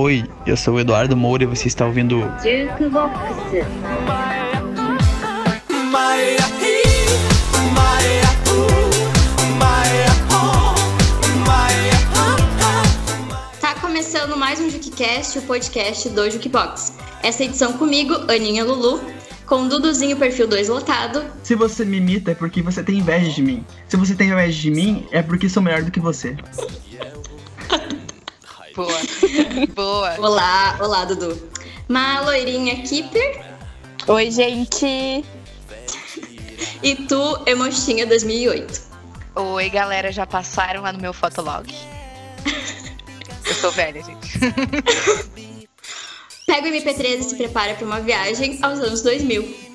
Oi, 0.00 0.24
eu 0.46 0.56
sou 0.56 0.74
o 0.74 0.80
Eduardo 0.80 1.16
Moura 1.16 1.42
e 1.42 1.46
você 1.46 1.66
está 1.66 1.84
ouvindo 1.84 2.20
Jukebox. 2.20 3.18
Tá 13.60 13.74
começando 13.80 14.36
mais 14.36 14.60
um 14.60 14.70
Jukecast, 14.70 15.40
o 15.40 15.42
podcast 15.42 16.08
do 16.10 16.30
Jukebox. 16.30 16.92
Essa 17.24 17.42
edição 17.42 17.72
comigo, 17.72 18.14
Aninha 18.30 18.64
Lulu, 18.64 19.00
com 19.46 19.64
o 19.64 19.68
Duduzinho 19.68 20.16
perfil 20.16 20.46
2 20.46 20.68
lotado. 20.68 21.24
Se 21.42 21.56
você 21.56 21.84
me 21.84 21.96
imita 21.96 22.30
é 22.30 22.34
porque 22.36 22.62
você 22.62 22.84
tem 22.84 22.98
inveja 22.98 23.32
de 23.32 23.42
mim. 23.42 23.66
Se 23.88 23.96
você 23.96 24.14
tem 24.14 24.28
inveja 24.28 24.60
de 24.60 24.70
mim 24.70 25.08
é 25.10 25.22
porque 25.22 25.48
sou 25.48 25.60
melhor 25.60 25.82
do 25.82 25.90
que 25.90 25.98
você. 25.98 26.36
Boa. 28.78 29.00
Boa. 29.74 30.14
Olá, 30.20 30.78
olá, 30.80 31.04
Dudu. 31.04 31.50
Uma 31.88 32.20
loirinha 32.20 32.80
Keeper 32.82 33.44
Oi, 34.06 34.30
gente. 34.30 35.24
e 36.80 36.94
tu, 37.08 37.42
Emochinha 37.44 38.06
2008. 38.06 38.80
Oi, 39.34 39.68
galera, 39.68 40.12
já 40.12 40.24
passaram 40.24 40.82
lá 40.82 40.92
no 40.92 41.00
meu 41.00 41.12
fotolog. 41.12 41.68
Eu 43.44 43.54
sou 43.56 43.72
velha, 43.72 44.00
gente. 44.00 44.38
Pega 46.46 46.68
o 46.68 46.70
MP3 46.70 47.18
e 47.18 47.22
se 47.24 47.34
prepara 47.34 47.74
para 47.74 47.84
uma 47.84 48.00
viagem 48.00 48.60
aos 48.62 48.78
anos 48.78 49.02
2000. 49.02 49.67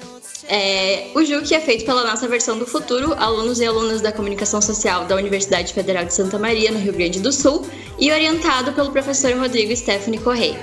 É, 0.47 1.07
o 1.15 1.23
JUC 1.23 1.53
é 1.53 1.59
feito 1.59 1.85
pela 1.85 2.03
nossa 2.03 2.27
versão 2.27 2.57
do 2.57 2.65
futuro, 2.65 3.13
alunos 3.13 3.59
e 3.59 3.65
alunas 3.65 4.01
da 4.01 4.11
comunicação 4.11 4.61
social 4.61 5.05
da 5.05 5.15
Universidade 5.15 5.73
Federal 5.73 6.03
de 6.03 6.13
Santa 6.13 6.37
Maria, 6.37 6.71
no 6.71 6.79
Rio 6.79 6.93
Grande 6.93 7.19
do 7.19 7.31
Sul, 7.31 7.65
e 7.97 8.11
orientado 8.11 8.73
pelo 8.73 8.91
professor 8.91 9.33
Rodrigo 9.37 9.75
Stephanie 9.75 10.19
Correia. 10.19 10.59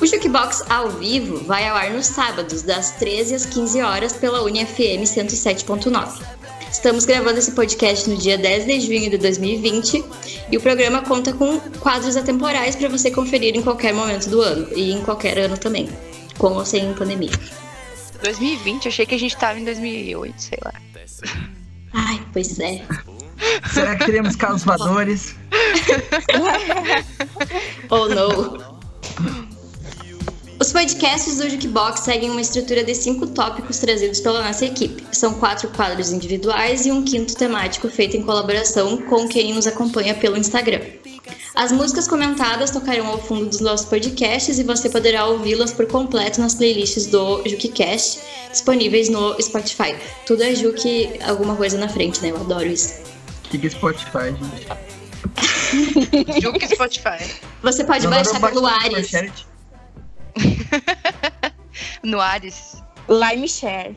O 0.00 0.06
Jukebox 0.06 0.62
ao 0.68 0.90
vivo 0.90 1.38
vai 1.44 1.66
ao 1.66 1.76
ar 1.76 1.90
nos 1.90 2.06
sábados, 2.06 2.62
das 2.62 2.92
13 2.92 3.34
às 3.34 3.46
15 3.46 3.80
horas, 3.82 4.12
pela 4.12 4.42
UniFM 4.42 5.02
107.9. 5.02 6.38
Estamos 6.70 7.06
gravando 7.06 7.38
esse 7.38 7.52
podcast 7.52 8.08
no 8.08 8.16
dia 8.16 8.36
10 8.36 8.66
de 8.66 8.80
junho 8.80 9.10
de 9.10 9.16
2020 9.16 10.04
e 10.52 10.56
o 10.56 10.60
programa 10.60 11.02
conta 11.02 11.32
com 11.32 11.58
quadros 11.80 12.16
atemporais 12.16 12.76
para 12.76 12.88
você 12.88 13.10
conferir 13.10 13.56
em 13.56 13.62
qualquer 13.62 13.94
momento 13.94 14.28
do 14.28 14.42
ano 14.42 14.68
e 14.76 14.92
em 14.92 15.00
qualquer 15.00 15.38
ano 15.38 15.56
também, 15.56 15.88
com 16.36 16.52
ou 16.52 16.64
sem 16.64 16.92
pandemia. 16.92 17.32
2020, 18.22 18.88
achei 18.88 19.06
que 19.06 19.14
a 19.14 19.18
gente 19.18 19.36
tava 19.36 19.58
em 19.58 19.64
2008, 19.64 20.34
sei 20.42 20.58
lá. 20.64 20.74
Ai, 21.92 22.20
pois 22.32 22.58
é. 22.58 22.82
Será 23.72 23.96
que 23.96 24.06
teremos 24.06 24.36
carros 24.36 24.64
voadores? 24.64 25.34
Oh 27.90 28.06
não. 28.06 28.78
Os 30.60 30.72
podcasts 30.72 31.38
do 31.38 31.48
Jukebox 31.48 32.00
seguem 32.00 32.30
uma 32.30 32.40
estrutura 32.40 32.82
de 32.82 32.94
cinco 32.94 33.28
tópicos 33.28 33.78
trazidos 33.78 34.20
pela 34.20 34.42
nossa 34.42 34.66
equipe. 34.66 35.04
São 35.12 35.34
quatro 35.34 35.68
quadros 35.70 36.10
individuais 36.10 36.84
e 36.84 36.90
um 36.90 37.04
quinto 37.04 37.36
temático 37.36 37.88
feito 37.88 38.16
em 38.16 38.22
colaboração 38.22 39.00
com 39.02 39.28
quem 39.28 39.54
nos 39.54 39.66
acompanha 39.66 40.14
pelo 40.14 40.36
Instagram. 40.36 40.80
As 41.54 41.72
músicas 41.72 42.06
comentadas 42.06 42.70
tocarão 42.70 43.06
ao 43.06 43.18
fundo 43.18 43.46
dos 43.46 43.60
nossos 43.60 43.86
podcasts 43.86 44.58
e 44.58 44.62
você 44.62 44.88
poderá 44.88 45.26
ouvi-las 45.26 45.72
por 45.72 45.86
completo 45.86 46.40
nas 46.40 46.54
playlists 46.54 47.06
do 47.06 47.42
JukiCast, 47.48 48.20
disponíveis 48.50 49.08
no 49.08 49.40
Spotify. 49.40 49.96
Tudo 50.26 50.42
é 50.42 50.54
Juki 50.54 51.10
alguma 51.22 51.56
coisa 51.56 51.76
na 51.78 51.88
frente, 51.88 52.22
né? 52.22 52.30
Eu 52.30 52.36
adoro 52.36 52.66
isso. 52.66 53.00
O 53.46 53.48
que 53.48 53.58
que 53.58 53.66
é 53.66 53.70
Spotify, 53.70 54.34
gente? 54.40 54.66
Juke 56.40 56.68
Spotify. 56.68 57.18
Você 57.62 57.84
pode 57.84 58.06
Agora 58.06 58.24
baixar 58.24 58.40
pelo 58.40 58.60
no 58.62 58.66
Ares. 58.66 59.10
No 62.02 62.20
Ares. 62.20 62.82
Lime 63.08 63.48
Share. 63.48 63.96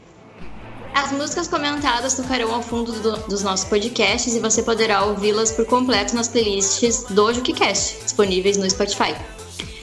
As 0.93 1.11
músicas 1.11 1.47
comentadas 1.47 2.13
tocarão 2.15 2.53
ao 2.53 2.61
fundo 2.61 2.91
do- 2.91 3.17
dos 3.27 3.41
nossos 3.43 3.65
podcasts 3.67 4.35
e 4.35 4.39
você 4.39 4.61
poderá 4.61 5.05
ouvi-las 5.05 5.51
por 5.51 5.65
completo 5.65 6.15
nas 6.15 6.27
playlists 6.27 7.05
do 7.09 7.33
JukiCast, 7.33 8.03
disponíveis 8.03 8.57
no 8.57 8.69
Spotify. 8.69 9.15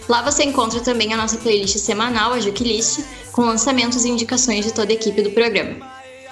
Lá 0.08 0.22
você 0.22 0.44
encontra 0.44 0.80
também 0.80 1.12
a 1.12 1.16
nossa 1.16 1.36
playlist 1.38 1.76
semanal, 1.78 2.32
a 2.32 2.41
Jukilist, 2.41 3.04
com 3.32 3.42
lançamentos 3.42 4.04
e 4.04 4.08
indicações 4.10 4.64
de 4.64 4.72
toda 4.72 4.91
a 4.92 4.94
equipe 4.94 5.20
do 5.22 5.30
programa. 5.32 5.76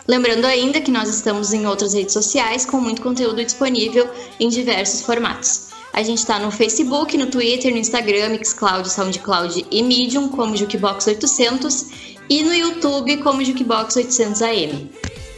Lembrando 0.09 0.45
ainda 0.45 0.81
que 0.81 0.91
nós 0.91 1.09
estamos 1.09 1.53
em 1.53 1.67
outras 1.67 1.93
redes 1.93 2.13
sociais 2.13 2.65
com 2.65 2.79
muito 2.79 3.03
conteúdo 3.03 3.45
disponível 3.45 4.09
em 4.39 4.49
diversos 4.49 5.03
formatos. 5.03 5.67
A 5.93 6.03
gente 6.03 6.19
está 6.19 6.39
no 6.39 6.51
Facebook, 6.51 7.17
no 7.17 7.27
Twitter, 7.27 7.73
no 7.73 7.79
Instagram, 7.79 8.31
Mixcloud, 8.31 8.89
SoundCloud 8.89 9.67
e 9.71 9.83
Medium 9.83 10.29
como 10.29 10.57
Jukebox 10.57 11.07
800 11.07 11.87
e 12.29 12.43
no 12.43 12.55
YouTube 12.55 13.19
como 13.19 13.45
Jukebox 13.45 13.97
800 13.97 14.43
AM. 14.43 14.91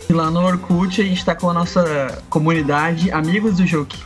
E 0.09 0.13
lá 0.13 0.31
no 0.31 0.45
Orkut 0.45 1.01
a 1.01 1.05
gente 1.05 1.25
tá 1.25 1.35
com 1.35 1.51
a 1.51 1.53
nossa 1.53 2.23
comunidade 2.31 3.11
Amigos 3.11 3.57
do 3.57 3.67
Juke. 3.67 3.99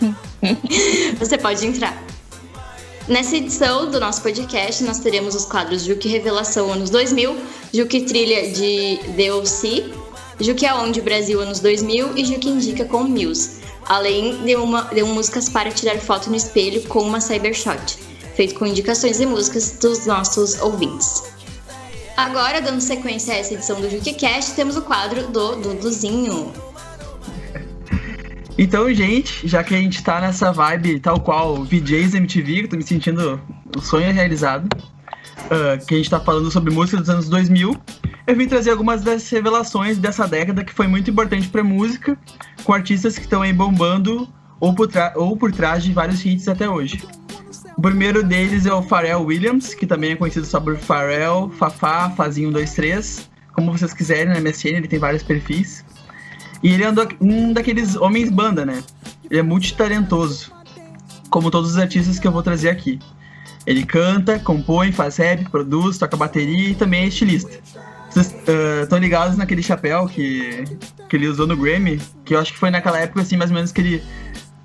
Você 1.18 1.36
pode 1.38 1.66
entrar. 1.66 2.02
Nessa 3.08 3.36
edição 3.36 3.90
do 3.90 4.00
nosso 4.00 4.22
podcast, 4.22 4.82
nós 4.84 5.00
teremos 5.00 5.34
os 5.34 5.44
quadros 5.44 5.84
Juque 5.84 6.08
Revelação 6.08 6.72
anos 6.72 6.88
2000, 6.88 7.36
Juque 7.72 8.02
Trilha 8.02 8.50
de 8.50 8.98
DLC, 9.14 9.90
Juque 10.40 10.64
Aonde 10.64 11.02
Brasil 11.02 11.38
anos 11.40 11.60
2000 11.60 12.16
e 12.16 12.24
Juque 12.24 12.48
Indica 12.48 12.84
com 12.86 13.02
Muse, 13.04 13.60
além 13.86 14.42
de, 14.44 14.56
uma, 14.56 14.82
de 14.84 15.02
um 15.02 15.12
músicas 15.12 15.48
para 15.48 15.70
tirar 15.70 15.98
foto 15.98 16.30
no 16.30 16.36
espelho 16.36 16.82
com 16.84 17.00
uma 17.00 17.20
Cybershot, 17.20 17.98
feito 18.34 18.54
com 18.54 18.66
indicações 18.66 19.20
e 19.20 19.26
músicas 19.26 19.78
dos 19.80 20.06
nossos 20.06 20.60
ouvintes. 20.60 21.22
Agora, 22.16 22.60
dando 22.60 22.80
sequência 22.80 23.34
a 23.34 23.38
essa 23.38 23.54
edição 23.54 23.80
do 23.80 23.90
JukeCast, 23.90 24.54
temos 24.54 24.76
o 24.76 24.82
quadro 24.82 25.28
do 25.28 25.56
Duduzinho. 25.56 26.52
Então, 28.56 28.94
gente, 28.94 29.48
já 29.48 29.64
que 29.64 29.74
a 29.74 29.78
gente 29.78 30.00
tá 30.04 30.20
nessa 30.20 30.52
vibe 30.52 31.00
tal 31.00 31.18
qual 31.18 31.64
VJs 31.64 32.14
MTV, 32.14 32.54
que 32.54 32.60
eu 32.60 32.68
tô 32.68 32.76
me 32.76 32.84
sentindo 32.84 33.40
o 33.76 33.80
sonho 33.80 34.12
realizado, 34.12 34.68
ah, 35.50 35.76
que 35.76 35.94
a 35.94 35.96
gente 35.96 36.08
tá 36.08 36.20
falando 36.20 36.50
sobre 36.50 36.72
música 36.72 36.98
dos 36.98 37.10
anos 37.10 37.28
2000, 37.28 37.76
eu 38.26 38.36
vim 38.36 38.46
trazer 38.46 38.70
algumas 38.70 39.02
das 39.02 39.28
revelações 39.28 39.98
dessa 39.98 40.26
década 40.26 40.64
que 40.64 40.72
foi 40.72 40.86
muito 40.86 41.10
importante 41.10 41.48
pra 41.48 41.62
música, 41.62 42.16
com 42.62 42.72
artistas 42.72 43.16
que 43.16 43.24
estão 43.24 43.42
aí 43.42 43.52
bombando 43.52 44.28
ou 44.58 44.74
por, 44.74 44.88
ou 45.16 45.36
por 45.36 45.52
trás 45.52 45.84
de 45.84 45.92
vários 45.92 46.24
hits 46.24 46.48
até 46.48 46.68
hoje. 46.68 47.02
O 47.76 47.82
primeiro 47.82 48.22
deles 48.22 48.66
é 48.66 48.72
o 48.72 48.82
Pharrell 48.82 49.22
Williams, 49.24 49.74
que 49.74 49.86
também 49.86 50.12
é 50.12 50.16
conhecido 50.16 50.46
só 50.46 50.60
por 50.60 50.76
Pharrell, 50.76 51.50
Fafá, 51.58 52.10
Fazinho 52.10 52.52
23, 52.52 53.28
como 53.52 53.72
vocês 53.72 53.92
quiserem, 53.92 54.26
na 54.32 54.40
MSN 54.40 54.76
ele 54.76 54.88
tem 54.88 54.98
vários 54.98 55.22
perfis. 55.22 55.84
E 56.62 56.72
ele 56.72 56.84
é 56.84 56.90
um 56.90 56.94
da- 56.94 57.08
daqueles 57.52 57.96
homens 57.96 58.30
banda, 58.30 58.64
né? 58.64 58.82
Ele 59.30 59.40
é 59.40 59.42
multitalentoso, 59.42 60.52
como 61.30 61.50
todos 61.50 61.70
os 61.72 61.78
artistas 61.78 62.18
que 62.18 62.26
eu 62.26 62.32
vou 62.32 62.42
trazer 62.42 62.68
aqui. 62.70 62.98
Ele 63.66 63.84
canta, 63.84 64.38
compõe, 64.38 64.92
faz 64.92 65.16
rap, 65.16 65.48
produz, 65.50 65.98
toca 65.98 66.16
bateria 66.16 66.70
e 66.70 66.74
também 66.74 67.04
é 67.04 67.06
estilista. 67.08 67.58
Vocês 68.10 68.34
estão 68.82 68.98
ligados 68.98 69.36
naquele 69.36 69.62
chapéu 69.62 70.06
que, 70.06 70.64
que 71.08 71.16
ele 71.16 71.26
usou 71.26 71.46
no 71.46 71.56
Grammy? 71.56 72.00
Que 72.24 72.34
eu 72.34 72.38
acho 72.38 72.52
que 72.52 72.58
foi 72.58 72.70
naquela 72.70 73.00
época, 73.00 73.22
assim, 73.22 73.36
mais 73.36 73.50
ou 73.50 73.56
menos 73.56 73.72
que 73.72 73.80
ele 73.80 74.02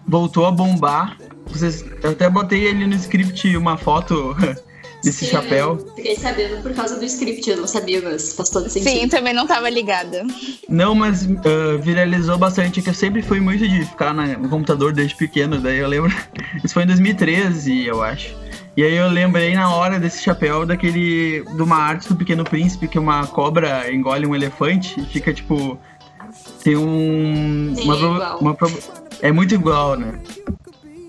voltou 0.08 0.46
a 0.46 0.52
bombar. 0.52 1.18
Vocês, 1.48 1.84
eu 2.04 2.12
até 2.12 2.30
botei 2.30 2.66
ele 2.66 2.86
no 2.86 2.96
script 2.96 3.56
uma 3.58 3.78
foto 3.78 4.36
desse 5.04 5.26
Sim, 5.26 5.32
chapéu. 5.32 5.78
Fiquei 5.96 6.16
sabendo 6.16 6.62
por 6.62 6.74
causa 6.74 6.98
do 6.98 7.06
script, 7.06 7.50
eu 7.50 7.58
não 7.58 7.68
sabia, 7.68 8.02
mas 8.02 8.34
faz 8.34 8.50
todo 8.50 8.70
sentido. 8.70 8.90
Sim, 8.90 9.08
também 9.08 9.34
não 9.34 9.48
tava 9.48 9.70
ligada. 9.70 10.26
Não, 10.68 10.94
mas 10.94 11.26
ah, 11.26 11.78
viralizou 11.82 12.38
bastante, 12.38 12.82
que 12.82 12.90
eu 12.90 12.94
sempre 12.94 13.22
fui 13.22 13.40
muito 13.40 13.68
de 13.68 13.86
ficar 13.86 14.14
no 14.14 14.50
computador 14.50 14.94
desde 14.94 15.16
pequeno, 15.16 15.60
daí 15.60 15.78
eu 15.78 15.88
lembro. 15.88 16.14
Isso 16.64 16.74
foi 16.74 16.84
em 16.84 16.88
2013, 16.88 17.86
eu 17.86 18.04
acho. 18.04 18.36
E 18.78 18.84
aí 18.84 18.96
eu 18.96 19.10
lembrei 19.10 19.54
na 19.56 19.74
hora 19.74 20.00
desse 20.00 20.24
chapéu 20.24 20.66
daquele. 20.66 21.44
de 21.44 21.62
uma 21.62 21.76
arte 21.76 22.08
do 22.08 22.16
Pequeno 22.16 22.44
Príncipe, 22.44 22.88
que 22.88 22.98
uma 22.98 23.28
cobra 23.28 23.92
engole 23.92 24.26
um 24.26 24.36
elefante 24.36 25.00
e 25.00 25.06
fica 25.06 25.34
tipo. 25.34 25.78
Tem 26.64 26.76
um. 26.76 27.74
Uma, 27.84 27.96
é 27.96 28.36
uma 28.42 28.54
pro- 28.54 28.72
é 29.22 29.32
muito 29.32 29.54
igual, 29.54 29.96
né? 29.98 30.20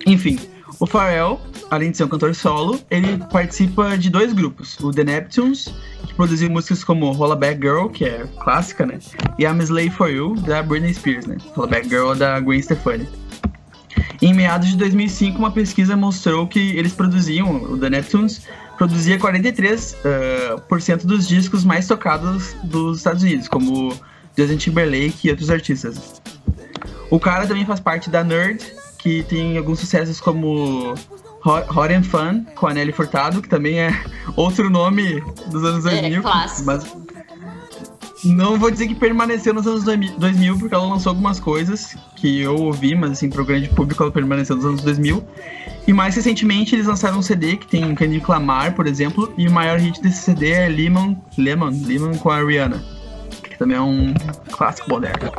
Enfim, 0.07 0.39
o 0.79 0.87
Pharrell, 0.87 1.41
além 1.71 1.91
de 1.91 1.97
ser 1.97 2.05
um 2.05 2.09
cantor 2.09 2.35
solo, 2.35 2.81
ele 2.91 3.19
participa 3.31 3.97
de 3.99 4.11
dois 4.11 4.33
grupos. 4.33 4.79
O 4.81 4.91
The 4.91 5.05
Neptunes, 5.05 5.73
que 6.07 6.15
produziu 6.15 6.51
músicas 6.51 6.83
como 6.83 7.13
Hollaback 7.13 7.61
Girl, 7.61 7.89
que 7.89 8.05
é 8.05 8.25
clássica, 8.43 8.87
né? 8.87 8.99
E 9.39 9.45
I'm 9.45 9.61
Slave 9.61 9.91
For 9.91 10.09
You, 10.11 10.35
da 10.37 10.63
Britney 10.63 10.95
Spears, 10.95 11.27
né? 11.27 11.37
Hollaback 11.57 11.89
Girl, 11.89 12.15
da 12.15 12.41
Gwen 12.41 12.63
Stefani. 12.63 13.09
Em 14.23 14.35
meados 14.35 14.69
de 14.69 14.77
2005, 14.77 15.39
uma 15.39 15.51
pesquisa 15.51 15.97
mostrou 15.97 16.47
que 16.47 16.77
eles 16.77 16.93
produziam, 16.93 17.57
o 17.57 17.79
The 17.79 17.91
Neptunes, 17.91 18.43
produzia 18.77 19.19
43% 19.19 19.95
ah, 20.05 20.61
por 20.69 20.81
cento 20.81 21.07
dos 21.07 21.27
discos 21.27 21.65
mais 21.65 21.87
tocados 21.87 22.55
dos 22.65 22.99
Estados 22.99 23.23
Unidos, 23.23 23.49
como 23.49 23.95
Justin 24.37 24.57
Timberlake 24.57 25.27
e 25.27 25.31
outros 25.31 25.51
artistas. 25.51 26.21
O 27.11 27.19
cara 27.19 27.47
também 27.47 27.65
faz 27.65 27.81
parte 27.81 28.09
da 28.09 28.23
Nerd, 28.23 28.65
que 28.99 29.23
tem 29.25 29.57
alguns 29.59 29.81
sucessos 29.81 30.21
como 30.21 30.95
Hot 31.45 31.93
and 31.93 32.05
Fun, 32.05 32.45
com 32.55 32.67
a 32.67 32.75
Nelly 32.75 32.93
Furtado, 32.93 33.43
que 33.43 33.49
também 33.49 33.81
é 33.81 34.05
outro 34.37 34.71
nome 34.71 35.21
dos 35.51 35.65
anos 35.65 35.85
É, 35.87 36.01
2000. 36.03 36.23
clássico. 36.23 36.67
mas 36.67 36.87
não 38.23 38.59
vou 38.59 38.71
dizer 38.71 38.87
que 38.87 38.95
permaneceu 38.95 39.55
nos 39.55 39.67
anos 39.67 39.83
2000, 39.85 40.59
porque 40.59 40.75
ela 40.75 40.87
lançou 40.87 41.11
algumas 41.11 41.41
coisas 41.41 41.97
que 42.17 42.41
eu 42.43 42.55
ouvi, 42.55 42.95
mas 42.95 43.13
assim, 43.13 43.31
pro 43.31 43.45
grande 43.45 43.69
público 43.71 44.03
ela 44.03 44.13
permaneceu 44.13 44.55
nos 44.57 44.65
anos 44.67 44.83
2000. 44.83 45.25
E 45.87 45.93
mais 45.93 46.15
recentemente 46.15 46.75
eles 46.75 46.87
lançaram 46.87 47.19
um 47.19 47.23
CD 47.23 47.57
que 47.57 47.67
tem 47.67 47.95
Kendrick 47.95 48.31
Lamar, 48.31 48.75
por 48.75 48.87
exemplo, 48.87 49.33
e 49.39 49.49
o 49.49 49.51
maior 49.51 49.79
hit 49.81 50.01
desse 50.03 50.23
CD 50.23 50.51
é 50.51 50.69
Lemon, 50.69 51.17
Lemon, 51.39 51.71
Lemon 51.85 52.17
com 52.19 52.29
a 52.31 52.45
Rihanna, 52.45 52.85
também 53.61 53.77
é 53.77 53.81
um 53.81 54.15
clássico 54.51 54.89
moderno. 54.89 55.31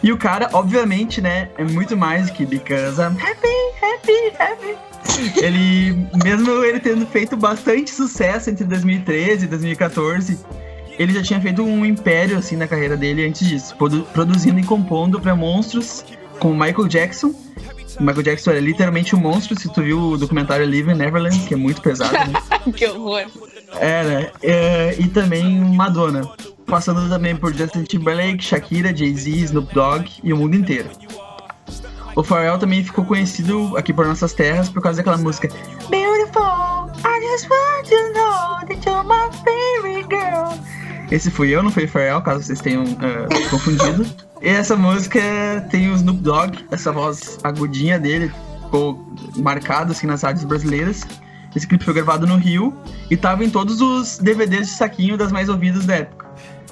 E 0.00 0.12
o 0.12 0.16
cara, 0.16 0.48
obviamente, 0.52 1.20
né, 1.20 1.48
é 1.58 1.64
muito 1.64 1.96
mais 1.96 2.30
que 2.30 2.46
Because 2.46 3.00
I'm 3.00 3.16
Happy, 3.20 3.48
Happy, 3.82 4.36
Happy. 4.38 5.40
Ele, 5.40 6.06
mesmo 6.24 6.64
ele 6.64 6.78
tendo 6.78 7.04
feito 7.06 7.36
bastante 7.36 7.90
sucesso 7.90 8.48
entre 8.48 8.64
2013 8.64 9.44
e 9.44 9.48
2014, 9.48 10.38
ele 10.98 11.12
já 11.12 11.22
tinha 11.22 11.40
feito 11.40 11.62
um 11.62 11.84
império 11.84 12.38
assim 12.38 12.54
na 12.54 12.68
carreira 12.68 12.96
dele 12.96 13.26
antes 13.26 13.46
disso, 13.48 13.74
produ- 13.76 14.06
produzindo 14.12 14.60
e 14.60 14.62
compondo 14.62 15.20
pra 15.20 15.34
monstros 15.34 16.04
como 16.38 16.54
Michael 16.54 16.86
Jackson. 16.86 17.34
O 17.98 18.02
Michael 18.02 18.22
Jackson 18.22 18.50
era 18.52 18.60
literalmente 18.60 19.16
um 19.16 19.18
monstro, 19.18 19.58
se 19.58 19.72
tu 19.72 19.82
viu 19.82 19.98
o 19.98 20.18
documentário 20.18 20.66
Live 20.68 20.92
in 20.92 20.94
Neverland, 20.96 21.38
que 21.40 21.54
é 21.54 21.56
muito 21.56 21.80
pesado, 21.80 22.12
né? 22.12 22.34
que 22.76 22.86
horror. 22.86 23.24
É, 23.80 24.04
né? 24.04 24.30
É, 24.42 24.94
e 24.98 25.08
também 25.08 25.58
Madonna. 25.60 26.28
Passando 26.66 27.08
também 27.08 27.36
por 27.36 27.54
Justin 27.54 27.84
Timberlake, 27.84 28.42
Shakira, 28.42 28.94
Jay-Z, 28.94 29.30
Snoop 29.30 29.72
Dogg 29.72 30.10
e 30.22 30.32
o 30.32 30.36
mundo 30.36 30.56
inteiro. 30.56 30.90
O 32.16 32.22
Pharrell 32.22 32.58
também 32.58 32.82
ficou 32.82 33.04
conhecido 33.04 33.76
aqui 33.76 33.92
por 33.92 34.06
nossas 34.06 34.32
terras 34.32 34.68
por 34.68 34.82
causa 34.82 34.96
daquela 34.96 35.18
música 35.18 35.48
Beautiful, 35.90 36.90
I 37.04 37.20
just 37.30 37.48
want 37.50 37.86
to 37.88 38.12
know 38.14 38.66
that 38.66 38.88
you're 38.88 39.04
my 39.04 39.30
favorite 39.44 40.08
girl. 40.08 40.58
Esse 41.10 41.30
fui 41.30 41.50
eu, 41.50 41.62
não 41.62 41.70
foi 41.70 41.84
o 41.84 41.88
Pharrell, 41.88 42.20
caso 42.22 42.42
vocês 42.42 42.60
tenham 42.60 42.84
eh, 42.84 43.26
confundido. 43.48 44.06
E 44.42 44.48
essa 44.48 44.74
música 44.74 45.20
tem 45.70 45.90
o 45.90 45.94
Snoop 45.94 46.20
Dogg, 46.20 46.64
essa 46.70 46.90
voz 46.90 47.38
agudinha 47.44 47.98
dele, 47.98 48.32
ficou 48.64 49.06
marcado 49.36 49.92
assim 49.92 50.06
nas 50.06 50.22
rádios 50.22 50.44
brasileiras. 50.44 51.02
Esse 51.54 51.66
clipe 51.66 51.84
foi 51.84 51.94
gravado 51.94 52.26
no 52.26 52.36
Rio 52.36 52.74
e 53.10 53.16
tava 53.16 53.44
em 53.44 53.50
todos 53.50 53.80
os 53.80 54.18
DVDs 54.18 54.68
de 54.68 54.74
saquinho 54.74 55.16
das 55.16 55.30
mais 55.30 55.48
ouvidas 55.48 55.86
da 55.86 55.96
época. 55.96 56.25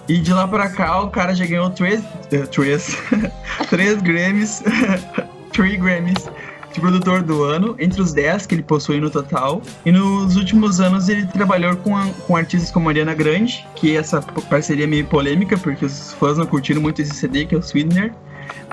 E 0.09 0.19
de 0.19 0.33
lá 0.33 0.47
pra 0.47 0.69
cá 0.69 1.01
o 1.01 1.11
cara 1.11 1.35
já 1.35 1.47
ganhou 1.47 1.71
três, 1.71 2.03
eh, 2.31 2.39
três, 2.47 2.97
três 3.71 4.03
Grammys, 4.03 4.63
três 5.53 5.81
Grammys 5.81 6.29
de 6.73 6.81
produtor 6.81 7.23
do 7.23 7.45
ano, 7.45 7.77
entre 7.79 8.03
os 8.03 8.13
10 8.13 8.47
que 8.47 8.55
ele 8.57 8.63
possui 8.63 9.01
no 9.01 9.09
total. 9.09 9.63
E 9.87 9.93
nos 9.93 10.37
últimos 10.37 10.81
anos 10.81 11.09
ele 11.09 11.25
trabalhou 11.27 11.77
com, 11.77 11.97
a- 11.97 12.09
com 12.27 12.37
artistas 12.37 12.71
como 12.73 12.89
Ariana 12.89 13.15
Grande, 13.15 13.65
que 13.77 13.97
essa 13.97 14.21
p- 14.21 14.41
parceria 14.43 14.83
é 14.85 14.87
meio 14.87 15.07
polêmica, 15.07 15.57
porque 15.57 15.85
os 15.85 16.13
fãs 16.15 16.37
não 16.37 16.47
curtiram 16.47 16.83
muito 16.83 17.01
esse 17.01 17.15
CD, 17.15 17.45
que 17.47 17.55
é 17.55 17.59
o 17.59 17.63
Sweetener. 17.63 18.13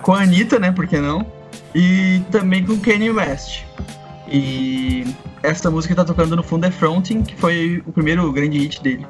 Com 0.02 0.14
a 0.14 0.22
Anitta, 0.24 0.58
né, 0.60 0.72
por 0.72 0.88
que 0.88 0.98
não? 0.98 1.24
E 1.76 2.22
também 2.32 2.66
com 2.66 2.76
Kanye 2.80 3.12
West. 3.12 3.64
E 4.28 5.06
essa 5.44 5.70
música 5.70 5.94
que 5.94 6.00
tá 6.00 6.04
tocando 6.06 6.36
no 6.36 6.42
fundo 6.44 6.66
é 6.66 6.72
Fronting, 6.72 7.22
que 7.22 7.36
foi 7.36 7.84
o 7.86 7.92
primeiro 7.92 8.32
grande 8.32 8.58
hit 8.58 8.82
dele. 8.82 9.06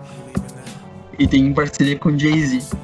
E 1.21 1.27
tem 1.27 1.53
parceria 1.53 1.99
com 1.99 2.17
Jay-Z. 2.17 2.75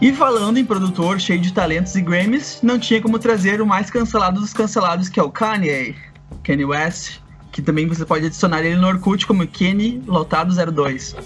E 0.00 0.12
falando 0.12 0.56
em 0.56 0.64
produtor 0.64 1.18
cheio 1.18 1.40
de 1.40 1.52
talentos 1.52 1.96
e 1.96 2.00
Grammys, 2.00 2.60
não 2.62 2.78
tinha 2.78 3.02
como 3.02 3.18
trazer 3.18 3.60
o 3.60 3.66
mais 3.66 3.90
cancelado 3.90 4.40
dos 4.40 4.52
cancelados, 4.52 5.08
que 5.08 5.18
é 5.18 5.22
o 5.22 5.28
Kanye, 5.28 5.96
Kanye 6.44 6.64
West, 6.64 7.18
que 7.50 7.60
também 7.60 7.88
você 7.88 8.06
pode 8.06 8.26
adicionar 8.26 8.60
ele 8.60 8.76
no 8.76 8.86
Orkut 8.86 9.26
como 9.26 9.44
Kenny 9.48 10.00
Lotado 10.06 10.54
02. 10.54 11.16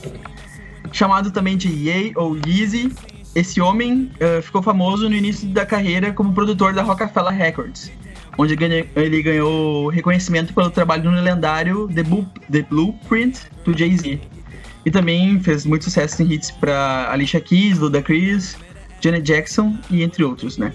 Chamado 0.93 1.31
também 1.31 1.59
de 1.59 1.69
Ye 1.69 2.15
ou 2.17 2.39
Yeezy, 2.39 2.91
esse 3.35 3.61
homem 3.61 4.11
eh, 4.19 4.41
ficou 4.41 4.63
famoso 4.63 5.11
no 5.11 5.15
início 5.15 5.47
da 5.49 5.67
carreira 5.67 6.11
como 6.11 6.33
produtor 6.33 6.73
da 6.73 6.83
Rockefeller 6.83 7.35
Records, 7.35 7.93
onde 8.39 8.57
ele 8.97 9.23
ganhou 9.23 9.89
reconhecimento 9.91 10.55
pelo 10.55 10.71
trabalho 10.71 11.11
no 11.11 11.21
lendário 11.21 11.87
The, 11.89 12.03
The 12.51 12.63
Blueprint 12.63 13.43
do 13.63 13.77
Jay-Z. 13.77 14.40
E 14.85 14.91
também 14.91 15.39
fez 15.41 15.67
muito 15.67 15.85
sucesso 15.85 16.23
em 16.23 16.33
hits 16.33 16.51
para 16.51 17.11
Alicia 17.11 17.41
Keys, 17.41 17.79
Ludacris, 17.79 18.57
Janet 19.01 19.23
Jackson 19.23 19.77
e 19.91 20.03
entre 20.03 20.25
outros, 20.25 20.57
né? 20.57 20.73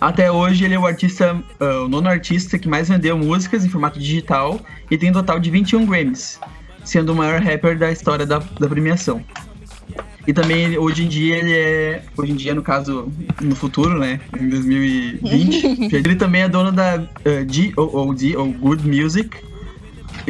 Até 0.00 0.32
hoje 0.32 0.64
ele 0.64 0.74
é 0.74 0.78
o 0.78 0.86
artista, 0.86 1.42
ah, 1.60 1.82
o 1.84 1.88
nono 1.88 2.08
artista 2.08 2.58
que 2.58 2.68
mais 2.68 2.88
vendeu 2.88 3.18
músicas 3.18 3.64
em 3.64 3.68
formato 3.68 3.98
digital 3.98 4.58
e 4.90 4.96
tem 4.96 5.10
um 5.10 5.12
total 5.12 5.38
de 5.38 5.50
21 5.50 5.84
Grammys, 5.84 6.40
sendo 6.84 7.12
o 7.12 7.16
maior 7.16 7.40
rapper 7.42 7.78
da 7.78 7.92
história 7.92 8.24
da, 8.24 8.38
da 8.38 8.68
premiação. 8.68 9.22
E 10.26 10.32
também 10.32 10.78
hoje 10.78 11.04
em 11.04 11.08
dia 11.08 11.36
ele 11.36 11.52
é, 11.52 12.02
hoje 12.16 12.32
em 12.32 12.36
dia 12.36 12.54
no 12.54 12.62
caso 12.62 13.10
no 13.40 13.54
futuro, 13.54 13.98
né, 13.98 14.20
em 14.38 14.48
2020, 14.48 15.88
ele 15.94 16.14
também 16.14 16.42
é 16.42 16.48
dono 16.48 16.72
da 16.72 16.96
uh, 16.96 17.76
GOOD 17.76 18.36
ou 18.36 18.52
Good 18.52 18.88
Music, 18.88 19.36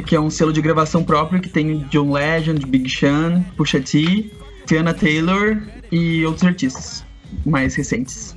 que 0.07 0.15
é 0.15 0.21
um 0.21 0.31
selo 0.31 0.53
de 0.53 0.61
gravação 0.61 1.03
próprio 1.03 1.41
que 1.41 1.49
tem 1.49 1.79
John 1.91 2.13
Legend, 2.13 2.65
Big 2.67 2.89
Sean, 2.89 3.43
Pusha 3.57 3.81
T, 3.81 4.31
Tiana 4.67 4.95
Taylor 4.95 5.61
e 5.91 6.25
outros 6.25 6.45
artistas 6.45 7.05
mais 7.45 7.75
recentes. 7.75 8.37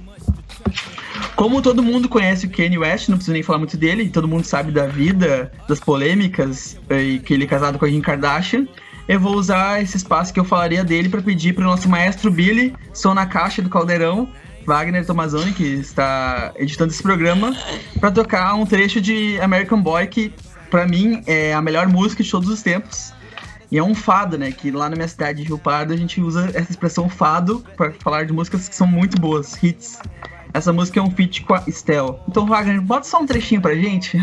Como 1.35 1.61
todo 1.61 1.81
mundo 1.81 2.07
conhece 2.07 2.45
o 2.45 2.49
Kanye 2.49 2.77
West, 2.77 3.09
não 3.09 3.17
preciso 3.17 3.33
nem 3.33 3.43
falar 3.43 3.59
muito 3.59 3.75
dele, 3.75 4.09
todo 4.09 4.27
mundo 4.27 4.45
sabe 4.45 4.71
da 4.71 4.85
vida, 4.85 5.51
das 5.67 5.79
polêmicas 5.79 6.77
eh, 6.89 7.03
e 7.03 7.19
que 7.19 7.33
ele 7.33 7.43
é 7.43 7.47
casado 7.47 7.79
com 7.79 7.85
a 7.85 7.89
Kim 7.89 8.01
Kardashian. 8.01 8.67
Eu 9.07 9.19
vou 9.19 9.35
usar 9.35 9.81
esse 9.81 9.97
espaço 9.97 10.33
que 10.33 10.39
eu 10.39 10.45
falaria 10.45 10.83
dele 10.83 11.09
para 11.09 11.21
pedir 11.21 11.53
para 11.53 11.63
o 11.63 11.67
nosso 11.67 11.89
maestro 11.89 12.31
Billy, 12.31 12.73
som 12.93 13.13
na 13.13 13.25
caixa 13.25 13.61
do 13.61 13.69
Caldeirão, 13.69 14.29
Wagner 14.65 15.05
Tomazoni, 15.05 15.51
que 15.51 15.63
está 15.63 16.53
editando 16.55 16.91
esse 16.91 17.03
programa, 17.03 17.53
para 17.99 18.11
tocar 18.11 18.53
um 18.53 18.65
trecho 18.65 19.01
de 19.01 19.39
American 19.41 19.81
Boy 19.81 20.07
que 20.07 20.31
pra 20.73 20.87
mim 20.87 21.21
é 21.27 21.53
a 21.53 21.61
melhor 21.61 21.87
música 21.87 22.23
de 22.23 22.31
todos 22.31 22.49
os 22.49 22.63
tempos. 22.63 23.13
E 23.71 23.77
é 23.77 23.83
um 23.83 23.93
fado, 23.93 24.39
né? 24.39 24.51
Que 24.51 24.71
lá 24.71 24.89
na 24.89 24.95
minha 24.95 25.07
cidade 25.07 25.43
de 25.43 25.47
Rio 25.47 25.59
Pardo 25.59 25.93
a 25.93 25.95
gente 25.95 26.19
usa 26.19 26.49
essa 26.55 26.71
expressão 26.71 27.07
fado 27.07 27.63
para 27.77 27.91
falar 27.91 28.25
de 28.25 28.33
músicas 28.33 28.67
que 28.67 28.75
são 28.75 28.87
muito 28.87 29.21
boas, 29.21 29.61
hits. 29.61 29.99
Essa 30.51 30.73
música 30.73 30.99
é 30.99 31.03
um 31.03 31.11
feat 31.11 31.43
com 31.43 31.53
a 31.53 31.63
Estel. 31.67 32.19
Então, 32.27 32.47
Wagner, 32.47 32.81
bota 32.81 33.05
só 33.05 33.21
um 33.21 33.25
trechinho 33.27 33.61
pra 33.61 33.75
gente. 33.75 34.17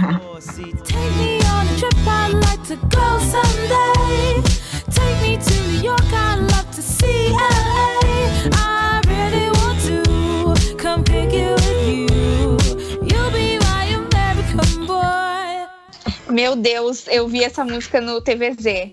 Take 4.91 5.23
me 5.23 5.39
to 5.39 5.55
New 5.69 5.85
York, 5.85 6.03
love 6.13 6.67
to 6.75 6.83
see 6.83 7.31
LA. 7.31 7.90
Meu 16.31 16.57
Deus, 16.57 17.07
eu 17.09 17.29
vi 17.29 17.43
essa 17.45 17.65
música 17.65 18.01
no 18.01 18.21
TVZ. 18.21 18.93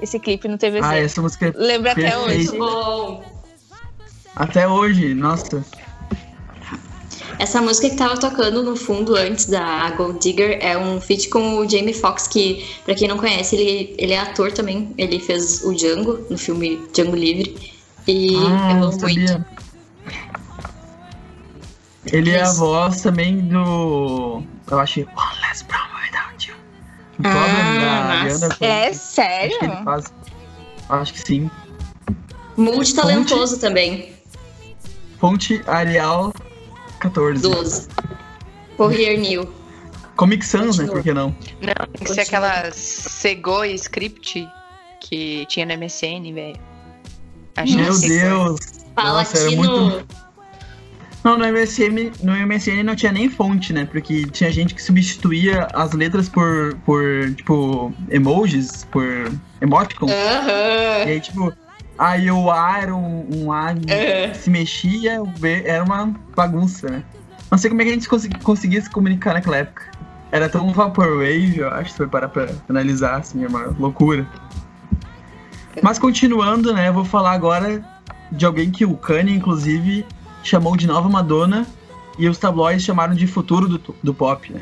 Esse 0.00 0.18
clipe 0.18 0.46
no 0.46 0.58
TVZ. 0.58 0.82
ah, 0.84 0.96
essa 0.96 1.22
música 1.22 1.46
é 1.48 1.52
Lembro 1.56 1.90
até 1.90 2.16
hoje. 2.18 2.56
Bom, 2.56 3.24
Até 4.34 4.68
hoje, 4.68 5.14
nossa. 5.14 5.64
essa 7.38 7.62
música 7.62 7.88
que 7.88 7.96
tava 7.96 8.18
tocando 8.18 8.62
no 8.62 8.76
fundo 8.76 9.16
antes 9.16 9.46
da 9.46 9.90
Gold 9.92 10.18
Digger 10.20 10.58
é 10.60 10.76
um 10.76 11.00
feat 11.00 11.28
com 11.30 11.58
o 11.58 11.68
Jamie 11.68 11.94
Foxx, 11.94 12.28
que, 12.28 12.66
pra 12.84 12.94
quem 12.94 13.08
não 13.08 13.16
conhece, 13.16 13.56
ele, 13.56 13.94
ele 13.98 14.12
é 14.12 14.18
ator 14.20 14.52
também. 14.52 14.94
Ele 14.98 15.18
fez 15.18 15.64
o 15.64 15.74
Django 15.74 16.24
no 16.28 16.36
filme 16.36 16.80
Django 16.92 17.16
Livre. 17.16 17.74
E 18.06 18.36
ah, 18.36 18.72
eu 18.72 18.76
não 18.76 18.88
amo 18.88 19.00
muito. 19.00 19.44
Ele 22.12 22.30
é 22.30 22.42
a 22.42 22.52
voz 22.52 23.00
também 23.00 23.40
do. 23.40 24.42
Eu 24.70 24.78
achei 24.78 25.04
One 25.04 25.40
Last 25.40 25.64
Problem 25.64 25.95
Without 25.95 25.95
You. 25.95 25.95
Ah. 27.24 28.22
Ariana. 28.22 28.56
É 28.60 28.88
Acho 28.88 28.98
sério? 28.98 29.58
que 29.58 29.64
ele 29.64 29.84
faz. 29.84 30.12
Acho 30.88 31.12
que 31.12 31.20
sim. 31.20 31.50
Multitalentoso 32.56 33.58
também. 33.58 34.12
Fonte 35.18 35.62
Arial 35.66 36.32
14. 37.00 37.42
12. 37.42 37.88
Courier 38.76 39.18
New. 39.18 39.48
Comic 40.16 40.44
Sans, 40.44 40.78
né? 40.78 40.86
Por 40.86 41.02
que 41.02 41.12
não? 41.12 41.34
Não, 41.60 41.86
tem 41.92 42.06
que 42.06 42.14
ser 42.14 42.22
aquela 42.22 42.70
Segoi 42.72 43.74
script 43.74 44.48
que 45.00 45.46
tinha 45.46 45.66
no 45.66 45.76
MSN, 45.76 46.32
velho. 46.32 46.60
Acho 47.56 47.72
que 47.72 47.82
Meu 47.82 47.94
é. 47.94 47.98
Deus! 47.98 48.60
Nossa, 48.96 49.38
era 49.38 49.50
muito. 49.50 50.06
Não, 51.26 51.36
no 51.36 51.44
MSN, 51.44 52.12
no 52.22 52.32
MSN 52.46 52.84
não 52.84 52.94
tinha 52.94 53.10
nem 53.10 53.28
fonte, 53.28 53.72
né? 53.72 53.84
Porque 53.84 54.26
tinha 54.26 54.48
gente 54.52 54.72
que 54.76 54.80
substituía 54.80 55.66
as 55.74 55.90
letras 55.90 56.28
por, 56.28 56.76
por 56.86 57.02
tipo, 57.34 57.92
emojis, 58.08 58.84
por 58.92 59.04
emoticons. 59.60 60.12
Aham. 60.12 61.04
E 61.04 61.10
aí, 61.10 61.20
tipo, 61.20 61.52
aí 61.98 62.30
o 62.30 62.48
A 62.48 62.78
era 62.78 62.94
um, 62.94 63.26
um 63.38 63.52
A 63.52 63.72
É. 63.88 64.28
que 64.28 64.38
se 64.38 64.48
mexia, 64.50 65.20
o 65.20 65.26
B 65.26 65.64
era 65.66 65.82
uma 65.82 66.14
bagunça, 66.36 66.88
né? 66.88 67.02
Não 67.50 67.58
sei 67.58 67.70
como 67.70 67.82
é 67.82 67.86
que 67.86 67.90
a 67.90 67.94
gente 67.94 68.08
consegui- 68.08 68.38
conseguia 68.38 68.80
se 68.80 68.88
comunicar 68.88 69.34
naquela 69.34 69.56
época. 69.56 69.82
era 70.30 70.48
tão 70.48 70.72
vaporwave, 70.72 71.58
eu 71.58 71.68
acho, 71.70 71.90
se 71.90 71.96
for 71.96 72.08
parar 72.08 72.28
pra 72.28 72.48
analisar, 72.68 73.16
assim, 73.16 73.42
é 73.44 73.48
uma 73.48 73.74
loucura. 73.80 74.24
Mas 75.82 75.98
continuando, 75.98 76.72
né, 76.72 76.86
eu 76.88 76.92
vou 76.92 77.04
falar 77.04 77.32
agora 77.32 77.82
de 78.30 78.44
alguém 78.46 78.70
que 78.70 78.84
o 78.84 78.96
Kanye, 78.96 79.34
inclusive, 79.34 80.04
chamou 80.46 80.76
de 80.76 80.86
nova 80.86 81.08
Madonna 81.08 81.66
e 82.18 82.28
os 82.28 82.38
tabloides 82.38 82.84
chamaram 82.84 83.14
de 83.14 83.26
futuro 83.26 83.68
do, 83.68 83.94
do 84.02 84.14
pop, 84.14 84.52
né. 84.52 84.60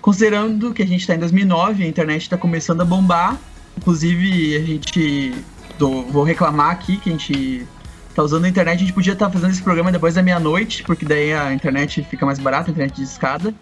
Considerando 0.00 0.72
que 0.72 0.82
a 0.82 0.86
gente 0.86 1.06
tá 1.06 1.14
em 1.14 1.18
2009, 1.18 1.82
a 1.82 1.86
internet 1.86 2.28
tá 2.28 2.36
começando 2.36 2.82
a 2.82 2.84
bombar, 2.84 3.38
inclusive 3.76 4.56
a 4.56 4.60
gente, 4.60 5.34
vou 5.78 6.22
reclamar 6.22 6.70
aqui 6.70 6.98
que 6.98 7.08
a 7.08 7.12
gente 7.12 7.66
tá 8.14 8.22
usando 8.22 8.44
a 8.44 8.48
internet, 8.48 8.76
a 8.76 8.80
gente 8.80 8.92
podia 8.92 9.14
estar 9.14 9.30
fazendo 9.30 9.50
esse 9.50 9.62
programa 9.62 9.90
depois 9.90 10.14
da 10.14 10.22
meia-noite, 10.22 10.82
porque 10.84 11.04
daí 11.04 11.32
a 11.32 11.52
internet 11.52 12.02
fica 12.04 12.24
mais 12.24 12.38
barata, 12.38 12.70
a 12.70 12.72
internet 12.72 12.96
de 12.96 13.02
escada. 13.02 13.54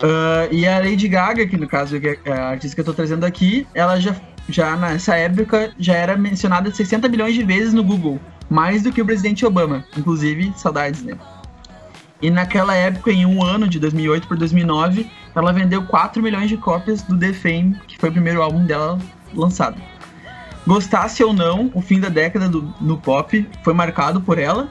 Ah, 0.00 0.48
e 0.50 0.66
a 0.66 0.78
Lady 0.78 1.08
Gaga, 1.08 1.46
que 1.46 1.56
no 1.56 1.66
caso 1.66 1.96
é 1.96 2.30
a 2.30 2.50
artista 2.50 2.74
que 2.74 2.80
eu 2.80 2.84
tô 2.84 2.94
trazendo 2.94 3.24
aqui, 3.24 3.66
ela 3.74 3.98
já, 3.98 4.14
já 4.48 4.76
nessa 4.76 5.16
época 5.16 5.72
já 5.78 5.94
era 5.94 6.16
mencionada 6.16 6.72
60 6.72 7.08
milhões 7.08 7.34
de 7.34 7.42
vezes 7.42 7.72
no 7.72 7.82
Google, 7.82 8.20
mais 8.48 8.82
do 8.82 8.92
que 8.92 9.02
o 9.02 9.06
presidente 9.06 9.44
Obama, 9.44 9.84
inclusive 9.96 10.52
saudades 10.56 11.02
dele. 11.02 11.20
E 12.20 12.30
naquela 12.30 12.74
época, 12.74 13.12
em 13.12 13.24
um 13.24 13.42
ano, 13.42 13.68
de 13.68 13.78
2008 13.78 14.26
por 14.26 14.36
2009, 14.36 15.08
ela 15.34 15.52
vendeu 15.52 15.82
4 15.84 16.22
milhões 16.22 16.48
de 16.48 16.56
cópias 16.56 17.02
do 17.02 17.16
The 17.16 17.32
Fame, 17.32 17.76
que 17.86 17.96
foi 17.96 18.08
o 18.08 18.12
primeiro 18.12 18.42
álbum 18.42 18.64
dela 18.64 18.98
lançado. 19.32 19.80
Gostasse 20.66 21.22
ou 21.22 21.32
não, 21.32 21.70
o 21.74 21.80
fim 21.80 22.00
da 22.00 22.08
década 22.08 22.48
do, 22.48 22.74
no 22.80 22.98
pop 22.98 23.48
foi 23.62 23.72
marcado 23.72 24.20
por 24.20 24.38
ela. 24.38 24.68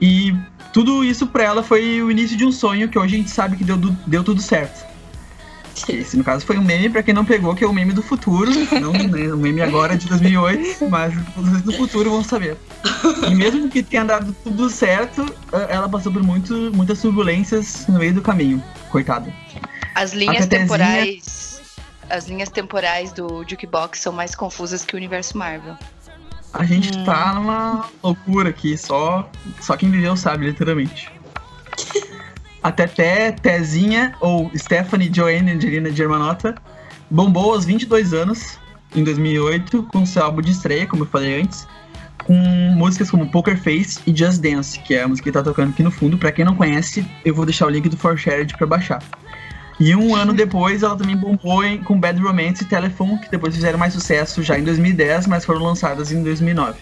E 0.00 0.34
tudo 0.72 1.04
isso 1.04 1.26
pra 1.26 1.44
ela 1.44 1.62
foi 1.62 2.02
o 2.02 2.10
início 2.10 2.36
de 2.36 2.44
um 2.44 2.50
sonho 2.50 2.88
que 2.88 2.98
hoje 2.98 3.14
a 3.14 3.18
gente 3.18 3.30
sabe 3.30 3.56
que 3.56 3.64
deu, 3.64 3.76
deu 3.76 4.24
tudo 4.24 4.40
certo. 4.40 4.91
Esse, 5.88 6.16
no 6.16 6.22
caso, 6.24 6.44
foi 6.46 6.56
um 6.58 6.62
meme 6.62 6.88
pra 6.90 7.02
quem 7.02 7.12
não 7.14 7.24
pegou, 7.24 7.54
que 7.54 7.64
é 7.64 7.66
o 7.66 7.72
meme 7.72 7.92
do 7.92 8.02
futuro. 8.02 8.50
Não 8.80 8.92
né, 8.92 9.32
o 9.32 9.36
meme 9.36 9.60
agora 9.62 9.96
de 9.96 10.06
2008, 10.08 10.88
mas 10.88 11.12
vocês 11.34 11.62
do 11.62 11.72
futuro 11.72 12.10
vão 12.10 12.22
saber. 12.22 12.56
E 13.28 13.34
mesmo 13.34 13.68
que 13.68 13.82
tenha 13.82 14.04
dado 14.04 14.34
tudo 14.44 14.68
certo, 14.70 15.24
eh, 15.52 15.66
ela 15.70 15.88
passou 15.88 16.12
por 16.12 16.22
muito, 16.22 16.54
muitas 16.74 17.00
turbulências 17.00 17.86
no 17.88 17.98
meio 17.98 18.14
do 18.14 18.22
caminho. 18.22 18.62
Coitada. 18.90 19.32
As 19.94 20.12
linhas 20.12 20.46
Tetezinha- 20.46 20.60
temporais. 20.78 21.60
As 22.10 22.26
linhas 22.28 22.48
temporais 22.50 23.12
do 23.12 23.44
Jukebox 23.48 23.98
são 24.00 24.12
mais 24.12 24.34
confusas 24.34 24.84
que 24.84 24.94
o 24.94 24.98
universo 24.98 25.36
Marvel. 25.38 25.76
A 26.52 26.64
gente 26.64 26.96
Hum. 26.98 27.04
tá 27.04 27.32
numa 27.34 27.86
loucura 28.02 28.50
aqui, 28.50 28.76
só, 28.76 29.30
só 29.60 29.74
quem 29.76 29.90
viveu 29.90 30.14
sabe, 30.16 30.46
literalmente. 30.46 31.10
A 32.62 32.70
Teté, 32.70 33.32
Tezinha, 33.32 34.14
ou 34.20 34.50
Stephanie 34.56 35.10
Joanne 35.12 35.52
Angelina 35.52 35.90
Germanota, 35.90 36.54
bombou 37.10 37.52
aos 37.52 37.64
22 37.64 38.14
anos, 38.14 38.58
em 38.94 39.02
2008, 39.02 39.82
com 39.84 40.06
seu 40.06 40.22
álbum 40.22 40.40
de 40.42 40.52
estreia, 40.52 40.86
como 40.86 41.02
eu 41.02 41.08
falei 41.08 41.40
antes, 41.40 41.66
com 42.24 42.34
músicas 42.34 43.10
como 43.10 43.28
Poker 43.30 43.56
Face 43.60 43.98
e 44.06 44.14
Just 44.16 44.40
Dance, 44.40 44.78
que 44.78 44.94
é 44.94 45.02
a 45.02 45.08
música 45.08 45.28
que 45.28 45.32
tá 45.32 45.42
tocando 45.42 45.70
aqui 45.70 45.82
no 45.82 45.90
fundo. 45.90 46.16
Pra 46.16 46.30
quem 46.30 46.44
não 46.44 46.54
conhece, 46.54 47.04
eu 47.24 47.34
vou 47.34 47.44
deixar 47.44 47.66
o 47.66 47.70
link 47.70 47.88
do 47.88 47.96
For 47.96 48.16
Shared 48.16 48.56
pra 48.56 48.66
baixar. 48.66 49.02
E 49.80 49.96
um 49.96 50.14
ano 50.16 50.32
depois, 50.32 50.84
ela 50.84 50.94
também 50.96 51.16
bombou 51.16 51.64
em- 51.64 51.78
com 51.82 51.98
Bad 51.98 52.20
Romance 52.20 52.62
e 52.62 52.66
Telephone, 52.66 53.18
que 53.18 53.30
depois 53.30 53.54
fizeram 53.56 53.78
mais 53.78 53.92
sucesso 53.92 54.40
já 54.42 54.56
em 54.56 54.62
2010, 54.62 55.26
mas 55.26 55.44
foram 55.44 55.62
lançadas 55.62 56.12
em 56.12 56.22
2009. 56.22 56.78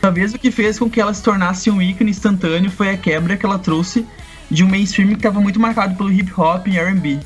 Talvez 0.00 0.32
o 0.32 0.38
que 0.38 0.50
fez 0.50 0.78
com 0.78 0.88
que 0.88 0.98
ela 0.98 1.12
se 1.12 1.22
tornasse 1.22 1.70
um 1.70 1.82
ícone 1.82 2.10
instantâneo 2.10 2.70
foi 2.70 2.88
a 2.88 2.96
quebra 2.96 3.36
que 3.36 3.44
ela 3.44 3.58
trouxe 3.58 4.06
de 4.50 4.64
um 4.64 4.68
mainstream 4.68 5.08
que 5.10 5.14
estava 5.14 5.40
muito 5.40 5.60
marcado 5.60 5.94
pelo 5.94 6.12
hip 6.12 6.32
hop 6.36 6.66
e 6.66 6.78
R&B. 6.78 7.20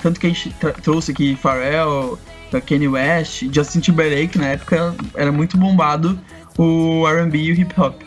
Tanto 0.00 0.20
que 0.20 0.26
a 0.26 0.30
gente 0.30 0.54
trouxe 0.82 1.10
aqui 1.10 1.36
Pharrell, 1.36 2.18
Kanye 2.66 2.88
West, 2.88 3.44
Justin 3.52 3.80
Timberlake, 3.80 4.38
na 4.38 4.48
época 4.48 4.94
era 5.14 5.32
muito 5.32 5.58
bombado 5.58 6.18
o 6.56 7.06
R&B 7.06 7.38
e 7.38 7.52
o 7.52 7.60
hip 7.60 7.80
hop. 7.80 8.00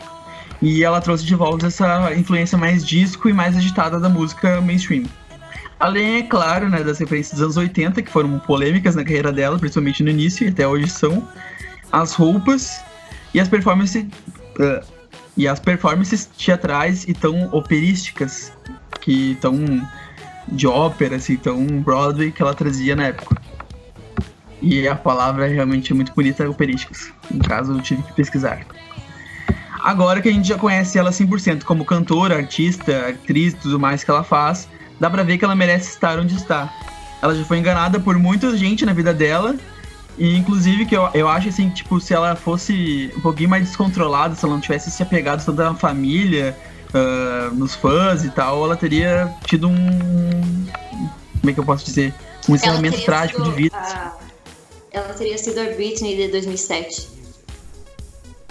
E 0.60 0.84
ela 0.84 1.00
trouxe 1.00 1.24
de 1.24 1.34
volta 1.34 1.66
essa 1.66 2.14
influência 2.14 2.56
mais 2.56 2.86
disco 2.86 3.28
e 3.28 3.32
mais 3.32 3.56
agitada 3.56 3.98
da 4.00 4.08
música 4.08 4.60
mainstream. 4.60 5.04
Além, 5.78 6.18
é 6.18 6.22
claro, 6.22 6.68
né, 6.68 6.84
das 6.84 7.00
referências 7.00 7.40
dos 7.40 7.42
anos 7.42 7.56
80, 7.56 8.02
que 8.02 8.10
foram 8.10 8.38
polêmicas 8.38 8.94
na 8.94 9.02
carreira 9.02 9.32
dela, 9.32 9.58
principalmente 9.58 10.02
no 10.02 10.10
início 10.10 10.46
e 10.46 10.50
até 10.50 10.66
hoje 10.66 10.88
são, 10.88 11.26
as 11.90 12.14
roupas 12.14 12.80
e 13.34 13.40
as 13.40 13.48
performances 13.48 14.06
eh, 14.60 14.80
e 15.36 15.48
as 15.48 15.58
performances 15.58 16.26
teatrais 16.38 17.04
e 17.08 17.14
tão 17.14 17.48
operísticas 17.52 18.52
que 19.02 19.36
tão 19.40 19.54
de 20.48 20.66
ópera, 20.66 21.16
assim, 21.16 21.36
tão 21.36 21.66
Broadway 21.66 22.32
que 22.32 22.40
ela 22.40 22.54
trazia 22.54 22.96
na 22.96 23.08
época. 23.08 23.36
E 24.60 24.86
a 24.88 24.94
palavra 24.94 25.46
é 25.46 25.52
realmente 25.52 25.92
muito 25.92 26.14
bonita, 26.14 26.48
operísticas. 26.48 27.12
No 27.30 27.44
caso, 27.44 27.72
eu 27.72 27.82
tive 27.82 28.02
que 28.02 28.12
pesquisar. 28.14 28.64
Agora 29.82 30.20
que 30.20 30.28
a 30.28 30.32
gente 30.32 30.46
já 30.46 30.56
conhece 30.56 30.96
ela 30.96 31.10
100% 31.10 31.64
como 31.64 31.84
cantora, 31.84 32.36
artista, 32.36 33.08
atriz 33.08 33.52
e 33.52 33.56
tudo 33.56 33.80
mais 33.80 34.04
que 34.04 34.10
ela 34.10 34.22
faz, 34.22 34.68
dá 35.00 35.10
pra 35.10 35.24
ver 35.24 35.36
que 35.36 35.44
ela 35.44 35.56
merece 35.56 35.90
estar 35.90 36.18
onde 36.18 36.36
está. 36.36 36.72
Ela 37.20 37.34
já 37.34 37.44
foi 37.44 37.58
enganada 37.58 37.98
por 37.98 38.16
muita 38.16 38.56
gente 38.56 38.86
na 38.86 38.92
vida 38.92 39.12
dela, 39.12 39.56
e 40.16 40.36
inclusive 40.36 40.86
que 40.86 40.96
eu, 40.96 41.08
eu 41.14 41.28
acho 41.28 41.48
assim, 41.48 41.68
tipo, 41.70 42.00
se 42.00 42.14
ela 42.14 42.36
fosse 42.36 43.12
um 43.16 43.20
pouquinho 43.20 43.48
mais 43.48 43.64
descontrolada, 43.64 44.34
se 44.34 44.44
ela 44.44 44.54
não 44.54 44.60
tivesse 44.60 44.90
se 44.90 45.02
apegado 45.02 45.44
tanto 45.44 45.60
à 45.60 45.74
família, 45.74 46.56
ah, 46.94 47.50
nos 47.52 47.74
fãs 47.74 48.24
e 48.24 48.30
tal, 48.30 48.64
ela 48.64 48.76
teria 48.76 49.32
tido 49.46 49.68
um. 49.68 50.64
Como 51.40 51.50
é 51.50 51.52
que 51.52 51.60
eu 51.60 51.64
posso 51.64 51.84
dizer? 51.84 52.14
Um 52.48 52.54
encerramento 52.54 53.00
trágico 53.04 53.42
sido 53.44 53.50
de 53.54 53.62
vida. 53.62 53.76
a- 53.76 54.12
Ela 54.92 55.14
teria 55.14 55.38
sido 55.38 55.58
a 55.58 55.64
Britney 55.74 56.16
de 56.16 56.28
2007. 56.28 57.22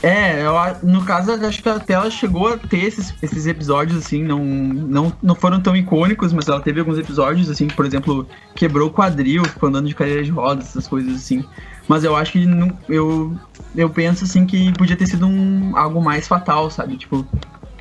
É, 0.03 0.41
no 0.81 1.05
caso, 1.05 1.31
acho 1.31 1.61
que 1.61 1.69
até 1.69 1.93
ela 1.93 2.09
chegou 2.09 2.47
a 2.47 2.57
ter 2.57 2.85
esses, 2.85 3.13
esses 3.21 3.45
episódios, 3.45 3.95
assim, 4.03 4.23
não, 4.23 4.43
não, 4.43 5.13
não 5.21 5.35
foram 5.35 5.61
tão 5.61 5.75
icônicos, 5.75 6.33
mas 6.33 6.47
ela 6.47 6.59
teve 6.59 6.79
alguns 6.79 6.97
episódios, 6.97 7.47
assim, 7.51 7.67
que, 7.67 7.75
por 7.75 7.85
exemplo, 7.85 8.27
quebrou 8.55 8.87
o 8.87 8.91
quadril, 8.91 9.45
ficou 9.45 9.69
andando 9.69 9.87
de 9.87 9.93
cadeira 9.93 10.23
de 10.23 10.31
rodas, 10.31 10.69
essas 10.69 10.87
coisas 10.87 11.13
assim. 11.15 11.45
Mas 11.87 12.03
eu 12.03 12.15
acho 12.15 12.31
que 12.31 12.45
não, 12.47 12.75
eu, 12.89 13.37
eu 13.75 13.91
penso, 13.91 14.23
assim, 14.23 14.43
que 14.43 14.73
podia 14.73 14.97
ter 14.97 15.05
sido 15.05 15.27
um, 15.27 15.77
algo 15.77 16.01
mais 16.01 16.27
fatal, 16.27 16.71
sabe? 16.71 16.97
Tipo, 16.97 17.23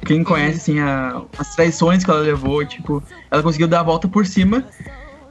quem 0.05 0.25
conhece, 0.25 0.57
assim, 0.59 0.79
a- 0.81 1.23
as 1.39 1.55
traições 1.55 2.05
que 2.05 2.11
ela 2.11 2.21
levou, 2.21 2.65
tipo, 2.65 3.03
ela 3.31 3.43
conseguiu 3.43 3.69
dar 3.69 3.81
a 3.81 3.83
volta 3.85 4.09
por 4.09 4.27
cima. 4.27 4.65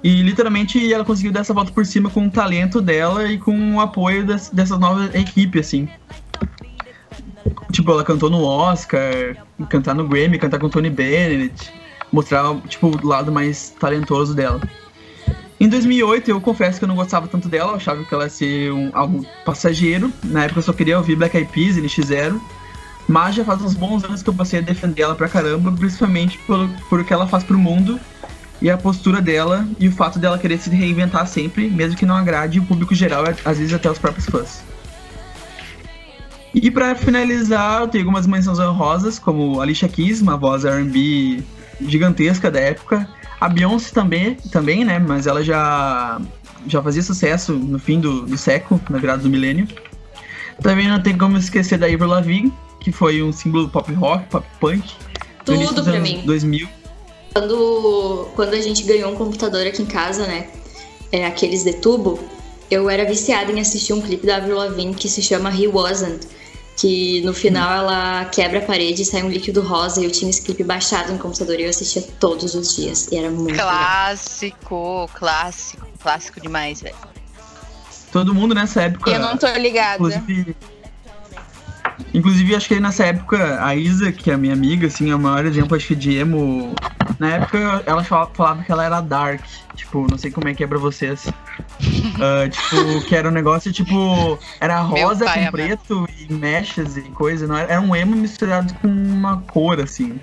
E 0.01 0.21
literalmente 0.21 0.93
ela 0.93 1.03
conseguiu 1.03 1.31
dar 1.31 1.41
essa 1.41 1.53
volta 1.53 1.71
por 1.73 1.85
cima 1.85 2.09
com 2.09 2.25
o 2.27 2.31
talento 2.31 2.79
dela 2.81 3.29
e 3.29 3.37
com 3.37 3.75
o 3.75 3.81
apoio 3.81 4.25
des- 4.25 4.49
dessa 4.49 4.77
nova 4.77 5.09
equipe, 5.17 5.59
assim. 5.59 5.89
Tipo, 7.71 7.91
ela 7.91 8.03
cantou 8.03 8.29
no 8.29 8.41
Oscar, 8.43 9.35
cantar 9.69 9.93
no 9.93 10.07
Grammy, 10.07 10.37
cantar 10.39 10.59
com 10.59 10.69
Tony 10.69 10.89
Bennett, 10.89 11.71
mostrar, 12.11 12.55
tipo, 12.67 12.87
o 12.87 13.07
lado 13.07 13.31
mais 13.31 13.71
talentoso 13.79 14.33
dela. 14.33 14.61
Em 15.59 15.67
2008, 15.67 16.29
eu 16.31 16.39
confesso 16.39 16.79
que 16.79 16.85
eu 16.85 16.87
não 16.87 16.95
gostava 16.95 17.27
tanto 17.27 17.49
dela, 17.49 17.73
eu 17.73 17.75
achava 17.75 18.03
que 18.03 18.13
ela 18.13 18.23
ia 18.23 18.29
ser 18.29 18.71
um, 18.71 18.89
algo 18.93 19.25
passageiro. 19.43 20.11
Na 20.23 20.45
época 20.45 20.59
eu 20.59 20.63
só 20.63 20.71
queria 20.71 20.97
ouvir 20.97 21.15
Black 21.17 21.35
Eyed 21.35 21.51
Peas 21.51 21.75
e 21.75 21.81
NX0. 21.81 22.39
Mas 23.09 23.33
já 23.33 23.43
faz 23.43 23.59
uns 23.63 23.73
bons 23.73 24.03
anos 24.03 24.21
que 24.21 24.29
eu 24.29 24.33
passei 24.35 24.59
a 24.59 24.61
defender 24.61 25.01
ela 25.01 25.15
pra 25.15 25.27
caramba, 25.27 25.71
principalmente 25.71 26.37
por, 26.45 26.69
por 26.87 26.99
o 26.99 27.03
que 27.03 27.11
ela 27.11 27.27
faz 27.27 27.43
pro 27.43 27.57
mundo 27.57 27.99
e 28.61 28.69
a 28.69 28.77
postura 28.77 29.19
dela 29.19 29.67
e 29.79 29.87
o 29.87 29.91
fato 29.91 30.19
dela 30.19 30.37
querer 30.37 30.59
se 30.59 30.69
reinventar 30.69 31.25
sempre, 31.25 31.71
mesmo 31.71 31.97
que 31.97 32.05
não 32.05 32.15
agrade 32.15 32.59
o 32.59 32.63
público 32.65 32.93
geral, 32.93 33.23
às 33.43 33.57
vezes 33.57 33.73
até 33.73 33.89
os 33.89 33.97
próprios 33.97 34.27
fãs. 34.27 34.61
E 36.53 36.69
pra 36.69 36.93
finalizar, 36.93 37.81
eu 37.81 37.87
tenho 37.87 38.03
algumas 38.03 38.27
menções 38.27 38.59
honrosas, 38.59 39.17
como 39.17 39.59
Alicia 39.59 39.89
Keys, 39.89 40.21
uma 40.21 40.37
voz 40.37 40.63
R&B 40.63 41.43
gigantesca 41.81 42.51
da 42.51 42.59
época. 42.59 43.09
A 43.41 43.49
Beyoncé 43.49 43.91
também, 43.91 44.35
também, 44.51 44.85
né? 44.85 44.99
Mas 44.99 45.25
ela 45.25 45.43
já, 45.43 46.21
já 46.67 46.79
fazia 46.83 47.01
sucesso 47.01 47.53
no 47.53 47.79
fim 47.79 47.99
do, 47.99 48.21
do 48.21 48.37
século, 48.37 48.79
na 48.87 48.99
virada 48.99 49.23
do 49.23 49.29
milênio. 49.29 49.67
Também 50.61 50.87
não 50.87 51.01
tem 51.01 51.17
como 51.17 51.37
esquecer 51.37 51.79
da 51.79 51.87
Avril 51.87 52.07
Lavigne, 52.07 52.53
que 52.79 52.91
foi 52.91 53.21
um 53.21 53.31
símbolo 53.31 53.69
pop 53.69 53.91
rock, 53.93 54.27
pop 54.29 54.47
punk. 54.59 54.83
Tudo 55.45 55.83
pra 55.83 55.99
mim. 55.99 56.21
2000. 56.25 56.67
Quando, 57.33 58.27
quando 58.35 58.53
a 58.53 58.61
gente 58.61 58.83
ganhou 58.83 59.11
um 59.11 59.15
computador 59.15 59.65
aqui 59.67 59.81
em 59.81 59.85
casa, 59.85 60.25
né? 60.25 60.49
É, 61.11 61.25
aqueles 61.25 61.63
de 61.63 61.73
tubo, 61.73 62.19
eu 62.69 62.89
era 62.89 63.05
viciada 63.05 63.51
em 63.51 63.59
assistir 63.59 63.93
um 63.93 64.01
clipe 64.01 64.25
da 64.25 64.37
Avril 64.37 64.57
Lavigne 64.57 64.93
que 64.93 65.09
se 65.09 65.21
chama 65.21 65.49
He 65.49 65.67
Wasn't. 65.67 66.27
Que 66.77 67.21
no 67.21 67.33
final 67.33 67.73
ela 67.73 68.25
quebra 68.25 68.59
a 68.59 68.61
parede 68.61 69.01
e 69.01 69.05
sai 69.05 69.21
um 69.21 69.29
líquido 69.29 69.61
rosa. 69.61 70.01
E 70.01 70.05
eu 70.05 70.11
tinha 70.11 70.29
esse 70.29 70.41
clipe 70.41 70.63
baixado 70.63 71.11
no 71.11 71.19
computador 71.19 71.59
e 71.59 71.63
eu 71.63 71.69
assistia 71.69 72.01
todos 72.19 72.55
os 72.55 72.75
dias. 72.75 73.07
E 73.11 73.17
era 73.17 73.29
muito 73.29 73.51
legal. 73.51 73.67
Clássico, 73.67 75.09
clássico, 75.13 75.87
clássico 76.01 76.39
demais, 76.39 76.81
velho. 76.81 76.95
Todo 78.11 78.33
mundo 78.33 78.55
nessa 78.55 78.83
época. 78.83 79.09
Eu 79.09 79.19
não 79.19 79.37
tô 79.37 79.47
ligada. 79.53 79.97
Inclusive, 79.97 80.55
inclusive, 82.13 82.55
acho 82.55 82.67
que 82.67 82.79
nessa 82.79 83.05
época 83.05 83.63
a 83.63 83.75
Isa, 83.75 84.11
que 84.11 84.31
é 84.31 84.33
a 84.33 84.37
minha 84.37 84.53
amiga, 84.53 84.87
assim, 84.87 85.11
é 85.11 85.15
o 85.15 85.19
maior 85.19 85.45
exemplo, 85.45 85.75
acho 85.75 85.87
que 85.87 85.95
de 85.95 86.17
emo 86.17 86.73
Na 87.19 87.35
época 87.35 87.83
ela 87.85 88.03
fala- 88.03 88.29
falava 88.33 88.63
que 88.63 88.71
ela 88.71 88.83
era 88.85 89.01
dark. 89.01 89.41
Tipo, 89.75 90.07
não 90.09 90.17
sei 90.17 90.31
como 90.31 90.47
é 90.47 90.53
que 90.53 90.63
é 90.63 90.67
pra 90.67 90.77
vocês. 90.77 91.25
Ah, 92.21 92.49
tipo, 92.49 93.01
que 93.07 93.15
era 93.15 93.29
um 93.29 93.31
negócio 93.31 93.71
tipo. 93.71 94.37
Era 94.59 94.79
rosa 94.81 95.23
pai 95.25 95.35
com 95.35 95.39
amava. 95.41 95.51
preto 95.57 96.09
e 96.19 96.33
mechas 96.33 96.97
e 96.97 97.01
coisa. 97.03 97.47
Não 97.47 97.55
era, 97.57 97.71
era 97.73 97.81
um 97.81 97.95
emo 97.95 98.13
misturado 98.15 98.73
com 98.75 98.87
uma 98.89 99.41
cor, 99.41 99.79
assim. 99.79 100.19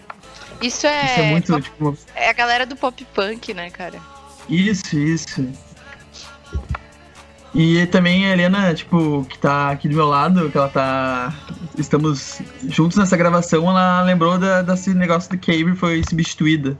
Isso 0.61 0.87
é, 0.87 1.05
Isso 1.07 1.21
é 1.21 1.31
muito, 1.31 1.53
pop- 1.53 1.63
tipo, 1.63 1.99
é 2.15 2.29
a 2.29 2.33
galera 2.35 2.67
do 2.67 2.77
pop 2.77 3.07
punk, 3.15 3.55
né, 3.55 3.71
cara? 3.71 3.99
Isso, 4.49 4.95
isso. 4.99 5.49
E 7.59 7.87
também 7.87 8.27
a 8.27 8.33
Helena, 8.33 8.75
tipo, 8.75 9.25
que 9.31 9.39
tá 9.39 9.71
aqui 9.71 9.89
do 9.89 9.97
meu 9.97 10.07
lado, 10.07 10.51
que 10.51 10.59
ela 10.59 10.69
tá. 10.69 11.33
Estamos 11.79 12.43
juntos 12.69 12.99
nessa 12.99 13.17
gravação, 13.17 13.71
ela 13.71 14.03
lembrou 14.03 14.37
da, 14.39 14.61
desse 14.61 14.93
negócio 14.93 15.31
do 15.31 15.39
Cable 15.39 15.75
foi 15.75 16.03
substituída. 16.07 16.77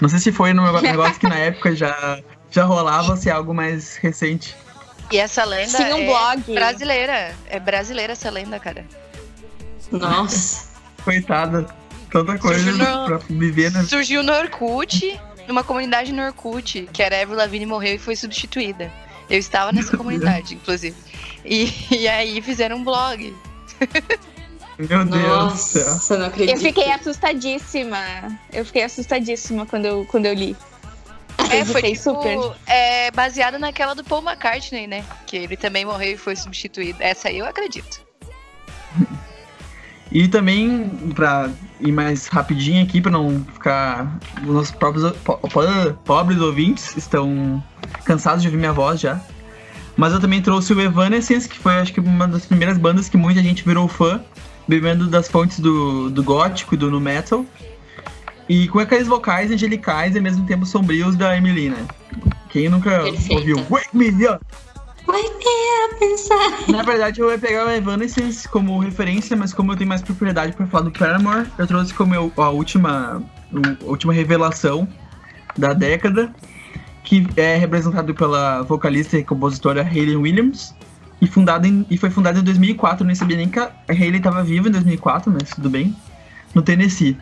Não 0.00 0.08
sei 0.08 0.18
se 0.18 0.32
foi 0.32 0.54
no 0.54 0.62
negócio 0.80 1.20
que 1.20 1.28
na 1.28 1.36
época 1.38 1.76
já, 1.76 2.18
já 2.50 2.64
rolava 2.64 3.10
ou 3.10 3.16
se 3.16 3.28
é 3.28 3.32
algo 3.32 3.52
mais 3.52 3.96
recente. 3.96 4.56
E 5.12 5.18
essa 5.18 5.44
lenda 5.44 5.76
Tinha 5.76 5.94
um 5.94 6.00
é 6.00 6.06
blog. 6.06 6.54
brasileira. 6.54 7.34
É 7.50 7.60
brasileira 7.60 8.14
essa 8.14 8.30
lenda, 8.30 8.58
cara. 8.58 8.86
Nossa. 9.92 10.66
Coitada. 11.04 11.66
Tanta 12.10 12.38
coisa 12.38 12.58
Surgiu 12.72 12.78
no- 12.78 13.04
pra 13.06 13.18
viver, 13.28 13.70
né? 13.70 13.82
Surgiu 13.84 14.22
no 14.22 14.32
Orkut, 14.32 15.20
numa 15.46 15.62
comunidade 15.62 16.10
no 16.12 16.22
Orkut, 16.24 16.88
que 16.92 17.02
era 17.02 17.20
Avril 17.20 17.36
Lavigne 17.36 17.66
morreu 17.66 17.96
e 17.96 17.98
foi 17.98 18.16
substituída. 18.16 18.90
Eu 19.28 19.38
estava 19.38 19.72
nessa 19.72 19.96
comunidade, 19.96 20.54
inclusive. 20.54 20.96
E, 21.44 21.72
e 21.90 22.08
aí 22.08 22.40
fizeram 22.42 22.76
um 22.76 22.84
blog. 22.84 23.34
Meu 24.78 25.04
Deus 25.04 25.52
do 25.52 25.56
céu. 25.56 25.90
Nossa, 25.90 26.18
não 26.18 26.26
acredito. 26.26 26.56
Eu 26.56 26.60
fiquei 26.60 26.90
assustadíssima. 26.90 27.98
Eu 28.52 28.64
fiquei 28.64 28.82
assustadíssima 28.82 29.64
quando 29.64 29.86
eu, 29.86 30.04
quando 30.10 30.26
eu 30.26 30.34
li. 30.34 30.56
É, 31.50 31.64
foi 31.64 31.82
tipo, 31.82 31.96
super. 31.96 32.56
é, 32.66 33.10
baseado 33.10 33.58
naquela 33.58 33.94
do 33.94 34.02
Paul 34.04 34.22
McCartney, 34.22 34.86
né? 34.86 35.04
Que 35.26 35.36
ele 35.36 35.56
também 35.56 35.84
morreu 35.84 36.12
e 36.12 36.16
foi 36.16 36.36
substituído. 36.36 36.98
Essa 37.00 37.28
aí 37.28 37.38
eu 37.38 37.46
acredito. 37.46 38.00
E 40.10 40.28
também, 40.28 40.88
pra 41.14 41.50
ir 41.80 41.92
mais 41.92 42.26
rapidinho 42.28 42.82
aqui, 42.82 43.00
pra 43.00 43.10
não 43.10 43.44
ficar. 43.52 44.18
Os 44.42 44.48
nossos 44.48 44.70
próprios 44.70 45.12
po- 45.18 45.38
pobres 46.04 46.40
ouvintes 46.40 46.96
estão 46.96 47.62
cansados 48.04 48.42
de 48.42 48.48
ouvir 48.48 48.58
minha 48.58 48.72
voz 48.72 49.00
já. 49.00 49.20
Mas 49.96 50.12
eu 50.12 50.20
também 50.20 50.42
trouxe 50.42 50.72
o 50.74 50.80
Evanescence, 50.80 51.48
que 51.48 51.58
foi 51.58 51.74
acho 51.74 51.92
que 51.92 52.00
uma 52.00 52.28
das 52.28 52.44
primeiras 52.44 52.76
bandas 52.76 53.08
que 53.08 53.16
muita 53.16 53.42
gente 53.42 53.64
virou 53.64 53.88
fã, 53.88 54.20
bebendo 54.68 55.06
das 55.06 55.28
fontes 55.28 55.58
do, 55.60 56.10
do 56.10 56.22
gótico 56.22 56.74
e 56.74 56.76
do 56.78 56.90
nu 56.90 57.00
metal. 57.00 57.44
E 58.48 58.68
com 58.68 58.78
aqueles 58.78 59.06
vocais 59.08 59.50
angelicais 59.50 60.14
e 60.14 60.18
ao 60.18 60.22
mesmo 60.22 60.46
tempo 60.46 60.64
sombrios 60.66 61.16
da 61.16 61.36
Emily, 61.36 61.70
né? 61.70 61.84
Quem 62.50 62.68
nunca 62.68 62.90
Perfeita. 63.02 63.34
ouviu 63.34 63.66
Wake 63.70 63.88
Me 63.96 64.08
Up? 64.28 64.44
Vai 65.06 65.22
ter 65.22 65.98
pensar. 65.98 66.68
Na 66.68 66.82
verdade, 66.82 67.20
eu 67.20 67.30
ia 67.30 67.38
pegar 67.38 67.66
o 67.66 67.70
Evanescence 67.70 68.48
como 68.48 68.78
referência, 68.78 69.36
mas 69.36 69.54
como 69.54 69.72
eu 69.72 69.76
tenho 69.76 69.88
mais 69.88 70.02
propriedade 70.02 70.52
pra 70.52 70.66
falar 70.66 70.84
do 70.84 70.90
Paramore, 70.90 71.46
eu 71.56 71.66
trouxe 71.66 71.94
como 71.94 72.14
eu- 72.14 72.32
a 72.36 72.50
última, 72.50 73.22
a 73.82 73.84
última 73.84 74.12
revelação 74.12 74.86
da 75.56 75.72
década, 75.72 76.34
que 77.04 77.26
é 77.36 77.56
representado 77.56 78.12
pela 78.14 78.62
vocalista 78.62 79.16
e 79.16 79.24
compositora 79.24 79.82
Hayley 79.82 80.16
Williams, 80.16 80.74
e, 81.20 81.26
fundada 81.26 81.66
em- 81.66 81.86
e 81.88 81.96
foi 81.96 82.10
fundada 82.10 82.38
em 82.38 82.42
2004. 82.42 83.02
Eu 83.04 83.06
nem 83.06 83.14
sabia 83.16 83.36
nem 83.36 83.48
que 83.48 83.58
a 83.58 83.70
Hayley 83.88 84.16
estava 84.18 84.42
viva 84.42 84.68
em 84.68 84.72
2004, 84.72 85.32
mas 85.32 85.50
tudo 85.50 85.70
bem, 85.70 85.96
no 86.54 86.62
Tennessee. 86.62 87.16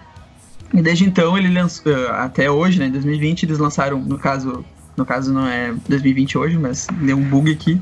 E 0.73 0.83
desde 0.83 1.05
então, 1.05 1.39
ele 1.39 1.53
lançou, 1.53 1.93
eh, 1.93 2.11
até 2.11 2.51
hoje, 2.51 2.81
né, 2.81 2.87
em 2.87 2.91
2020, 2.91 3.45
eles 3.45 3.59
lançaram, 3.59 4.01
no 4.01 4.19
caso, 4.19 4.65
no 4.97 5.05
caso 5.05 5.33
não 5.33 5.47
é 5.47 5.75
2020 5.89 6.39
hoje, 6.39 6.59
mas 6.59 6.87
deu 7.01 7.17
um 7.17 7.25
bug 7.25 7.51
aqui. 7.53 7.81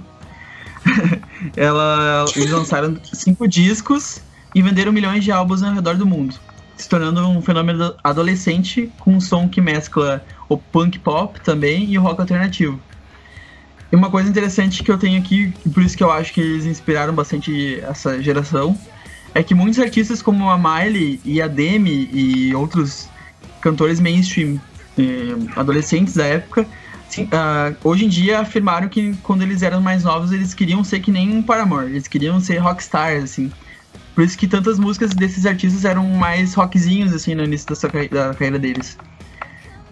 Ela, 1.57 2.25
eles 2.35 2.51
lançaram 2.51 2.97
cinco 3.13 3.47
discos 3.47 4.21
e 4.55 4.63
venderam 4.63 4.93
milhões 4.93 5.25
de 5.25 5.31
álbuns 5.31 5.63
ao 5.63 5.73
redor 5.73 5.97
do 5.97 6.07
mundo, 6.07 6.35
se 6.77 6.89
tornando 6.89 7.27
um 7.29 7.41
fenômeno 7.41 7.95
adolescente 8.03 8.91
com 8.99 9.15
um 9.15 9.21
som 9.21 9.49
que 9.49 9.61
mescla 9.61 10.25
o 10.49 10.59
punk 10.59 10.99
pop 10.99 11.41
também 11.41 11.91
e 11.91 11.99
o 11.99 12.03
rock 12.03 12.21
alternativo. 12.21 12.81
E 13.91 13.97
uma 13.97 14.11
coisa 14.11 14.29
interessante 14.29 14.83
que 14.83 14.91
eu 14.91 14.99
tenho 14.99 15.19
aqui, 15.19 15.53
e 15.65 15.69
por 15.69 15.83
isso 15.83 15.97
que 15.97 16.03
eu 16.03 16.11
acho 16.11 16.33
que 16.33 16.41
eles 16.41 16.65
inspiraram 16.65 17.15
bastante 17.15 17.81
essa 17.81 18.23
geração, 18.23 18.77
é 19.35 19.43
que 19.43 19.55
muitos 19.55 19.79
artistas 19.79 20.21
como 20.21 20.51
a 20.51 20.59
Miley 20.59 21.21
e 21.25 21.41
a 21.41 21.47
Demi 21.47 22.09
e 22.13 22.55
outros 22.55 23.09
cantores 23.61 24.01
mainstream 24.01 24.61
eh, 24.99 25.35
adolescentes 25.57 26.15
da 26.15 26.25
época 26.25 26.67
Sim, 27.13 27.29
ah, 27.31 27.75
hoje 27.85 28.07
em 28.07 28.09
dia 28.09 28.41
afirmaram 28.41 28.89
que 28.89 29.15
quando 29.23 29.43
eles 29.43 29.63
eram 29.63 29.83
mais 29.83 30.03
novos 30.03 30.33
eles 30.33 30.55
queriam 30.55 30.83
ser 30.83 31.01
que 31.01 31.11
nem 31.11 31.31
um 31.31 31.43
Paramore, 31.43 31.91
eles 31.91 32.09
queriam 32.09 32.41
ser 32.41 32.57
rockstars, 32.57 33.25
assim. 33.25 33.53
Por 34.15 34.25
isso 34.25 34.39
que 34.39 34.49
tantas 34.49 34.79
músicas 34.79 35.11
desses 35.11 35.45
artistas 35.45 35.85
eram 35.85 36.09
mais 36.09 36.55
rockzinhos, 36.55 37.13
assim, 37.13 37.35
no 37.35 37.45
início 37.45 37.69
da, 37.69 37.75
sua 37.75 37.91
da 37.91 38.33
carreira 38.33 38.59
deles. 38.59 38.97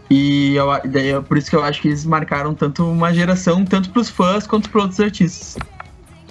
E 0.09 0.55
eu, 0.55 0.67
daí, 0.87 1.21
por 1.23 1.37
isso 1.37 1.51
que 1.51 1.57
eu 1.57 1.63
acho 1.63 1.83
que 1.83 1.89
eles 1.89 2.07
marcaram 2.07 2.55
tanto 2.55 2.91
uma 2.91 3.13
geração, 3.13 3.67
tanto 3.67 3.91
pros 3.91 4.09
fãs 4.09 4.47
quanto 4.47 4.71
para 4.71 4.81
outros 4.81 4.99
artistas. 4.99 5.59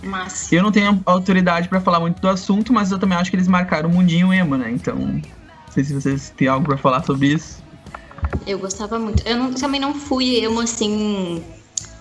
Mas 0.01 0.51
Eu 0.51 0.63
não 0.63 0.71
tenho 0.71 0.99
autoridade 1.05 1.69
pra 1.69 1.79
falar 1.79 1.99
muito 1.99 2.19
do 2.19 2.29
assunto, 2.29 2.73
mas 2.73 2.91
eu 2.91 2.97
também 2.97 3.15
acho 3.15 3.29
que 3.29 3.35
eles 3.35 3.47
marcaram 3.47 3.91
o 3.91 3.93
mundinho 3.93 4.33
emo, 4.33 4.57
né? 4.57 4.71
Então, 4.71 4.95
não 4.95 5.21
sei 5.69 5.83
se 5.83 5.93
vocês 5.93 6.33
têm 6.35 6.47
algo 6.47 6.65
pra 6.65 6.77
falar 6.77 7.03
sobre 7.03 7.27
isso. 7.27 7.68
Eu 8.47 8.57
gostava 8.59 8.97
muito. 8.99 9.23
Eu 9.27 9.37
não- 9.37 9.53
também 9.53 9.79
não 9.79 9.93
fui 9.93 10.37
emo 10.37 10.59
assim. 10.61 11.43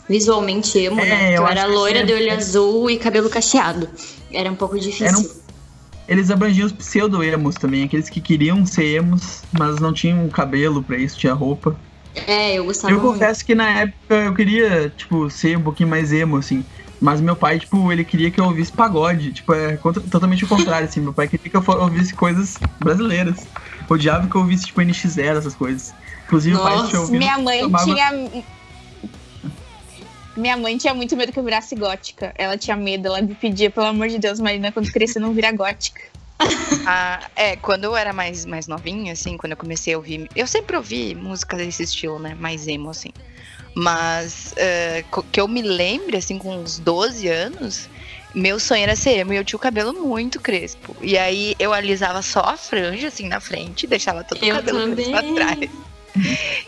Visualmente 0.09 0.79
emo, 0.79 1.01
É, 1.01 1.05
né? 1.05 1.29
eu 1.37 1.43
Eu, 1.43 1.49
era 1.49 1.67
loira 1.67 2.03
de 2.05 2.13
olho 2.15 2.33
azul 2.33 2.91
e 2.91 2.97
cabelo 2.97 3.29
cacheado. 3.29 3.89
Era 4.33 4.51
um 4.51 4.55
pouco 4.55 4.79
difícil. 4.79 5.19
Um- 5.19 5.49
Eles 6.09 6.31
abrangiam 6.31 6.65
os 6.67 6.73
pseudo-emos 6.73 7.57
também, 7.57 7.85
aqueles 7.85 8.09
que 8.09 8.19
queriam 8.19 8.65
ser 8.65 8.95
emos, 8.97 9.43
mas 9.53 9.79
não 9.79 9.93
tinham 9.93 10.27
cabelo 10.31 10.83
pra 10.83 10.97
isso, 10.97 11.19
tinha 11.19 11.35
roupa. 11.35 11.77
É, 12.27 12.55
eu 12.55 12.65
gostava 12.65 12.91
Eu 12.95 12.99
muito. 12.99 13.13
confesso 13.13 13.45
que 13.45 13.55
na 13.55 13.69
época 13.81 14.15
eu 14.15 14.35
queria, 14.35 14.91
tipo, 14.97 15.29
ser 15.29 15.59
um 15.59 15.63
pouquinho 15.63 15.91
mais 15.91 16.11
emo, 16.11 16.39
assim. 16.39 16.65
Mas 16.99 17.21
meu 17.21 17.37
pai, 17.37 17.59
tipo, 17.59 17.93
ele 17.93 18.03
queria 18.05 18.31
que 18.31 18.41
eu 18.41 18.47
ouvisse 18.47 18.73
pagode. 18.73 19.33
Tipo, 19.35 19.53
é 19.53 19.77
totalmente 20.11 20.45
o 20.45 20.49
contrário, 20.49 20.89
assim. 20.89 21.01
Meu 21.01 21.13
pai 21.13 21.29
queria 21.29 21.51
que 21.51 21.55
eu 21.57 21.63
ouvisse 21.79 22.15
coisas 22.15 22.57
brasileiras. 22.81 23.37
Odiava 23.87 24.27
que 24.27 24.35
eu 24.35 24.41
ouvisse, 24.41 24.65
tipo, 24.65 24.81
NX0, 24.81 25.37
essas 25.37 25.55
coisas. 25.55 25.93
Inclusive, 26.29 26.57
o 26.57 26.61
pai 26.63 26.77
Nossa, 26.77 26.89
tinha 26.91 27.01
ouvido. 27.01 27.19
Minha 27.19 27.39
mãe 27.39 27.61
tomava- 27.61 27.85
tinha. 27.85 28.43
Minha 30.37 30.57
mãe 30.57 30.77
tinha 30.79 30.95
muito 30.95 31.17
medo 31.17 31.33
que 31.33 31.39
eu 31.39 31.43
virasse 31.43 31.75
gótica. 31.75 32.33
Ela 32.37 32.57
tinha 32.57 32.77
medo, 32.77 33.07
ela 33.09 33.21
me 33.21 33.35
pedia, 33.35 33.71
pelo 33.71 33.87
amor 33.87 34.09
de 34.09 34.19
Deus, 34.19 34.39
Marina, 34.39 34.71
quando 34.71 34.91
crescer 34.93 35.19
não 35.19 35.33
virar 35.33 35.53
gótica. 35.53 36.01
Ah, 36.91 37.21
é, 37.37 37.57
quando 37.57 37.85
eu 37.85 37.95
era 37.97 38.13
mais, 38.15 38.47
mais 38.47 38.67
novinha, 38.67 39.13
assim, 39.13 39.37
quando 39.37 39.53
eu 39.53 39.57
comecei 39.59 39.93
a 39.93 39.97
ouvir. 39.99 40.27
Eu 40.35 40.47
sempre 40.47 40.75
ouvi 40.77 41.15
música 41.15 41.55
desse 41.57 41.83
estilo, 41.83 42.19
né? 42.19 42.35
Mais 42.41 42.67
emo, 42.67 42.89
assim. 42.91 43.11
Mas 43.75 44.55
co- 45.11 45.23
que 45.23 45.39
eu 45.41 45.47
me 45.47 45.61
lembre, 45.61 46.17
assim, 46.17 46.39
com 46.39 46.57
uns 46.57 46.79
12 46.79 47.29
anos, 47.29 47.91
meu 48.35 48.59
sonho 48.59 48.85
era 48.85 48.97
ser 48.97 49.19
emo 49.19 49.35
e 49.35 49.37
eu 49.37 49.45
tinha 49.45 49.57
o 49.59 49.61
cabelo 49.61 49.93
muito 49.93 50.41
crespo. 50.41 50.97
E 51.03 51.19
aí 51.19 51.55
eu 51.59 51.75
alisava 51.75 52.23
só 52.23 52.41
a 52.41 52.57
franja, 52.57 53.09
assim, 53.09 53.29
na 53.29 53.39
frente, 53.41 53.87
deixava 53.87 54.25
todo 54.25 54.41
o 54.41 54.45
Eu 54.45 54.55
cabelo 54.57 54.95
preso 54.95 55.11
também. 55.11 55.35
pra 55.35 55.45
trás. 55.57 55.71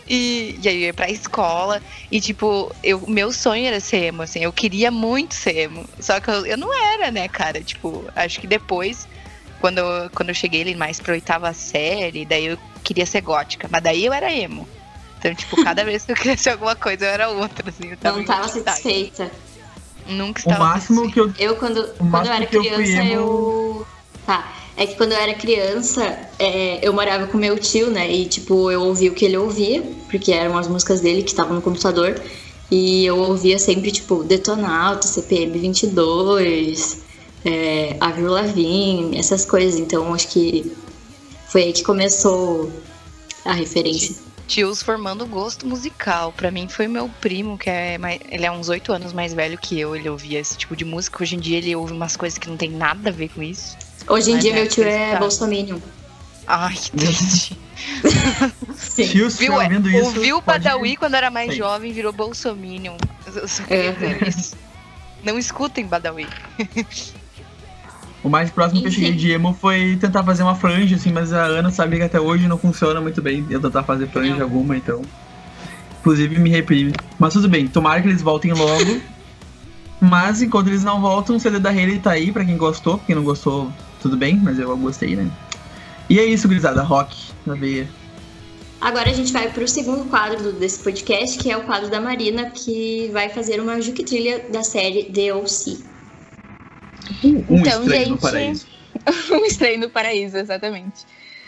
E, 0.07 0.57
e 0.61 0.67
aí 0.67 0.75
eu 0.75 0.81
ia 0.87 0.93
pra 0.93 1.09
escola 1.09 1.81
e, 2.11 2.19
tipo, 2.19 2.73
eu, 2.83 3.01
meu 3.07 3.31
sonho 3.31 3.65
era 3.65 3.79
ser 3.79 4.05
emo, 4.05 4.21
assim, 4.23 4.39
eu 4.39 4.51
queria 4.51 4.91
muito 4.91 5.33
ser 5.33 5.55
emo. 5.57 5.85
Só 5.99 6.19
que 6.19 6.29
eu, 6.29 6.45
eu 6.45 6.57
não 6.57 6.69
era, 6.93 7.11
né, 7.11 7.27
cara? 7.27 7.61
Tipo, 7.61 8.05
acho 8.15 8.39
que 8.39 8.47
depois, 8.47 9.07
quando, 9.59 9.77
eu- 9.79 10.09
quando 10.13 10.29
eu 10.29 10.35
cheguei 10.35 10.61
ali 10.61 10.75
mais 10.75 10.99
pra 10.99 11.13
oitava 11.13 11.53
série, 11.53 12.25
daí 12.25 12.45
eu 12.47 12.57
queria 12.83 13.05
ser 13.05 13.21
gótica. 13.21 13.67
Mas 13.71 13.83
daí 13.83 14.05
eu 14.05 14.13
era 14.13 14.31
emo. 14.33 14.67
Então, 15.19 15.33
tipo, 15.35 15.55
cada 15.63 15.83
vez 15.85 16.03
que 16.03 16.11
eu 16.11 16.15
queria 16.15 16.37
ser 16.37 16.49
alguma 16.51 16.75
coisa, 16.75 17.05
eu 17.05 17.09
era 17.09 17.29
outra, 17.29 17.69
assim. 17.69 17.89
Eu 17.91 17.97
tava 17.97 18.17
Não 18.17 18.25
tava 18.25 18.47
satisfeita. 18.47 19.31
O 20.07 20.11
Nunca 20.13 20.39
estava 20.39 20.65
máximo 20.65 21.11
que 21.11 21.19
eu. 21.19 21.31
Eu, 21.37 21.55
quando, 21.57 21.87
quando 22.09 22.25
eu 22.25 22.33
era 22.33 22.43
eu 22.45 22.49
criança, 22.49 23.03
emo- 23.03 23.13
eu. 23.13 23.87
Tá. 24.25 24.51
É 24.81 24.87
que 24.87 24.95
quando 24.95 25.11
eu 25.11 25.19
era 25.19 25.35
criança, 25.35 26.01
é, 26.39 26.79
eu 26.81 26.91
morava 26.91 27.27
com 27.27 27.37
meu 27.37 27.55
tio, 27.55 27.91
né? 27.91 28.11
E, 28.11 28.25
tipo, 28.25 28.71
eu 28.71 28.81
ouvia 28.81 29.11
o 29.11 29.13
que 29.13 29.25
ele 29.25 29.37
ouvia, 29.37 29.83
porque 30.09 30.31
eram 30.31 30.57
as 30.57 30.67
músicas 30.67 31.01
dele 31.01 31.21
que 31.21 31.29
estavam 31.29 31.53
no 31.53 31.61
computador. 31.61 32.19
E 32.71 33.05
eu 33.05 33.15
ouvia 33.15 33.59
sempre, 33.59 33.91
tipo, 33.91 34.23
Detonauta, 34.23 35.05
CPM 35.05 35.59
22, 35.59 36.97
é, 37.45 37.95
Avril 37.99 38.31
Lavigne, 38.31 39.19
essas 39.19 39.45
coisas. 39.45 39.79
Então, 39.79 40.15
acho 40.15 40.29
que 40.29 40.75
foi 41.45 41.61
aí 41.61 41.73
que 41.73 41.83
começou 41.83 42.71
a 43.45 43.53
referência. 43.53 44.15
Tios 44.47 44.81
formando 44.81 45.27
gosto 45.27 45.67
musical. 45.67 46.33
Pra 46.33 46.49
mim 46.49 46.67
foi 46.67 46.87
meu 46.87 47.07
primo, 47.21 47.55
que 47.55 47.69
é 47.69 47.99
mais, 47.99 48.19
ele 48.31 48.47
é 48.47 48.51
uns 48.51 48.67
oito 48.67 48.91
anos 48.91 49.13
mais 49.13 49.31
velho 49.31 49.59
que 49.59 49.79
eu. 49.79 49.95
Ele 49.95 50.09
ouvia 50.09 50.39
esse 50.39 50.57
tipo 50.57 50.75
de 50.75 50.83
música. 50.83 51.21
Hoje 51.21 51.35
em 51.35 51.39
dia 51.39 51.59
ele 51.59 51.75
ouve 51.75 51.93
umas 51.93 52.17
coisas 52.17 52.39
que 52.39 52.49
não 52.49 52.57
tem 52.57 52.71
nada 52.71 53.11
a 53.11 53.13
ver 53.13 53.29
com 53.29 53.43
isso. 53.43 53.77
Hoje 54.07 54.31
em 54.31 54.33
Mas 54.35 54.43
dia, 54.43 54.51
é, 54.51 54.55
meu 54.55 54.67
tio 54.67 54.83
é 54.83 55.17
bolsominion. 55.17 55.79
Ai, 56.47 56.73
que 56.73 56.91
triste. 56.91 57.57
Sim. 58.75 59.29
Viu, 59.39 59.61
é, 59.61 59.69
vendo 59.69 59.89
isso. 59.89 60.05
ouviu 60.05 60.37
o 60.37 60.41
Badawi 60.41 60.97
quando 60.97 61.15
era 61.15 61.31
mais 61.31 61.51
Sim. 61.51 61.57
jovem, 61.57 61.93
virou 61.93 62.11
Bolsominion. 62.11 62.97
Eu 63.33 63.47
só 63.47 63.63
queria 63.63 63.93
dizer 63.93 64.27
isso. 64.27 64.55
Não 65.23 65.37
escutem 65.37 65.85
Badawi. 65.85 66.27
O 68.23 68.29
mais 68.29 68.51
próximo 68.51 68.81
que 68.81 68.87
eu 68.87 68.91
cheguei 68.91 69.13
de 69.13 69.31
emo 69.31 69.57
foi 69.59 69.97
tentar 69.99 70.23
fazer 70.23 70.43
uma 70.43 70.55
franja, 70.55 70.95
assim, 70.95 71.11
mas 71.11 71.33
a 71.33 71.43
Ana 71.43 71.71
sabia 71.71 71.99
que 71.99 72.05
até 72.05 72.19
hoje 72.19 72.47
não 72.47 72.57
funciona 72.57 73.01
muito 73.01 73.21
bem 73.21 73.45
eu 73.49 73.59
tentar 73.59 73.83
fazer 73.83 74.07
franja 74.09 74.35
Não. 74.35 74.43
alguma, 74.43 74.77
então. 74.77 75.01
Inclusive 75.99 76.39
me 76.39 76.49
reprime. 76.49 76.93
Mas 77.17 77.33
tudo 77.33 77.49
bem, 77.49 77.67
tomara 77.67 78.01
que 78.01 78.07
eles 78.07 78.21
voltem 78.21 78.53
logo. 78.53 79.01
mas 79.99 80.41
enquanto 80.41 80.67
eles 80.67 80.83
não 80.83 81.01
voltam, 81.01 81.35
o 81.35 81.39
CD 81.39 81.59
da 81.59 81.69
Hayley 81.69 81.99
tá 81.99 82.11
aí 82.11 82.31
pra 82.31 82.45
quem 82.45 82.57
gostou. 82.57 82.99
Quem 83.07 83.15
não 83.15 83.23
gostou, 83.23 83.71
tudo 84.01 84.17
bem, 84.17 84.37
mas 84.37 84.59
eu 84.59 84.75
gostei, 84.77 85.15
né? 85.15 85.29
E 86.09 86.19
é 86.19 86.25
isso, 86.25 86.47
gurizada, 86.47 86.81
rock 86.81 87.15
na 87.45 87.55
veia. 87.55 87.87
Agora 88.81 89.09
a 89.09 89.13
gente 89.13 89.31
vai 89.31 89.49
pro 89.51 89.67
segundo 89.67 90.09
quadro 90.09 90.51
desse 90.53 90.83
podcast, 90.83 91.37
que 91.37 91.51
é 91.51 91.55
o 91.55 91.61
quadro 91.63 91.89
da 91.89 92.01
Marina, 92.01 92.49
que 92.49 93.09
vai 93.13 93.29
fazer 93.29 93.61
uma 93.61 93.79
Juque 93.79 94.03
Trilha 94.03 94.39
da 94.49 94.63
série 94.63 95.03
The 95.05 95.33
O.C. 95.35 95.77
Um 97.23 97.45
Então, 97.57 97.83
estranho 97.83 98.09
no 98.09 98.15
gente, 98.15 98.21
paraíso. 98.21 98.67
um 99.31 99.45
estranho 99.45 99.79
no 99.79 99.89
paraíso, 99.89 100.37
exatamente. 100.37 101.05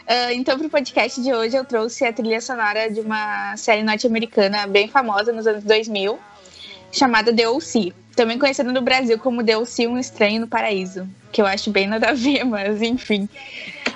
Ah, 0.08 0.34
então, 0.34 0.60
pro 0.60 0.70
podcast 0.70 1.22
de 1.22 1.34
hoje, 1.34 1.56
eu 1.56 1.66
trouxe 1.66 2.06
a 2.06 2.14
trilha 2.14 2.42
sonora 2.42 2.92
de 2.92 3.00
uma 3.00 3.56
série 3.58 3.84
norte-americana 3.84 4.68
bem 4.68 4.88
famosa 4.88 5.32
nos 5.32 5.48
anos 5.48 5.64
2000, 5.64 6.20
chamada 6.92 7.34
The 7.34 7.50
O.C., 7.50 7.94
também 8.16 8.38
conhecida 8.38 8.72
no 8.72 8.82
Brasil 8.82 9.18
como 9.18 9.44
The 9.44 9.58
O.C., 9.58 9.88
Um 9.88 9.98
Estranho 9.98 10.42
no 10.42 10.48
Paraíso, 10.48 11.08
que 11.34 11.42
eu 11.42 11.46
acho 11.46 11.72
bem 11.72 11.88
nada 11.88 12.12
a 12.12 12.14
ver, 12.14 12.46
mas 12.46 12.82
enfim. 12.82 13.28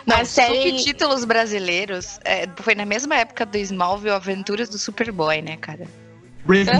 Não, 0.05 0.17
a 0.17 0.25
série... 0.25 0.71
subtítulos 0.71 1.23
brasileiros 1.23 2.19
é, 2.25 2.49
foi 2.57 2.75
na 2.75 2.85
mesma 2.85 3.15
época 3.15 3.45
do 3.45 3.57
Smallville 3.57 4.15
Aventuras 4.15 4.67
do 4.67 4.77
Superboy, 4.77 5.41
né, 5.41 5.55
cara? 5.57 5.85
Breaking 6.45 6.71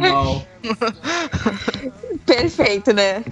mal. 0.00 0.44
Perfeito, 2.26 2.92
né? 2.92 3.24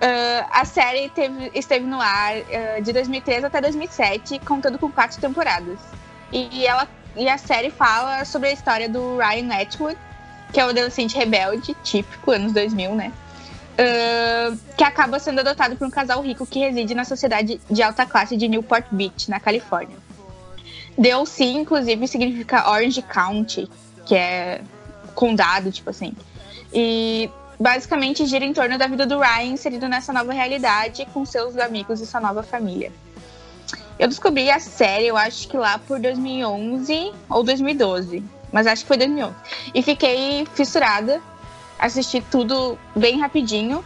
Ah, 0.00 0.60
a 0.60 0.64
série 0.64 1.08
teve- 1.08 1.50
esteve 1.54 1.84
no 1.84 2.00
ar 2.00 2.34
ah, 2.36 2.80
de 2.80 2.92
2013 2.92 3.46
até 3.46 3.60
2007, 3.60 4.38
contando 4.40 4.78
com 4.78 4.90
quatro 4.90 5.20
temporadas. 5.20 5.78
E, 6.32 6.66
ela, 6.66 6.86
e 7.16 7.28
a 7.28 7.36
série 7.36 7.70
fala 7.70 8.24
sobre 8.24 8.48
a 8.48 8.52
história 8.52 8.88
do 8.88 9.18
Ryan 9.18 9.52
Atwood, 9.60 9.98
que 10.52 10.60
é 10.60 10.64
o 10.64 10.68
adolescente 10.68 11.16
rebelde, 11.16 11.74
típico, 11.82 12.30
anos 12.30 12.52
2000, 12.52 12.94
né? 12.94 13.12
Que 14.76 14.82
acaba 14.82 15.18
sendo 15.18 15.40
adotado 15.40 15.76
por 15.76 15.86
um 15.86 15.90
casal 15.90 16.20
rico 16.22 16.46
que 16.46 16.58
reside 16.58 16.94
na 16.94 17.04
sociedade 17.04 17.60
de 17.70 17.82
alta 17.82 18.04
classe 18.04 18.36
de 18.36 18.48
Newport 18.48 18.86
Beach, 18.90 19.30
na 19.30 19.38
Califórnia. 19.38 19.96
DLC, 20.96 21.44
inclusive, 21.44 22.08
significa 22.08 22.68
Orange 22.68 23.02
County, 23.02 23.70
que 24.04 24.16
é 24.16 24.60
condado, 25.14 25.70
tipo 25.70 25.90
assim. 25.90 26.12
E 26.72 27.30
basicamente 27.58 28.26
gira 28.26 28.44
em 28.44 28.52
torno 28.52 28.76
da 28.76 28.86
vida 28.86 29.06
do 29.06 29.18
Ryan 29.18 29.52
inserido 29.52 29.88
nessa 29.88 30.12
nova 30.12 30.32
realidade 30.32 31.06
com 31.12 31.24
seus 31.24 31.56
amigos 31.56 32.00
e 32.00 32.06
sua 32.06 32.20
nova 32.20 32.42
família. 32.42 32.92
Eu 33.98 34.06
descobri 34.06 34.50
a 34.50 34.60
série, 34.60 35.06
eu 35.06 35.16
acho 35.16 35.48
que 35.48 35.56
lá 35.56 35.78
por 35.78 35.98
2011 35.98 37.12
ou 37.28 37.42
2012, 37.42 38.22
mas 38.52 38.66
acho 38.66 38.82
que 38.82 38.88
foi 38.88 38.96
2011. 38.96 39.34
E 39.74 39.82
fiquei 39.82 40.46
fissurada, 40.54 41.20
assisti 41.78 42.20
tudo 42.30 42.78
bem 42.94 43.20
rapidinho, 43.20 43.84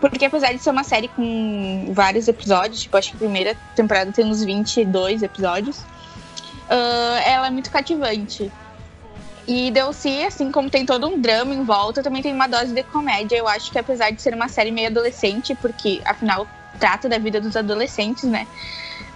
porque 0.00 0.24
apesar 0.24 0.52
de 0.52 0.58
ser 0.58 0.70
uma 0.70 0.84
série 0.84 1.08
com 1.08 1.90
vários 1.92 2.28
episódios, 2.28 2.82
tipo, 2.82 2.96
acho 2.96 3.10
que 3.10 3.16
a 3.16 3.18
primeira 3.18 3.56
temporada 3.74 4.10
tem 4.12 4.24
uns 4.24 4.42
22 4.42 5.22
episódios, 5.22 5.84
ah, 6.68 7.20
ela 7.24 7.46
é 7.46 7.50
muito 7.50 7.70
cativante. 7.70 8.50
E 9.46 9.70
DLC, 9.72 10.24
assim 10.24 10.52
como 10.52 10.70
tem 10.70 10.86
todo 10.86 11.06
um 11.08 11.20
drama 11.20 11.52
em 11.52 11.64
volta, 11.64 12.02
também 12.02 12.22
tem 12.22 12.32
uma 12.32 12.46
dose 12.46 12.72
de 12.72 12.82
comédia. 12.84 13.36
Eu 13.36 13.48
acho 13.48 13.72
que 13.72 13.78
apesar 13.78 14.10
de 14.10 14.22
ser 14.22 14.34
uma 14.34 14.48
série 14.48 14.70
meio 14.70 14.86
adolescente, 14.86 15.54
porque 15.56 16.00
afinal 16.04 16.46
trata 16.78 17.08
da 17.08 17.18
vida 17.18 17.40
dos 17.40 17.56
adolescentes, 17.56 18.24
né? 18.24 18.46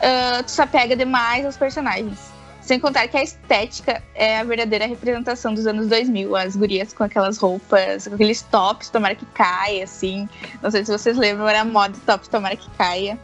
ah, 0.00 0.42
tu 0.42 0.50
se 0.50 0.60
apega 0.60 0.96
demais 0.96 1.44
aos 1.44 1.56
personagens. 1.56 2.35
Sem 2.66 2.80
contar 2.80 3.06
que 3.06 3.16
a 3.16 3.22
estética 3.22 4.02
é 4.12 4.40
a 4.40 4.42
verdadeira 4.42 4.86
representação 4.86 5.54
dos 5.54 5.68
anos 5.68 5.86
2000. 5.86 6.34
As 6.34 6.56
gurias 6.56 6.92
com 6.92 7.04
aquelas 7.04 7.38
roupas, 7.38 8.08
com 8.08 8.14
aqueles 8.16 8.42
tops, 8.42 8.90
tomara 8.90 9.14
que 9.14 9.24
caia, 9.26 9.84
assim. 9.84 10.28
Não 10.60 10.68
sei 10.68 10.84
se 10.84 10.90
vocês 10.90 11.16
lembram, 11.16 11.48
era 11.48 11.60
a 11.60 11.64
moda 11.64 11.94
top, 12.04 12.28
tomara 12.28 12.56
que 12.56 12.68
caia. 12.70 13.16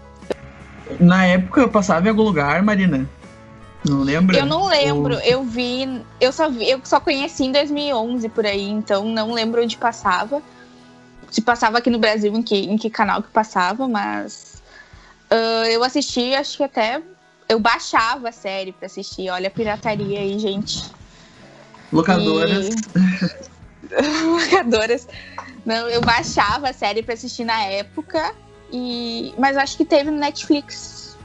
Na 1.01 1.25
época 1.25 1.61
eu 1.61 1.69
passava 1.69 2.07
em 2.07 2.11
algum 2.11 2.23
lugar, 2.23 2.63
Marina. 2.63 3.05
Não 3.85 4.03
lembra? 4.03 4.39
Eu 4.39 4.47
não 4.47 4.69
lembro, 4.69 5.15
Ou- 5.15 5.21
eu 5.23 5.43
vi, 5.43 6.01
eu 6.21 6.33
só 6.33 6.49
vi, 6.49 6.71
eu 6.71 6.81
só 6.85 7.01
conheci 7.01 7.43
em 7.43 7.51
2011 7.51 8.29
por 8.29 8.47
aí, 8.47 8.71
então 8.71 9.05
não 9.07 9.33
lembro 9.33 9.61
onde 9.61 9.77
passava. 9.77 10.41
Se 11.33 11.41
passava 11.41 11.79
aqui 11.79 11.91
no 11.91 11.99
Brasil, 11.99 12.33
em 12.33 12.43
que, 12.43 12.57
em 12.57 12.77
que 12.77 12.89
canal 12.89 13.21
que 13.21 13.31
passava, 13.31 13.89
mas 13.89 14.63
ah, 15.29 15.69
eu 15.69 15.83
assisti, 15.83 16.33
acho 16.33 16.59
que 16.59 16.63
até 16.63 17.03
eu 17.53 17.59
baixava 17.61 18.31
a 18.31 18.33
série 18.33 18.73
pra 18.73 18.87
assistir. 18.87 19.29
Olha 19.31 19.49
a 19.49 19.51
pirataria 19.51 20.21
aí, 20.21 20.39
gente. 20.39 20.83
Locadoras. 21.93 22.69
E- 22.69 22.73
Locadoras. 24.27 25.07
Não, 25.65 25.89
eu 25.89 26.01
baixava 26.01 26.71
a 26.71 26.73
série 26.73 27.03
pra 27.03 27.15
assistir 27.15 27.45
na 27.45 27.61
época, 27.65 28.35
e 28.73 29.33
mas 29.39 29.57
acho 29.57 29.77
que 29.77 29.85
teve 29.85 30.11
no 30.11 30.17
Netflix. 30.19 31.17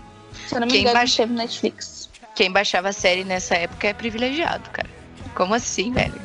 Se 0.47 0.55
eu 0.55 0.59
não 0.59 0.67
me 0.67 0.73
Quem 0.73 0.81
engano, 0.81 0.95
baixa- 0.99 1.17
teve 1.17 1.31
no 1.33 1.37
Netflix. 1.39 2.09
Quem 2.35 2.51
baixava 2.51 2.89
a 2.89 2.93
série 2.93 3.23
nessa 3.23 3.55
época 3.55 3.87
é 3.87 3.93
privilegiado, 3.93 4.69
cara. 4.69 4.89
Como 5.33 5.53
assim, 5.55 5.91
velho? 5.91 6.21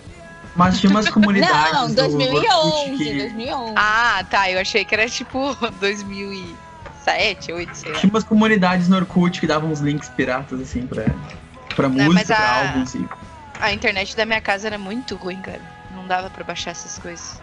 Mas 0.55 0.79
tinha 0.81 0.91
umas 0.91 1.09
comunidades. 1.11 1.73
Não, 1.73 1.89
do 1.89 1.95
2011, 1.95 2.47
Orkut 2.47 2.99
que- 2.99 3.19
2011. 3.19 3.73
Ah, 3.77 4.25
tá. 4.29 4.51
Eu 4.51 4.59
achei 4.61 4.85
que 4.85 4.95
era 4.95 5.09
tipo 5.09 5.57
2007, 7.05 7.47
2008, 7.53 7.75
sei 7.75 7.93
lá. 7.93 7.99
Tinha 7.99 8.11
umas 8.11 8.25
comunidades 8.25 8.89
no 8.89 8.97
Orkut 8.97 9.41
que 9.41 9.47
davam 9.47 9.71
uns 9.71 9.81
links 9.81 10.09
piratas, 10.11 10.61
assim, 10.61 10.87
pra, 10.87 11.05
pra 11.75 11.89
Não, 11.89 12.05
música, 12.07 12.15
mas 12.15 12.27
pra 12.27 12.37
a- 12.39 12.69
álbum, 12.69 12.83
assim. 12.83 13.09
A 13.61 13.73
internet 13.73 14.17
da 14.17 14.25
minha 14.27 14.41
casa 14.41 14.67
era 14.67 14.79
muito 14.79 15.15
ruim, 15.17 15.41
cara. 15.41 15.61
Não 15.95 16.07
dava 16.07 16.29
pra 16.31 16.43
baixar 16.45 16.73
essas 16.73 16.99
coisas. 16.99 17.41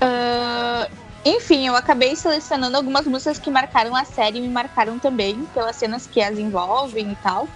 Ah, 0.00 0.88
enfim, 1.24 1.66
eu 1.66 1.76
acabei 1.76 2.16
selecionando 2.16 2.76
algumas 2.76 3.06
músicas 3.06 3.38
que 3.38 3.50
marcaram 3.50 3.94
a 3.94 4.04
série 4.04 4.38
e 4.38 4.40
me 4.40 4.48
marcaram 4.48 4.98
também, 4.98 5.44
pelas 5.52 5.76
cenas 5.76 6.06
que 6.06 6.22
as 6.22 6.38
envolvem 6.38 7.12
e 7.12 7.16
tal. 7.16 7.46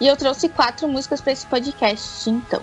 E 0.00 0.06
eu 0.06 0.16
trouxe 0.16 0.48
quatro 0.48 0.88
músicas 0.88 1.20
para 1.20 1.32
esse 1.32 1.46
podcast, 1.46 2.28
então. 2.28 2.60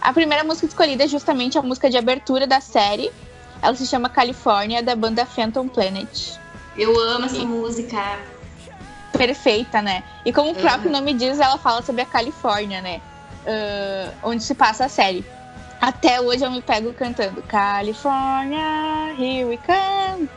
A 0.00 0.12
primeira 0.12 0.42
música 0.42 0.66
escolhida 0.66 1.04
é 1.04 1.08
justamente 1.08 1.58
a 1.58 1.62
música 1.62 1.90
de 1.90 1.98
abertura 1.98 2.46
da 2.46 2.60
série. 2.60 3.12
Ela 3.62 3.74
se 3.76 3.86
chama 3.86 4.08
California, 4.08 4.82
da 4.82 4.96
banda 4.96 5.24
Phantom 5.24 5.68
Planet. 5.68 6.38
Eu 6.76 6.98
amo 6.98 7.26
essa 7.26 7.44
música. 7.44 8.18
perfeita, 9.16 9.80
né? 9.80 10.02
E 10.24 10.32
como 10.32 10.50
o 10.50 10.54
próprio 10.54 10.90
nome 10.90 11.14
diz, 11.14 11.38
ela 11.38 11.58
fala 11.58 11.80
sobre 11.82 12.02
a 12.02 12.06
Califórnia, 12.06 12.80
né? 12.82 13.00
Ah, 13.46 14.12
onde 14.22 14.42
se 14.42 14.54
passa 14.54 14.86
a 14.86 14.88
série. 14.88 15.24
Até 15.80 16.20
hoje 16.20 16.44
eu 16.44 16.50
me 16.50 16.62
pego 16.62 16.92
cantando 16.92 17.42
California, 17.42 19.14
here 19.18 19.44
we 19.44 19.58
come. 19.58 20.28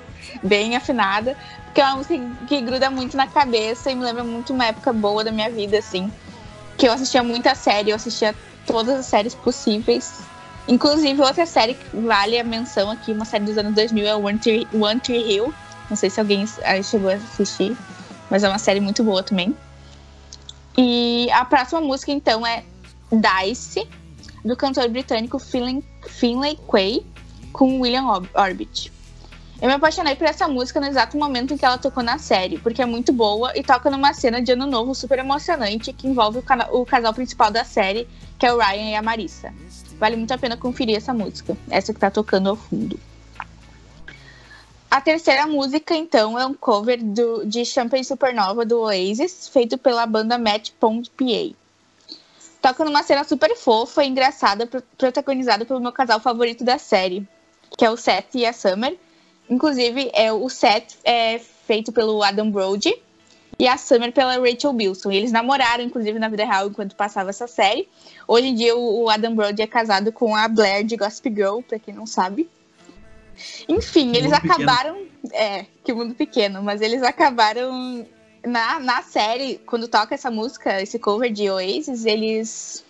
Bem 0.42 0.76
afinada. 0.76 1.38
Porque 1.66 1.82
é 1.82 1.86
uma 1.86 1.98
música 1.98 2.20
que 2.48 2.62
gruda 2.62 2.90
muito 2.90 3.16
na 3.16 3.28
cabeça 3.28 3.92
e 3.92 3.96
me 3.96 4.04
lembra 4.04 4.24
muito 4.24 4.54
uma 4.54 4.66
época 4.66 4.92
boa 4.92 5.24
da 5.24 5.32
minha 5.32 5.50
vida, 5.50 5.78
assim. 5.78 6.12
Que 6.78 6.88
eu 6.88 6.94
assistia 6.94 7.22
muita 7.22 7.54
série, 7.54 7.92
eu 7.92 7.96
assistia 7.96 8.34
todas 8.66 9.00
as 9.00 9.06
séries 9.06 9.36
possíveis. 9.36 10.22
Inclusive, 10.68 11.22
outra 11.22 11.46
série 11.46 11.76
que 11.76 11.98
vale 11.98 12.40
a 12.40 12.44
menção 12.44 12.90
aqui, 12.90 13.12
uma 13.12 13.26
série 13.26 13.46
dos 13.46 13.58
anos 13.58 13.76
2000, 13.76 14.08
é 14.08 14.16
One 14.16 14.40
Tree, 14.40 14.68
One 14.74 15.00
Tree 15.00 15.34
Hill. 15.34 15.54
Não 15.90 15.96
sei 15.96 16.10
se 16.10 16.20
alguém 16.20 16.46
chegou 16.84 17.12
a 17.12 17.14
assistir, 17.14 17.78
mas 18.30 18.44
é 18.44 18.50
uma 18.50 18.58
série 18.58 18.80
muito 18.80 19.04
boa 19.04 19.22
também. 19.22 19.56
E 20.78 21.30
a 21.32 21.46
próxima 21.46 21.80
música, 21.82 22.12
então, 22.12 22.46
é 22.46 22.64
Dice, 23.12 23.88
do 24.44 24.56
cantor 24.56 24.90
britânico 24.90 25.38
Finlay, 25.38 25.84
Finlay 26.08 26.60
Quay, 26.68 27.06
com 27.54 27.80
William 27.80 28.06
Orbit. 28.34 28.92
Eu 29.62 29.70
me 29.70 29.74
apaixonei 29.74 30.16
por 30.16 30.28
essa 30.28 30.48
música 30.48 30.82
no 30.82 30.86
exato 30.86 31.18
momento 31.18 31.54
em 31.54 31.58
que 31.58 31.64
ela 31.64 31.78
tocou 31.78 32.04
na 32.04 32.18
série, 32.18 32.58
porque 32.58 32.82
é 32.82 32.86
muito 32.86 33.14
boa 33.14 33.54
e 33.56 33.64
toca 33.64 33.90
numa 33.90 34.14
cena 34.14 34.42
de 34.42 34.52
ano 34.52 34.66
novo 34.66 34.94
super 34.94 35.20
emocionante 35.20 35.94
que 35.94 36.08
envolve 36.08 36.40
o, 36.40 36.82
o 36.82 36.86
casal 36.86 37.14
principal 37.14 37.50
da 37.50 37.64
série, 37.64 38.08
que 38.38 38.46
é 38.46 38.54
o 38.54 38.58
Ryan 38.58 38.90
e 38.90 38.96
a 38.96 39.02
Marissa. 39.02 39.54
Vale 40.00 40.16
muito 40.16 40.32
a 40.34 40.38
pena 40.38 40.58
conferir 40.58 40.98
essa 40.98 41.14
música, 41.14 41.58
essa 41.70 41.94
que 41.94 42.00
tá 42.00 42.12
tocando 42.12 42.50
ao 42.50 42.56
fundo. 42.56 43.00
A 44.92 45.02
terceira 45.02 45.46
música, 45.48 45.96
então, 45.96 46.40
é 46.40 46.46
um 46.46 46.54
cover 46.54 47.04
do, 47.04 47.46
de 47.46 47.66
Champagne 47.66 48.04
Supernova 48.04 48.66
do 48.66 48.82
Oasis, 48.82 49.48
feito 49.48 49.78
pela 49.78 50.06
banda 50.06 50.38
Matt. 50.38 50.72
Toca 52.62 52.86
numa 52.86 53.04
cena 53.04 53.24
super 53.24 53.56
fofa 53.56 54.04
e 54.04 54.08
engraçada, 54.08 54.66
pro- 54.66 54.82
protagonizada 54.98 55.66
pelo 55.66 55.80
meu 55.80 55.92
casal 55.92 56.20
favorito 56.20 56.64
da 56.64 56.78
série, 56.78 57.28
que 57.78 57.86
é 57.86 57.92
o 57.92 57.98
Seth 57.98 58.36
e 58.36 58.46
a 58.46 58.54
Summer. 58.54 58.98
Inclusive, 59.50 60.10
é, 60.14 60.32
o 60.32 60.50
set 60.50 60.98
é 61.04 61.40
feito 61.40 61.92
pelo 61.92 62.24
Adam 62.24 62.50
Brody 62.50 62.96
e 63.58 63.68
a 63.68 63.78
Summer 63.78 64.12
pela 64.12 64.38
Rachel 64.38 64.74
Bilson. 64.74 65.12
E 65.12 65.18
eles 65.18 65.32
namoraram, 65.32 65.84
inclusive, 65.84 66.20
na 66.20 66.30
vida 66.30 66.46
real 66.46 66.68
enquanto 66.68 66.96
passava 66.96 67.30
essa 67.30 67.48
série. 67.48 67.88
Hoje 68.28 68.48
em 68.48 68.56
dia, 68.56 68.76
o, 68.76 69.10
Adam 69.10 69.36
Brody 69.36 69.62
é 69.62 69.68
casado 69.68 70.12
com 70.12 70.36
a 70.36 70.48
Blair 70.48 70.84
de 70.84 70.98
Gossip 70.98 71.30
Girl, 71.30 71.62
pra 71.62 71.80
quem 71.80 71.94
não 71.94 72.06
sabe. 72.06 72.50
Enfim, 73.68 74.10
eles 74.10 74.32
mundo 74.32 74.42
pequeno. 74.42 74.54
acabaram. 74.54 75.06
É, 75.32 75.66
que 75.84 75.94
mundo 75.94 76.14
pequeno, 76.14 76.62
mas 76.62 76.82
eles 76.82 77.02
acabaram. 77.02 78.06
Na, 78.46 78.80
na 78.80 79.02
série, 79.02 79.60
quando 79.66 79.88
toca 79.88 80.14
essa 80.14 80.30
música, 80.30 80.80
esse 80.80 81.00
cover 81.00 81.32
de 81.32 81.50
Oasis, 81.50 82.06
eles 82.06 82.86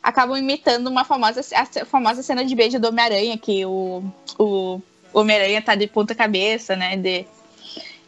acabam 0.00 0.38
imitando 0.38 0.86
uma 0.86 1.04
famosa, 1.04 1.40
a 1.52 1.84
famosa 1.84 2.22
cena 2.22 2.44
de 2.44 2.54
beijo 2.54 2.78
do 2.78 2.86
Homem-Aranha, 2.86 3.36
que 3.36 3.66
o, 3.66 4.04
o 4.38 4.80
Homem-Aranha 5.12 5.60
tá 5.60 5.74
de 5.74 5.88
ponta 5.88 6.14
cabeça, 6.14 6.76
né? 6.76 6.96
De, 6.96 7.26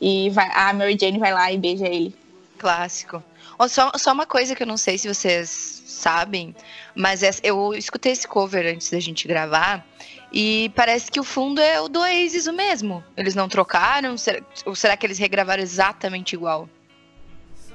e 0.01 0.31
vai, 0.31 0.51
a 0.55 0.73
Mary 0.73 0.97
Jane 1.01 1.19
vai 1.19 1.33
lá 1.33 1.53
e 1.53 1.59
beija 1.59 1.87
ele. 1.87 2.15
Clássico. 2.59 3.23
Só, 3.69 3.93
só 3.97 4.13
uma 4.13 4.27
coisa 4.27 4.55
que 4.55 4.63
eu 4.63 4.67
não 4.67 4.77
sei 4.77 4.97
se 4.97 5.07
vocês 5.07 5.83
sabem, 5.87 6.55
mas 6.95 7.21
eu 7.43 7.75
escutei 7.75 8.13
esse 8.13 8.27
cover 8.27 8.67
antes 8.67 8.91
da 8.91 8.99
gente 8.99 9.29
gravar 9.29 9.87
e 10.33 10.71
parece 10.75 11.11
que 11.11 11.21
o 11.21 11.25
fundo 11.25 11.61
é 11.61 11.81
o 11.81 11.89
do 11.89 12.01
Oasis 12.01 12.47
o 12.47 12.53
mesmo. 12.53 13.05
Eles 13.17 13.35
não 13.35 13.49
trocaram? 13.49 14.17
Será, 14.17 14.41
ou 14.65 14.75
será 14.75 14.97
que 14.97 15.05
eles 15.05 15.19
regravaram 15.19 15.63
exatamente 15.63 16.35
igual? 16.35 16.69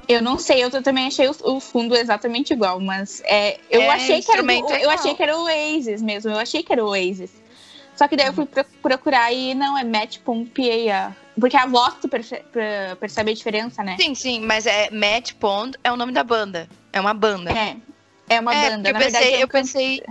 Eu 0.08 0.22
não 0.22 0.38
sei, 0.38 0.64
eu 0.64 0.70
também 0.84 1.08
achei 1.08 1.28
o, 1.28 1.36
o 1.44 1.60
fundo 1.60 1.96
exatamente 1.96 2.54
igual, 2.54 2.80
mas 2.80 3.22
é, 3.26 3.60
eu 3.70 3.82
É, 3.82 3.90
achei 3.90 4.22
que 4.22 4.32
era 4.32 4.42
instrumento 4.42 4.72
é 4.72 4.86
eu 4.86 4.90
achei 4.90 5.16
que 5.16 5.24
era 5.24 5.38
o 5.38 5.44
Oasis 5.44 6.02
mesmo, 6.02 6.32
eu 6.32 6.38
achei 6.38 6.62
que 6.62 6.72
era 6.72 6.84
o 6.84 6.90
Oasis. 6.90 7.32
Só 7.96 8.08
que 8.08 8.16
daí 8.18 8.28
eu 8.28 8.34
fui 8.34 8.46
pro- 8.46 8.66
procurar 8.82 9.32
e 9.32 9.54
não 9.56 9.78
é 9.78 9.84
Matt 9.84 10.20
Pompeia, 10.20 11.16
porque 11.40 11.56
a 11.56 11.66
voz 11.66 11.96
tu 12.02 12.10
perce- 12.10 12.44
per- 12.52 12.96
percebe 12.98 13.32
a 13.32 13.34
diferença, 13.34 13.84
né? 13.84 13.96
Sim, 14.00 14.14
sim, 14.14 14.40
mas 14.42 14.66
é 14.66 14.90
Matt 14.92 15.34
Pond 15.36 15.78
é 15.84 15.92
o 15.92 15.96
nome 15.96 16.12
da 16.12 16.24
banda. 16.24 16.68
É 16.92 17.00
uma 17.00 17.14
banda. 17.14 17.52
É, 17.52 17.78
é 18.30 18.40
uma 18.40 18.54
É, 18.54 18.70
banda. 18.72 18.90
eu 18.90 18.94
Na 18.94 19.00
pensei, 19.00 19.12
verdade, 19.22 19.34
é 19.34 19.38
um 19.38 19.42
eu 19.42 19.48
pensei. 19.48 20.04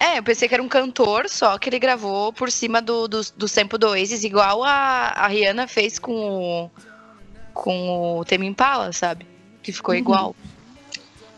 É, 0.00 0.18
eu 0.18 0.22
pensei 0.22 0.48
que 0.48 0.54
era 0.54 0.62
um 0.62 0.68
cantor, 0.68 1.28
só 1.28 1.58
que 1.58 1.68
ele 1.68 1.78
gravou 1.78 2.32
por 2.32 2.50
cima 2.50 2.80
do, 2.80 3.06
do, 3.06 3.20
do 3.36 3.46
sample 3.48 3.78
do 3.78 3.88
Oasis, 3.88 4.24
igual 4.24 4.64
a, 4.64 5.08
a 5.14 5.26
Rihanna 5.28 5.66
fez 5.68 5.98
com 5.98 6.12
o. 6.12 6.70
com 7.52 8.18
o 8.20 8.24
Tame 8.24 8.46
Impala, 8.46 8.92
sabe? 8.92 9.26
Que 9.62 9.72
ficou 9.72 9.92
Uhum. 9.94 10.00
igual. 10.00 10.36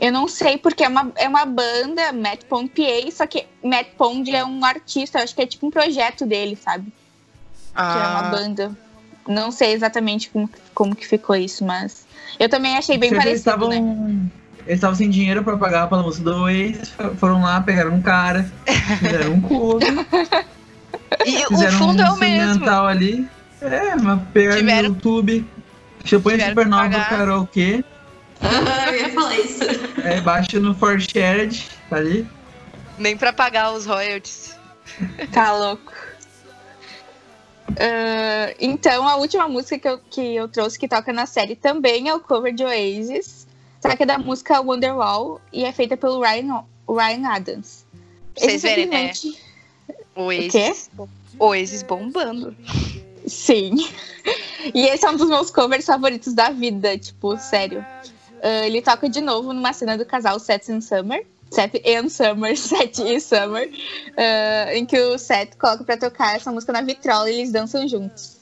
Eu 0.01 0.11
não 0.13 0.27
sei 0.27 0.57
porque 0.57 0.83
é 0.83 0.89
uma, 0.89 1.13
é 1.17 1.29
uma 1.29 1.45
banda, 1.45 2.11
Matt 2.13 2.45
Pond 2.49 2.71
PA, 2.71 3.11
só 3.13 3.27
que 3.27 3.45
Matt 3.63 3.89
Pond 3.99 4.35
é 4.35 4.43
um 4.45 4.65
artista, 4.65 5.19
eu 5.19 5.25
acho 5.25 5.35
que 5.35 5.43
é 5.43 5.47
tipo 5.47 5.67
um 5.67 5.71
projeto 5.71 6.25
dele, 6.25 6.57
sabe? 6.57 6.87
Que 7.75 7.81
é 7.99 8.07
uma 8.09 8.21
Ah, 8.21 8.31
banda. 8.31 8.77
Não 9.29 9.53
sei 9.53 9.73
exatamente 9.73 10.31
como, 10.31 10.49
como 10.75 10.97
que 10.97 11.07
ficou 11.07 11.37
isso, 11.37 11.65
mas 11.65 12.07
eu 12.39 12.49
também 12.49 12.77
achei 12.79 12.97
bem 12.97 13.11
Eles 13.11 13.23
parecido, 13.23 13.39
estavam. 13.51 13.69
né? 13.69 14.17
Eles 14.67 14.75
estavam 14.79 14.97
sem 14.97 15.11
dinheiro 15.11 15.45
pra 15.45 15.57
pagar 15.57 15.89
pela 15.89 16.03
música 16.03 16.25
do 16.31 16.49
f- 16.49 17.17
foram 17.19 17.43
lá, 17.43 17.61
pegaram 17.61 17.95
um 17.95 18.01
cara, 18.03 18.51
fizeram 18.99 19.35
um 19.35 19.41
cover, 19.41 19.93
E 21.27 21.45
o 21.53 21.71
fundo 21.73 22.03
um 22.03 22.07
é 22.07 22.11
o 22.13 22.17
mesmo. 22.19 22.71
ali. 22.71 23.29
É, 23.61 23.95
mas 23.97 24.21
pegaram 24.33 24.59
Tiveram- 24.59 24.89
no 24.89 24.95
YouTube, 24.95 25.47
champanhe 26.05 26.41
supernova 26.41 26.89
karaokê, 27.05 27.85
Ah, 28.43 28.93
eu 28.93 29.01
ia 29.01 29.09
falar 29.11 29.39
isso. 29.39 29.63
é, 30.05 30.21
baixa 30.21 30.59
no 30.59 30.75
For 30.75 31.01
Shared, 31.01 31.69
tá 31.89 31.97
ali. 31.97 32.27
Nem 32.99 33.17
pra 33.17 33.33
pagar 33.33 33.73
os 33.73 33.87
royalties. 33.87 34.57
Tá 35.33 35.53
louco. 35.53 35.93
Ah, 37.79 38.55
então, 38.61 39.07
a 39.07 39.17
última 39.17 39.49
música 39.49 39.79
que 39.79 39.89
eu, 39.89 39.99
que 39.99 40.35
eu 40.35 40.49
trouxe 40.49 40.79
que 40.79 40.89
toca 40.89 41.13
na 41.13 41.27
série 41.27 41.55
também 41.55 42.09
é 42.09 42.15
o 42.15 42.21
cover 42.21 42.53
de 42.53 42.65
Oasis. 42.65 43.47
Só 43.81 43.97
que 43.97 44.03
é 44.03 44.07
da 44.07 44.19
música 44.19 44.61
Wonderwall 44.61 45.41
e 45.53 45.65
é 45.65 45.73
feita 45.73 45.97
pelo 45.97 46.21
Ryan, 46.21 46.65
Ryan 46.89 47.29
Adams. 47.29 47.87
Vocês 48.37 48.63
verem, 48.63 48.87
né? 48.87 49.13
Oasis. 50.15 50.91
Oasis 51.39 51.83
bombando. 51.83 52.55
Sim. 53.27 53.77
E 54.75 54.87
esse 54.87 55.07
é 55.07 55.11
um 55.11 55.17
dos 55.17 55.27
meus 55.27 55.51
covers 55.51 55.87
favoritos 55.87 56.35
da 56.35 56.51
vida, 56.51 56.99
tipo, 56.99 57.39
sério. 57.39 57.83
Ah, 58.43 58.67
ele 58.67 58.81
toca 58.83 59.09
de 59.09 59.21
novo 59.21 59.53
numa 59.53 59.73
cena 59.73 59.97
do 59.99 60.05
casal 60.07 60.39
Seth 60.39 60.69
and 60.71 60.81
Summer. 60.81 61.25
Seth 61.51 61.75
and 61.85 62.09
Summer, 62.09 62.57
Seth 62.59 62.99
e 63.01 63.21
Summer. 63.21 63.71
ah, 64.17 64.75
em 64.75 64.87
que 64.87 64.99
o 64.99 65.19
Seth 65.19 65.57
coloca 65.59 65.85
pra 65.85 65.97
tocar 65.97 66.37
essa 66.37 66.51
música 66.53 66.73
na 66.73 66.81
vitrola 66.83 67.31
e 67.31 67.35
eles 67.35 67.51
dançam 67.53 67.87
juntos. 67.89 68.39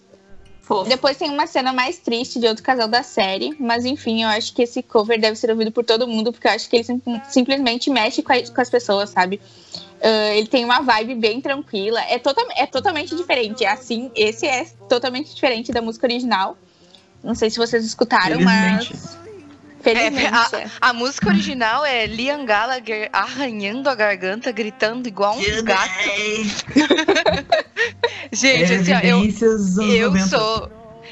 Fofo. 0.62 0.87
Depois 0.90 1.16
tem 1.16 1.30
uma 1.30 1.46
cena 1.46 1.72
mais 1.72 1.98
triste 1.98 2.38
de 2.38 2.46
outro 2.46 2.62
casal 2.62 2.87
da 2.87 3.02
série, 3.02 3.56
mas 3.58 3.87
enfim, 3.87 4.22
eu 4.24 4.28
acho 4.28 4.52
que 4.52 4.61
esse 4.62 4.82
cover 4.82 5.18
deve 5.18 5.34
ser 5.34 5.50
ouvido 5.50 5.72
por 5.72 5.82
todo 5.82 6.06
mundo, 6.06 6.30
porque 6.30 6.46
eu 6.46 6.52
acho 6.52 6.68
que 6.68 6.76
ele 6.76 6.84
sim- 6.84 7.02
simplesmente 7.30 7.88
mexe 7.88 8.22
com, 8.22 8.34
a- 8.34 8.42
com 8.54 8.61
as 8.61 8.68
pessoas, 8.68 9.08
sabe? 9.08 9.40
Ah, 10.02 10.34
ele 10.34 10.46
tem 10.46 10.66
uma 10.66 10.80
vibe 10.82 11.14
bem 11.14 11.40
tranquila, 11.40 12.02
é, 12.02 12.18
total, 12.18 12.44
é 12.54 12.66
totalmente 12.66 13.16
diferente. 13.16 13.64
Assim, 13.64 14.11
esse 14.14 14.46
é 14.46 14.66
totalmente 14.90 15.34
diferente 15.34 15.72
da 15.72 15.80
música 15.80 16.06
original. 16.06 16.54
Não 17.24 17.34
sei 17.34 17.48
se 17.48 17.56
vocês 17.56 17.82
escutaram, 17.84 18.38
mas. 18.40 19.16
Felizmente. 19.81 20.55
É, 20.55 20.62
é. 20.62 20.71
A 20.81 20.93
música 20.93 21.29
original 21.29 21.85
é 21.85 22.07
Liam 22.07 22.45
Gallagher 22.45 23.09
arranhando 23.12 23.88
a 23.88 23.95
garganta, 23.95 24.51
gritando 24.51 25.07
igual 25.09 25.37
um 25.37 25.64
gato. 25.64 25.93
Gente, 28.33 28.75
assim, 28.75 28.93
ó, 28.93 28.99
eu, 29.01 29.23
eu 29.85 30.11
90. 30.11 30.27
sou. 30.27 30.71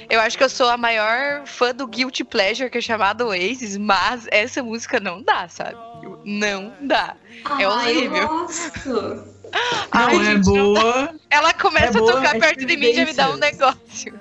Eu 0.09 0.21
acho 0.21 0.39
que 0.39 0.45
eu 0.45 0.49
sou 0.49 0.69
a 0.69 0.77
maior 0.77 1.45
fã 1.47 1.75
do 1.75 1.87
Guilty 1.87 2.23
Pleasure, 2.23 2.71
que 2.71 2.79
é 2.79 2.81
chamado 2.81 3.27
Oasis, 3.27 3.77
mas 3.77 4.27
essa 4.31 4.63
música 4.63 5.01
não 5.01 5.21
dá, 5.23 5.49
sabe? 5.49 5.77
Não 6.25 6.73
dá. 6.81 7.17
Ah, 7.45 7.63
é 7.63 7.69
horrível. 7.69 8.23
Eu 8.23 8.29
gosto. 8.29 8.91
Não 8.91 9.37
Ai, 9.93 10.17
é 10.17 10.25
gente, 10.25 10.47
não 10.47 10.75
boa, 10.75 11.15
Ela 11.31 11.55
começa 11.55 11.87
É 11.87 11.89
a 11.89 11.93
boa, 11.93 12.13
tocar 12.13 12.37
é 12.37 12.41
perto 12.41 12.67
de 12.67 12.77
mim 12.77 12.87
e 12.87 12.95
já 12.95 13.05
me 13.05 13.13
dá 13.13 13.31
um 13.31 13.37
negócio. 13.37 14.19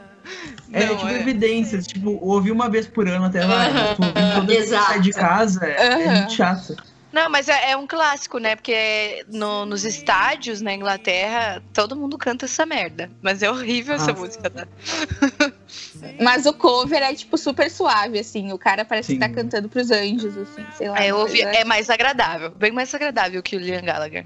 É 0.76 0.86
Não, 0.88 0.98
tipo 0.98 1.08
é. 1.10 1.20
evidências, 1.22 1.88
tipo, 1.88 2.20
ouvir 2.22 2.52
uma 2.52 2.70
vez 2.70 2.86
por 2.88 3.08
ano 3.08 3.26
até 3.26 3.46
lá. 3.46 3.66
Ouvir 3.98 4.34
toda 4.36 4.46
vez 4.46 4.70
sai 4.70 5.00
de 5.00 5.12
casa 5.12 5.66
é, 5.66 6.04
é 6.06 6.12
muito 6.18 6.34
chato. 6.34 6.76
Não, 7.14 7.30
mas 7.30 7.48
é, 7.48 7.72
é 7.72 7.78
um 7.78 7.88
clássico, 7.88 8.40
né? 8.40 8.58
Porque 8.58 9.26
no- 9.30 9.66
nos 9.66 9.86
estádios 9.86 10.60
na 10.60 10.74
Inglaterra, 10.74 11.64
todo 11.74 11.96
mundo 11.96 12.18
canta 12.18 12.44
essa 12.44 12.66
merda. 12.66 13.10
Mas 13.22 13.42
é 13.42 13.50
horrível 13.50 13.96
essa 13.96 14.12
Ah. 14.12 14.14
música, 14.14 14.50
tá? 14.50 14.68
Mas 16.22 16.46
o 16.46 16.52
cover 16.54 17.02
é, 17.02 17.14
tipo, 17.14 17.38
super 17.38 17.72
suave, 17.72 18.20
assim. 18.20 18.52
O 18.52 18.58
cara 18.58 18.84
parece 18.84 19.14
Sim. 19.14 19.14
que 19.14 19.20
tá 19.22 19.30
cantando 19.34 19.70
pros 19.70 19.92
anjos, 19.92 20.38
assim, 20.38 20.66
sei 20.78 20.90
lá. 20.90 21.00
É, 21.02 21.14
ouvi, 21.14 21.42
é 21.42 21.64
mais 21.64 21.90
agradável, 21.90 22.50
bem 22.52 22.74
mais 22.74 22.94
agradável 22.94 23.42
que 23.42 23.56
o 23.56 23.60
Liam 23.60 23.82
Gallagher. 23.82 24.26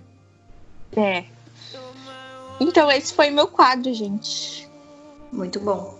É. 0.98 1.26
Então, 2.60 2.92
esse 2.92 3.14
foi 3.14 3.30
meu 3.30 3.48
quadro, 3.48 3.94
gente. 3.94 4.68
Muito 5.32 5.60
bom. 5.60 5.99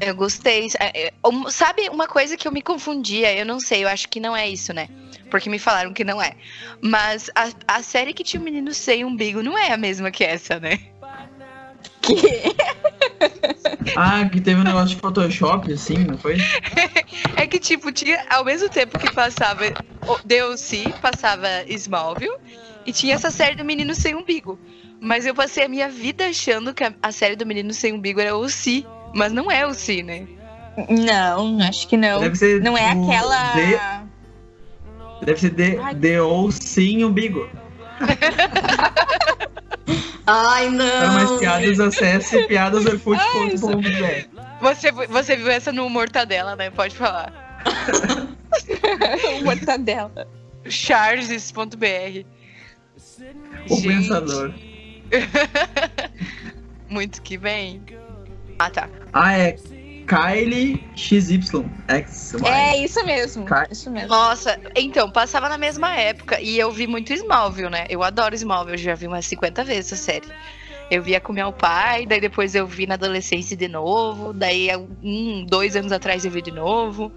Eu 0.00 0.14
gostei. 0.14 0.68
É, 0.78 1.06
é, 1.08 1.12
um- 1.26 1.50
Sabe 1.50 1.88
uma 1.90 2.06
coisa 2.08 2.36
que 2.36 2.46
eu 2.48 2.52
me 2.52 2.62
confundia? 2.62 3.32
Eu 3.34 3.44
não 3.44 3.60
sei, 3.60 3.84
eu 3.84 3.88
acho 3.88 4.08
que 4.08 4.18
não 4.20 4.36
é 4.36 4.48
isso, 4.48 4.72
né? 4.72 4.88
Porque 5.30 5.48
me 5.50 5.58
falaram 5.58 5.92
que 5.92 6.02
não 6.04 6.20
é. 6.20 6.34
Mas 6.80 7.30
a, 7.34 7.48
a 7.76 7.82
série 7.82 8.12
que 8.12 8.24
tinha 8.24 8.40
o 8.40 8.44
menino 8.44 8.72
sem 8.74 9.04
umbigo 9.04 9.42
não 9.42 9.56
é 9.56 9.72
a 9.72 9.76
mesma 9.76 10.10
que 10.10 10.24
essa, 10.24 10.58
né? 10.58 10.78
Que... 12.02 12.14
Ah, 13.96 14.28
que 14.28 14.40
teve 14.40 14.60
um 14.60 14.64
negócio 14.64 14.94
de 14.94 14.96
Photoshop, 14.96 15.72
assim, 15.72 15.98
não 15.98 16.16
foi? 16.16 16.36
É 17.36 17.46
que, 17.46 17.58
tipo, 17.58 17.90
tinha 17.90 18.22
ao 18.30 18.44
mesmo 18.44 18.68
tempo 18.68 18.98
que 18.98 19.12
passava 19.12 19.64
o 20.06 20.18
DLC, 20.24 20.92
passava 21.00 21.48
Smallville, 21.66 22.36
e 22.86 22.92
tinha 22.92 23.14
essa 23.14 23.30
série 23.30 23.56
do 23.56 23.64
menino 23.64 23.94
sem 23.94 24.14
umbigo. 24.14 24.58
Mas 25.00 25.26
eu 25.26 25.34
passei 25.34 25.64
a 25.64 25.68
minha 25.68 25.88
vida 25.88 26.26
achando 26.28 26.72
que 26.74 26.84
a, 26.84 26.94
a 27.02 27.10
série 27.10 27.36
do 27.36 27.46
menino 27.46 27.72
sem 27.72 27.92
umbigo 27.92 28.20
era 28.20 28.36
o 28.36 28.48
Si. 28.48 28.86
Mas 29.14 29.32
não 29.32 29.50
é 29.50 29.66
o 29.66 29.74
Si, 29.74 30.02
né? 30.02 30.26
Não, 30.88 31.58
acho 31.60 31.86
que 31.88 31.96
não. 31.96 32.20
Deve 32.20 32.36
ser 32.36 32.60
Não 32.62 32.76
é 32.76 32.90
aquela. 32.90 33.52
The- 33.52 34.00
Deve 35.24 35.40
ser 35.40 35.50
The, 35.50 35.78
Ai. 35.82 35.94
The 35.94 36.20
ou 36.22 36.50
Sim 36.50 37.04
Umbigo. 37.04 37.48
Ai, 40.26 40.70
Para 40.70 40.70
não. 40.70 41.12
mais 41.14 41.30
piadas, 41.32 41.80
acesse 41.80 42.44
piadasorkut.com.br. 42.44 44.40
Você, 44.60 44.92
você 44.92 45.36
viu 45.36 45.48
essa 45.48 45.72
no 45.72 45.88
Mortadela, 45.90 46.54
né? 46.56 46.70
Pode 46.70 46.94
falar. 46.96 47.32
mortadela. 49.44 50.26
Charges.br. 50.66 52.24
O 53.68 53.74
Gente, 53.76 53.88
pensador. 53.88 54.52
Muito 56.88 57.20
que 57.22 57.36
bem. 57.36 57.82
Ah, 58.60 58.68
tá. 58.68 58.90
Ah, 59.10 59.38
é 59.38 59.56
Kylie 60.06 60.92
XY. 60.94 61.64
X, 61.88 62.34
É 62.44 62.76
isso 62.76 63.02
mesmo. 63.06 63.46
Ca- 63.46 63.66
Isso 63.70 63.90
mesmo. 63.90 64.08
Nossa, 64.08 64.60
então, 64.76 65.10
passava 65.10 65.48
na 65.48 65.56
mesma 65.56 65.94
época 65.98 66.38
e 66.42 66.58
eu 66.58 66.70
vi 66.70 66.86
muito 66.86 67.10
Smallville, 67.12 67.70
né? 67.70 67.86
Eu 67.88 68.02
adoro 68.02 68.34
Smallville, 68.34 68.74
eu 68.76 68.84
já 68.84 68.94
vi 68.94 69.06
umas 69.06 69.24
50 69.24 69.64
vezes 69.64 69.90
essa 69.92 70.02
série. 70.02 70.28
Eu 70.90 71.02
via 71.02 71.20
com 71.20 71.32
meu 71.32 71.52
pai, 71.54 72.04
daí 72.04 72.20
depois 72.20 72.54
eu 72.54 72.66
vi 72.66 72.86
na 72.86 72.94
adolescência 72.94 73.56
de 73.56 73.66
novo, 73.66 74.34
daí 74.34 74.68
um, 75.02 75.46
dois 75.46 75.74
anos 75.74 75.90
atrás 75.90 76.22
eu 76.24 76.30
vi 76.30 76.42
de 76.42 76.50
novo. 76.50 77.10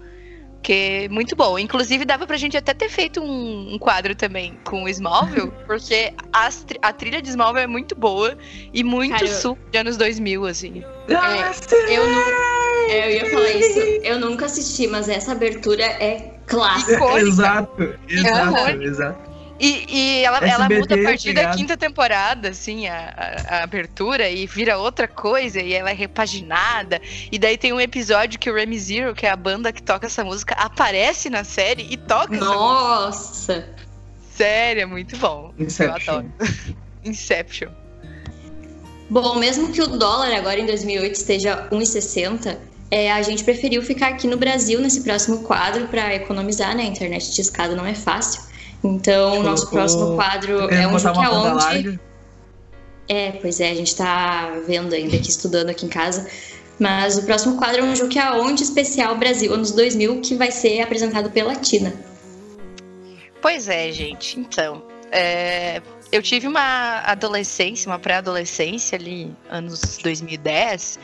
Que 0.64 0.72
é 0.72 1.08
muito 1.10 1.36
bom. 1.36 1.58
Inclusive, 1.58 2.06
dava 2.06 2.26
pra 2.26 2.38
gente 2.38 2.56
até 2.56 2.72
ter 2.72 2.88
feito 2.88 3.20
um, 3.20 3.74
um 3.74 3.78
quadro 3.78 4.14
também 4.14 4.58
com 4.64 4.84
o 4.84 4.88
Smallville, 4.88 5.52
porque 5.68 6.10
as 6.32 6.64
a 6.80 6.90
trilha 6.90 7.20
de 7.20 7.28
Smallville 7.28 7.64
é 7.64 7.66
muito 7.66 7.94
boa 7.94 8.34
e 8.72 8.82
muito 8.82 9.12
Cara, 9.12 9.26
sul 9.26 9.58
de 9.70 9.78
anos 9.78 9.98
2000, 9.98 10.46
assim. 10.46 10.82
É, 11.06 11.94
eu, 11.94 12.08
não, 12.08 12.22
é, 12.88 13.08
eu 13.08 13.10
ia 13.10 13.26
falar 13.26 13.50
isso. 13.52 13.78
Eu 14.02 14.18
nunca 14.18 14.46
assisti, 14.46 14.86
mas 14.86 15.06
essa 15.06 15.32
abertura 15.32 15.84
é 15.84 16.34
clássica. 16.46 17.12
Exato, 17.18 17.94
exato, 18.08 18.38
Aham. 18.38 18.82
exato. 18.82 19.33
E, 19.58 19.84
e 19.88 20.24
ela, 20.24 20.38
ela 20.38 20.68
muda 20.68 20.94
a 20.96 21.02
partir 21.04 21.32
da 21.32 21.50
quinta 21.50 21.76
temporada, 21.76 22.48
assim, 22.48 22.88
a, 22.88 23.14
a- 23.16 23.56
a 23.58 23.62
abertura, 23.62 24.28
e 24.28 24.46
vira 24.46 24.76
outra 24.78 25.06
coisa, 25.06 25.60
e 25.60 25.72
ela 25.72 25.90
é 25.90 25.94
repaginada. 25.94 27.00
E 27.30 27.38
daí 27.38 27.56
tem 27.56 27.72
um 27.72 27.80
episódio 27.80 28.38
que 28.38 28.50
o 28.50 28.54
Remy 28.54 28.78
Zero, 28.78 29.14
que 29.14 29.26
é 29.26 29.30
a 29.30 29.36
banda 29.36 29.72
que 29.72 29.82
toca 29.82 30.06
essa 30.06 30.24
música, 30.24 30.54
aparece 30.54 31.30
na 31.30 31.44
série 31.44 31.86
e 31.88 31.96
toca. 31.96 32.36
Nossa! 32.36 33.68
Sério, 34.34 34.82
é 34.82 34.86
muito 34.86 35.16
bom. 35.18 35.54
Eu 35.56 35.66
Inception. 35.66 36.14
adoro. 36.14 36.32
Inception. 37.04 37.68
Bom, 39.08 39.36
mesmo 39.36 39.70
que 39.70 39.80
o 39.80 39.86
dólar 39.86 40.32
agora 40.34 40.58
em 40.58 40.66
2008 40.66 41.14
esteja 41.14 41.68
1,60, 41.70 42.56
é, 42.90 43.12
a 43.12 43.22
gente 43.22 43.44
preferiu 43.44 43.82
ficar 43.82 44.08
aqui 44.08 44.26
no 44.26 44.36
Brasil 44.36 44.80
nesse 44.80 45.02
próximo 45.02 45.42
quadro 45.44 45.86
para 45.88 46.14
economizar, 46.14 46.74
né? 46.76 46.82
A 46.82 46.86
internet 46.86 47.30
de 47.32 47.40
escada 47.40 47.76
não 47.76 47.86
é 47.86 47.94
fácil. 47.94 48.42
Então, 48.84 49.40
o 49.40 49.42
nosso 49.42 49.66
Colocou- 49.68 49.78
próximo 49.78 50.14
quadro 50.16 50.70
é 50.70 50.86
um 50.86 50.92
banda 50.92 51.10
aonde. 51.10 51.64
larga. 51.64 52.00
É, 53.08 53.32
pois 53.32 53.60
é, 53.60 53.70
a 53.70 53.74
gente 53.74 53.94
tá 53.96 54.52
vendo 54.66 54.94
ainda 54.94 55.16
aqui, 55.16 55.28
estudando 55.30 55.70
aqui 55.70 55.86
em 55.86 55.88
casa. 55.88 56.28
Mas 56.78 57.16
o 57.16 57.22
próximo 57.24 57.56
quadro 57.56 57.80
é 57.80 57.84
um 57.84 57.94
jogo 57.94 58.10
que 58.10 58.18
é 58.18 58.22
aonde 58.22 58.62
especial 58.62 59.16
Brasil, 59.16 59.52
anos 59.54 59.70
2000, 59.72 60.20
que 60.20 60.34
vai 60.34 60.50
ser 60.50 60.80
apresentado 60.80 61.30
pela 61.30 61.54
Tina. 61.56 61.94
Pois 63.40 63.68
é, 63.68 63.92
gente. 63.92 64.40
Então, 64.40 64.82
é, 65.12 65.80
eu 66.10 66.22
tive 66.22 66.46
uma 66.48 67.00
adolescência, 67.04 67.90
uma 67.90 67.98
pré-adolescência 67.98 68.96
ali, 68.98 69.30
anos 69.48 69.98
2010, 70.02 70.98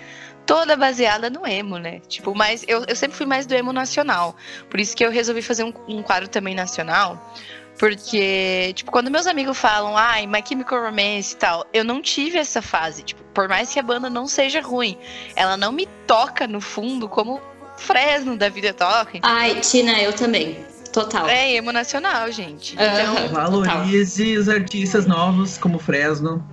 toda 0.47 0.77
baseada 0.77 1.31
no 1.31 1.47
emo, 1.47 1.79
né? 1.79 2.01
Tipo, 2.09 2.35
mas 2.35 2.65
eu, 2.67 2.85
eu 2.89 2.97
sempre 2.97 3.17
fui 3.17 3.27
mais 3.27 3.47
do 3.47 3.55
emo 3.55 3.73
nacional. 3.73 4.35
Por 4.69 4.81
isso 4.81 4.97
que 4.97 5.05
eu 5.05 5.11
resolvi 5.11 5.43
fazer 5.43 5.65
um, 5.65 5.73
um 5.87 6.03
quadro 6.03 6.29
também 6.29 6.55
nacional. 6.55 7.35
Porque, 7.81 8.73
tipo, 8.75 8.93
quando 8.93 9.11
meus 9.11 9.27
amigos 9.27 9.57
falam, 9.57 9.97
ai, 9.97 10.27
My 10.27 10.45
Chemical 10.47 10.85
Romance 10.85 11.33
e 11.33 11.37
tal, 11.39 11.67
eu 11.73 11.83
não 11.83 12.03
tive 12.03 12.37
essa 12.37 12.61
fase. 12.61 13.03
Tipo, 13.03 13.23
por 13.33 13.49
mais 13.49 13.73
que 13.73 13.79
a 13.79 13.83
banda 13.83 14.11
não 14.11 14.29
seja 14.29 14.61
ruim, 14.61 14.99
ela 15.35 15.57
não 15.57 15.73
me 15.73 15.87
toca 16.07 16.47
no 16.47 16.61
fundo 16.61 17.09
como 17.09 17.41
Fresno 17.79 18.37
da 18.37 18.51
vida 18.51 18.75
toca. 18.75 19.19
Ai, 19.23 19.59
Tina, 19.61 19.99
eu 19.99 20.13
também. 20.13 20.59
Total. 20.93 21.27
É 21.27 21.55
emo 21.55 21.73
nacional, 21.73 22.31
gente. 22.31 22.77
Aham. 22.79 23.25
Então, 23.25 23.29
Valorize 23.31 24.37
os 24.37 24.51
artistas 24.51 25.07
novos 25.07 25.57
como 25.57 25.79
Fresno. 25.79 26.47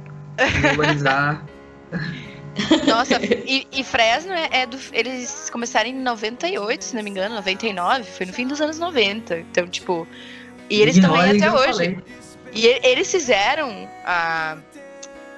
Valorizar. 0.61 1.43
Nossa, 2.87 3.19
e, 3.21 3.67
e 3.69 3.83
Fresno 3.83 4.31
é, 4.31 4.61
é 4.61 4.65
do. 4.65 4.79
Eles 4.93 5.49
começaram 5.49 5.89
em 5.89 5.93
98, 5.93 6.85
se 6.85 6.95
não 6.95 7.03
me 7.03 7.09
engano, 7.09 7.35
99, 7.35 8.05
foi 8.05 8.25
no 8.25 8.31
fim 8.31 8.47
dos 8.47 8.61
anos 8.61 8.79
90. 8.79 9.39
Então, 9.39 9.67
tipo. 9.67 10.07
E 10.69 10.81
eles 10.81 10.97
estão 10.97 11.13
aí 11.15 11.37
até 11.37 11.51
hoje. 11.51 11.71
falei. 11.71 11.97
E 12.53 12.65
eles 12.83 13.11
fizeram 13.11 13.87
a, 14.05 14.57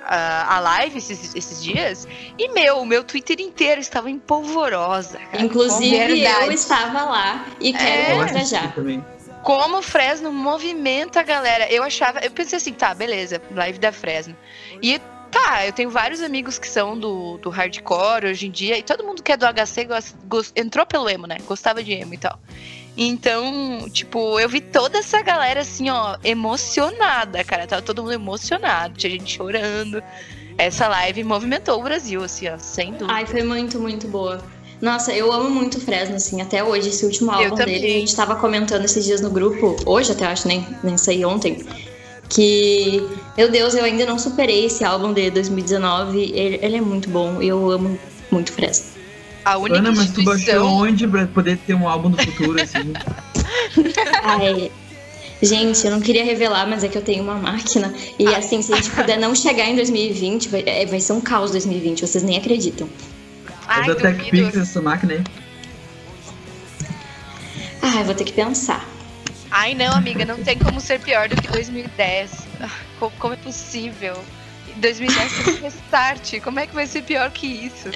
a, 0.06 0.56
a 0.56 0.60
live 0.60 0.98
esses, 0.98 1.36
esses 1.36 1.64
dias. 1.64 2.08
E, 2.38 2.48
meu, 2.50 2.80
o 2.80 2.86
meu 2.86 3.04
Twitter 3.04 3.40
inteiro 3.42 3.82
estava 3.82 4.10
em 4.10 4.18
polvorosa. 4.20 5.18
cara. 5.20 5.44
Inclusive, 5.44 6.22
eu 6.24 6.52
estava 6.52 7.04
lá 7.04 7.46
e 7.60 7.74
quero 7.74 8.24
É. 8.38 8.46
Já. 8.46 8.74
como 9.44 9.78
o 9.78 9.82
Fresno 9.82 10.32
movimenta 10.32 11.20
a 11.20 11.24
galera. 11.24 11.72
Eu 11.72 11.84
achava, 11.84 12.20
eu 12.20 12.32
pensei 12.32 12.58
assim, 12.58 12.74
tá, 12.74 12.94
beleza, 12.94 13.42
live 13.52 13.80
da 13.80 13.92
Fresno. 13.92 14.36
E 14.82 15.00
tá, 15.32 15.66
eu 15.66 15.74
tenho 15.74 15.90
vários 15.90 16.22
amigos 16.22 16.58
que 16.58 16.68
são 16.68 16.98
do, 16.98 17.38
do 17.38 17.50
hardcore 17.50 18.28
hoje 18.28 18.48
em 18.48 18.52
dia, 18.52 18.78
e 18.78 18.84
todo 18.84 19.04
mundo 19.04 19.22
que 19.22 19.32
é 19.32 19.38
do 19.38 19.46
HC 19.46 19.86
gos- 19.86 20.16
gos- 20.26 20.52
entrou 20.56 20.86
pelo 20.86 21.08
emo, 21.10 21.28
né? 21.28 21.38
Gostava 21.46 21.84
de 21.84 21.92
emo 21.94 22.14
e 22.14 22.18
tal. 22.18 22.40
Então, 22.98 23.88
tipo, 23.92 24.40
eu 24.40 24.50
vi 24.50 24.60
toda 24.60 24.98
essa 24.98 25.22
galera 25.22 25.62
assim, 25.62 25.90
ó, 25.90 26.18
emocionada, 26.24 27.44
cara. 27.44 27.66
Tava 27.66 27.82
todo 27.82 28.02
mundo 28.04 28.14
emocionado, 28.14 28.96
tinha 28.98 29.12
gente 29.12 29.36
chorando. 29.36 30.04
Essa 30.58 30.88
live 30.90 31.24
movimentou 31.24 31.80
o 31.80 31.84
Brasil, 31.84 32.22
assim, 32.22 32.50
ó, 32.50 32.58
sem 32.58 32.92
dúvida. 32.92 33.14
Ai, 33.14 33.26
foi 33.26 33.44
muito, 33.44 33.80
muito 33.80 34.08
boa. 34.08 34.44
Nossa, 34.82 35.14
eu 35.14 35.32
amo 35.32 35.50
muito 35.50 35.78
o 35.78 35.82
Fresno, 35.82 36.16
assim, 36.16 36.42
até 36.42 36.64
hoje, 36.64 36.90
esse 36.90 37.06
último 37.06 37.32
álbum 37.32 37.56
dele, 37.56 37.86
a 37.86 38.00
gente 38.00 38.16
tava 38.16 38.36
comentando 38.36 38.86
esses 38.86 39.04
dias 39.04 39.20
no 39.20 39.30
grupo, 39.30 39.76
hoje 39.86 40.12
até 40.12 40.26
acho, 40.26 40.48
nem, 40.48 40.66
nem 40.82 40.98
saí 40.98 41.26
ontem, 41.26 41.66
que, 42.30 43.06
meu 43.38 43.52
Deus, 43.52 43.74
eu 43.74 43.84
ainda 43.84 44.06
não 44.06 44.18
superei 44.18 44.66
esse 44.66 44.86
álbum 44.86 45.12
de 45.12 45.30
2019, 45.32 46.32
ele, 46.34 46.60
ele 46.62 46.78
é 46.78 46.82
muito 46.82 47.10
bom, 47.10 47.42
eu 47.42 47.70
amo 47.70 48.00
muito 48.32 48.54
Fresno. 48.54 48.99
A 49.46 49.58
única 49.58 49.80
Ana, 49.80 49.92
mas 49.92 50.12
tu 50.12 50.24
baixou 50.24 50.66
onde 50.66 51.08
pra 51.08 51.26
poder 51.28 51.58
ter 51.58 51.74
um 51.74 51.88
álbum 51.88 52.10
no 52.10 52.18
futuro, 52.18 52.62
assim? 52.62 52.94
Ai, 54.24 54.72
gente, 55.42 55.86
eu 55.86 55.92
não 55.92 56.02
queria 56.02 56.24
revelar, 56.24 56.68
mas 56.68 56.84
é 56.84 56.88
que 56.88 56.98
eu 56.98 57.02
tenho 57.02 57.24
uma 57.24 57.36
máquina, 57.36 57.94
e 58.20 58.28
assim, 58.36 58.62
se 58.62 58.74
a 58.74 58.76
gente 58.76 58.90
puder 58.92 59.18
não 59.18 59.34
chegar 59.34 59.66
em 59.66 59.76
2020, 59.76 60.50
vai, 60.50 60.64
é, 60.66 60.86
vai 60.86 61.00
ser 61.00 61.14
um 61.14 61.22
caos 61.22 61.52
2020, 61.52 62.02
vocês 62.02 62.24
nem 62.24 62.38
acreditam. 62.38 62.90
Ai, 63.68 63.90
é 63.90 63.96
da. 63.96 64.14
TechPix 64.14 64.58
essa 64.58 64.82
máquina 64.82 65.14
aí. 65.14 65.24
Ai, 67.82 68.04
vou 68.04 68.14
ter 68.14 68.24
que 68.26 68.34
pensar. 68.34 68.88
Ai, 69.52 69.74
não, 69.74 69.94
amiga, 69.94 70.26
não 70.26 70.38
tem 70.44 70.58
como 70.60 70.80
ser 70.80 71.00
pior 71.00 71.28
do 71.28 71.36
que 71.42 71.48
2010. 71.48 72.32
Ah, 72.62 72.70
co- 73.00 73.12
Como 73.18 73.34
é 73.34 73.38
possível? 73.38 74.16
2010 74.76 75.32
foi 75.32 75.54
um 75.56 75.62
restart. 75.62 76.40
Como 76.42 76.60
é 76.60 76.68
que 76.68 76.76
vai 76.76 76.86
ser 76.86 77.02
pior 77.04 77.32
que 77.32 77.48
isso? 77.48 77.90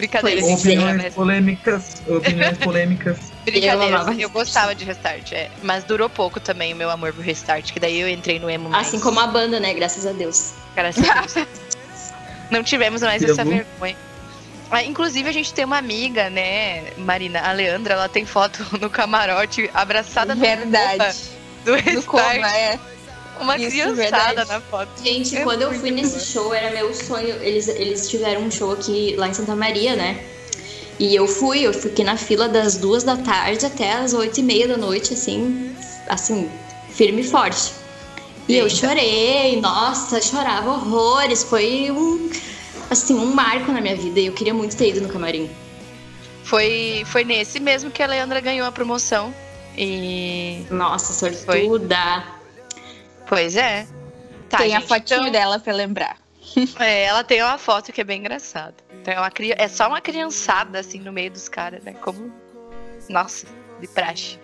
Brincadeira, 0.00 0.40
gente. 0.40 0.58
Opiniões 0.60 1.14
polêmicas. 1.14 2.02
Opiniões 2.08 2.56
polêmicas. 2.58 3.18
Brincadeira, 3.44 3.96
Eu 4.12 4.20
eu, 4.20 4.30
gostava 4.30 4.74
de 4.74 4.84
restart, 4.84 5.32
é. 5.32 5.50
Mas 5.62 5.84
durou 5.84 6.08
pouco 6.08 6.40
também 6.40 6.72
o 6.72 6.76
meu 6.76 6.90
amor 6.90 7.12
por 7.12 7.22
restart, 7.22 7.72
que 7.72 7.78
daí 7.78 8.00
eu 8.00 8.08
entrei 8.08 8.38
no 8.38 8.48
emo 8.48 8.70
mais. 8.70 8.88
Assim 8.88 8.98
como 9.00 9.20
a 9.20 9.26
banda, 9.26 9.60
né? 9.60 9.74
Graças 9.74 10.06
a 10.06 10.12
Deus. 10.12 10.52
Graças 10.74 11.08
a 11.08 11.20
Deus. 11.20 11.34
Não 12.50 12.62
tivemos 12.62 13.02
mais 13.02 13.22
essa 13.22 13.44
vergonha. 13.44 13.96
Ah, 14.70 14.84
inclusive, 14.84 15.28
a 15.28 15.32
gente 15.32 15.52
tem 15.52 15.64
uma 15.64 15.78
amiga, 15.78 16.30
né, 16.30 16.92
Marina, 16.96 17.40
a 17.40 17.50
Leandra, 17.52 17.94
ela 17.94 18.08
tem 18.08 18.24
foto 18.24 18.64
no 18.80 18.88
camarote 18.88 19.68
abraçada 19.74 20.34
no 20.34 20.40
Verdade. 20.40 21.16
do 21.64 21.72
Do 21.72 21.74
restart. 21.74 22.06
como, 22.06 22.46
é. 22.46 22.78
Uma 23.40 23.56
Isso, 23.56 23.70
criançada 23.70 23.94
verdade. 23.94 24.48
na 24.48 24.60
foto. 24.60 24.90
Gente, 25.02 25.36
É 25.36 25.42
quando 25.42 25.62
eu 25.62 25.72
fui 25.72 25.90
nesse 25.90 26.16
boa. 26.16 26.24
show, 26.24 26.54
era 26.54 26.70
meu 26.70 26.92
sonho. 26.94 27.34
Eles, 27.42 27.68
eles 27.68 28.08
tiveram 28.08 28.42
um 28.42 28.50
show 28.50 28.72
aqui 28.72 29.14
lá 29.16 29.28
em 29.28 29.34
Santa 29.34 29.56
Maria, 29.56 29.96
né? 29.96 30.22
E 30.98 31.14
eu 31.14 31.26
fui, 31.26 31.60
eu 31.60 31.72
fiquei 31.72 32.04
na 32.04 32.16
fila 32.16 32.46
das 32.48 32.76
duas 32.76 33.02
da 33.02 33.16
tarde 33.16 33.64
até 33.64 33.92
as 33.94 34.12
oito 34.12 34.38
e 34.40 34.42
meia 34.42 34.68
da 34.68 34.76
noite, 34.76 35.14
assim, 35.14 35.74
assim, 36.06 36.50
firme 36.92 37.22
e 37.22 37.24
forte. 37.24 37.72
E 38.46 38.56
eu 38.56 38.68
chorei, 38.68 39.58
nossa, 39.60 40.20
chorava 40.20 40.70
horrores. 40.72 41.42
Foi 41.44 41.90
um, 41.90 42.28
assim, 42.90 43.14
um 43.14 43.32
marco 43.32 43.72
na 43.72 43.80
minha 43.80 43.96
vida. 43.96 44.20
E 44.20 44.26
eu 44.26 44.32
queria 44.34 44.52
muito 44.52 44.76
ter 44.76 44.90
ido 44.90 45.00
no 45.00 45.08
camarim. 45.08 45.48
Foi, 46.44 47.04
foi 47.06 47.24
nesse 47.24 47.60
mesmo 47.60 47.90
que 47.90 48.02
a 48.02 48.06
Leandra 48.06 48.40
ganhou 48.40 48.66
a 48.66 48.72
promoção. 48.72 49.32
E. 49.78 50.66
Nossa, 50.68 51.12
sortuda. 51.12 52.39
Pois 53.30 53.54
é. 53.54 53.86
Tá, 54.48 54.58
Tem 54.58 54.74
a 54.74 54.80
gente, 54.80 54.88
fotinho 54.88 55.20
então, 55.20 55.30
dela 55.30 55.60
pra 55.60 55.72
lembrar. 55.72 56.16
é, 56.80 57.04
ela 57.04 57.22
tem 57.22 57.40
uma 57.40 57.56
foto 57.58 57.92
que 57.92 58.00
é 58.00 58.04
bem 58.04 58.18
engraçada. 58.18 58.74
Então 58.92 59.14
é, 59.14 59.20
uma, 59.20 59.30
é 59.56 59.68
só 59.68 59.86
uma 59.86 60.00
criançada, 60.00 60.80
assim, 60.80 60.98
no 60.98 61.12
meio 61.12 61.30
dos 61.30 61.48
caras, 61.48 61.84
né? 61.84 61.92
Como. 61.92 62.32
Nossa, 63.08 63.46
de 63.80 63.86
praxe. 63.86 64.36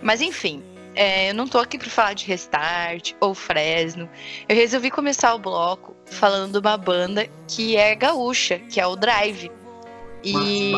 Mas 0.00 0.22
enfim, 0.22 0.64
é, 0.94 1.28
eu 1.28 1.34
não 1.34 1.46
tô 1.46 1.58
aqui 1.58 1.76
pra 1.76 1.90
falar 1.90 2.14
de 2.14 2.24
Restart 2.24 3.12
ou 3.20 3.34
Fresno. 3.34 4.08
Eu 4.48 4.56
resolvi 4.56 4.90
começar 4.90 5.34
o 5.34 5.38
bloco 5.38 5.94
falando 6.06 6.52
de 6.52 6.66
uma 6.66 6.78
banda 6.78 7.28
que 7.46 7.76
é 7.76 7.94
gaúcha, 7.94 8.58
que 8.60 8.80
é 8.80 8.86
o 8.86 8.96
Drive. 8.96 9.52
E. 10.24 10.72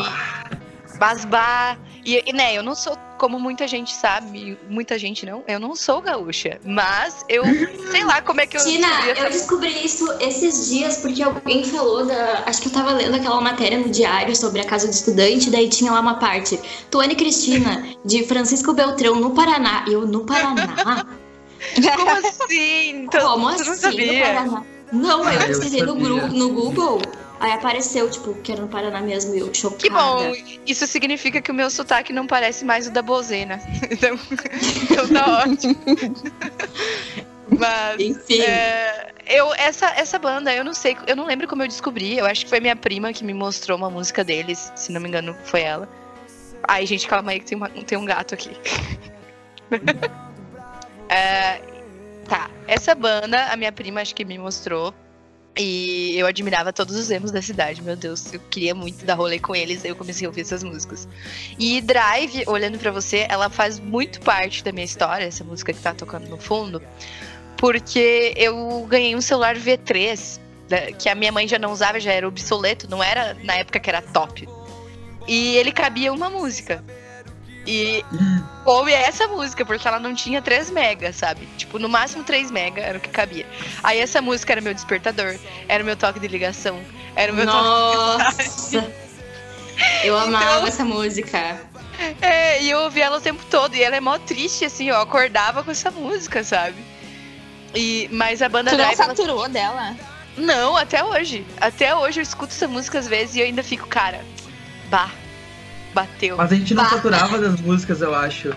Basbar. 0.99 1.79
E, 2.05 2.23
e, 2.27 2.33
né, 2.33 2.55
eu 2.55 2.61
não 2.61 2.75
sou, 2.75 2.95
como 3.17 3.39
muita 3.39 3.67
gente 3.67 3.91
sabe, 3.91 4.57
muita 4.69 4.97
gente 4.99 5.25
não, 5.25 5.43
eu 5.47 5.59
não 5.59 5.75
sou 5.75 5.99
gaúcha. 6.01 6.59
Mas 6.63 7.25
eu 7.27 7.43
sei 7.91 8.03
lá 8.03 8.21
como 8.21 8.39
é 8.41 8.45
que 8.45 8.55
eu 8.57 8.63
Tina, 8.63 8.87
descobri 8.87 9.09
essa 9.11 9.21
eu 9.21 9.31
descobri 9.31 9.85
isso 9.85 10.11
esses 10.21 10.69
dias 10.69 10.97
porque 10.97 11.23
alguém 11.23 11.63
falou 11.63 12.05
da. 12.05 12.43
Acho 12.45 12.61
que 12.61 12.67
eu 12.67 12.73
tava 12.73 12.91
lendo 12.93 13.15
aquela 13.15 13.41
matéria 13.41 13.79
no 13.79 13.89
diário 13.89 14.35
sobre 14.35 14.61
a 14.61 14.65
casa 14.65 14.87
do 14.87 14.93
estudante, 14.93 15.49
daí 15.49 15.67
tinha 15.67 15.91
lá 15.91 15.99
uma 15.99 16.15
parte. 16.19 16.59
Tuane 16.91 17.15
Cristina, 17.15 17.83
de 18.05 18.23
Francisco 18.27 18.71
Beltrão, 18.73 19.15
no 19.15 19.31
Paraná. 19.31 19.83
E 19.87 19.93
eu, 19.93 20.05
no 20.05 20.25
Paraná? 20.25 21.05
Como 21.95 22.11
assim? 22.11 22.89
Então, 23.05 23.31
Como 23.33 23.49
assim? 23.49 23.63
não 23.65 23.73
No 23.73 23.79
sabia? 23.81 24.25
Paraná? 24.25 24.63
Não, 24.91 25.23
aí 25.23 25.37
Ah, 25.37 25.39
eu 25.39 25.41
eu 25.41 25.47
pesquisei 25.47 25.81
no, 25.81 25.95
no 25.95 26.49
Google, 26.53 27.01
aí 27.45 27.53
apareceu, 27.53 28.09
tipo, 28.09 28.33
que 28.35 28.51
era 28.51 28.61
no 28.61 28.67
Paraná 28.67 29.01
mesmo, 29.01 29.33
e 29.35 29.39
eu 29.39 29.53
chocada. 29.53 29.81
Que 29.81 29.89
bom, 29.89 30.33
isso 30.65 30.85
significa 30.87 31.41
que 31.41 31.51
o 31.51 31.53
meu 31.53 31.69
sotaque 31.69 32.11
não 32.13 32.25
parece 32.27 32.65
mais 32.65 32.87
o 32.87 32.91
da 32.91 33.01
Bozena. 33.01 33.59
Então, 33.91 34.19
então 34.91 35.07
tá 35.07 35.43
ótimo. 35.43 35.75
Mas 37.47 38.01
Enfim, 38.01 38.41
é, 38.41 39.11
eu 39.27 39.53
essa 39.53 39.85
essa 39.95 40.17
banda, 40.17 40.53
eu 40.53 40.63
não 40.63 40.73
sei, 40.73 40.97
eu 41.05 41.15
não 41.15 41.25
lembro 41.27 41.47
como 41.47 41.61
eu 41.61 41.67
descobri. 41.67 42.17
Eu 42.17 42.25
acho 42.25 42.43
que 42.43 42.49
foi 42.49 42.59
minha 42.59 42.75
prima 42.75 43.13
que 43.13 43.23
me 43.23 43.33
mostrou 43.35 43.77
uma 43.77 43.89
música 43.89 44.23
deles, 44.23 44.71
se 44.75 44.91
não 44.91 44.99
me 44.99 45.07
engano, 45.07 45.35
foi 45.45 45.61
ela. 45.61 45.87
Ai, 46.67 46.85
gente, 46.87 47.07
calma 47.07 47.31
aí 47.31 47.39
que 47.39 47.45
tem, 47.45 47.55
uma- 47.55 47.69
tem 47.69 47.97
um 47.97 48.05
gato 48.05 48.33
aqui. 48.33 48.49
É, 51.07 51.61
tá, 52.27 52.49
essa 52.67 52.95
banda, 52.95 53.45
a 53.51 53.55
minha 53.55 53.71
prima 53.71 54.01
acho 54.01 54.15
que 54.15 54.25
me 54.25 54.39
mostrou. 54.39 54.91
E 55.57 56.17
eu 56.17 56.27
admirava 56.27 56.73
todos 56.73 56.95
os 56.97 57.09
emos 57.09 57.31
da 57.31 57.41
cidade, 57.41 57.81
meu 57.81 57.95
Deus. 57.95 58.33
Eu 58.33 58.41
queria 58.49 58.75
muito 58.75 59.05
dar 59.05 59.13
rolê 59.15 59.39
com 59.39 59.55
eles, 59.55 59.85
aí 59.85 59.91
eu 59.91 59.95
comecei 59.95 60.25
a 60.25 60.29
ouvir 60.29 60.41
essas 60.41 60.63
músicas. 60.63 61.07
E 61.57 61.79
Drive, 61.81 62.43
olhando 62.47 62.77
pra 62.77 62.91
você, 62.91 63.25
ela 63.29 63.49
faz 63.49 63.79
muito 63.79 64.19
parte 64.19 64.63
da 64.63 64.71
minha 64.73 64.83
história, 64.85 65.23
essa 65.23 65.43
música 65.45 65.71
que 65.71 65.79
tá 65.79 65.93
tocando 65.93 66.27
no 66.27 66.37
fundo, 66.37 66.81
porque 67.57 68.33
eu 68.35 68.85
ganhei 68.89 69.15
um 69.15 69.21
celular 69.21 69.55
V3, 69.55 70.39
da- 70.67 70.91
que 70.91 71.07
a 71.07 71.15
minha 71.15 71.31
mãe 71.31 71.47
já 71.47 71.57
não 71.57 71.71
usava, 71.71 71.99
já 72.01 72.11
era 72.11 72.27
obsoleto, 72.27 72.89
não 72.89 73.01
era 73.01 73.33
na 73.43 73.55
época 73.55 73.79
que 73.79 73.89
era 73.89 74.01
top. 74.01 74.47
E 75.27 75.55
ele 75.55 75.71
cabia 75.71 76.11
uma 76.11 76.29
música. 76.29 76.83
E 77.67 78.05
ouve 78.63 78.93
essa 78.93 79.27
música, 79.27 79.65
porque 79.65 79.87
ela 79.87 79.99
não 79.99 80.13
tinha 80.13 80.41
3 80.41 80.69
mega, 80.69 81.11
sabe? 81.11 81.47
Tipo, 81.57 81.79
no 81.79 81.89
máximo 81.89 82.23
3 82.23 82.51
mega 82.51 82.81
era 82.81 82.97
o 82.97 83.01
que 83.01 83.09
cabia. 83.09 83.45
Aí 83.83 83.99
essa 83.99 84.21
música 84.21 84.53
era 84.53 84.61
meu 84.61 84.73
despertador, 84.73 85.35
era 85.67 85.81
o 85.81 85.85
meu 85.85 85.95
toque 85.95 86.19
de 86.19 86.27
ligação, 86.27 86.79
era 87.15 87.31
o 87.31 87.35
meu 87.35 87.45
toque 87.45 87.63
nossa. 87.63 88.91
Eu 90.03 90.17
amava 90.17 90.43
Então- 90.57 90.67
essa 90.67 90.85
música. 90.85 91.59
É, 92.21 92.61
e 92.61 92.69
eu 92.69 92.79
ouvia 92.81 93.05
ela 93.05 93.17
o 93.17 93.21
tempo 93.21 93.43
todo. 93.49 93.75
E 93.75 93.81
ela 93.81 93.95
é 93.95 93.99
mó 93.99 94.17
triste, 94.19 94.65
assim, 94.65 94.89
eu 94.89 94.97
acordava 94.99 95.63
com 95.63 95.71
essa 95.71 95.89
música, 95.89 96.43
sabe? 96.43 96.75
E, 97.73 98.07
mas 98.11 98.41
a 98.41 98.47
banda 98.49 98.69
Tu 98.69 98.77
não 98.77 98.85
Drive. 98.85 98.99
ela- 98.99 99.07
saturou 99.15 99.49
dela? 99.49 99.95
Não, 100.37 100.75
até 100.77 101.03
hoje. 101.03 101.45
Até 101.59 101.95
hoje 101.95 102.19
eu 102.19 102.23
escuto 102.23 102.53
essa 102.53 102.67
música 102.67 102.99
às 102.99 103.07
vezes 103.07 103.35
e 103.35 103.39
eu 103.39 103.45
ainda 103.45 103.63
fico, 103.63 103.87
cara, 103.87 104.23
bah, 104.89 105.09
bateu. 105.95 106.35
Mas 106.37 106.51
a 106.51 106.55
gente 106.55 106.73
não 106.75 106.87
saturava 106.87 107.37
das 107.41 107.59
músicas, 107.61 108.01
eu 108.01 108.13
acho. 108.13 108.53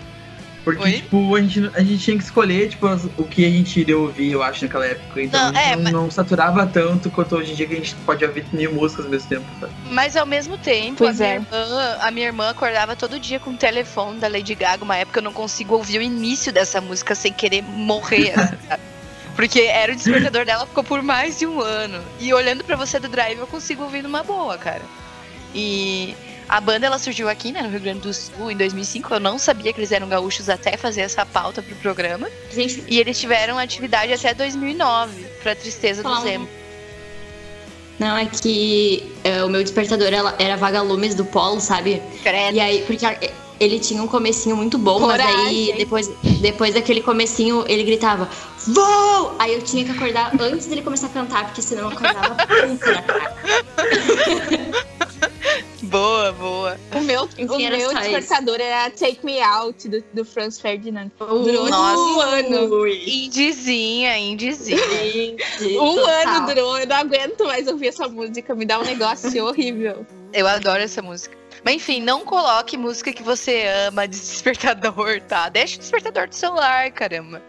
Porque, 0.63 0.83
Oi? 0.83 0.91
tipo, 0.91 1.35
a 1.35 1.41
gente, 1.41 1.71
a 1.73 1.79
gente 1.79 1.97
tinha 2.03 2.17
que 2.17 2.23
escolher, 2.23 2.67
tipo, 2.69 2.85
as- 2.85 3.05
o 3.17 3.23
que 3.23 3.45
a 3.45 3.49
gente 3.49 3.79
iria 3.79 3.97
ouvir, 3.97 4.33
eu 4.33 4.43
acho, 4.43 4.65
naquela 4.65 4.85
época. 4.85 5.21
Então 5.21 5.39
Não, 5.39 5.49
a 5.49 5.53
gente 5.53 5.71
é, 5.71 5.75
não, 5.77 5.83
mas- 5.83 5.93
não 5.93 6.11
saturava 6.11 6.67
tanto 6.67 7.09
quanto 7.09 7.37
hoje 7.37 7.53
em 7.53 7.55
dia 7.55 7.65
que 7.65 7.73
a 7.73 7.77
gente 7.77 7.95
pode 8.05 8.23
ouvir 8.25 8.45
mil 8.51 8.73
músicas 8.73 9.05
ao 9.05 9.09
mesmo 9.11 9.29
tempo, 9.29 9.45
sabe? 9.59 9.73
Mas 9.89 10.15
ao 10.17 10.25
mesmo 10.25 10.57
tempo, 10.57 10.97
Pois 10.97 11.19
a, 11.19 11.23
minha 11.23 11.33
é. 11.33 11.35
irmã, 11.37 11.97
a 12.01 12.11
minha 12.11 12.25
irmã 12.27 12.49
acordava 12.49 12.93
todo 12.95 13.17
dia 13.19 13.39
com 13.39 13.51
o 13.51 13.57
telefone 13.57 14.19
da 14.19 14.27
Lady 14.27 14.53
Gaga. 14.53 14.83
Uma 14.83 14.97
época 14.97 15.19
eu 15.19 15.23
não 15.23 15.33
consigo 15.33 15.75
ouvir 15.75 15.97
o 15.97 16.01
início 16.03 16.51
dessa 16.51 16.79
música 16.81 17.15
sem 17.15 17.31
querer 17.31 17.63
morrer. 17.63 18.33
assim, 18.37 18.57
sabe? 18.67 18.83
Porque 19.37 19.61
era 19.61 19.93
o 19.93 19.95
despertador 19.95 20.45
dela, 20.45 20.67
ficou 20.67 20.83
por 20.83 21.01
mais 21.01 21.39
de 21.39 21.47
um 21.47 21.61
ano. 21.61 22.03
E 22.19 22.33
olhando 22.33 22.65
pra 22.65 22.75
você 22.75 22.99
do 22.99 23.07
Drive, 23.07 23.39
eu 23.39 23.47
consigo 23.47 23.83
ouvir 23.83 24.03
numa 24.03 24.21
boa, 24.23 24.57
cara. 24.57 24.81
E 25.55 26.13
a 26.49 26.59
banda 26.59 26.87
ela 26.87 26.97
surgiu 26.97 27.29
aqui, 27.29 27.51
né, 27.51 27.61
no 27.61 27.69
Rio 27.69 27.79
Grande 27.79 27.99
do 27.99 28.11
Sul, 28.13 28.49
em 28.49 28.57
2005. 28.57 29.13
Eu 29.13 29.19
não 29.19 29.37
sabia 29.37 29.71
que 29.71 29.79
eles 29.79 29.91
eram 29.91 30.09
gaúchos 30.09 30.49
até 30.49 30.75
fazer 30.75 31.01
essa 31.01 31.23
pauta 31.23 31.61
pro 31.61 31.75
programa. 31.75 32.27
Gente, 32.51 32.83
E 32.87 32.99
eles 32.99 33.19
tiveram 33.19 33.59
atividade 33.59 34.11
até 34.11 34.33
2009, 34.33 35.25
pra 35.43 35.55
tristeza 35.55 36.01
do 36.01 36.21
Zemo. 36.21 36.49
não, 37.99 38.17
é 38.17 38.25
que 38.25 39.15
é, 39.23 39.43
o 39.43 39.49
meu 39.49 39.61
despertador 39.61 40.11
ela, 40.11 40.35
era 40.39 40.57
vagalumes 40.57 41.13
do 41.13 41.23
Polo, 41.23 41.61
sabe? 41.61 42.01
Credo. 42.23 42.55
E 42.55 42.59
aí, 42.59 42.83
porque 42.87 43.05
ele 43.59 43.79
tinha 43.79 44.01
um 44.01 44.07
comecinho 44.07 44.55
muito 44.55 44.77
bom, 44.79 44.99
mas 45.01 45.19
aí 45.19 45.27
Coragem. 45.67 45.75
depois, 45.77 46.09
depois 46.41 46.73
daquele 46.73 47.01
comecinho 47.01 47.63
ele 47.67 47.83
gritava 47.83 48.27
Vou! 48.67 49.35
Aí 49.37 49.53
eu 49.53 49.61
tinha 49.61 49.83
que 49.85 49.91
acordar 49.91 50.31
antes 50.39 50.65
dele 50.65 50.81
começar 50.81 51.07
a 51.07 51.09
cantar, 51.09 51.45
porque 51.45 51.61
senão 51.61 51.83
eu 51.83 51.89
acordava 51.89 52.35
puta 52.35 52.91
na 52.91 53.01
cara. 53.01 53.35
Boa, 55.89 56.31
boa. 56.33 56.79
O 56.95 57.01
meu, 57.01 57.23
Enfim, 57.37 57.45
o 57.45 57.59
era 57.59 57.77
meu 57.77 57.93
despertador 57.93 58.61
era 58.61 58.89
Take 58.91 59.25
Me 59.25 59.41
Out, 59.41 59.89
do, 59.89 60.03
do 60.13 60.23
Franz 60.23 60.59
Ferdinand. 60.59 61.09
Durou 61.17 61.67
Nossa. 61.67 61.99
um 61.99 62.19
ano. 62.19 62.87
Indizinha, 62.87 64.17
indizinha. 64.17 64.77
Gente, 64.77 65.43
Um 65.79 65.95
total. 65.95 66.27
ano 66.27 66.47
durou, 66.47 66.79
eu 66.79 66.85
não 66.87 66.95
aguento 66.95 67.45
mais 67.45 67.67
ouvir 67.67 67.87
essa 67.87 68.07
música, 68.07 68.53
me 68.53 68.65
dá 68.65 68.79
um 68.79 68.83
negócio 68.83 69.43
horrível. 69.45 70.05
Eu 70.31 70.47
adoro 70.47 70.81
essa 70.81 71.01
música. 71.01 71.35
Mas 71.63 71.75
enfim, 71.75 72.01
não 72.01 72.23
coloque 72.23 72.77
música 72.77 73.11
que 73.11 73.23
você 73.23 73.65
ama 73.87 74.07
de 74.07 74.17
despertador, 74.17 75.21
tá? 75.21 75.49
Deixa 75.49 75.75
o 75.75 75.79
despertador 75.79 76.27
do 76.27 76.35
celular, 76.35 76.91
caramba. 76.91 77.41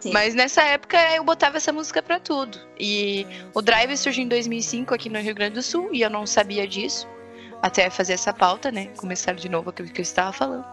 Sim. 0.00 0.12
Mas 0.12 0.34
nessa 0.34 0.62
época 0.62 0.98
eu 1.14 1.24
botava 1.24 1.56
essa 1.56 1.72
música 1.72 2.02
pra 2.02 2.20
tudo. 2.20 2.58
E 2.78 3.26
o 3.54 3.62
Drive 3.62 3.96
surgiu 3.96 4.22
em 4.24 4.28
2005 4.28 4.94
aqui 4.94 5.08
no 5.08 5.18
Rio 5.18 5.34
Grande 5.34 5.54
do 5.54 5.62
Sul 5.62 5.88
e 5.92 6.02
eu 6.02 6.10
não 6.10 6.26
sabia 6.26 6.66
disso. 6.68 7.08
Até 7.62 7.90
fazer 7.90 8.12
essa 8.12 8.32
pauta, 8.32 8.70
né? 8.70 8.88
Começar 8.96 9.34
de 9.34 9.48
novo 9.48 9.70
aquilo 9.70 9.88
que 9.88 10.00
eu 10.00 10.04
estava 10.04 10.32
falando. 10.32 10.64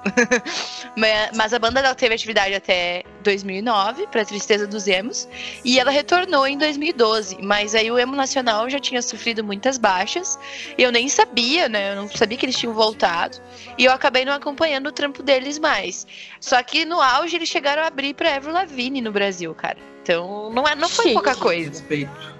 mas, 1.33 1.53
a 1.53 1.59
banda 1.59 1.79
ela 1.79 1.95
teve 1.95 2.13
atividade 2.13 2.53
até 2.53 3.03
2009, 3.23 4.07
pra 4.07 4.25
tristeza 4.25 4.67
dos 4.67 4.87
emos. 4.87 5.27
E 5.63 5.79
ela 5.79 5.91
retornou 5.91 6.45
em 6.45 6.57
2012. 6.57 7.37
Mas 7.41 7.73
aí 7.73 7.89
o 7.89 7.97
emo 7.97 8.15
nacional 8.15 8.69
já 8.69 8.79
tinha 8.79 9.01
sofrido 9.01 9.43
muitas 9.43 9.77
baixas. 9.77 10.37
E 10.77 10.83
eu 10.83 10.91
nem 10.91 11.07
sabia, 11.07 11.67
né? 11.69 11.93
Eu 11.93 11.95
não 11.95 12.09
sabia 12.09 12.37
que 12.37 12.45
eles 12.45 12.57
tinham 12.57 12.73
voltado. 12.73 13.37
E 13.77 13.85
eu 13.85 13.91
acabei 13.91 14.25
não 14.25 14.33
acompanhando 14.33 14.87
o 14.87 14.91
trampo 14.91 15.23
deles 15.23 15.57
mais. 15.57 16.05
Só 16.39 16.61
que 16.61 16.85
no 16.85 17.01
auge 17.01 17.35
eles 17.35 17.49
chegaram 17.49 17.83
a 17.83 17.87
abrir 17.87 18.13
pra 18.13 18.35
Avril 18.35 18.53
Lavigne 18.53 19.01
no 19.01 19.11
Brasil, 19.11 19.53
cara. 19.55 19.77
Então 20.03 20.51
não, 20.51 20.67
é, 20.67 20.75
não 20.75 20.89
foi 20.89 21.05
Chique. 21.05 21.15
pouca 21.15 21.35
coisa. 21.35 21.69
Respeito. 21.69 22.33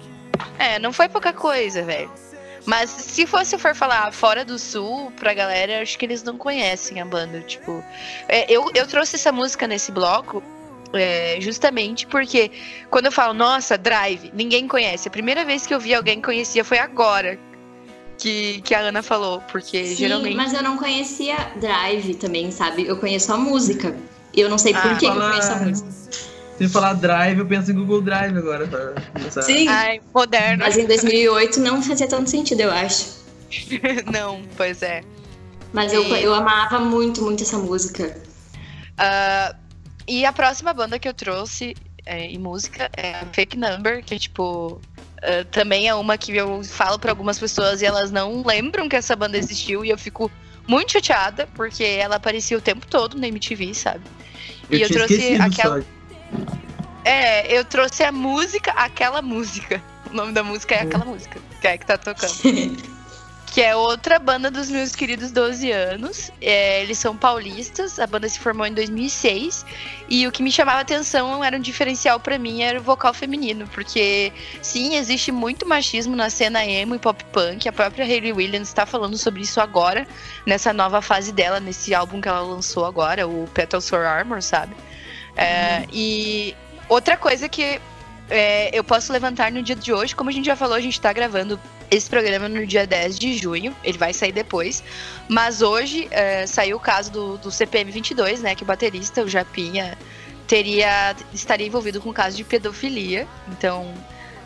É, 0.58 0.78
não 0.78 0.92
foi 0.92 1.08
pouca 1.08 1.32
coisa, 1.32 1.82
velho. 1.82 2.10
Mas 2.66 2.88
se 2.90 3.26
fosse 3.26 3.58
for 3.58 3.74
falar 3.74 4.10
fora 4.12 4.44
do 4.44 4.58
sul, 4.58 5.12
pra 5.18 5.34
galera, 5.34 5.82
acho 5.82 5.98
que 5.98 6.04
eles 6.06 6.22
não 6.22 6.38
conhecem 6.38 7.00
a 7.00 7.04
banda. 7.04 7.40
Tipo, 7.40 7.84
é, 8.28 8.50
eu, 8.50 8.70
eu 8.74 8.86
trouxe 8.86 9.16
essa 9.16 9.30
música 9.30 9.66
nesse 9.66 9.92
bloco 9.92 10.42
é, 10.94 11.36
justamente 11.40 12.06
porque 12.06 12.50
quando 12.90 13.06
eu 13.06 13.12
falo, 13.12 13.34
nossa, 13.34 13.76
Drive, 13.76 14.30
ninguém 14.32 14.66
conhece. 14.68 15.08
A 15.08 15.10
primeira 15.10 15.44
vez 15.44 15.66
que 15.66 15.74
eu 15.74 15.80
vi 15.80 15.94
alguém 15.94 16.16
que 16.16 16.22
conhecia 16.22 16.64
foi 16.64 16.78
agora 16.78 17.38
que, 18.16 18.60
que 18.62 18.74
a 18.74 18.78
Ana 18.80 19.02
falou. 19.02 19.42
Porque 19.52 19.84
Sim, 19.86 19.96
geralmente. 19.96 20.36
mas 20.36 20.54
eu 20.54 20.62
não 20.62 20.78
conhecia 20.78 21.36
Drive 21.56 22.14
também, 22.14 22.50
sabe? 22.50 22.86
Eu 22.86 22.96
conheço 22.96 23.32
a 23.32 23.36
música. 23.36 23.94
E 24.32 24.40
eu 24.40 24.48
não 24.48 24.56
sei 24.58 24.72
por 24.72 24.86
Ah. 24.86 24.94
que, 24.94 25.00
que 25.00 25.06
eu 25.06 25.14
conheço 25.14 25.52
a 25.52 25.56
música. 25.56 25.88
Se 26.58 26.68
falar 26.68 26.94
Drive, 26.94 27.38
eu 27.38 27.46
penso 27.46 27.70
em 27.70 27.74
Google 27.74 28.00
Drive 28.00 28.36
agora. 28.36 28.66
Pra 28.66 28.94
começar. 29.12 29.42
Sim. 29.42 29.66
Ai, 29.68 30.00
moderno. 30.14 30.64
Mas 30.64 30.76
em 30.76 30.86
2008 30.86 31.60
não 31.60 31.82
fazia 31.82 32.06
tanto 32.06 32.30
sentido, 32.30 32.60
eu 32.60 32.70
acho. 32.70 33.06
não, 34.12 34.42
pois 34.56 34.82
é. 34.82 35.02
Mas 35.72 35.92
eu, 35.92 36.02
E- 36.04 36.22
eu 36.22 36.32
amava 36.34 36.78
muito, 36.78 37.22
muito 37.22 37.42
essa 37.42 37.58
música. 37.58 38.16
Ah, 38.96 39.54
e 40.06 40.24
a 40.24 40.32
próxima 40.32 40.72
banda 40.72 40.98
que 40.98 41.08
eu 41.08 41.14
trouxe 41.14 41.74
é, 42.06 42.26
em 42.26 42.38
música 42.38 42.88
é 42.96 43.14
a 43.16 43.26
Fake 43.32 43.56
Number, 43.56 44.04
que 44.04 44.16
tipo. 44.18 44.80
ah, 45.22 45.44
também 45.50 45.88
é 45.88 45.94
uma 45.94 46.16
que 46.16 46.36
eu 46.36 46.62
falo 46.62 46.98
pra 46.98 47.10
algumas 47.10 47.38
pessoas 47.38 47.82
e 47.82 47.86
elas 47.86 48.10
não 48.12 48.44
lembram 48.46 48.88
que 48.88 48.94
essa 48.94 49.16
banda 49.16 49.36
existiu 49.36 49.84
e 49.84 49.90
eu 49.90 49.98
fico 49.98 50.30
muito 50.68 50.92
chateada 50.92 51.48
porque 51.54 51.82
ela 51.82 52.16
aparecia 52.16 52.56
o 52.56 52.60
tempo 52.60 52.86
todo 52.86 53.18
na 53.18 53.26
MTV, 53.26 53.74
sabe? 53.74 54.04
Eu 54.70 54.78
e 54.78 54.82
eu 54.82 54.88
trouxe 54.88 55.34
aquela- 55.40 55.80
só. 55.82 55.86
É, 57.04 57.56
eu 57.56 57.64
trouxe 57.64 58.02
a 58.02 58.10
música, 58.10 58.72
aquela 58.72 59.20
música. 59.20 59.82
O 60.10 60.14
nome 60.14 60.32
da 60.32 60.42
música 60.42 60.74
é 60.74 60.82
aquela 60.82 61.04
música, 61.04 61.40
que 61.60 61.66
é 61.66 61.72
a 61.72 61.78
que 61.78 61.86
tá 61.86 61.98
tocando. 61.98 62.32
que 63.54 63.62
é 63.62 63.76
outra 63.76 64.18
banda 64.18 64.50
dos 64.50 64.68
meus 64.68 64.96
queridos 64.96 65.30
12 65.30 65.70
anos. 65.70 66.32
É, 66.40 66.82
eles 66.82 66.98
são 66.98 67.16
paulistas, 67.16 68.00
a 68.00 68.06
banda 68.06 68.28
se 68.28 68.40
formou 68.40 68.66
em 68.66 68.74
2006. 68.74 69.64
E 70.08 70.26
o 70.26 70.32
que 70.32 70.42
me 70.42 70.50
chamava 70.50 70.80
atenção 70.80 71.44
era 71.44 71.56
um 71.56 71.60
diferencial 71.60 72.18
pra 72.18 72.36
mim, 72.36 72.62
era 72.62 72.80
o 72.80 72.82
vocal 72.82 73.14
feminino. 73.14 73.68
Porque, 73.68 74.32
sim, 74.60 74.96
existe 74.96 75.30
muito 75.30 75.68
machismo 75.68 76.16
na 76.16 76.30
cena 76.30 76.64
emo 76.64 76.96
e 76.96 76.98
pop 76.98 77.22
punk. 77.26 77.68
A 77.68 77.72
própria 77.72 78.04
Hayley 78.04 78.32
Williams 78.32 78.66
está 78.66 78.84
falando 78.84 79.16
sobre 79.16 79.42
isso 79.42 79.60
agora, 79.60 80.04
nessa 80.44 80.72
nova 80.72 81.00
fase 81.00 81.30
dela, 81.30 81.60
nesse 81.60 81.94
álbum 81.94 82.20
que 82.20 82.28
ela 82.28 82.40
lançou 82.40 82.84
agora, 82.84 83.28
o 83.28 83.46
Petal 83.54 83.80
Sore 83.80 84.04
Armor, 84.04 84.42
sabe? 84.42 84.74
É, 85.36 85.84
E 85.92 86.54
outra 86.88 87.16
coisa 87.16 87.48
que 87.48 87.80
é, 88.30 88.76
eu 88.76 88.82
posso 88.82 89.12
levantar 89.12 89.52
no 89.52 89.62
dia 89.62 89.76
de 89.76 89.92
hoje, 89.92 90.14
como 90.14 90.30
a 90.30 90.32
gente 90.32 90.46
já 90.46 90.56
falou, 90.56 90.74
a 90.74 90.80
gente 90.80 91.00
tá 91.00 91.12
gravando 91.12 91.60
esse 91.90 92.08
programa 92.08 92.48
no 92.48 92.66
dia 92.66 92.86
10 92.86 93.18
de 93.18 93.36
junho, 93.36 93.76
ele 93.84 93.98
vai 93.98 94.12
sair 94.12 94.32
depois. 94.32 94.82
Mas 95.28 95.62
hoje 95.62 96.08
é, 96.10 96.46
saiu 96.46 96.76
o 96.76 96.80
caso 96.80 97.10
do, 97.12 97.38
do 97.38 97.50
CPM 97.50 97.90
22, 97.90 98.40
né? 98.40 98.54
Que 98.54 98.62
o 98.62 98.66
baterista, 98.66 99.22
o 99.22 99.28
Japinha, 99.28 99.96
teria 100.46 101.14
estaria 101.32 101.66
envolvido 101.66 102.00
com 102.00 102.10
o 102.10 102.14
caso 102.14 102.36
de 102.36 102.44
pedofilia. 102.44 103.26
Então, 103.48 103.92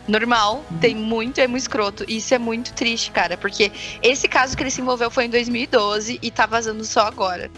normal, 0.07 0.65
tem 0.81 0.95
muito 0.95 1.39
emo 1.39 1.57
escroto. 1.57 2.03
E 2.07 2.17
isso 2.17 2.33
é 2.33 2.37
muito 2.37 2.73
triste, 2.73 3.11
cara, 3.11 3.37
porque 3.37 3.71
esse 4.01 4.27
caso 4.27 4.55
que 4.55 4.63
ele 4.63 4.71
se 4.71 4.81
envolveu 4.81 5.09
foi 5.09 5.25
em 5.25 5.29
2012 5.29 6.19
e 6.21 6.31
tá 6.31 6.45
vazando 6.45 6.83
só 6.83 7.01
agora. 7.01 7.49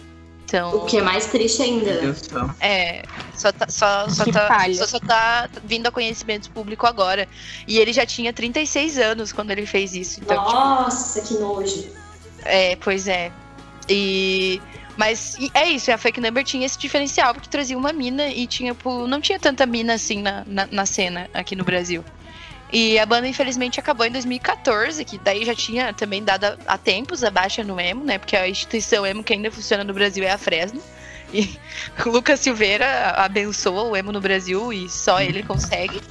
Então, 0.52 0.76
O 0.76 0.86
que 0.86 0.98
é 0.98 1.02
mais 1.02 1.28
triste 1.28 1.62
ainda. 1.62 2.14
É, 2.60 3.04
só 3.34 3.54
tá, 3.54 3.68
só, 3.70 4.10
só, 4.10 4.26
Que 4.26 4.34
tá, 4.34 4.66
só, 4.74 4.86
só 4.86 5.00
tá 5.00 5.50
vindo 5.64 5.88
a 5.88 5.92
conhecimento 5.92 6.52
público 6.52 6.86
agora. 6.86 7.26
E 7.66 7.80
ele 7.80 7.94
já 7.94 8.06
tinha 8.06 8.34
36 8.34 8.98
anos 8.98 9.32
quando 9.32 9.52
ele 9.52 9.66
fez 9.66 9.96
isso. 9.96 10.20
Então, 10.20 10.44
tipo, 10.44 10.52
Nossa, 10.52 11.22
que 11.22 11.36
nojo. 11.36 11.88
é, 12.44 12.76
pois 12.76 13.08
é. 13.08 13.32
E. 13.88 14.62
Mas 14.98 15.38
e 15.40 15.50
é 15.54 15.70
isso, 15.70 15.90
a 15.90 15.98
Fake 15.98 16.20
Number 16.20 16.44
tinha 16.44 16.66
esse 16.66 16.78
diferencial, 16.78 17.34
porque 17.34 17.50
trazia 17.50 17.78
uma 17.78 17.94
mina 17.94 18.28
e 18.28 18.46
tinha, 18.46 18.76
pô, 18.76 19.08
não 19.08 19.22
tinha 19.22 19.40
tanta 19.40 19.66
mina 19.66 19.94
assim 19.94 20.22
na, 20.22 20.44
na, 20.46 20.68
na 20.70 20.86
cena 20.86 21.30
aqui 21.34 21.56
no 21.56 21.64
Brasil. 21.64 22.04
E 22.72 22.98
a 22.98 23.06
banda, 23.06 23.28
infelizmente, 23.28 23.80
acabou 23.80 24.06
em 24.06 24.12
2014, 24.12 25.04
que 25.04 25.18
daí 25.18 25.44
já 25.44 25.54
tinha 25.54 25.94
também 25.94 26.24
dado 26.24 26.46
a- 26.46 26.58
há 26.68 26.78
tempos 26.78 27.24
a 27.24 27.30
baixa 27.30 27.64
no 27.64 27.80
emo, 27.80 28.06
né? 28.06 28.18
Porque 28.18 28.36
a 28.36 28.48
instituição 28.48 29.06
emo 29.06 29.24
que 29.24 29.34
ainda 29.34 29.52
funciona 29.52 29.84
no 29.84 29.94
Brasil 29.94 30.24
é 30.24 30.32
a 30.32 30.38
Fresno. 30.38 30.82
E 31.34 31.60
o 32.06 32.10
Lucas 32.10 32.40
Silveira 32.40 33.12
abençoa 33.18 33.84
o 33.84 33.96
emo 33.96 34.12
no 34.12 34.22
Brasil 34.22 34.72
e 34.72 34.90
só 34.90 35.22
ele 35.22 35.44
consegue. 35.44 36.02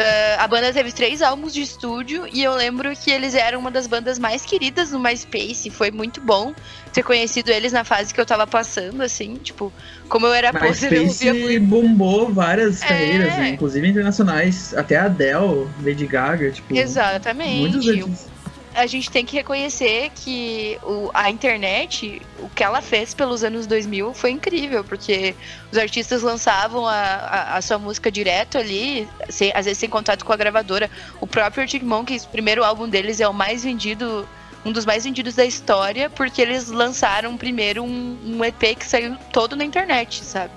Ah, 0.00 0.44
a 0.44 0.48
banda 0.48 0.72
teve 0.72 0.92
três 0.92 1.22
álbuns 1.22 1.52
de 1.52 1.62
estúdio 1.62 2.26
e 2.32 2.42
eu 2.42 2.54
lembro 2.54 2.90
que 2.96 3.10
eles 3.10 3.34
eram 3.34 3.58
uma 3.60 3.70
das 3.70 3.86
bandas 3.86 4.18
mais 4.18 4.44
queridas 4.44 4.90
no 4.90 4.98
MySpace. 5.00 5.70
Foi 5.70 5.90
muito 5.90 6.20
bom 6.20 6.52
ter 6.92 7.02
conhecido 7.02 7.50
eles 7.50 7.72
na 7.72 7.84
fase 7.84 8.12
que 8.12 8.20
eu 8.20 8.26
tava 8.26 8.46
passando, 8.46 9.02
assim, 9.02 9.34
tipo, 9.34 9.72
como 10.08 10.26
eu 10.26 10.32
era 10.32 10.52
poser, 10.52 10.92
eu 10.92 11.06
ouvia 11.06 11.34
muito. 11.34 11.66
bombou 11.66 12.32
várias 12.32 12.82
É. 12.82 12.88
carreiras, 12.88 13.36
né? 13.36 13.48
Inclusive 13.50 13.88
internacionais. 13.88 14.74
Até 14.74 14.96
a 14.96 15.04
Adele, 15.04 15.68
Lady 15.84 16.06
Gaga, 16.06 16.50
tipo. 16.50 16.76
Exatamente. 16.76 17.60
Muitos 17.60 17.88
artistas. 17.88 18.39
A 18.74 18.86
gente 18.86 19.10
tem 19.10 19.24
que 19.26 19.34
reconhecer 19.36 20.10
que 20.14 20.78
o, 20.82 21.10
a 21.12 21.28
internet, 21.30 22.22
o 22.38 22.48
que 22.48 22.62
ela 22.62 22.80
fez 22.80 23.12
pelos 23.12 23.42
anos 23.42 23.66
2000 23.66 24.14
foi 24.14 24.30
incrível, 24.30 24.84
porque 24.84 25.34
os 25.72 25.76
artistas 25.78 26.22
lançavam 26.22 26.86
a, 26.86 26.92
a, 26.94 27.56
a 27.56 27.62
sua 27.62 27.78
música 27.78 28.10
direto 28.10 28.56
ali, 28.58 29.08
sem- 29.28 29.50
às 29.54 29.64
vezes 29.66 29.78
sem 29.78 29.88
contato 29.88 30.24
com 30.24 30.32
a 30.32 30.36
gravadora. 30.36 30.88
O 31.20 31.26
próprio 31.26 31.62
Arctic 31.62 31.82
Monkeys, 31.82 32.24
o 32.24 32.28
primeiro 32.28 32.62
álbum 32.64 32.88
deles 32.88 33.20
é 33.20 33.26
o 33.28 33.34
mais 33.34 33.64
vendido, 33.64 34.28
um 34.64 34.70
dos 34.72 34.86
mais 34.86 35.04
vendidos 35.04 35.34
da 35.34 35.44
história, 35.44 36.08
porque 36.08 36.40
eles 36.40 36.68
lançaram 36.68 37.36
primeiro 37.36 37.82
um, 37.82 38.18
um 38.24 38.44
EP 38.44 38.76
que 38.78 38.86
saiu 38.86 39.16
todo 39.32 39.56
na 39.56 39.64
internet, 39.64 40.24
sabe? 40.24 40.52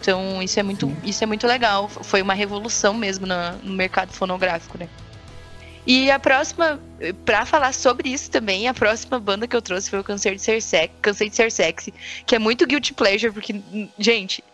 Então 0.00 0.42
isso 0.42 0.58
é 0.58 0.62
muito, 0.62 0.96
isso 1.04 1.22
é 1.22 1.26
muito 1.26 1.46
legal. 1.46 1.88
Foi 1.88 2.22
uma 2.22 2.32
revolução 2.32 2.94
mesmo 2.94 3.26
na- 3.26 3.52
no 3.62 3.74
mercado 3.74 4.12
fonográfico, 4.12 4.78
né? 4.78 4.88
E 5.86 6.10
a 6.10 6.18
próxima, 6.18 6.78
pra 7.24 7.44
falar 7.46 7.72
sobre 7.72 8.08
isso 8.10 8.30
também, 8.30 8.68
a 8.68 8.74
próxima 8.74 9.18
banda 9.18 9.46
que 9.46 9.56
eu 9.56 9.62
trouxe 9.62 9.88
foi 9.90 9.98
o 10.00 10.04
Cansei 10.04 10.34
de 10.34 10.42
Ser 10.42 10.60
Sexy, 10.60 10.90
Cansei 11.00 11.28
de 11.30 11.36
Ser 11.36 11.50
Sexy, 11.50 11.92
que 12.26 12.34
é 12.34 12.38
muito 12.38 12.66
guilty 12.66 12.92
pleasure, 12.94 13.32
porque, 13.32 13.60
gente, 13.98 14.44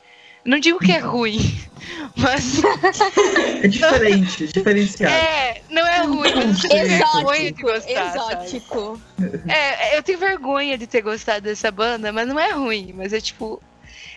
não 0.44 0.58
digo 0.60 0.78
que 0.78 0.92
é 0.92 0.98
ruim, 0.98 1.38
mas 2.16 2.60
É 3.62 3.68
diferente, 3.68 4.46
diferenciado. 4.46 5.12
é, 5.14 5.60
não 5.70 5.86
é 5.86 5.98
ruim, 6.06 6.32
mas 6.34 6.62
eu 6.64 6.70
tenho 6.70 6.86
vergonha 6.86 7.52
de 7.52 7.62
Exótico, 7.62 7.62
gostar, 7.62 8.12
sabe? 8.12 8.44
exótico. 8.46 9.00
É, 9.48 9.96
eu 9.98 10.02
tenho 10.02 10.18
vergonha 10.18 10.78
de 10.78 10.86
ter 10.86 11.02
gostado 11.02 11.40
dessa 11.42 11.70
banda, 11.70 12.12
mas 12.12 12.28
não 12.28 12.38
é 12.38 12.52
ruim, 12.52 12.92
mas 12.96 13.12
é 13.12 13.20
tipo. 13.20 13.60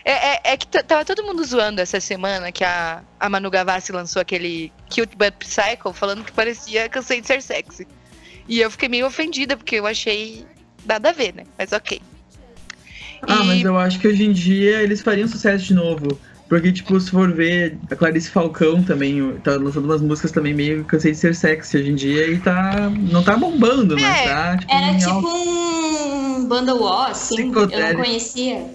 É, 0.04 0.12
é- 0.12 0.40
é 0.52 0.56
que 0.56 0.66
tava 0.66 1.04
todo 1.04 1.22
mundo 1.24 1.44
zoando 1.44 1.78
essa 1.80 2.00
semana 2.00 2.50
que 2.50 2.64
a, 2.64 3.02
a 3.18 3.28
Manu 3.28 3.50
Gavassi 3.50 3.92
lançou 3.92 4.22
aquele 4.22 4.72
Cute 4.88 5.14
But 5.14 5.34
Psycho 5.40 5.92
falando 5.92 6.24
que 6.24 6.32
parecia 6.32 6.88
Cansei 6.88 7.20
de 7.20 7.26
Ser 7.26 7.42
Sexy. 7.42 7.86
E 8.50 8.60
eu 8.60 8.68
fiquei 8.70 8.88
meio 8.88 9.06
ofendida, 9.06 9.56
porque 9.56 9.76
eu 9.76 9.86
achei 9.86 10.44
nada 10.84 11.10
a 11.10 11.12
ver, 11.12 11.32
né? 11.34 11.44
Mas 11.56 11.70
ok. 11.70 12.02
Ah, 13.22 13.40
E- 13.42 13.46
mas 13.46 13.64
eu 13.64 13.78
acho 13.78 14.00
que 14.00 14.08
hoje 14.08 14.24
em 14.24 14.32
dia 14.32 14.82
eles 14.82 15.00
fariam 15.02 15.28
sucesso 15.28 15.64
de 15.66 15.74
novo. 15.74 16.18
Porque, 16.48 16.72
tipo, 16.72 16.98
se 16.98 17.12
for 17.12 17.32
ver, 17.32 17.78
a 17.88 17.94
Clarice 17.94 18.28
Falcão 18.28 18.82
também 18.82 19.34
tá 19.44 19.52
lançando 19.52 19.84
umas 19.84 20.02
músicas 20.02 20.32
também 20.32 20.52
meio 20.52 20.84
cansei 20.84 21.12
de 21.12 21.18
ser 21.18 21.32
sexy 21.32 21.76
hoje 21.76 21.90
em 21.92 21.94
dia 21.94 22.26
e 22.26 22.40
tá. 22.40 22.90
Não 22.90 23.22
tá 23.22 23.36
bombando, 23.36 23.96
mas 23.96 24.18
É, 24.18 24.24
tá. 24.24 24.58
Tipo, 24.58 24.74
Era 24.74 24.98
tipo 24.98 25.10
alta. 25.10 25.28
um 25.28 26.44
banda 26.48 26.74
Wó, 26.74 27.02
assim. 27.06 27.36
Eu 27.36 27.52
não 27.52 27.94
conhecia. 27.94 28.66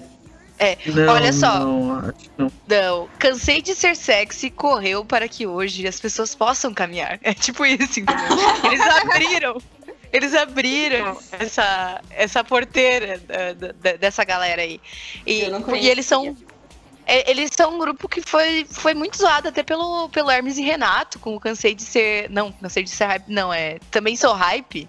Não, 0.86 1.14
olha 1.14 1.34
só. 1.34 1.60
Não, 1.60 2.14
não. 2.38 2.52
Não, 2.68 3.10
cansei 3.20 3.62
de 3.62 3.76
ser 3.76 3.96
sexy, 3.96 4.50
correu 4.50 5.04
para 5.04 5.28
que 5.28 5.46
hoje 5.46 5.86
as 5.88 6.00
pessoas 6.00 6.34
possam 6.34 6.74
caminhar. 6.74 7.20
É 7.24 7.34
tipo 7.34 7.66
isso, 7.66 8.00
entendeu? 8.00 8.38
Eles 8.64 8.82
abriram. 9.02 9.62
Eles 10.14 10.34
abriram 10.34 11.18
essa, 11.34 12.02
essa 12.10 12.42
porteira 12.44 13.20
da- 13.20 13.72
da- 13.74 13.98
dessa 13.98 14.24
galera 14.24 14.62
aí. 14.62 14.80
E, 15.26 15.42
Eu 15.42 15.52
não 15.52 15.62
porque 15.62 15.86
eles 15.86 16.06
são. 16.06 16.38
é, 17.06 17.30
Eles 17.30 17.50
são 17.56 17.76
um 17.76 17.80
grupo 17.80 18.08
que 18.08 18.22
foi, 18.22 18.66
foi 18.70 18.94
muito 18.94 19.18
zoado 19.18 19.50
até 19.50 19.62
pelo, 19.62 20.08
pelo 20.10 20.32
Hermes 20.32 20.58
e 20.58 20.62
Renato, 20.62 21.20
com 21.20 21.36
o 21.36 21.40
Cansei 21.40 21.76
de 21.76 21.84
Ser. 21.84 22.30
Não, 22.30 22.50
Cansei 22.54 22.84
de 22.84 22.92
Ser 22.92 23.06
Hype. 23.06 23.26
Não, 23.28 23.54
é. 23.54 23.78
Também 23.92 24.16
sou 24.16 24.32
hype. 24.34 24.88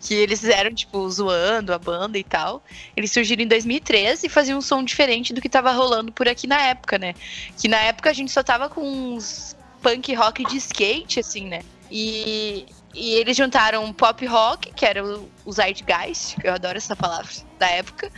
Que 0.00 0.14
eles 0.14 0.40
fizeram, 0.40 0.74
tipo, 0.74 1.08
zoando 1.10 1.74
a 1.74 1.78
banda 1.78 2.18
e 2.18 2.24
tal. 2.24 2.64
Eles 2.96 3.12
surgiram 3.12 3.42
em 3.42 3.48
2013 3.48 4.26
e 4.26 4.30
faziam 4.30 4.58
um 4.58 4.62
som 4.62 4.82
diferente 4.82 5.32
do 5.34 5.40
que 5.40 5.48
tava 5.48 5.72
rolando 5.72 6.10
por 6.10 6.26
aqui 6.26 6.46
na 6.46 6.60
época, 6.60 6.98
né? 6.98 7.14
Que 7.60 7.68
na 7.68 7.78
época 7.78 8.08
a 8.08 8.12
gente 8.12 8.32
só 8.32 8.42
tava 8.42 8.68
com 8.68 8.80
uns 8.80 9.56
punk 9.82 10.14
rock 10.14 10.44
de 10.44 10.56
skate, 10.56 11.20
assim, 11.20 11.46
né? 11.46 11.62
E, 11.90 12.66
e 12.94 13.14
eles 13.14 13.36
juntaram 13.36 13.92
pop 13.92 14.24
rock, 14.26 14.72
que 14.72 14.86
era 14.86 15.04
o 15.04 15.52
Zeitgeist, 15.52 16.36
que 16.40 16.46
eu 16.46 16.54
adoro 16.54 16.78
essa 16.78 16.94
palavra, 16.94 17.30
da 17.58 17.68
época, 17.68 18.10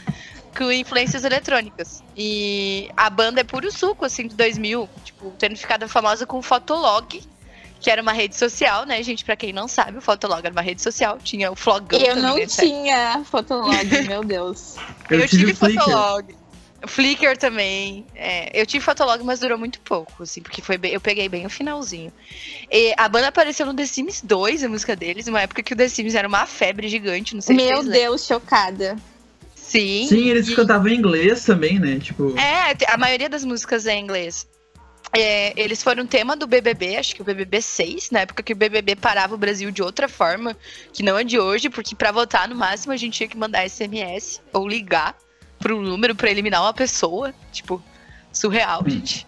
com 0.57 0.71
influências 0.71 1.25
eletrônicas. 1.25 2.03
E 2.17 2.91
a 2.97 3.09
banda 3.09 3.41
é 3.41 3.45
puro 3.45 3.71
suco, 3.73 4.05
assim, 4.05 4.27
de 4.27 4.37
2000, 4.37 4.89
tipo, 5.05 5.31
tendo 5.39 5.57
ficado 5.57 5.89
famosa 5.89 6.27
com 6.27 6.39
o 6.39 6.43
Fotolog, 6.43 7.23
que 7.83 7.91
era 7.91 8.01
uma 8.01 8.13
rede 8.13 8.37
social, 8.37 8.87
né, 8.87 9.03
gente? 9.03 9.25
Pra 9.25 9.35
quem 9.37 9.53
não 9.53 9.67
sabe, 9.69 9.99
o 9.99 10.01
Fotolog 10.01 10.41
era 10.45 10.53
uma 10.53 10.63
rede 10.63 10.81
social, 10.81 11.19
tinha 11.23 11.51
o 11.51 11.57
Flogão 11.57 11.99
Eu 11.99 12.15
também, 12.15 12.23
não 12.23 12.37
né? 12.37 12.47
tinha 12.47 13.25
fotolog, 13.25 13.75
meu 14.07 14.23
Deus. 14.23 14.77
Eu, 15.11 15.27
tive, 15.29 15.53
Flickr. 15.55 15.81
Fotolog. 15.83 16.35
Flickr 16.87 17.37
também. 17.39 18.05
É, 18.15 18.51
eu 18.61 18.65
tive 18.67 18.85
Fotolog, 18.85 19.23
mas 19.25 19.39
durou 19.41 19.57
muito 19.59 19.81
pouco, 19.81 20.23
assim, 20.23 20.41
porque 20.43 20.61
foi 20.63 20.77
bem- 20.79 20.93
eu 20.93 21.01
peguei 21.01 21.29
bem 21.29 21.45
o 21.47 21.51
finalzinho. 21.51 22.13
E 22.71 22.93
a 22.97 23.09
banda 23.09 23.29
apareceu 23.29 23.65
no 23.67 23.75
The 23.75 23.87
Sims 23.87 24.21
2, 24.23 24.65
a 24.65 24.69
música 24.69 24.97
deles, 24.97 25.27
uma 25.29 25.41
época 25.43 25.63
que 25.63 25.73
o 25.75 25.77
The 25.77 25.89
Sims 25.89 26.15
era 26.15 26.27
uma 26.27 26.45
febre 26.47 26.89
gigante, 26.89 27.35
não 27.35 27.41
sei 27.43 27.57
se 27.57 27.63
Meu 27.65 27.77
lembram. 27.79 27.93
Deus, 27.93 28.27
chocada. 28.27 28.97
Sim. 29.55 30.07
Sim, 30.09 30.29
eles 30.29 30.49
e- 30.49 30.55
cantavam 30.57 30.89
em 30.89 30.97
inglês 30.97 31.45
também, 31.45 31.79
né? 31.79 31.99
Tipo. 32.01 32.37
É, 32.39 32.77
a 32.93 32.97
maioria 32.99 33.29
das 33.29 33.45
músicas 33.45 33.87
é 33.87 33.95
em 33.95 34.03
inglês. 34.03 34.47
É, 35.15 35.53
eles 35.61 35.83
foram 35.83 36.07
tema 36.07 36.35
do 36.35 36.47
BBB, 36.47 36.97
acho 36.97 37.15
que 37.15 37.21
o 37.21 37.25
BBB 37.25 37.61
6, 37.61 38.11
na 38.11 38.21
época 38.21 38.43
que 38.43 38.55
o 38.55 38.57
BBB 38.57 38.97
parava 38.97 39.35
o 39.35 39.39
Brasil 39.39 39.71
de 39.71 39.83
outra 39.83 40.09
forma, 40.09 40.57
que 40.93 41.03
não 41.03 41.19
é 41.19 41.25
de 41.25 41.39
hoje, 41.39 41.69
porque 41.69 41.95
pra 41.95 42.11
votar 42.11 42.49
no 42.49 42.55
máximo 42.55 42.93
a 42.93 42.97
gente 42.97 43.19
tinha 43.19 43.29
que 43.29 43.37
mandar 43.37 43.69
SMS 43.69 44.41
ou 44.55 44.67
ligar 44.67 45.15
pro 45.59 45.81
número 45.83 46.15
pra 46.15 46.31
eliminar 46.31 46.63
uma 46.63 46.73
pessoa, 46.73 47.35
tipo, 47.53 47.83
surreal, 48.33 48.83
gente. 48.89 49.27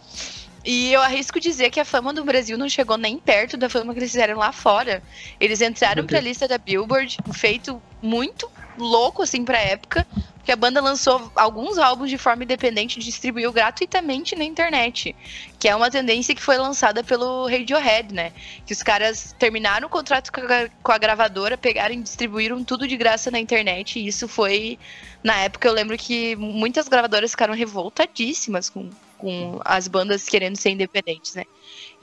E 0.64 0.90
eu 0.90 1.02
arrisco 1.02 1.38
dizer 1.38 1.70
que 1.70 1.78
a 1.78 1.84
fama 1.84 2.14
do 2.14 2.24
Brasil 2.24 2.56
não 2.56 2.68
chegou 2.70 2.96
nem 2.96 3.18
perto 3.18 3.56
da 3.56 3.68
fama 3.68 3.92
que 3.92 3.98
eles 3.98 4.10
fizeram 4.10 4.38
lá 4.38 4.50
fora. 4.50 5.02
Eles 5.38 5.60
entraram 5.60 6.06
pra 6.06 6.18
Deus. 6.18 6.30
lista 6.30 6.48
da 6.48 6.56
Billboard, 6.56 7.18
feito 7.34 7.80
muito 8.00 8.50
louco 8.78 9.22
assim 9.22 9.44
pra 9.44 9.58
época, 9.58 10.06
porque 10.44 10.52
a 10.52 10.56
banda 10.56 10.78
lançou 10.78 11.32
alguns 11.34 11.78
álbuns 11.78 12.10
de 12.10 12.18
forma 12.18 12.44
independente 12.44 13.00
e 13.00 13.02
distribuiu 13.02 13.50
gratuitamente 13.50 14.36
na 14.36 14.44
internet, 14.44 15.16
que 15.58 15.66
é 15.66 15.74
uma 15.74 15.90
tendência 15.90 16.34
que 16.34 16.42
foi 16.42 16.58
lançada 16.58 17.02
pelo 17.02 17.46
Radiohead, 17.48 18.12
né? 18.12 18.30
Que 18.66 18.74
os 18.74 18.82
caras 18.82 19.34
terminaram 19.38 19.86
o 19.86 19.90
contrato 19.90 20.30
com 20.30 20.42
a, 20.42 20.68
com 20.82 20.92
a 20.92 20.98
gravadora, 20.98 21.56
pegaram 21.56 21.94
e 21.94 22.02
distribuíram 22.02 22.62
tudo 22.62 22.86
de 22.86 22.94
graça 22.94 23.30
na 23.30 23.40
internet, 23.40 23.98
e 23.98 24.06
isso 24.06 24.28
foi 24.28 24.78
na 25.22 25.34
época 25.38 25.66
eu 25.66 25.72
lembro 25.72 25.96
que 25.96 26.36
muitas 26.36 26.88
gravadoras 26.88 27.30
ficaram 27.30 27.54
revoltadíssimas 27.54 28.68
com, 28.68 28.90
com 29.16 29.58
as 29.64 29.88
bandas 29.88 30.28
querendo 30.28 30.56
ser 30.56 30.68
independentes, 30.68 31.34
né? 31.34 31.44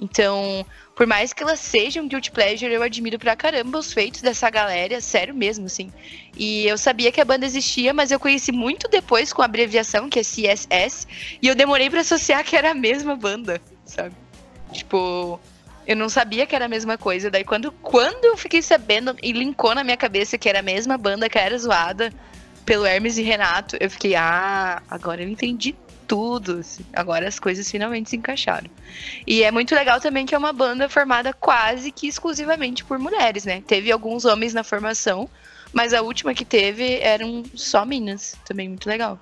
Então, 0.02 0.66
por 0.96 1.06
mais 1.06 1.32
que 1.32 1.44
elas 1.44 1.60
sejam 1.60 2.08
guilty 2.08 2.32
pleasure, 2.32 2.74
eu 2.74 2.82
admiro 2.82 3.20
pra 3.20 3.36
caramba 3.36 3.78
os 3.78 3.94
feitos 3.94 4.22
dessa 4.22 4.50
galera, 4.50 5.00
sério 5.00 5.36
mesmo, 5.36 5.68
assim. 5.68 5.94
E 6.36 6.66
eu 6.66 6.76
sabia 6.76 7.12
que 7.12 7.22
a 7.22 7.26
banda 7.26 7.46
existia, 7.46 7.94
mas 7.94 8.10
eu 8.10 8.20
conheci 8.20 8.52
muito 8.52 8.90
depois 8.90 9.32
com 9.32 9.44
a 9.44 9.46
abreviação, 9.46 10.10
que 10.10 10.20
é 10.20 10.24
CSS, 10.24 11.08
e 11.40 11.48
eu 11.48 11.54
demorei 11.54 11.88
pra 11.88 12.02
associar 12.02 12.44
que 12.44 12.56
era 12.56 12.72
a 12.72 12.74
mesma 12.74 13.16
banda, 13.16 13.62
sabe? 13.86 14.16
Tipo, 14.74 15.40
eu 15.86 15.96
não 15.96 16.10
sabia 16.10 16.48
que 16.48 16.56
era 16.56 16.66
a 16.66 16.70
mesma 16.70 16.98
coisa. 16.98 17.30
Daí 17.30 17.44
quando, 17.44 17.72
quando 17.72 18.26
eu 18.26 18.36
fiquei 18.36 18.64
sabendo 18.64 19.16
e 19.22 19.32
linkou 19.32 19.76
na 19.76 19.84
minha 19.84 19.98
cabeça 19.98 20.36
que 20.36 20.50
era 20.50 20.60
a 20.60 20.64
mesma 20.64 20.98
banda 20.98 21.30
que 21.30 21.38
era 21.38 21.56
zoada 21.60 22.12
pelo 22.66 22.88
Hermes 22.88 23.20
e 23.20 23.22
Renato, 23.22 23.78
eu 23.80 23.90
fiquei, 23.90 24.16
ah, 24.16 24.82
agora 24.90 25.22
eu 25.22 25.30
entendi 25.30 25.76
tudo. 26.12 26.58
assim. 26.60 26.84
Agora 26.92 27.26
as 27.26 27.40
coisas 27.40 27.72
finalmente 27.72 28.10
se 28.10 28.18
encaixaram. 28.18 28.70
E 29.26 29.44
é 29.44 29.50
muito 29.50 29.74
legal 29.74 30.02
também 30.02 30.26
que 30.26 30.36
é 30.36 30.38
uma 30.38 30.52
banda 30.52 30.90
formada 30.90 31.32
quase 31.32 31.90
que 31.90 32.06
exclusivamente 32.06 32.84
por 32.84 33.00
mulheres, 33.00 33.46
né? 33.46 33.64
Teve 33.66 33.90
alguns 33.90 34.26
homens 34.26 34.54
na 34.54 34.62
formação, 34.62 35.30
mas 35.72 35.94
a 35.94 36.02
última 36.02 36.34
que 36.34 36.44
teve 36.44 37.00
eram 37.00 37.44
só 37.56 37.86
minas. 37.86 38.36
Também 38.44 38.68
muito 38.68 38.90
legal. 38.90 39.18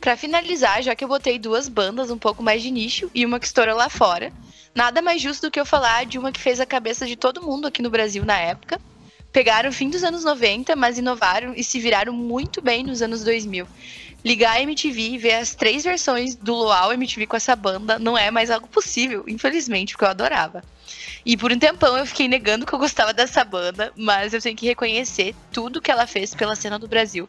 Pra 0.00 0.16
finalizar, 0.16 0.80
já 0.80 0.94
que 0.94 1.02
eu 1.02 1.08
botei 1.08 1.40
duas 1.40 1.68
bandas 1.68 2.08
um 2.08 2.18
pouco 2.18 2.40
mais 2.40 2.62
de 2.62 2.70
nicho 2.70 3.10
e 3.12 3.26
uma 3.26 3.40
que 3.40 3.46
estourou 3.46 3.76
lá 3.76 3.88
fora, 3.88 4.32
nada 4.72 5.02
mais 5.02 5.20
justo 5.20 5.48
do 5.48 5.50
que 5.50 5.58
eu 5.58 5.66
falar 5.66 6.06
de 6.06 6.20
uma 6.20 6.30
que 6.30 6.40
fez 6.40 6.60
a 6.60 6.66
cabeça 6.66 7.04
de 7.04 7.16
todo 7.16 7.42
mundo 7.42 7.66
aqui 7.66 7.82
no 7.82 7.90
Brasil 7.90 8.24
na 8.24 8.38
época. 8.38 8.80
Pegaram 9.32 9.70
o 9.70 9.72
fim 9.72 9.90
dos 9.90 10.04
anos 10.04 10.22
90, 10.22 10.76
mas 10.76 10.98
inovaram 10.98 11.52
e 11.56 11.64
se 11.64 11.80
viraram 11.80 12.12
muito 12.12 12.60
bem 12.60 12.84
nos 12.84 13.02
anos 13.02 13.24
2000. 13.24 13.66
Ligar 14.24 14.56
a 14.56 14.62
MTV 14.62 15.00
e 15.00 15.18
ver 15.18 15.34
as 15.34 15.54
três 15.54 15.82
versões 15.82 16.36
do 16.36 16.54
Luau 16.54 16.92
MTV 16.92 17.26
com 17.26 17.36
essa 17.36 17.56
banda 17.56 17.98
não 17.98 18.16
é 18.16 18.30
mais 18.30 18.50
algo 18.50 18.68
possível, 18.68 19.24
infelizmente, 19.26 19.94
porque 19.94 20.04
eu 20.04 20.10
adorava. 20.10 20.62
E 21.24 21.36
por 21.36 21.52
um 21.52 21.58
tempão 21.58 21.96
eu 21.96 22.06
fiquei 22.06 22.26
negando 22.28 22.66
que 22.66 22.72
eu 22.72 22.78
gostava 22.78 23.12
dessa 23.12 23.44
banda, 23.44 23.92
mas 23.96 24.32
eu 24.32 24.40
tenho 24.40 24.56
que 24.56 24.66
reconhecer 24.66 25.34
tudo 25.52 25.80
que 25.80 25.90
ela 25.90 26.06
fez 26.06 26.34
pela 26.34 26.56
cena 26.56 26.78
do 26.78 26.88
Brasil, 26.88 27.28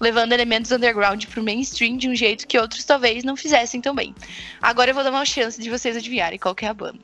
levando 0.00 0.32
elementos 0.32 0.70
underground 0.70 1.24
pro 1.26 1.42
mainstream 1.42 1.96
de 1.96 2.08
um 2.08 2.14
jeito 2.14 2.46
que 2.46 2.58
outros 2.58 2.84
talvez 2.84 3.24
não 3.24 3.36
fizessem 3.36 3.80
tão 3.80 3.94
bem. 3.94 4.14
Agora 4.60 4.90
eu 4.90 4.94
vou 4.94 5.02
dar 5.02 5.10
uma 5.10 5.24
chance 5.24 5.60
de 5.60 5.70
vocês 5.70 5.96
adivinharem 5.96 6.38
qual 6.38 6.54
que 6.54 6.64
é 6.64 6.68
a 6.68 6.74
banda. 6.74 7.00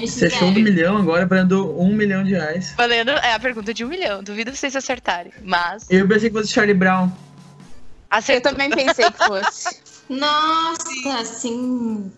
Você 0.00 0.26
achou 0.26 0.48
um 0.48 0.52
milhão, 0.52 0.96
agora 0.96 1.26
valendo 1.26 1.78
um 1.78 1.92
milhão 1.94 2.24
de 2.24 2.30
reais. 2.30 2.72
Valendo 2.76 3.10
é 3.10 3.34
a 3.34 3.38
pergunta 3.38 3.74
de 3.74 3.84
um 3.84 3.88
milhão, 3.88 4.22
duvido 4.22 4.54
vocês 4.54 4.74
acertarem, 4.74 5.32
mas 5.42 5.86
Eu 5.90 6.08
pensei 6.08 6.30
que 6.30 6.36
fosse 6.36 6.50
Charlie 6.50 6.74
Brown. 6.74 7.10
Eu 8.12 8.18
acertou. 8.18 8.52
também 8.52 8.70
pensei 8.70 9.10
que 9.10 9.26
fosse. 9.26 9.80
Nossa, 10.08 11.24
sim. 11.24 12.12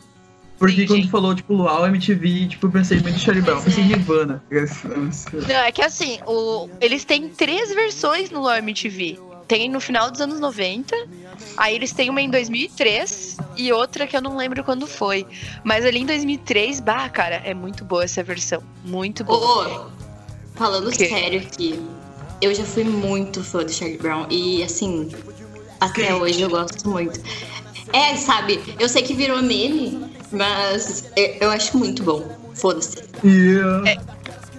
Porque 0.58 0.82
Sim, 0.82 0.86
quando 0.86 1.10
falou, 1.10 1.34
tipo, 1.34 1.52
Luau, 1.52 1.86
MTV, 1.86 2.48
tipo, 2.48 2.66
eu 2.66 2.70
pensei 2.70 3.00
muito 3.00 3.16
em 3.16 3.18
Charlie 3.18 3.42
Brown. 3.42 3.60
Pensei 3.62 3.82
em 3.82 3.92
é. 3.92 3.96
Nirvana. 3.96 4.42
Não, 5.48 5.56
é 5.56 5.72
que 5.72 5.82
assim, 5.82 6.18
o, 6.26 6.68
eles 6.80 7.04
têm 7.04 7.28
três 7.28 7.74
versões 7.74 8.30
no 8.30 8.40
Luau 8.40 8.56
MTV. 8.56 9.18
Tem 9.48 9.68
no 9.68 9.78
final 9.78 10.10
dos 10.10 10.22
anos 10.22 10.40
90, 10.40 10.96
aí 11.58 11.74
eles 11.74 11.92
têm 11.92 12.08
uma 12.08 12.22
em 12.22 12.30
2003 12.30 13.36
e 13.58 13.70
outra 13.74 14.06
que 14.06 14.16
eu 14.16 14.22
não 14.22 14.38
lembro 14.38 14.64
quando 14.64 14.86
foi. 14.86 15.26
Mas 15.62 15.84
ali 15.84 16.00
em 16.00 16.06
2003, 16.06 16.80
bah, 16.80 17.10
cara, 17.10 17.42
é 17.44 17.52
muito 17.52 17.84
boa 17.84 18.04
essa 18.04 18.22
versão. 18.22 18.62
Muito 18.82 19.22
boa. 19.22 19.86
Ô, 19.86 19.90
falando 20.54 20.90
sério 20.94 21.40
aqui, 21.40 21.78
eu 22.40 22.54
já 22.54 22.64
fui 22.64 22.84
muito 22.84 23.44
fã 23.44 23.62
do 23.62 23.70
Charlie 23.70 23.98
Brown 23.98 24.26
e 24.30 24.62
assim, 24.62 25.10
até 25.84 26.14
hoje 26.14 26.40
eu 26.40 26.50
gosto 26.50 26.88
muito. 26.88 27.20
É, 27.92 28.16
sabe, 28.16 28.60
eu 28.78 28.88
sei 28.88 29.02
que 29.02 29.14
virou 29.14 29.42
meme, 29.42 30.10
mas 30.32 31.10
eu, 31.40 31.50
acho 31.50 31.76
muito 31.78 32.02
bom. 32.02 32.24
Foda-se. 32.54 33.02
Yeah. 33.24 34.02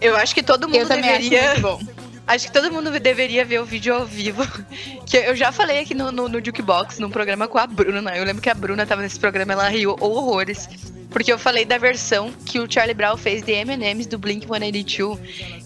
Eu 0.02 0.16
acho 0.16 0.36
que 0.36 0.44
todo 0.44 0.68
mundo 0.68 0.78
Eu 0.78 0.88
também 0.88 1.10
acho 1.10 1.30
deveria. 1.30 1.50
muito 1.50 1.62
bom. 1.62 1.80
Acho 2.28 2.48
que 2.48 2.54
todo 2.54 2.72
mundo 2.72 2.92
deveria 3.00 3.46
ver 3.46 3.60
o 3.60 3.66
vídeo 3.66 3.94
ao 3.94 4.06
vivo. 4.06 4.46
Que 5.06 5.18
eu 5.18 5.36
já 5.36 5.52
falei 5.52 5.80
aqui 5.80 5.94
no, 5.94 6.12
no, 6.12 6.28
no 6.28 6.44
Jukebox, 6.44 6.98
num 6.98 7.12
programa 7.12 7.48
com 7.48 7.60
a 7.60 7.68
Bruna. 7.68 8.18
Eu 8.18 8.26
lembro 8.26 8.42
que 8.42 8.50
a 8.50 8.56
Bruna 8.56 8.86
tava 8.86 9.04
nesse 9.04 9.20
programa, 9.20 9.54
ela 9.54 9.70
riu 9.70 9.96
horrores. 10.00 10.68
Porque 11.16 11.32
eu 11.32 11.40
falei 11.40 11.64
da 11.64 11.78
versão 11.78 12.30
que 12.46 12.60
o 12.60 12.70
Charlie 12.70 12.94
Brown 12.94 13.16
fez 13.16 13.42
de 13.42 13.54
M&M's 13.54 14.06
do 14.06 14.20
Blink-182. 14.20 15.18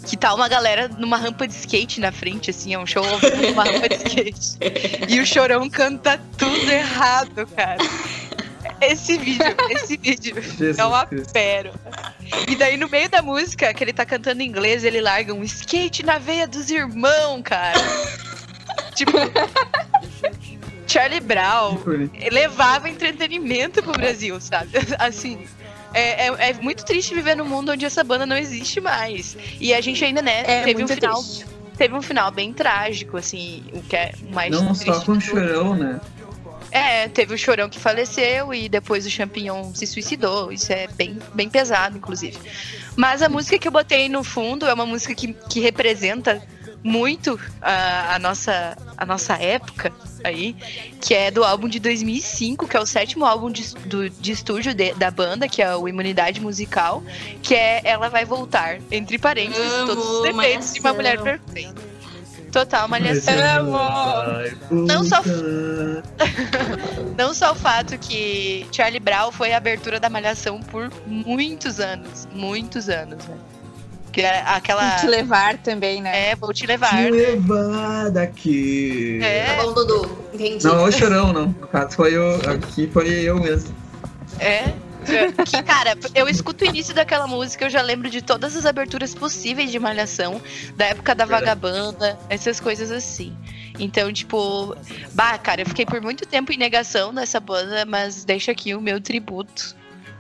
Que 0.08 0.16
tá 0.16 0.32
uma 0.36 0.48
galera 0.48 0.88
numa 0.88 1.18
rampa 1.18 1.48
de 1.48 1.56
skate 1.56 2.00
na 2.00 2.12
frente, 2.12 2.52
assim. 2.52 2.76
É 2.76 2.78
um 2.78 2.86
show 2.86 3.04
numa 3.04 3.64
rampa 3.64 3.90
de 3.90 3.96
skate. 3.96 4.58
E 5.10 5.20
o 5.20 5.26
Chorão 5.26 5.68
canta 5.68 6.22
tudo 6.38 6.70
errado, 6.72 7.48
cara. 7.48 7.80
Esse 8.80 9.18
vídeo, 9.18 9.56
esse 9.72 9.98
vídeo 9.98 10.40
Jesus 10.40 10.78
é 10.78 10.86
uma 10.86 11.08
pérola. 11.34 11.80
E 12.48 12.56
daí, 12.56 12.78
no 12.78 12.88
meio 12.88 13.10
da 13.10 13.24
música, 13.24 13.74
que 13.74 13.84
ele 13.84 13.92
tá 13.92 14.06
cantando 14.06 14.44
em 14.44 14.46
inglês, 14.46 14.84
ele 14.84 15.02
larga 15.02 15.34
um 15.34 15.44
skate 15.44 16.06
na 16.06 16.20
veia 16.20 16.48
dos 16.48 16.70
irmãos, 16.70 17.42
cara. 17.42 17.80
tipo. 18.94 19.18
Charlie 20.90 21.20
Brown 21.20 21.78
levava 22.32 22.90
entretenimento 22.90 23.82
pro 23.84 23.92
Brasil, 23.94 24.40
sabe? 24.42 24.70
Assim. 25.00 25.46
É, 25.94 26.28
é, 26.28 26.50
é 26.50 26.54
muito 26.54 26.86
triste 26.86 27.16
viver 27.16 27.36
num 27.36 27.46
mundo 27.46 27.72
onde 27.72 27.84
essa 27.84 28.04
banda 28.04 28.26
não 28.26 28.38
existe 28.38 28.80
mais. 28.80 29.36
E 29.60 29.74
a 29.74 29.82
gente 29.82 30.04
ainda, 30.06 30.22
né, 30.22 30.44
É 30.46 30.64
teve 30.64 30.84
um 30.84 30.88
final. 30.88 31.16
triste. 31.24 31.46
Teve 31.78 31.96
um 31.96 32.02
final 32.02 32.30
bem 32.30 32.52
trágico, 32.54 33.16
assim, 33.18 33.64
o 33.74 33.82
que 33.82 33.96
é 33.96 34.12
mais 34.34 34.52
Não 34.52 34.68
triste 34.74 34.86
só 34.86 35.00
com 35.00 35.14
tudo. 35.14 35.22
chorão, 35.22 35.76
né? 35.76 36.00
É, 36.72 37.08
teve 37.08 37.34
o 37.34 37.38
Chorão 37.38 37.68
que 37.70 37.80
faleceu 37.80 38.54
e 38.54 38.70
depois 38.70 39.04
o 39.06 39.10
Champignon 39.10 39.74
se 39.74 39.88
suicidou. 39.88 40.52
Isso 40.52 40.72
é 40.72 40.88
bem, 40.88 41.18
bem 41.34 41.50
pesado, 41.50 41.98
inclusive. 41.98 42.38
Mas 42.96 43.24
a 43.24 43.30
música 43.30 43.58
que 43.58 43.68
eu 43.68 43.72
botei 43.72 44.08
no 44.10 44.24
fundo 44.24 44.68
é 44.68 44.74
uma 44.74 44.86
música 44.86 45.16
que, 45.16 45.34
que 45.50 45.60
representa 45.62 46.40
muito 46.84 47.40
a, 47.62 48.16
a 48.16 48.20
nossa, 48.20 48.78
a 48.98 49.06
nossa 49.06 49.34
época 49.36 49.92
aí, 50.24 50.56
que 51.02 51.14
é 51.14 51.30
do 51.32 51.44
álbum 51.44 51.68
de 51.68 51.80
2005, 51.80 52.68
que 52.68 52.76
é 52.78 52.80
o 52.80 52.86
sétimo 52.86 53.26
álbum 53.26 53.50
de, 53.52 53.74
do, 53.86 54.10
de 54.10 54.32
estúdio 54.32 54.74
de- 54.74 54.94
da 54.94 55.10
banda, 55.12 55.48
que 55.48 55.62
é 55.62 55.76
o 55.76 55.88
Imunidade 55.88 56.40
Musical, 56.42 57.04
que 57.42 57.54
é 57.56 57.82
Ela 57.84 58.10
Vai 58.10 58.26
Voltar, 58.26 58.80
entre 58.92 59.18
parênteses, 59.18 59.72
Amo, 59.74 59.88
todos 59.88 60.06
os 60.10 60.22
defeitos 60.24 60.74
de 60.74 60.80
uma 60.80 60.94
mulher 60.94 61.20
perfeita. 61.22 61.90
Total, 62.52 62.88
malhação. 62.88 63.34
Não 64.72 65.04
só-. 65.04 65.22
Não 67.18 67.34
só 67.34 67.52
o 67.52 67.56
fato 67.56 67.98
que 67.98 68.66
Charlie 68.72 69.00
Brown 69.00 69.32
foi 69.32 69.54
a 69.54 69.58
abertura 69.58 70.00
da 70.00 70.10
Malhação 70.10 70.60
por 70.60 70.92
muitos 71.06 71.80
anos. 71.80 72.28
Muitos 72.34 72.90
anos, 72.90 73.24
né? 73.26 73.38
Que 74.12 74.22
é 74.22 74.42
aquela. 74.46 74.96
Te 74.98 75.08
levar 75.08 75.58
também, 75.58 76.02
né? 76.02 76.32
É, 76.32 76.36
vou 76.36 76.52
te 76.54 76.66
levar. 76.66 76.90
Te 77.06 77.12
levar 77.12 78.10
daqui. 78.10 79.18
Tá 79.22 79.28
É, 79.28 79.64
bom, 79.64 79.74
Dudu. 79.74 80.18
Entendi. 80.34 80.66
Não, 80.66 80.84
o 80.84 80.92
chorão, 80.92 81.32
não. 81.34 81.48
No 81.48 81.68
caso, 81.68 81.96
foi 81.96 82.16
eu. 82.16 82.36
Aqui 82.52 82.90
foi 82.92 83.08
eu 83.10 83.40
mesmo. 83.40 83.76
é. 84.40 84.74
Que, 85.46 85.64
cara, 85.64 85.98
eu 86.14 86.28
escuto 86.28 86.66
o 86.66 86.68
início 86.68 86.94
daquela 86.94 87.26
música, 87.26 87.66
eu 87.66 87.70
já 87.70 87.82
lembro 87.82 88.10
de 88.10 88.22
todas 88.22 88.56
as 88.58 88.66
aberturas 88.66 89.16
possíveis 89.16 89.72
de 89.72 89.80
Malhação, 89.80 90.42
da 90.76 90.88
época 90.88 91.16
da 91.16 91.24
Verdade. 91.26 91.46
Vagabanda, 91.46 92.20
essas 92.30 92.60
coisas 92.60 92.92
assim. 92.92 93.36
Então, 93.80 94.12
tipo, 94.12 94.76
bah, 95.14 95.38
cara, 95.38 95.62
eu 95.62 95.66
fiquei 95.66 95.86
por 95.86 96.02
muito 96.02 96.26
tempo 96.28 96.52
em 96.52 96.58
negação 96.58 97.14
dessa 97.14 97.40
banda, 97.40 97.86
mas 97.86 98.26
deixa 98.26 98.52
aqui 98.52 98.76
o 98.76 98.82
meu 98.82 99.00
tributo. 99.00 99.74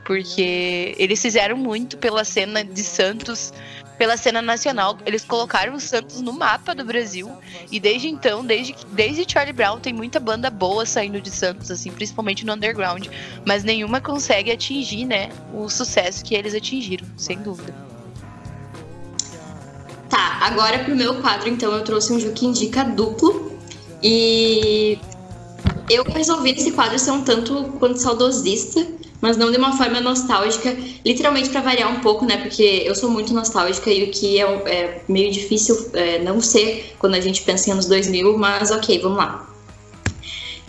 Porque 0.09 0.95
eles 0.97 1.21
fizeram 1.21 1.55
muito 1.55 1.95
pela 1.95 2.23
cena 2.23 2.63
de 2.63 2.83
Santos, 2.83 3.53
pela 3.95 4.17
cena 4.17 4.41
nacional. 4.41 4.97
Eles 5.05 5.23
colocaram 5.23 5.75
o 5.75 5.79
Santos 5.79 6.19
no 6.19 6.33
mapa 6.33 6.73
do 6.73 6.83
Brasil. 6.83 7.31
E 7.71 7.79
desde 7.79 8.07
então, 8.07 8.43
desde, 8.43 8.75
desde 8.91 9.31
Charlie 9.31 9.53
Brown, 9.53 9.79
tem 9.79 9.93
muita 9.93 10.19
banda 10.19 10.49
boa 10.49 10.83
saindo 10.83 11.21
de 11.21 11.29
Santos, 11.29 11.69
assim, 11.69 11.91
principalmente 11.91 12.43
no 12.43 12.53
underground. 12.53 13.05
Mas 13.45 13.63
nenhuma 13.63 14.01
consegue 14.01 14.51
atingir, 14.51 15.05
né, 15.05 15.29
o 15.53 15.69
sucesso 15.69 16.25
que 16.25 16.33
eles 16.33 16.55
atingiram, 16.55 17.05
sem 17.15 17.37
dúvida. 17.37 17.71
Tá, 20.09 20.39
agora 20.41 20.79
pro 20.79 20.95
meu 20.95 21.21
quadro, 21.21 21.49
então, 21.49 21.71
eu 21.71 21.83
trouxe 21.83 22.11
um 22.11 22.19
Juque 22.19 22.47
Indica 22.47 22.83
duplo. 22.83 23.59
E 24.01 24.97
eu 25.89 26.03
resolvi 26.03 26.53
nesse 26.53 26.71
quadro 26.71 26.99
ser 26.99 27.11
um 27.11 27.23
tanto 27.23 27.63
quanto 27.79 27.97
saudosista, 27.99 28.85
mas 29.21 29.35
não 29.35 29.51
de 29.51 29.57
uma 29.57 29.75
forma 29.75 29.99
nostálgica, 29.99 30.75
literalmente 31.05 31.49
pra 31.49 31.61
variar 31.61 31.91
um 31.91 31.99
pouco, 31.99 32.25
né? 32.25 32.37
Porque 32.37 32.83
eu 32.85 32.95
sou 32.95 33.09
muito 33.09 33.33
nostálgica 33.33 33.91
e 33.91 34.03
o 34.03 34.11
que 34.11 34.39
é, 34.39 34.43
é 34.43 35.01
meio 35.09 35.31
difícil 35.31 35.89
é, 35.93 36.19
não 36.19 36.39
ser 36.39 36.95
quando 36.99 37.15
a 37.15 37.19
gente 37.19 37.41
pensa 37.41 37.69
em 37.69 37.73
anos 37.73 37.85
2000, 37.87 38.37
mas 38.37 38.71
ok, 38.71 38.99
vamos 38.99 39.17
lá. 39.17 39.49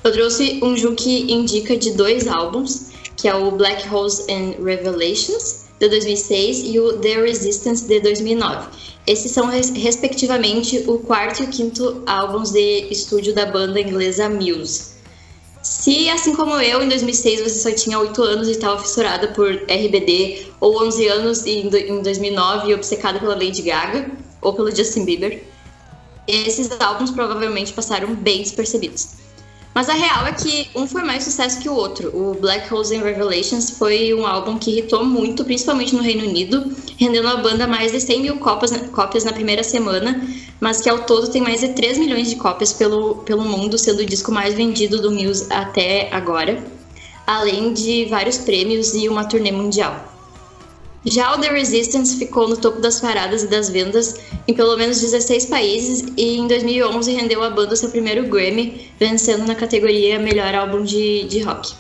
Eu 0.03 0.13
trouxe 0.13 0.59
um 0.63 0.77
Juque 0.77 1.31
Indica 1.31 1.77
de 1.77 1.93
dois 1.93 2.27
álbuns, 2.27 2.87
que 3.17 3.29
é 3.29 3.35
o 3.35 3.51
Black 3.51 3.87
Holes 3.95 4.21
and 4.29 4.55
Revelations, 4.65 5.67
de 5.79 5.89
2006, 5.89 6.63
e 6.65 6.81
o 6.81 6.95
The 6.95 7.21
Resistance, 7.21 7.87
de 7.87 8.01
2009. 8.01 8.69
Esses 9.07 9.31
são, 9.31 9.47
res- 9.47 9.71
respectivamente, 9.71 10.85
o 10.87 10.99
quarto 10.99 11.43
e 11.43 11.47
o 11.47 11.49
quinto 11.49 12.03
álbuns 12.07 12.51
de 12.51 12.87
estúdio 12.91 13.35
da 13.35 13.47
banda 13.47 13.81
inglesa 13.81 14.29
Muse. 14.29 14.90
Se, 15.63 16.09
assim 16.09 16.35
como 16.35 16.59
eu, 16.61 16.83
em 16.83 16.89
2006 16.89 17.43
você 17.43 17.71
só 17.71 17.71
tinha 17.75 17.99
8 17.99 18.23
anos 18.23 18.49
e 18.49 18.53
estava 18.53 18.81
fissurada 18.81 19.29
por 19.29 19.51
RBD, 19.69 20.47
ou 20.59 20.83
11 20.87 21.07
anos 21.09 21.45
e 21.45 21.59
em 21.61 21.69
do- 21.69 21.77
em 21.77 22.03
2009 22.03 22.75
obcecada 22.75 23.19
pela 23.19 23.35
Lady 23.35 23.63
Gaga, 23.63 24.11
ou 24.41 24.55
pelo 24.55 24.75
Justin 24.75 25.05
Bieber, 25.05 25.43
esses 26.27 26.71
álbuns 26.81 27.11
provavelmente 27.11 27.73
passaram 27.73 28.15
bem 28.15 28.43
despercebidos. 28.43 29.09
Mas 29.73 29.89
a 29.89 29.93
real 29.93 30.27
é 30.27 30.33
que 30.33 30.69
um 30.75 30.87
foi 30.87 31.03
mais 31.03 31.23
sucesso 31.23 31.61
que 31.61 31.69
o 31.69 31.75
outro. 31.75 32.11
O 32.15 32.35
Black 32.35 32.73
Holes 32.73 32.91
and 32.91 33.03
Revelations 33.03 33.71
foi 33.71 34.13
um 34.13 34.27
álbum 34.27 34.59
que 34.59 34.71
irritou 34.71 35.05
muito, 35.05 35.45
principalmente 35.45 35.95
no 35.95 36.03
Reino 36.03 36.27
Unido, 36.27 36.75
rendendo 36.99 37.29
à 37.29 37.37
banda 37.37 37.69
mais 37.69 37.93
de 37.93 38.01
100 38.01 38.21
mil 38.21 38.39
cópias, 38.39 38.73
cópias 38.89 39.25
na 39.25 39.33
primeira 39.33 39.63
semana, 39.63 40.27
mas 40.61 40.81
que 40.81 40.89
ao 40.89 41.05
todo 41.05 41.31
tem 41.31 41.41
mais 41.41 41.61
de 41.61 41.69
3 41.69 41.99
milhões 41.99 42.29
de 42.29 42.37
cópias 42.37 42.73
pelo, 42.73 43.17
pelo 43.19 43.45
mundo, 43.45 43.79
sendo 43.79 44.01
o 44.01 44.07
disco 44.07 44.33
mais 44.33 44.55
vendido 44.55 45.01
do 45.01 45.13
Muse 45.13 45.47
até 45.51 46.13
agora, 46.13 46.63
além 47.25 47.73
de 47.73 48.07
vários 48.07 48.39
prêmios 48.39 48.93
e 48.95 49.09
uma 49.09 49.25
turnê 49.25 49.53
mundial. 49.53 50.10
Já 51.07 51.35
o 51.35 51.41
The 51.41 51.49
Resistance 51.49 52.17
ficou 52.19 52.47
no 52.47 52.57
topo 52.57 52.81
das 52.81 53.01
paradas 53.01 53.43
e 53.43 53.47
das 53.47 53.71
vendas 53.71 54.21
em 54.47 54.53
pelo 54.53 54.77
menos 54.77 55.01
16 55.01 55.47
países 55.47 56.05
e 56.17 56.37
em 56.37 56.47
2011 56.47 57.13
rendeu 57.13 57.43
à 57.43 57.49
banda 57.49 57.75
seu 57.75 57.89
primeiro 57.89 58.27
Grammy, 58.29 58.91
vencendo 58.99 59.47
na 59.47 59.55
categoria 59.55 60.19
Melhor 60.19 60.55
Álbum 60.55 60.83
de, 60.83 61.25
de 61.25 61.41
Rock. 61.41 61.73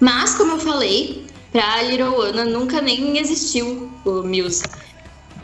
Mas, 0.00 0.34
como 0.34 0.52
eu 0.52 0.58
falei, 0.58 1.26
pra 1.52 1.82
Little 1.82 2.20
Anna 2.22 2.44
nunca 2.46 2.80
nem 2.80 3.18
existiu 3.18 3.90
o 4.04 4.22
Muse. 4.22 4.62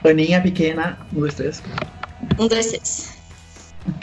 Aninha 0.02 0.40
pequena, 0.40 0.98
um, 1.14 1.20
dois, 1.20 1.34
três. 1.34 1.62
Um, 2.38 2.48
dois, 2.48 2.66
três. 2.66 3.08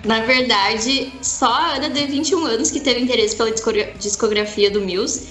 Na 0.04 0.22
verdade, 0.22 1.12
só 1.22 1.52
a 1.52 1.76
Ana 1.76 1.89
de 1.89 2.06
21 2.06 2.46
anos 2.46 2.72
que 2.72 2.80
teve 2.80 3.00
interesse 3.00 3.36
pela 3.36 3.52
discogra- 3.52 3.93
discografia 4.00 4.70
do 4.70 4.82
Muse, 4.82 5.28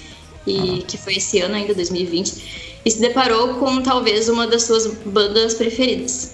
e 0.47 0.83
que 0.87 0.99
foi 0.99 1.15
esse 1.15 1.39
ano 1.41 1.55
ainda, 1.55 1.75
2020, 1.75 2.74
e 2.85 2.91
se 2.91 3.01
deparou 3.01 3.55
com 3.55 3.83
talvez 3.83 4.29
uma 4.29 4.47
das 4.47 4.63
suas 4.65 4.87
bandas 4.87 5.55
preferidas. 5.55 6.33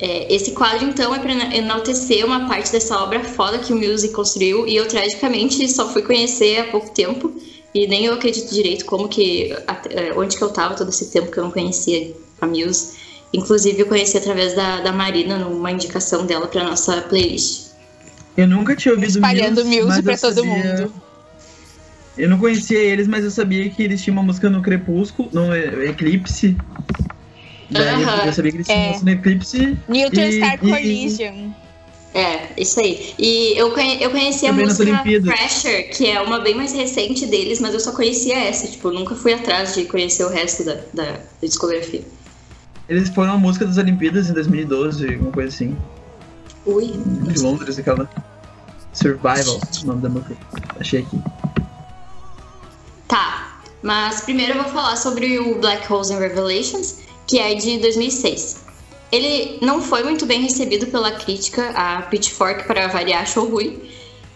É, 0.00 0.34
esse 0.34 0.50
quadro, 0.52 0.86
então, 0.88 1.14
é 1.14 1.18
para 1.20 1.32
enaltecer 1.56 2.26
uma 2.26 2.48
parte 2.48 2.72
dessa 2.72 2.98
obra 2.98 3.22
foda 3.22 3.58
que 3.58 3.72
o 3.72 3.76
Muse 3.76 4.08
construiu, 4.08 4.66
e 4.66 4.74
eu, 4.74 4.88
tragicamente, 4.88 5.68
só 5.68 5.88
fui 5.88 6.02
conhecer 6.02 6.58
há 6.58 6.64
pouco 6.64 6.90
tempo, 6.90 7.32
e 7.72 7.86
nem 7.86 8.04
eu 8.06 8.14
acredito 8.14 8.52
direito 8.52 8.84
como 8.86 9.08
que, 9.08 9.52
é, 9.90 10.12
onde 10.16 10.36
que 10.36 10.42
eu 10.42 10.50
tava 10.50 10.74
todo 10.74 10.88
esse 10.90 11.10
tempo 11.10 11.30
que 11.30 11.38
eu 11.38 11.44
não 11.44 11.50
conhecia 11.50 12.12
a 12.40 12.46
Muse. 12.46 12.94
Inclusive, 13.32 13.80
eu 13.80 13.86
conheci 13.86 14.16
através 14.16 14.54
da, 14.54 14.80
da 14.80 14.92
Marina, 14.92 15.38
numa 15.38 15.70
indicação 15.70 16.26
dela 16.26 16.46
para 16.48 16.64
nossa 16.64 17.00
playlist. 17.02 17.68
Eu 18.36 18.48
nunca 18.48 18.74
tinha 18.74 18.94
ouvido 18.94 19.10
Espalhando 19.10 19.64
Muse 19.64 19.82
mas 19.86 19.96
eu 19.98 20.02
pra 20.02 20.16
todo 20.18 20.34
sabia- 20.34 20.50
mundo. 20.52 20.92
Eu 22.16 22.28
não 22.28 22.38
conhecia 22.38 22.78
eles, 22.78 23.08
mas 23.08 23.24
eu 23.24 23.30
sabia 23.30 23.68
que 23.68 23.82
eles 23.82 24.02
tinham 24.02 24.14
uma 24.16 24.22
música 24.22 24.48
no 24.48 24.62
Crepúsculo, 24.62 25.28
no 25.32 25.54
Eclipse. 25.54 26.56
Daí 27.70 28.02
Aham. 28.04 28.26
eu 28.26 28.32
sabia 28.32 28.50
que 28.52 28.56
eles 28.58 28.66
tinham 28.66 28.78
É. 28.78 28.82
uma 28.84 28.88
música 28.92 29.04
no 29.10 29.16
Eclipse. 29.18 29.78
Neutron 29.88 30.22
E- 30.22 30.32
Star 30.32 30.54
e- 30.54 30.58
Collision. 30.70 31.50
É, 32.14 32.48
isso 32.56 32.78
aí. 32.78 33.12
E 33.18 33.58
eu, 33.58 33.72
conhe- 33.72 33.98
eu 34.00 34.08
conheci 34.10 34.46
a 34.46 34.50
Também 34.50 34.66
música. 34.66 35.02
Pressure, 35.24 35.82
que 35.92 36.06
é 36.08 36.20
uma 36.20 36.38
bem 36.38 36.54
mais 36.54 36.72
recente 36.72 37.26
deles, 37.26 37.58
mas 37.58 37.74
eu 37.74 37.80
só 37.80 37.90
conhecia 37.90 38.38
essa. 38.38 38.68
Tipo, 38.68 38.88
eu 38.88 38.92
nunca 38.94 39.16
fui 39.16 39.32
atrás 39.32 39.74
de 39.74 39.84
conhecer 39.86 40.22
o 40.24 40.28
resto 40.28 40.62
da, 40.64 40.74
da, 40.94 41.04
da 41.12 41.18
discografia. 41.42 42.02
Eles 42.88 43.08
foram 43.08 43.32
a 43.32 43.36
música 43.38 43.64
das 43.66 43.78
Olimpíadas 43.78 44.30
em 44.30 44.32
2012, 44.34 45.08
alguma 45.14 45.32
coisa 45.32 45.48
assim. 45.48 45.76
Ui. 46.64 46.92
De 47.32 47.40
Londres, 47.42 47.76
aquela. 47.80 48.08
Survival, 48.92 49.58
o 49.82 49.86
nome 49.86 50.02
da 50.02 50.08
música. 50.08 50.36
Achei 50.78 51.00
aqui. 51.00 51.18
Tá, 53.14 53.60
mas 53.80 54.22
primeiro 54.22 54.54
eu 54.54 54.62
vou 54.64 54.72
falar 54.72 54.96
sobre 54.96 55.38
o 55.38 55.54
Black 55.60 55.86
Holes 55.92 56.10
and 56.10 56.18
Revelations, 56.18 56.96
que 57.28 57.38
é 57.38 57.54
de 57.54 57.78
2006. 57.78 58.56
Ele 59.12 59.56
não 59.62 59.80
foi 59.80 60.02
muito 60.02 60.26
bem 60.26 60.42
recebido 60.42 60.88
pela 60.88 61.12
crítica, 61.12 61.70
a 61.76 62.02
Pitchfork, 62.02 62.66
para 62.66 62.88
variar, 62.88 63.22
achou 63.22 63.48
ruim. 63.48 63.80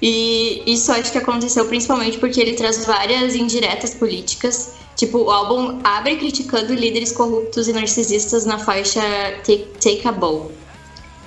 E 0.00 0.62
isso 0.64 0.92
acho 0.92 1.10
que 1.10 1.18
aconteceu 1.18 1.66
principalmente 1.66 2.18
porque 2.18 2.40
ele 2.40 2.52
traz 2.52 2.86
várias 2.86 3.34
indiretas 3.34 3.96
políticas. 3.96 4.74
Tipo, 4.94 5.24
o 5.24 5.30
álbum 5.32 5.80
abre 5.82 6.14
criticando 6.14 6.72
líderes 6.72 7.10
corruptos 7.10 7.66
e 7.66 7.72
narcisistas 7.72 8.46
na 8.46 8.60
faixa 8.60 9.00
Take, 9.38 9.66
Take 9.80 10.06
a 10.06 10.12
Bow. 10.12 10.52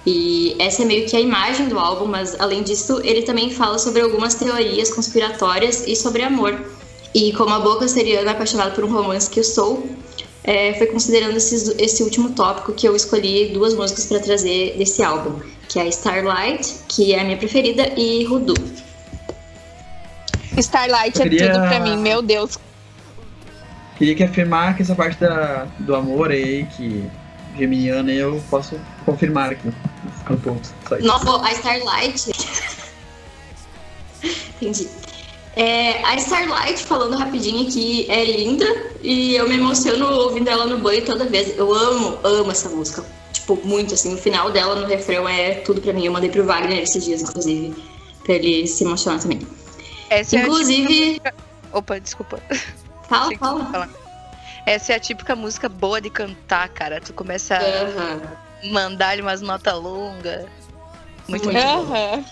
E 0.06 0.56
essa 0.58 0.84
é 0.84 0.86
meio 0.86 1.06
que 1.06 1.18
a 1.18 1.20
imagem 1.20 1.68
do 1.68 1.78
álbum, 1.78 2.06
mas 2.06 2.40
além 2.40 2.64
disso, 2.64 3.02
ele 3.04 3.24
também 3.24 3.52
fala 3.52 3.78
sobre 3.78 4.02
algumas 4.02 4.36
teorias 4.36 4.90
conspiratórias 4.90 5.86
e 5.86 5.98
sobre 5.98 6.24
amor. 6.24 6.58
E 7.14 7.34
como 7.34 7.54
a 7.54 7.60
boca 7.60 7.88
seriana 7.88 8.32
apaixonada 8.32 8.72
por 8.72 8.84
um 8.84 8.92
romance 8.92 9.30
que 9.30 9.40
eu 9.40 9.44
sou, 9.44 9.86
é, 10.44 10.74
foi 10.76 10.88
considerando 10.88 11.36
esses- 11.38 11.68
esse 11.78 12.02
último 12.04 12.30
tópico 12.32 12.72
que 12.74 12.88
eu 12.88 12.96
escolhi 12.96 13.50
duas 13.54 13.74
músicas 13.74 14.06
para 14.06 14.20
trazer 14.20 14.76
desse 14.78 15.04
álbum, 15.04 15.40
que 15.68 15.78
é 15.80 15.88
Starlight, 15.90 16.68
que 16.88 17.14
é 17.14 17.20
a 17.20 17.24
minha 17.24 17.38
preferida, 17.38 17.92
e 17.98 18.24
Rudu. 18.26 18.54
Starlight 20.58 21.18
Eu 21.20 21.26
é 21.26 21.30
queria- 21.30 21.52
tudo 21.54 21.68
pra 21.68 21.80
mim, 21.80 21.98
meu 21.98 22.22
Deus. 22.22 22.58
Queria 23.98 24.16
que 24.16 24.24
afirmar 24.24 24.76
que 24.76 24.82
essa 24.82 24.96
parte 24.96 25.20
da, 25.20 25.68
do 25.80 25.94
amor 25.96 26.32
aí, 26.32 26.66
que 26.78 27.06
geminiana, 27.58 28.12
eu 28.12 28.42
posso 28.50 28.80
confirmar 29.06 29.52
aqui. 29.52 29.68
No 30.30 30.38
ponto. 30.38 30.68
Só 30.88 30.98
isso. 30.98 31.06
Nossa, 31.08 31.46
a 31.46 31.52
Starlight. 31.54 32.32
Entendi. 34.62 34.88
É, 35.56 36.04
a 36.06 36.16
Starlight, 36.16 36.84
falando 36.86 37.18
rapidinho 37.18 37.68
aqui, 37.68 38.06
é 38.10 38.24
linda 38.24 38.66
e 39.02 39.36
eu 39.36 39.50
me 39.50 39.56
emociono 39.56 40.08
ouvindo 40.10 40.50
ela 40.50 40.66
no 40.66 40.78
banho 40.78 41.04
toda 41.06 41.26
vez. 41.26 41.58
Eu 41.58 41.74
amo, 41.74 42.18
amo 42.24 42.52
essa 42.52 42.70
música. 42.70 43.04
Tipo, 43.34 43.60
muito 43.66 43.94
assim. 43.94 44.14
O 44.14 44.18
final 44.18 44.50
dela 44.52 44.76
no 44.76 44.88
refrão 44.88 45.28
é 45.28 45.56
tudo 45.56 45.82
pra 45.82 45.92
mim. 45.92 46.06
Eu 46.06 46.12
mandei 46.14 46.30
pro 46.30 46.46
Wagner 46.46 46.80
esses 46.80 47.04
dias, 47.04 47.22
inclusive, 47.22 47.76
pra 48.24 48.36
ele 48.36 48.66
se 48.68 48.84
emocionar 48.86 49.20
também. 49.22 49.42
Essa 50.10 50.38
é 50.38 50.42
Inclusive. 50.42 51.14
típica- 51.16 51.34
Opa, 51.74 52.00
desculpa. 52.00 52.40
Fala, 53.10 53.36
fala. 53.38 53.90
Essa 54.66 54.94
é 54.94 54.96
a 54.96 55.00
típica 55.00 55.36
música 55.36 55.68
boa 55.68 56.00
de 56.00 56.10
cantar, 56.10 56.70
cara. 56.70 57.02
Tu 57.02 57.14
começa 57.14 57.56
Aham. 57.58 58.22
a 58.64 58.68
mandar-lhe 58.72 59.22
umas 59.22 59.42
notas 59.42 59.74
longas. 59.74 60.46
Muito, 61.28 61.46
Muito 61.46 61.60
bom. 61.62 62.24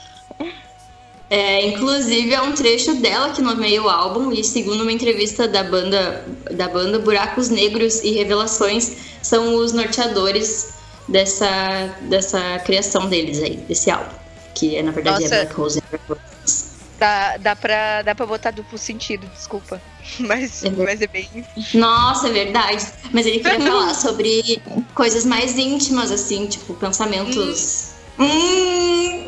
É, 1.30 1.68
inclusive 1.68 2.34
é 2.34 2.42
um 2.42 2.54
trecho 2.54 2.96
dela 2.96 3.30
que 3.32 3.42
nomeia 3.42 3.84
o 3.84 3.90
álbum 3.90 4.32
e 4.32 4.44
segundo 4.44 4.82
uma 4.82 4.92
entrevista 4.92 5.48
da 5.48 5.64
banda 5.64 6.26
da 6.50 6.68
banda 6.68 6.98
Buracos 6.98 7.50
Negros 7.50 8.04
e 8.04 8.12
Revelações 8.12 8.96
são 9.22 9.56
os 9.56 9.72
norteadores 9.72 10.74
dessa 11.08 11.96
dessa 12.02 12.58
criação 12.66 13.08
deles 13.08 13.44
aí 13.44 13.58
desse 13.58 13.92
álbum 13.92 14.16
que 14.56 14.76
é 14.76 14.82
na 14.82 14.92
verdade 14.92 15.22
Nossa. 15.22 15.36
é 15.36 15.46
Black 15.46 15.56
Rose 15.56 15.80
and 15.80 15.84
Revelations. 15.92 16.70
Dá, 17.00 17.38
dá, 17.38 17.56
pra, 17.56 18.02
dá 18.02 18.14
pra 18.14 18.26
botar 18.26 18.52
duplo 18.52 18.78
sentido, 18.78 19.26
desculpa. 19.34 19.82
Mas, 20.20 20.66
É 20.66 20.70
mas 20.72 21.02
é 21.02 21.08
bem. 21.08 21.30
Nossa, 21.74 22.28
é 22.28 22.32
verdade. 22.32 22.86
Mas 23.14 23.26
ele 23.26 23.40
queria 23.40 23.62
falar 23.62 23.94
sobre 23.94 24.62
coisas 24.94 25.24
mais 25.24 25.58
íntimas 25.58 26.12
assim, 26.12 26.48
tipo 26.48 26.74
pensamentos. 26.74 27.92
Hum, 27.94 27.99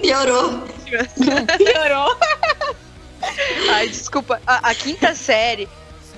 piorou. 0.02 0.64
Piorou. 1.58 2.18
Ai, 3.72 3.88
desculpa. 3.88 4.42
A, 4.46 4.70
a 4.70 4.76
quinta 4.76 5.16
série 5.16 5.68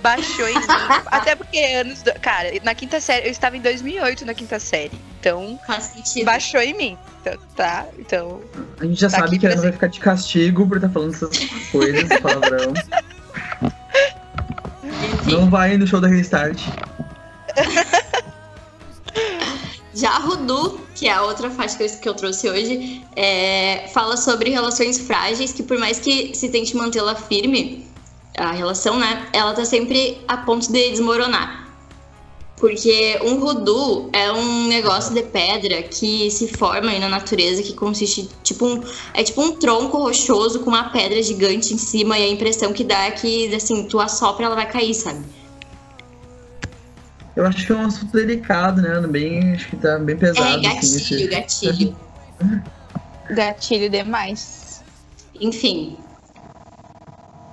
baixou 0.01 0.47
em 0.47 0.55
mim. 0.55 0.65
Até 1.07 1.35
porque 1.35 1.57
anos. 1.59 2.01
do- 2.01 2.13
Cara, 2.19 2.49
na 2.63 2.73
quinta 2.73 2.99
série. 2.99 3.27
Eu 3.27 3.31
estava 3.31 3.55
em 3.57 3.61
2008 3.61 4.25
na 4.25 4.33
quinta 4.33 4.59
série. 4.59 4.91
Então, 5.19 5.59
Faz 5.67 5.83
sentido. 5.85 6.25
baixou 6.25 6.61
em 6.61 6.73
mim. 6.75 6.97
Então, 7.21 7.37
tá? 7.55 7.85
Então. 7.99 8.41
A 8.79 8.85
gente 8.85 8.99
já 8.99 9.09
Tá 9.09 9.19
sabe 9.19 9.37
que 9.39 9.45
a 9.45 9.49
Ana 9.49 9.61
presente. 9.61 9.61
vai 9.63 9.71
ficar 9.73 9.87
de 9.87 9.99
castigo 9.99 10.67
por 10.67 10.77
estar 10.77 10.89
falando 10.89 11.13
essas 11.13 11.37
coisas, 11.71 12.09
palavrão. 12.19 12.73
Enfim. 14.83 15.31
Não 15.31 15.49
vai 15.49 15.77
no 15.77 15.85
show 15.87 16.01
da 16.01 16.07
Restart. 16.07 16.59
Já 19.95 20.17
Rudu, 20.17 20.79
que 20.95 21.07
é 21.07 21.11
a 21.11 21.23
outra 21.23 21.49
faixa 21.51 21.77
que 21.77 21.83
eu, 21.83 21.89
que 21.99 22.09
eu 22.09 22.13
trouxe 22.13 22.49
hoje, 22.49 23.01
é, 23.15 23.89
fala 23.93 24.17
sobre 24.17 24.49
relações 24.49 24.97
frágeis, 24.97 25.53
que 25.53 25.61
por 25.61 25.77
mais 25.77 25.99
que 25.99 26.33
se 26.33 26.49
tente 26.49 26.75
mantê-la 26.75 27.15
firme, 27.15 27.85
a 28.37 28.51
relação, 28.51 28.97
né, 28.97 29.27
ela 29.31 29.53
tá 29.53 29.63
sempre 29.63 30.19
a 30.27 30.37
ponto 30.37 30.71
de 30.71 30.89
desmoronar. 30.89 31.63
Porque 32.57 33.19
um 33.23 33.39
rudu 33.39 34.09
é 34.13 34.31
um 34.31 34.67
negócio 34.67 35.13
de 35.13 35.21
pedra 35.21 35.83
que 35.83 36.31
se 36.31 36.47
forma 36.47 36.91
aí 36.91 36.99
na 36.99 37.09
natureza, 37.09 37.61
que 37.61 37.73
consiste 37.73 38.29
tipo 38.41 38.65
um, 38.65 38.81
é 39.13 39.21
tipo 39.21 39.41
um 39.41 39.51
tronco 39.51 39.97
rochoso 39.97 40.61
com 40.61 40.69
uma 40.69 40.85
pedra 40.85 41.21
gigante 41.21 41.73
em 41.73 41.77
cima 41.77 42.17
e 42.17 42.23
a 42.23 42.29
impressão 42.29 42.71
que 42.71 42.85
dá 42.85 43.03
é 43.03 43.11
que 43.11 43.53
assim, 43.53 43.83
tu 43.83 43.99
assopra 43.99 44.45
ela 44.45 44.55
vai 44.55 44.71
cair, 44.71 44.93
sabe? 44.93 45.25
Eu 47.35 47.45
acho 47.45 47.65
que 47.65 47.71
é 47.71 47.75
um 47.75 47.85
assunto 47.85 48.11
delicado, 48.11 48.81
né? 48.81 48.99
Bem, 49.07 49.53
acho 49.53 49.69
que 49.69 49.77
tá 49.77 49.97
bem 49.99 50.15
pesado. 50.17 50.65
É 50.65 50.77
assim, 50.77 50.93
gatilho, 50.97 50.97
esse- 50.97 51.27
gatilho. 51.27 51.97
Gatilho 53.31 53.89
demais. 53.89 54.83
Enfim. 55.39 55.97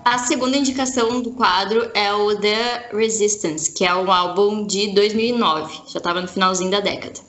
A 0.05 0.18
segunda 0.18 0.57
indicação 0.57 1.22
do 1.22 1.31
quadro 1.33 1.91
é 1.95 2.12
o 2.12 2.35
The 2.39 2.91
Resistance, 2.93 3.72
que 3.72 3.85
é 3.85 3.95
um 3.95 4.11
álbum 4.11 4.66
de 4.66 4.93
2009, 4.95 5.83
já 5.89 5.99
estava 5.99 6.20
no 6.20 6.26
finalzinho 6.28 6.70
da 6.70 6.81
década. 6.81 7.20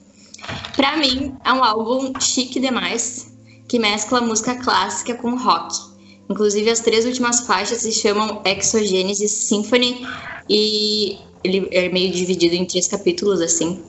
Pra 0.76 0.97
mim, 0.97 1.36
é 1.45 1.54
um 1.54 1.64
álbum 1.64 2.14
chique 2.20 2.60
demais, 2.60 3.32
que 3.68 3.78
mescla 3.78 4.22
música 4.22 4.56
clássica 4.56 5.14
com 5.16 5.38
rock. 5.38 5.76
Inclusive, 6.30 6.70
as 6.70 6.80
três 6.80 7.06
últimas 7.06 7.41
faixas 7.41 7.80
se 7.80 7.91
chamam 7.91 8.41
Exogenesis 8.43 9.32
Symphony 9.32 10.08
e 10.49 11.20
ele 11.43 11.67
é 11.71 11.89
meio 11.89 12.11
dividido 12.11 12.55
em 12.55 12.65
três 12.65 12.87
capítulos, 12.87 13.41
assim. 13.41 13.81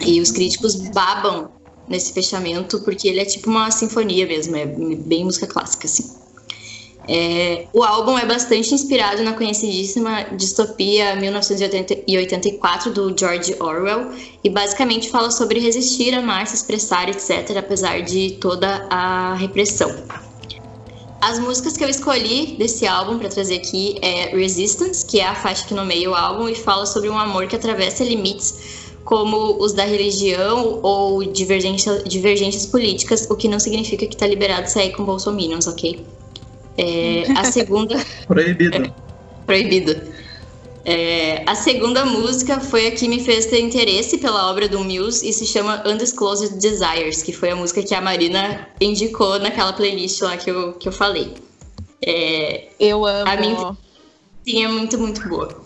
E 0.00 0.20
os 0.20 0.30
críticos 0.30 0.76
babam 0.76 1.50
nesse 1.88 2.12
fechamento 2.12 2.80
porque 2.80 3.08
ele 3.08 3.20
é 3.20 3.24
tipo 3.24 3.48
uma 3.48 3.70
sinfonia 3.70 4.26
mesmo, 4.26 4.54
é 4.56 4.66
bem 4.66 5.24
música 5.24 5.46
clássica, 5.46 5.86
assim. 5.86 6.18
É, 7.10 7.66
o 7.72 7.82
álbum 7.82 8.18
é 8.18 8.26
bastante 8.26 8.74
inspirado 8.74 9.22
na 9.22 9.32
conhecidíssima 9.32 10.24
distopia 10.36 11.16
1984 11.16 12.92
do 12.92 13.18
George 13.18 13.56
Orwell 13.58 14.12
e 14.44 14.50
basicamente 14.50 15.08
fala 15.08 15.30
sobre 15.30 15.58
resistir, 15.58 16.12
amar, 16.12 16.46
se 16.46 16.56
expressar, 16.56 17.08
etc., 17.08 17.56
apesar 17.56 18.02
de 18.02 18.32
toda 18.32 18.86
a 18.90 19.34
repressão. 19.36 19.90
As 21.20 21.38
músicas 21.38 21.76
que 21.76 21.82
eu 21.82 21.88
escolhi 21.88 22.56
desse 22.56 22.86
álbum 22.86 23.18
para 23.18 23.28
trazer 23.28 23.56
aqui 23.56 23.98
é 24.00 24.36
Resistance, 24.36 25.04
que 25.04 25.18
é 25.18 25.26
a 25.26 25.34
faixa 25.34 25.66
que 25.66 25.74
nomeia 25.74 26.08
o 26.08 26.14
álbum 26.14 26.48
e 26.48 26.54
fala 26.54 26.86
sobre 26.86 27.08
um 27.08 27.18
amor 27.18 27.48
que 27.48 27.56
atravessa 27.56 28.04
limites 28.04 28.88
como 29.04 29.56
os 29.58 29.72
da 29.72 29.84
religião 29.84 30.80
ou 30.82 31.24
divergência, 31.24 32.02
divergências 32.04 32.66
políticas, 32.66 33.26
o 33.30 33.36
que 33.36 33.48
não 33.48 33.58
significa 33.58 34.06
que 34.06 34.14
tá 34.14 34.26
liberado 34.26 34.68
sair 34.68 34.92
com 34.92 35.02
bolsominions, 35.02 35.66
ok? 35.66 36.06
É, 36.76 37.24
a 37.34 37.44
segunda. 37.50 37.98
Proibido. 38.26 38.92
Proibido. 39.46 40.17
É, 40.90 41.42
a 41.46 41.54
segunda 41.54 42.06
música 42.06 42.60
foi 42.60 42.86
a 42.86 42.90
que 42.92 43.06
me 43.06 43.22
fez 43.22 43.44
ter 43.44 43.60
interesse 43.60 44.16
pela 44.16 44.50
obra 44.50 44.66
do 44.66 44.82
Muse 44.82 45.28
e 45.28 45.34
se 45.34 45.44
chama 45.44 45.82
Undisclosed 45.86 46.58
Desires, 46.58 47.22
que 47.22 47.30
foi 47.30 47.50
a 47.50 47.56
música 47.56 47.82
que 47.82 47.94
a 47.94 48.00
Marina 48.00 48.66
indicou 48.80 49.38
naquela 49.38 49.74
playlist 49.74 50.22
lá 50.22 50.38
que 50.38 50.50
eu, 50.50 50.72
que 50.72 50.88
eu 50.88 50.92
falei. 50.92 51.34
É, 52.00 52.68
Eu 52.80 53.04
amo. 53.04 53.30
A 53.30 53.36
minha- 53.36 53.76
sim, 54.46 54.64
é 54.64 54.68
muito, 54.68 54.96
muito 54.96 55.28
boa. 55.28 55.60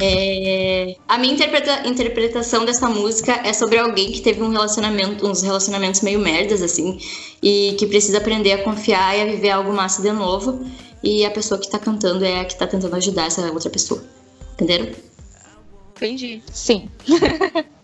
É, 0.00 0.94
a 1.08 1.16
minha 1.18 1.32
interpreta- 1.32 1.86
interpretação 1.88 2.64
dessa 2.64 2.88
música 2.88 3.32
é 3.44 3.52
sobre 3.52 3.78
alguém 3.78 4.12
que 4.12 4.20
teve 4.20 4.42
um 4.42 4.50
relacionamento, 4.50 5.26
uns 5.26 5.42
relacionamentos 5.42 6.02
meio 6.02 6.18
merdas, 6.20 6.62
assim, 6.62 6.98
e 7.42 7.74
que 7.78 7.86
precisa 7.86 8.18
aprender 8.18 8.52
a 8.52 8.62
confiar 8.62 9.16
e 9.16 9.22
a 9.22 9.24
viver 9.24 9.50
algo 9.50 9.72
massa 9.72 10.02
de 10.02 10.12
novo. 10.12 10.66
E 11.02 11.24
a 11.24 11.30
pessoa 11.30 11.58
que 11.60 11.70
tá 11.70 11.78
cantando 11.78 12.24
é 12.24 12.40
a 12.40 12.44
que 12.44 12.56
tá 12.58 12.66
tentando 12.66 12.94
ajudar 12.96 13.26
essa 13.26 13.40
outra 13.52 13.70
pessoa. 13.70 14.02
Entenderam? 14.54 14.88
Entendi. 15.96 16.42
Sim. 16.52 16.88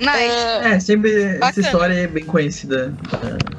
Nice. 0.00 0.66
É, 0.66 0.80
sempre 0.80 1.12
essa 1.22 1.38
Bacana. 1.38 1.66
história 1.66 1.94
é 1.94 2.06
bem 2.08 2.24
conhecida. 2.24 2.92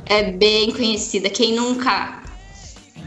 É 0.05 0.31
bem 0.31 0.69
conhecida. 0.71 1.29
Quem 1.29 1.53
nunca? 1.55 2.21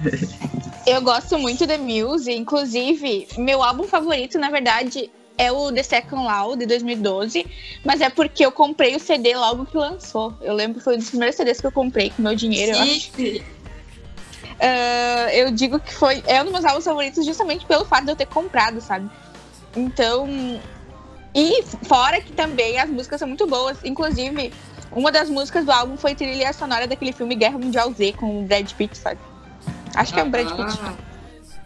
Eu 0.86 1.02
gosto 1.02 1.38
muito 1.38 1.66
de 1.66 1.76
Muse, 1.76 2.32
inclusive, 2.32 3.28
meu 3.36 3.62
álbum 3.62 3.84
favorito, 3.84 4.38
na 4.38 4.50
verdade, 4.50 5.10
é 5.36 5.52
o 5.52 5.70
The 5.70 5.82
Second 5.82 6.24
Law, 6.24 6.56
de 6.56 6.66
2012, 6.66 7.46
mas 7.84 8.00
é 8.00 8.08
porque 8.08 8.44
eu 8.44 8.50
comprei 8.50 8.96
o 8.96 9.00
CD 9.00 9.36
logo 9.36 9.66
que 9.66 9.76
lançou. 9.76 10.34
Eu 10.40 10.54
lembro 10.54 10.78
que 10.78 10.84
foi 10.84 10.94
um 10.94 10.98
dos 10.98 11.10
primeiros 11.10 11.36
CDs 11.36 11.60
que 11.60 11.66
eu 11.66 11.72
comprei 11.72 12.10
com 12.10 12.22
meu 12.22 12.34
dinheiro, 12.34 12.72
eu 12.72 12.80
acho. 12.80 13.12
Sim. 13.12 13.42
Ah, 14.60 15.28
eu 15.32 15.52
digo 15.52 15.78
que 15.78 15.94
foi 15.94 16.22
é 16.26 16.40
um 16.40 16.44
dos 16.44 16.52
meus 16.52 16.64
álbuns 16.64 16.84
favoritos 16.84 17.24
justamente 17.24 17.64
pelo 17.64 17.84
fato 17.84 18.04
de 18.04 18.10
eu 18.10 18.16
ter 18.16 18.26
comprado, 18.26 18.80
sabe? 18.80 19.08
Então. 19.76 20.28
E 21.34 21.62
fora 21.84 22.20
que 22.20 22.32
também 22.32 22.80
as 22.80 22.90
músicas 22.90 23.20
são 23.20 23.28
muito 23.28 23.46
boas. 23.46 23.78
Inclusive, 23.84 24.52
uma 24.90 25.12
das 25.12 25.30
músicas 25.30 25.64
do 25.64 25.70
álbum 25.70 25.96
foi 25.96 26.14
trilha 26.14 26.52
sonora 26.52 26.86
daquele 26.86 27.12
filme 27.12 27.36
Guerra 27.36 27.58
Mundial 27.58 27.92
Z 27.92 28.14
com 28.14 28.40
o 28.40 28.42
Brad 28.44 28.72
Pitt, 28.72 28.96
sabe? 28.98 29.20
Acho 29.98 30.14
que 30.14 30.20
é 30.20 30.22
o 30.22 30.30
Brad 30.30 30.48
Pitt. 30.48 30.78
Ah. 30.80 30.94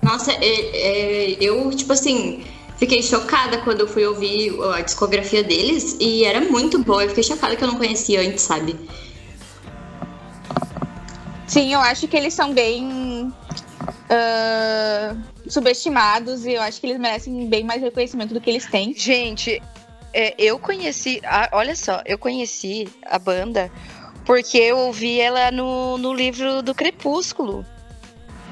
Nossa, 0.03 0.33
é- 0.33 0.41
é, 0.41 1.37
eu, 1.39 1.71
tipo 1.71 1.93
assim, 1.93 2.45
fiquei 2.79 3.03
chocada 3.03 3.59
quando 3.59 3.81
eu 3.81 3.87
fui 3.87 4.05
ouvir 4.07 4.53
a 4.75 4.81
discografia 4.81 5.45
deles 5.45 5.97
e 6.01 6.25
era 6.25 6.41
muito 6.41 6.79
boa. 6.83 7.03
Eu 7.05 7.11
fiquei 7.11 7.23
chocada 7.23 7.55
que 7.55 7.63
eu 7.63 7.69
não 7.69 7.77
conhecia 7.77 8.21
antes, 8.21 8.43
sabe? 8.43 8.75
Sim, 11.47 11.75
eu 11.75 11.81
acho 11.81 12.09
que 12.09 12.17
eles 12.17 12.33
são 12.33 12.55
bem 12.55 13.33
ah, 14.09 15.15
subestimados 15.47 16.47
e 16.47 16.53
eu 16.55 16.63
acho 16.63 16.81
que 16.81 16.87
eles 16.87 16.99
merecem 16.99 17.47
bem 17.49 17.63
mais 17.65 17.83
reconhecimento 17.83 18.33
do 18.33 18.41
que 18.41 18.49
eles 18.49 18.65
têm. 18.67 18.95
Gente, 18.97 19.63
é, 20.15 20.35
eu 20.39 20.59
conheci. 20.59 21.21
ah, 21.25 21.51
olha 21.53 21.77
só, 21.77 22.01
eu 22.07 22.17
conheci 22.17 22.89
a 23.05 23.19
banda 23.19 23.71
porque 24.25 24.57
eu 24.57 24.79
ouvi 24.79 25.21
ela 25.21 25.51
no, 25.51 25.99
no 25.99 26.15
livro 26.15 26.63
do 26.63 26.75
Crepúsculo. 26.75 27.67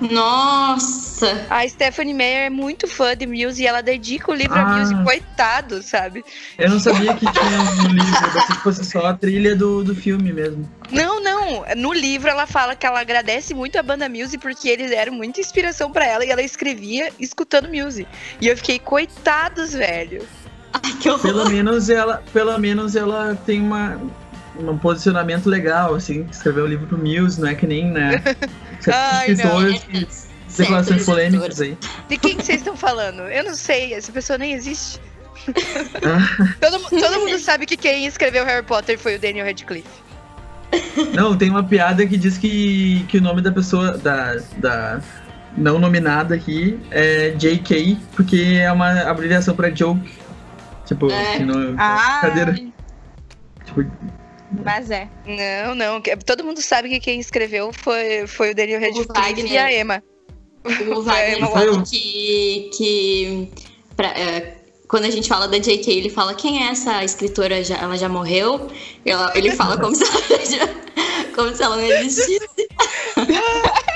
Nossa! 0.00 1.46
A 1.50 1.68
Stephanie 1.68 2.14
Meyer 2.14 2.46
é 2.46 2.50
muito 2.50 2.88
fã 2.88 3.16
de 3.16 3.26
Muse 3.26 3.62
e 3.62 3.66
ela 3.66 3.82
dedica 3.82 4.30
o 4.30 4.34
livro 4.34 4.58
a 4.58 4.62
Ah. 4.62 4.78
Muse, 4.78 4.94
coitado, 5.04 5.82
sabe? 5.82 6.24
Eu 6.58 6.70
não 6.70 6.80
sabia 6.80 7.14
que 7.14 7.26
tinha 7.30 7.64
no 7.82 7.88
livro, 7.88 8.32
pensei 8.32 8.56
que 8.56 8.62
fosse 8.62 8.84
só 8.84 9.06
a 9.06 9.14
trilha 9.14 9.54
do, 9.54 9.84
do 9.84 9.94
filme 9.94 10.32
mesmo. 10.32 10.68
Não, 10.90 11.22
não. 11.22 11.64
No 11.76 11.92
livro 11.92 12.28
ela 12.28 12.46
fala 12.46 12.74
que 12.74 12.86
ela 12.86 13.00
agradece 13.00 13.54
muito 13.54 13.78
a 13.78 13.82
banda 13.82 14.08
Muse 14.08 14.38
porque 14.38 14.68
eles 14.68 14.90
eram 14.90 15.12
muita 15.12 15.40
inspiração 15.40 15.90
pra 15.90 16.06
ela 16.06 16.24
e 16.24 16.30
ela 16.30 16.42
escrevia 16.42 17.12
escutando 17.18 17.68
Muse. 17.68 18.06
E 18.40 18.48
eu 18.48 18.56
fiquei, 18.56 18.78
coitados, 18.78 19.72
velho. 19.72 20.26
Ai, 20.72 20.92
que 21.00 21.08
horror! 21.10 21.20
Pelo 21.22 21.50
menos 21.50 21.90
ela, 21.90 22.22
pelo 22.32 22.56
menos 22.58 22.96
ela 22.96 23.34
tem 23.44 23.60
uma, 23.60 24.00
um 24.58 24.78
posicionamento 24.78 25.46
legal, 25.46 25.94
assim, 25.94 26.26
escreveu 26.30 26.64
o 26.64 26.66
livro 26.66 26.86
pro 26.86 26.96
Muse, 26.98 27.40
não 27.40 27.48
é 27.48 27.54
que 27.54 27.66
nem, 27.66 27.90
né? 27.90 28.22
não. 28.86 29.20
escritores 29.66 29.80
que 29.84 30.08
declarações 30.62 31.04
polêmicas 31.04 31.60
aí. 31.60 31.76
De 32.08 32.16
quem 32.18 32.36
que 32.36 32.44
vocês 32.44 32.58
estão 32.58 32.76
falando? 32.76 33.22
Eu 33.22 33.44
não 33.44 33.54
sei, 33.54 33.94
essa 33.94 34.10
pessoa 34.12 34.38
nem 34.38 34.52
existe. 34.52 35.00
Todo, 36.60 36.78
todo 36.90 37.20
mundo 37.20 37.38
sabe 37.38 37.64
que 37.64 37.76
quem 37.76 38.04
escreveu 38.04 38.44
Harry 38.44 38.64
Potter 38.64 38.98
foi 38.98 39.16
o 39.16 39.18
Daniel 39.18 39.46
Radcliffe. 39.46 39.88
Não, 41.14 41.36
tem 41.36 41.48
uma 41.50 41.64
piada 41.64 42.06
que 42.06 42.16
diz 42.16 42.36
que, 42.38 43.04
que 43.08 43.18
o 43.18 43.22
nome 43.22 43.40
da 43.40 43.50
pessoa, 43.50 43.96
da, 43.98 44.36
da 44.58 45.00
não 45.56 45.78
nominada 45.78 46.34
aqui, 46.34 46.78
é 46.90 47.30
JK, 47.30 47.98
porque 48.14 48.58
é 48.60 48.70
uma 48.70 49.00
abreviação 49.02 49.56
pra 49.56 49.70
joke. 49.70 50.12
Tipo, 50.84 51.10
É. 51.10 51.38
que 51.38 51.44
no, 51.44 51.74
Ah, 51.78 52.20
brincadeira. 52.22 52.54
Tipo, 53.64 53.90
mas 54.64 54.90
é. 54.90 55.08
Não, 55.64 55.74
não. 55.74 56.00
que- 56.00 56.16
Todo 56.16 56.44
mundo 56.44 56.60
sabe 56.60 56.88
que 56.88 57.00
quem 57.00 57.20
escreveu 57.20 57.72
foi, 57.72 58.26
foi 58.26 58.50
o 58.50 58.54
Daniel 58.54 58.80
Radcliffe 58.80 59.08
Wagner. 59.14 59.52
e 59.52 59.58
a 59.58 59.72
Emma. 59.80 60.02
O 60.64 61.02
Wagner 61.02 61.46
fala 61.50 61.82
que. 61.82 62.70
que 62.76 63.48
pra- 63.96 64.08
é, 64.18 64.56
quando 64.88 65.04
a 65.04 65.10
gente 65.10 65.28
fala 65.28 65.46
da 65.46 65.56
JK, 65.58 65.88
ele 65.88 66.10
fala 66.10 66.34
quem 66.34 66.66
é 66.66 66.70
essa 66.72 67.04
escritora? 67.04 67.62
Já, 67.62 67.76
ela 67.78 67.96
já 67.96 68.08
morreu? 68.08 68.68
Ela- 69.06 69.32
ele 69.36 69.52
fala 69.52 69.78
como 69.78 69.94
se 69.94 70.02
ela 70.02 70.20
já- 70.44 70.68
como 71.34 71.54
se 71.54 71.62
ela 71.62 71.76
não 71.76 71.84
existisse. 71.84 72.40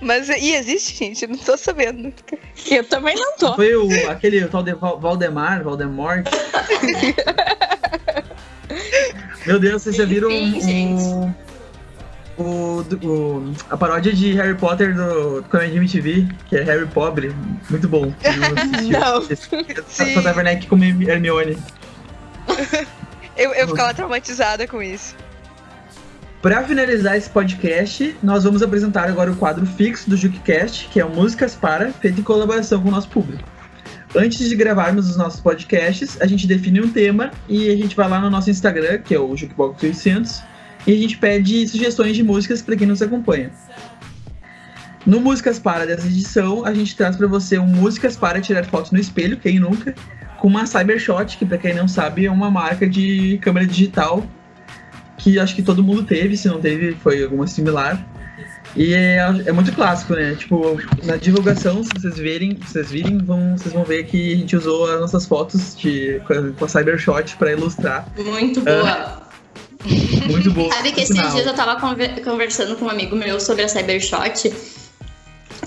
Mas 0.00 0.28
e 0.28 0.52
existe, 0.54 0.94
gente? 0.96 1.22
Eu 1.24 1.30
não 1.30 1.38
tô 1.38 1.56
sabendo. 1.56 2.12
Eu 2.70 2.84
também 2.84 3.16
não 3.16 3.36
tô. 3.36 3.54
foi 3.54 3.74
o, 3.74 3.88
aquele 4.10 4.46
tal 4.48 4.62
de 4.62 4.74
Val- 4.74 5.00
Valdemar, 5.00 5.64
Valdemort. 5.64 6.24
Meu 9.46 9.58
Deus, 9.58 9.82
vocês 9.82 9.96
já 9.96 10.04
viram 10.04 10.30
Enfim, 10.30 10.96
o, 12.36 12.84
o, 13.02 13.52
a 13.70 13.76
paródia 13.76 14.12
de 14.12 14.32
Harry 14.32 14.54
Potter 14.54 14.94
do, 14.94 15.44
Comedy 15.50 15.76
MTV, 15.76 16.28
que 16.48 16.56
é 16.56 16.62
Harry 16.62 16.86
Pobre? 16.86 17.34
Muito 17.70 17.88
bom. 17.88 18.12
Não. 18.90 19.22
Sim. 19.86 20.14
Tata 20.14 20.34
Werneck 20.34 20.66
como 20.66 20.84
Hermione. 20.84 21.56
Eu, 23.36 23.52
eu 23.52 23.66
ficava 23.66 23.92
traumatizada 23.92 24.64
com 24.68 24.80
isso. 24.80 25.16
Para 26.40 26.62
finalizar 26.62 27.16
esse 27.16 27.28
podcast, 27.28 28.16
nós 28.22 28.44
vamos 28.44 28.62
apresentar 28.62 29.08
agora 29.08 29.32
o 29.32 29.34
quadro 29.34 29.66
fixo 29.66 30.08
do 30.08 30.16
JukeCast, 30.16 30.86
que 30.86 31.00
é 31.00 31.04
o 31.04 31.10
Músicas 31.10 31.56
Para, 31.56 31.92
feito 31.94 32.20
em 32.20 32.22
colaboração 32.22 32.80
com 32.80 32.90
o 32.90 32.92
nosso 32.92 33.08
público. 33.08 33.42
Antes 34.16 34.48
de 34.48 34.54
gravarmos 34.54 35.10
os 35.10 35.16
nossos 35.16 35.40
podcasts, 35.40 36.20
a 36.20 36.26
gente 36.26 36.46
define 36.46 36.80
um 36.80 36.88
tema 36.88 37.32
e 37.48 37.68
a 37.68 37.76
gente 37.76 37.96
vai 37.96 38.08
lá 38.08 38.20
no 38.20 38.30
nosso 38.30 38.48
Instagram, 38.48 38.98
que 38.98 39.14
é 39.14 39.18
o 39.18 39.36
Jukebox 39.36 39.82
800, 39.82 40.42
e 40.86 40.92
a 40.92 40.96
gente 40.96 41.18
pede 41.18 41.66
sugestões 41.66 42.14
de 42.14 42.22
músicas 42.22 42.62
para 42.62 42.76
quem 42.76 42.86
nos 42.86 43.02
acompanha. 43.02 43.50
No 45.04 45.20
Músicas 45.20 45.58
Para 45.58 45.84
dessa 45.84 46.06
edição, 46.06 46.64
a 46.64 46.72
gente 46.72 46.96
traz 46.96 47.16
para 47.16 47.26
você 47.26 47.58
um 47.58 47.66
Músicas 47.66 48.16
para 48.16 48.40
tirar 48.40 48.64
fotos 48.64 48.92
no 48.92 48.98
espelho, 48.98 49.36
quem 49.36 49.58
nunca, 49.58 49.94
com 50.38 50.48
uma 50.48 50.64
Cybershot, 50.64 51.36
que 51.36 51.44
para 51.44 51.58
quem 51.58 51.74
não 51.74 51.88
sabe 51.88 52.24
é 52.24 52.30
uma 52.30 52.50
marca 52.50 52.88
de 52.88 53.38
câmera 53.42 53.66
digital 53.66 54.24
que 55.16 55.38
acho 55.38 55.54
que 55.54 55.62
todo 55.62 55.82
mundo 55.82 56.02
teve, 56.02 56.36
se 56.36 56.48
não 56.48 56.60
teve, 56.60 56.92
foi 56.96 57.22
alguma 57.22 57.46
similar. 57.46 58.06
E 58.76 58.92
é, 58.92 59.18
é 59.46 59.52
muito 59.52 59.72
clássico, 59.72 60.14
né? 60.14 60.34
Tipo, 60.34 60.76
na 61.04 61.16
divulgação, 61.16 61.84
se 61.84 61.90
vocês 61.96 62.16
verem, 62.16 62.58
se 62.66 62.72
vocês 62.72 62.90
virem, 62.90 63.18
vão, 63.18 63.56
vocês 63.56 63.72
vão 63.72 63.84
ver 63.84 64.04
que 64.04 64.32
a 64.32 64.36
gente 64.36 64.56
usou 64.56 64.90
as 64.92 65.00
nossas 65.00 65.26
fotos 65.26 65.76
de, 65.76 66.20
com 66.56 66.64
a, 66.64 66.68
Cybershot 66.68 67.36
para 67.36 67.52
ilustrar. 67.52 68.08
Muito 68.18 68.60
boa. 68.62 69.22
Muito 70.28 70.50
boa. 70.50 70.72
Sabe 70.72 70.92
que 70.92 71.02
esses 71.02 71.32
dias 71.32 71.46
eu 71.46 71.54
tava 71.54 71.80
conver- 71.80 72.22
conversando 72.24 72.74
com 72.76 72.86
um 72.86 72.90
amigo 72.90 73.14
meu 73.14 73.38
sobre 73.38 73.62
a 73.62 73.68
Cybershot. 73.68 74.52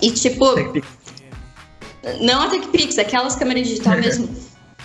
E 0.01 0.11
tipo, 0.11 0.53
TechPix. 0.53 0.87
não 2.21 2.41
a 2.41 2.49
TechPix, 2.49 2.97
aquelas 2.97 3.35
câmeras 3.35 3.67
digital 3.67 3.95
mesmo. 4.01 4.27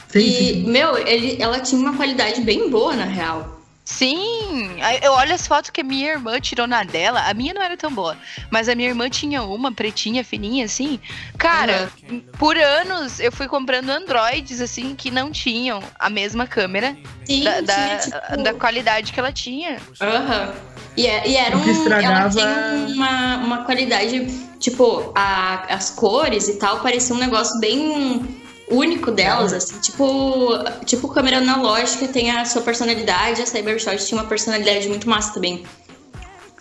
Sim, 0.09 0.19
e, 0.21 0.23
sim. 0.23 0.71
meu, 0.71 0.97
ele, 0.97 1.39
ela 1.41 1.59
tinha 1.59 1.81
uma 1.81 1.97
qualidade 1.97 2.43
bem 2.43 2.71
boa, 2.71 2.95
na 2.95 3.05
real. 3.05 3.52
Sim, 3.85 4.77
eu 5.03 5.13
olho 5.13 5.35
as 5.35 5.47
fotos 5.47 5.71
que 5.71 5.81
a 5.81 5.85
minha 5.85 6.13
irmã 6.13 6.39
tirou 6.41 6.67
na 6.67 6.85
dela. 6.85 7.21
A 7.29 7.35
minha 7.35 7.53
não 7.53 7.61
era 7.63 7.77
tão 7.77 7.93
boa, 7.93 8.17
mas 8.51 8.69
a 8.69 8.75
minha 8.75 8.89
irmã 8.89 9.11
tinha 9.11 9.43
uma 9.43 9.73
pretinha, 9.73 10.23
fininha, 10.25 10.65
assim. 10.65 11.01
Cara, 11.37 11.91
por 12.39 12.57
anos 12.57 13.19
eu 13.19 13.33
fui 13.33 13.49
comprando 13.49 13.91
Androids, 13.91 14.61
assim, 14.61 14.95
que 14.95 15.11
não 15.11 15.33
tinham 15.33 15.83
a 15.99 16.09
mesma 16.09 16.47
câmera 16.47 16.97
Sim, 17.25 17.43
da, 17.43 17.53
tinha, 17.55 17.65
da, 17.65 17.97
tipo... 17.99 18.43
da 18.43 18.55
qualidade 18.55 19.13
que 19.13 19.19
ela 19.19 19.33
tinha. 19.33 19.79
Aham. 20.01 20.55
E, 20.97 21.07
é- 21.07 21.27
e 21.29 21.37
era 21.37 21.57
um. 21.57 21.63
Ela 21.63 21.73
estragava- 21.73 22.31
tinha 22.31 22.87
uma, 22.95 23.37
uma 23.39 23.65
qualidade, 23.65 24.27
tipo, 24.61 25.13
a- 25.15 25.65
as 25.69 25.91
cores 25.91 26.49
e 26.49 26.59
tal, 26.59 26.81
parecia 26.81 27.15
um 27.17 27.19
negócio 27.19 27.59
bem 27.59 28.42
único 28.75 29.11
delas, 29.11 29.53
assim. 29.53 29.79
Tipo, 29.81 30.59
tipo 30.87 31.09
câmera 31.09 31.39
analógica 31.39 32.07
tem 32.09 32.31
a 32.31 32.45
sua 32.45 32.63
personalidade, 32.63 33.43
a 33.43 33.47
Cybershot 33.47 34.05
tinha 34.07 34.21
uma 34.21 34.29
personalidade 34.29 34.89
muito 34.89 35.09
massa 35.09 35.35
também. 35.35 35.65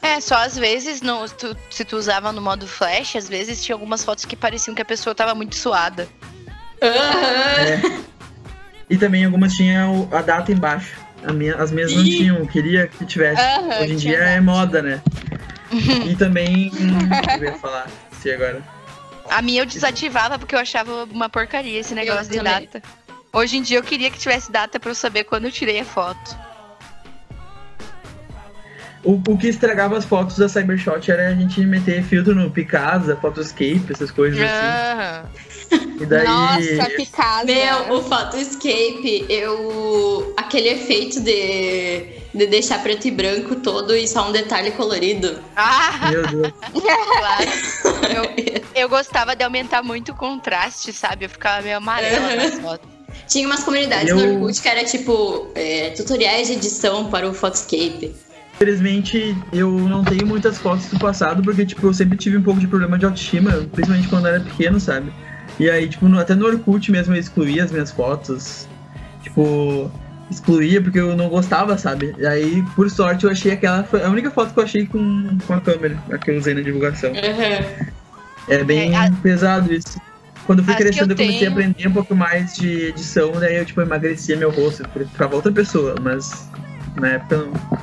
É, 0.01 0.20
só 0.20 0.36
às 0.36 0.57
vezes, 0.57 1.01
no, 1.01 1.30
tu- 1.30 1.55
se 1.70 1.86
tu 1.86 1.95
usava 1.95 2.32
no 2.32 2.41
modo 2.41 2.68
flash, 2.68 3.16
às 3.16 3.30
vezes 3.30 3.64
tinha 3.64 3.76
algumas 3.76 4.03
fotos 4.03 4.26
que 4.26 4.36
pareciam 4.36 4.74
que 4.74 4.82
a 4.82 4.86
pessoa 4.86 5.14
tava 5.14 5.36
muito 5.36 5.55
suada. 5.55 6.07
Aham. 6.82 7.66
É. 7.68 7.82
E 8.89 8.97
também 8.97 9.24
algumas 9.24 9.53
tinham 9.53 10.09
a 10.12 10.22
data 10.22 10.51
embaixo. 10.51 10.95
A 11.24 11.32
minha- 11.32 11.55
as 11.55 11.72
minhas 11.72 11.93
não 11.93 12.03
tinham, 12.03 12.38
eu 12.39 12.47
queria 12.47 12.88
que 12.88 13.05
tivesse. 13.05 13.39
Aham, 13.41 13.82
Hoje 13.84 13.93
em 13.93 13.97
dia 13.97 14.18
é 14.18 14.41
moda, 14.41 14.82
né? 14.82 15.01
e 16.09 16.16
também. 16.16 16.72
hum, 16.74 17.38
eu 17.38 17.43
ia 17.43 17.53
falar, 17.59 17.88
se 18.20 18.32
agora. 18.32 18.62
A 19.32 19.41
minha 19.41 19.61
eu 19.61 19.65
desativava 19.65 20.38
porque 20.38 20.53
eu 20.53 20.59
achava 20.59 21.05
uma 21.05 21.29
porcaria 21.29 21.79
esse 21.79 21.95
negócio 21.95 22.29
de 22.29 22.38
também. 22.38 22.65
data. 22.65 22.84
Hoje 23.32 23.57
em 23.57 23.61
dia 23.61 23.77
eu 23.77 23.84
queria 23.84 24.11
que 24.11 24.19
tivesse 24.19 24.51
data 24.51 24.77
pra 24.77 24.91
eu 24.91 24.95
saber 24.95 25.23
quando 25.23 25.45
eu 25.45 25.51
tirei 25.51 25.79
a 25.79 25.86
foto. 25.86 26.38
O, 29.04 29.14
o 29.28 29.38
que 29.38 29.47
estragava 29.47 29.97
as 29.97 30.06
fotos 30.06 30.38
da 30.38 30.47
Cybershot 30.47 31.10
era 31.10 31.30
a 31.30 31.34
gente 31.34 31.60
meter 31.62 32.04
filtro 32.04 32.36
no 32.36 32.52
Picasa, 32.52 33.16
Photoscape, 33.16 33.84
essas 33.89 34.12
coisas 34.12 34.39
assim. 34.39 34.52
Aham. 34.54 35.30
E 36.02 36.06
daí. 36.06 36.28
Nossa, 36.28 36.89
Picasa. 36.95 37.45
Meu, 37.45 37.93
o 37.97 38.04
Photoscape, 38.04 39.26
eu. 39.30 40.34
aquele 40.38 40.70
efeito 40.70 41.20
de, 41.22 42.06
de 42.34 42.45
deixar 42.47 42.84
preto 42.84 43.08
e 43.08 43.12
branco 43.12 43.56
todo 43.56 43.95
e 43.95 44.08
só 44.08 44.28
um 44.30 44.32
detalhe 44.32 44.72
colorido. 44.72 45.39
Ah, 45.56 46.10
Meu 46.12 46.28
Deus. 46.28 46.54
claro. 47.18 47.49
Eu, 48.16 48.62
eu 48.84 48.89
gostava 48.89 49.36
de 49.36 49.43
aumentar 49.43 49.82
muito 49.82 50.12
o 50.12 50.16
contraste, 50.16 50.93
sabe? 50.93 51.26
Eu 51.26 51.30
ficava 51.30 51.62
meio 51.64 51.78
amarela 51.78 52.36
nas 52.36 52.60
fotos. 52.60 52.88
Tinha 53.28 53.47
umas 53.47 53.64
comunidades 53.64 54.10
Eu- 54.10 54.18
no 54.18 54.34
Orkut 54.36 54.62
que 54.62 54.68
era 54.70 54.84
tipo 54.84 55.47
é, 55.56 55.89
tutoriais 55.91 56.47
de 56.47 56.54
edição 56.54 57.10
para 57.10 57.28
o 57.28 57.34
Photoscape. 57.34 58.14
Infelizmente, 58.66 59.36
eu 59.51 59.72
não 59.72 60.03
tenho 60.03 60.28
muitas 60.28 60.59
fotos 60.59 60.86
do 60.86 60.99
passado, 60.99 61.41
porque, 61.41 61.66
tipo, 61.66 61.88
eu 61.88 61.93
sempre 61.95 62.16
tive 62.16 62.38
um 62.38 62.43
pouco 62.43 62.59
de 62.59 62.68
problema 62.68 62.95
de 62.95 63.05
autoestima, 63.05 63.49
principalmente 63.74 64.07
quando 64.07 64.28
eu 64.28 64.36
era 64.36 64.43
pequeno, 64.43 64.80
sabe? 64.80 65.12
E 65.59 65.68
aí, 65.68 65.89
tipo, 65.89 66.07
no- 66.07 66.20
até 66.20 66.36
no 66.36 66.45
Orkut 66.45 66.91
mesmo 66.91 67.16
eu 67.16 67.20
excluía 67.20 67.64
as 67.64 67.72
minhas 67.72 67.89
fotos. 67.89 68.68
Tipo, 69.24 69.89
excluía 70.30 70.80
porque 70.80 70.99
eu 70.99 71.16
não 71.18 71.28
gostava, 71.28 71.76
sabe? 71.76 72.14
E 72.20 72.26
aí, 72.28 72.64
por 72.76 72.88
sorte, 72.91 73.24
eu 73.24 73.32
achei 73.32 73.51
aquela. 73.53 73.84
Foi 73.84 74.03
a 74.03 74.09
única 74.09 74.30
foto 74.30 74.53
que 74.53 74.59
eu 74.59 74.64
achei 74.64 74.86
com, 74.86 75.39
com 75.47 75.53
a 75.55 75.59
câmera, 75.59 75.97
a 76.12 76.20
que 76.20 76.30
eu 76.30 76.38
usei 76.38 76.53
na 76.53 76.62
divulgação. 76.62 77.09
É 78.47 78.64
bem 78.64 78.93
É, 78.93 78.95
a- 78.95 79.12
pesado 79.24 79.74
isso. 79.74 79.99
Quando 80.45 80.59
eu 80.59 80.66
fui 80.66 80.76
que 80.76 80.84
crescendo, 80.84 81.12
eu 81.14 81.16
eu 81.16 81.18
comecei 81.18 81.36
a 81.36 81.39
tenho- 81.39 81.51
aprender 81.51 81.88
um 81.88 81.93
pouco 81.93 82.16
mais 82.16 82.53
de 82.55 82.70
edição, 82.89 83.32
daí 83.39 83.55
eu, 83.55 83.66
tipo, 83.66 83.82
emagrecia 83.82 84.38
meu 84.38 84.51
rosto, 84.51 84.84
eu 84.95 85.07
ficava 85.07 85.36
outra 85.36 85.51
pessoa, 85.51 85.95
mas 85.99 86.47
na 86.95 87.07
época 87.09 87.38
não. 87.38 87.82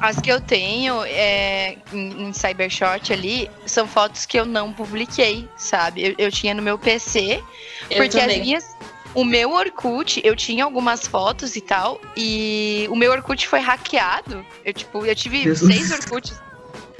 As 0.00 0.18
que 0.20 0.30
eu 0.30 0.40
tenho 0.40 1.02
é, 1.04 1.76
em, 1.92 2.28
em 2.28 2.32
Cybershot 2.32 3.12
ali 3.12 3.50
são 3.66 3.86
fotos 3.86 4.24
que 4.26 4.38
eu 4.38 4.44
não 4.44 4.72
publiquei, 4.72 5.48
sabe? 5.56 6.02
Eu, 6.04 6.14
eu 6.18 6.32
tinha 6.32 6.54
no 6.54 6.62
meu 6.62 6.78
PC, 6.78 7.42
Eu 7.90 7.96
porque 7.96 8.18
as 8.18 8.24
também. 8.24 8.40
minhas. 8.40 8.76
O 9.12 9.24
meu 9.24 9.50
Orkut, 9.52 10.20
eu 10.22 10.36
tinha 10.36 10.64
algumas 10.64 11.04
fotos 11.04 11.56
e 11.56 11.60
tal, 11.60 12.00
e 12.16 12.86
o 12.90 12.94
meu 12.94 13.10
Orkut 13.10 13.48
foi 13.48 13.58
hackeado. 13.58 14.46
Eu, 14.64 14.72
tipo, 14.72 15.04
eu 15.04 15.14
tive 15.16 15.42
Jesus. 15.42 15.74
seis 15.74 15.90
Orkuts. 15.90 16.40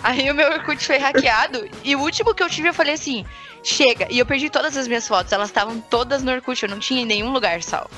Aí 0.03 0.31
o 0.31 0.35
meu 0.35 0.51
Orkut 0.51 0.85
foi 0.85 0.99
hackeado, 0.99 1.69
e 1.85 1.95
o 1.95 2.01
último 2.01 2.35
que 2.35 2.43
eu 2.43 2.49
tive, 2.49 2.69
eu 2.69 2.75
falei 2.75 2.95
assim: 2.95 3.25
chega. 3.63 4.07
E 4.11 4.19
eu 4.19 4.27
perdi 4.27 4.49
todas 4.49 4.77
as 4.77 4.89
minhas 4.89 5.07
fotos, 5.07 5.33
elas 5.33 5.49
estavam 5.49 5.81
todas 5.81 6.23
no 6.23 6.33
Orkut, 6.33 6.63
eu 6.63 6.69
não 6.69 6.79
tinha 6.79 7.03
em 7.03 7.07
nenhum 7.07 7.33
lugar 7.33 7.63
salvo. 7.63 7.91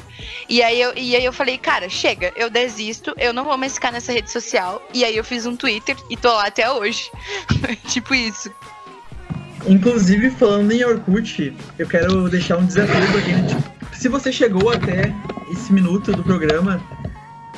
E 0.49 0.63
aí, 0.63 0.81
eu, 0.81 0.93
e 0.97 1.15
aí 1.17 1.25
eu 1.25 1.33
falei, 1.33 1.59
cara, 1.59 1.89
chega, 1.89 2.33
eu 2.37 2.51
desisto, 2.51 3.15
eu 3.19 3.33
não 3.33 3.45
vou 3.45 3.57
mais 3.57 3.75
ficar 3.75 3.93
nessa 3.93 4.13
rede 4.13 4.31
social. 4.31 4.83
E 4.93 5.05
aí 5.05 5.17
eu 5.17 5.25
fiz 5.25 5.47
um 5.47 5.57
Twitter 5.57 5.97
e 6.11 6.17
tô 6.17 6.33
lá 6.33 6.47
até 6.47 6.71
hoje. 6.71 7.11
tipo 7.89 8.15
isso. 8.15 8.51
Inclusive, 9.67 10.31
falando 10.31 10.73
em 10.73 10.85
Orkut, 10.85 11.55
eu 11.79 11.87
quero 11.87 12.29
deixar 12.29 12.59
um 12.59 12.67
desafio 12.67 13.13
pra 13.13 13.23
quem. 13.23 13.47
tipo, 13.47 13.97
se 13.97 14.09
você 14.09 14.33
chegou 14.33 14.71
até 14.71 15.15
esse 15.53 15.73
minuto 15.73 16.13
do 16.13 16.23
programa, 16.25 16.83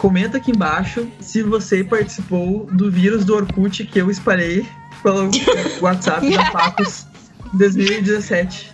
comenta 0.04 0.36
aqui 0.36 0.50
embaixo 0.50 1.08
se 1.18 1.42
você 1.42 1.82
participou 1.82 2.66
do 2.66 2.90
vírus 2.90 3.24
do 3.24 3.34
Orkut 3.34 3.86
que 3.86 3.98
eu 3.98 4.10
espalhei 4.10 4.66
pelo 5.02 5.30
WhatsApp 5.80 6.30
da 6.30 6.50
Pacos 6.50 7.06
em 7.54 7.56
2017. 7.56 8.70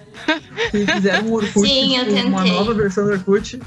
Que 0.72 0.85
fizeram 0.85 1.28
um 1.28 1.35
Orkut, 1.35 1.68
Sim, 1.68 1.99
eu 1.99 2.05
tipo, 2.05 2.26
uma 2.26 2.45
nova 2.45 2.74
versão 2.74 3.05
do 3.05 3.12
Orkut. 3.12 3.61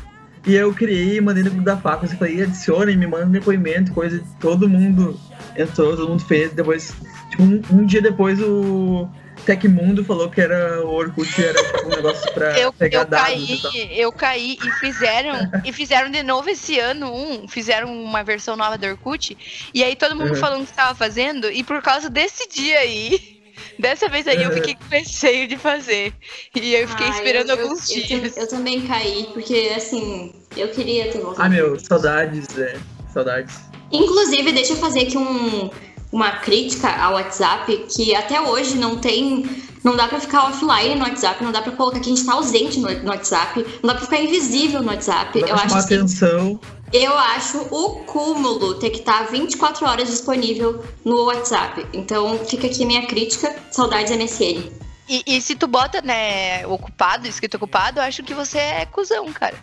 E 0.46 0.54
eu 0.54 0.74
criei 0.74 1.16
e 1.16 1.22
mandei 1.22 1.42
no 1.42 1.52
grupo 1.52 1.64
da 1.64 1.78
Pacos 1.78 2.12
e 2.12 2.18
falei, 2.18 2.44
adicionem, 2.44 2.98
me 2.98 3.08
mandem 3.08 3.30
depoimento, 3.30 3.94
coisa. 3.94 4.22
Todo 4.42 4.68
mundo 4.68 5.18
entrou, 5.56 5.96
todo 5.96 6.10
mundo 6.10 6.26
fez. 6.26 6.52
Depois, 6.52 6.94
tipo, 7.30 7.44
um, 7.44 7.62
um 7.72 7.86
dia 7.86 8.02
depois 8.02 8.42
o 8.42 9.08
Tecmundo 9.46 10.04
falou 10.04 10.30
que 10.30 10.40
era 10.42 10.86
o 10.86 10.90
Orkut 10.90 11.30
era 11.44 11.58
tipo, 11.64 11.88
um 11.88 11.96
negócio 11.96 12.32
pra 12.34 12.60
Eu, 12.60 12.72
pegar 12.74 13.00
eu 13.02 13.06
dados 13.06 13.34
caí, 13.34 13.62
e 13.74 14.00
eu 14.02 14.12
caí 14.12 14.58
e 14.62 14.72
fizeram, 14.80 15.52
e 15.66 15.72
fizeram 15.74 16.10
de 16.10 16.24
novo 16.24 16.50
esse 16.50 16.80
ano 16.80 17.14
um, 17.14 17.48
fizeram 17.48 17.94
uma 17.94 18.24
versão 18.24 18.56
nova 18.56 18.78
do 18.78 18.86
Orkut, 18.88 19.38
e 19.74 19.84
aí 19.84 19.96
todo 19.96 20.16
mundo 20.16 20.30
Uhum. 20.30 20.36
falando 20.36 20.66
que 20.66 20.74
tava 20.74 20.96
fazendo, 20.96 21.52
e 21.52 21.64
por 21.64 21.82
causa 21.82 22.10
desse 22.10 22.48
dia 22.50 22.80
aí, 22.80 23.20
dessa 23.78 24.08
vez 24.10 24.28
aí 24.28 24.42
eu 24.42 24.50
Uhum. 24.50 24.56
fiquei 24.56 24.76
com 24.76 24.86
receio 24.90 25.48
de 25.48 25.58
fazer. 25.58 26.14
E 26.56 26.74
eu 26.76 26.88
fiquei 26.88 27.08
Ai, 27.08 27.14
esperando 27.14 27.50
eu- 27.50 27.56
eu- 27.58 27.64
alguns 27.64 27.90
eu, 27.90 28.02
dias. 28.04 28.38
eu 28.38 28.48
também 28.48 28.88
caí, 28.88 29.28
porque 29.34 29.72
assim, 29.76 30.34
eu 30.56 30.70
queria 30.70 31.12
ter 31.12 31.20
voltado. 31.20 31.42
Ah, 31.46 31.50
meu, 31.50 31.78
saudades, 31.80 32.58
é. 32.58 32.78
Saudades. 33.14 33.56
Inclusive, 33.92 34.52
deixa 34.52 34.74
eu 34.74 34.78
fazer 34.78 35.02
aqui 35.02 35.18
um, 35.18 35.70
uma 36.14 36.32
crítica 36.38 36.90
ao 36.96 37.14
WhatsApp, 37.16 37.86
que 37.94 38.14
até 38.16 38.40
hoje 38.40 38.78
não 38.78 38.98
tem. 38.98 39.44
Não 39.84 39.98
dá 39.98 40.08
pra 40.08 40.20
ficar 40.20 40.46
offline 40.46 40.96
no 40.96 41.02
WhatsApp, 41.04 41.44
não 41.44 41.52
dá 41.52 41.62
pra 41.62 41.74
colocar 41.74 42.00
que 42.00 42.10
a 42.10 42.16
gente 42.16 42.26
tá 42.26 42.34
ausente 42.36 42.80
no, 42.80 42.90
no 42.90 43.10
WhatsApp, 43.10 43.66
não 43.82 43.88
dá 43.90 43.96
pra 43.96 44.06
ficar 44.06 44.22
invisível 44.22 44.82
no 44.82 44.88
WhatsApp. 44.88 45.38
Pra 45.38 45.50
Eu 45.50 45.56
acho, 45.56 45.76
atenção. 45.76 46.58
eu 46.94 47.18
acho 47.18 47.58
o 47.70 47.90
cúmulo 48.06 48.76
ter 48.76 48.92
que 48.92 49.00
estar 49.00 49.24
24 49.24 49.86
horas 49.86 50.08
disponível 50.08 50.82
no 51.04 51.26
WhatsApp. 51.26 51.86
Então 51.92 52.40
fica 52.46 52.68
aqui 52.68 52.86
minha 52.86 53.06
crítica, 53.08 53.54
saudades 53.72 54.16
MSN. 54.16 54.72
E, 55.10 55.22
e 55.28 55.42
se 55.42 55.54
tu 55.56 55.68
bota, 55.68 56.02
né, 56.02 56.66
ocupado, 56.68 57.28
escrito 57.28 57.56
ocupado, 57.56 58.00
eu 58.00 58.04
acho 58.04 58.24
que 58.24 58.34
você 58.34 58.60
é 58.60 58.86
cuzão, 58.86 59.26
cara. 59.34 59.56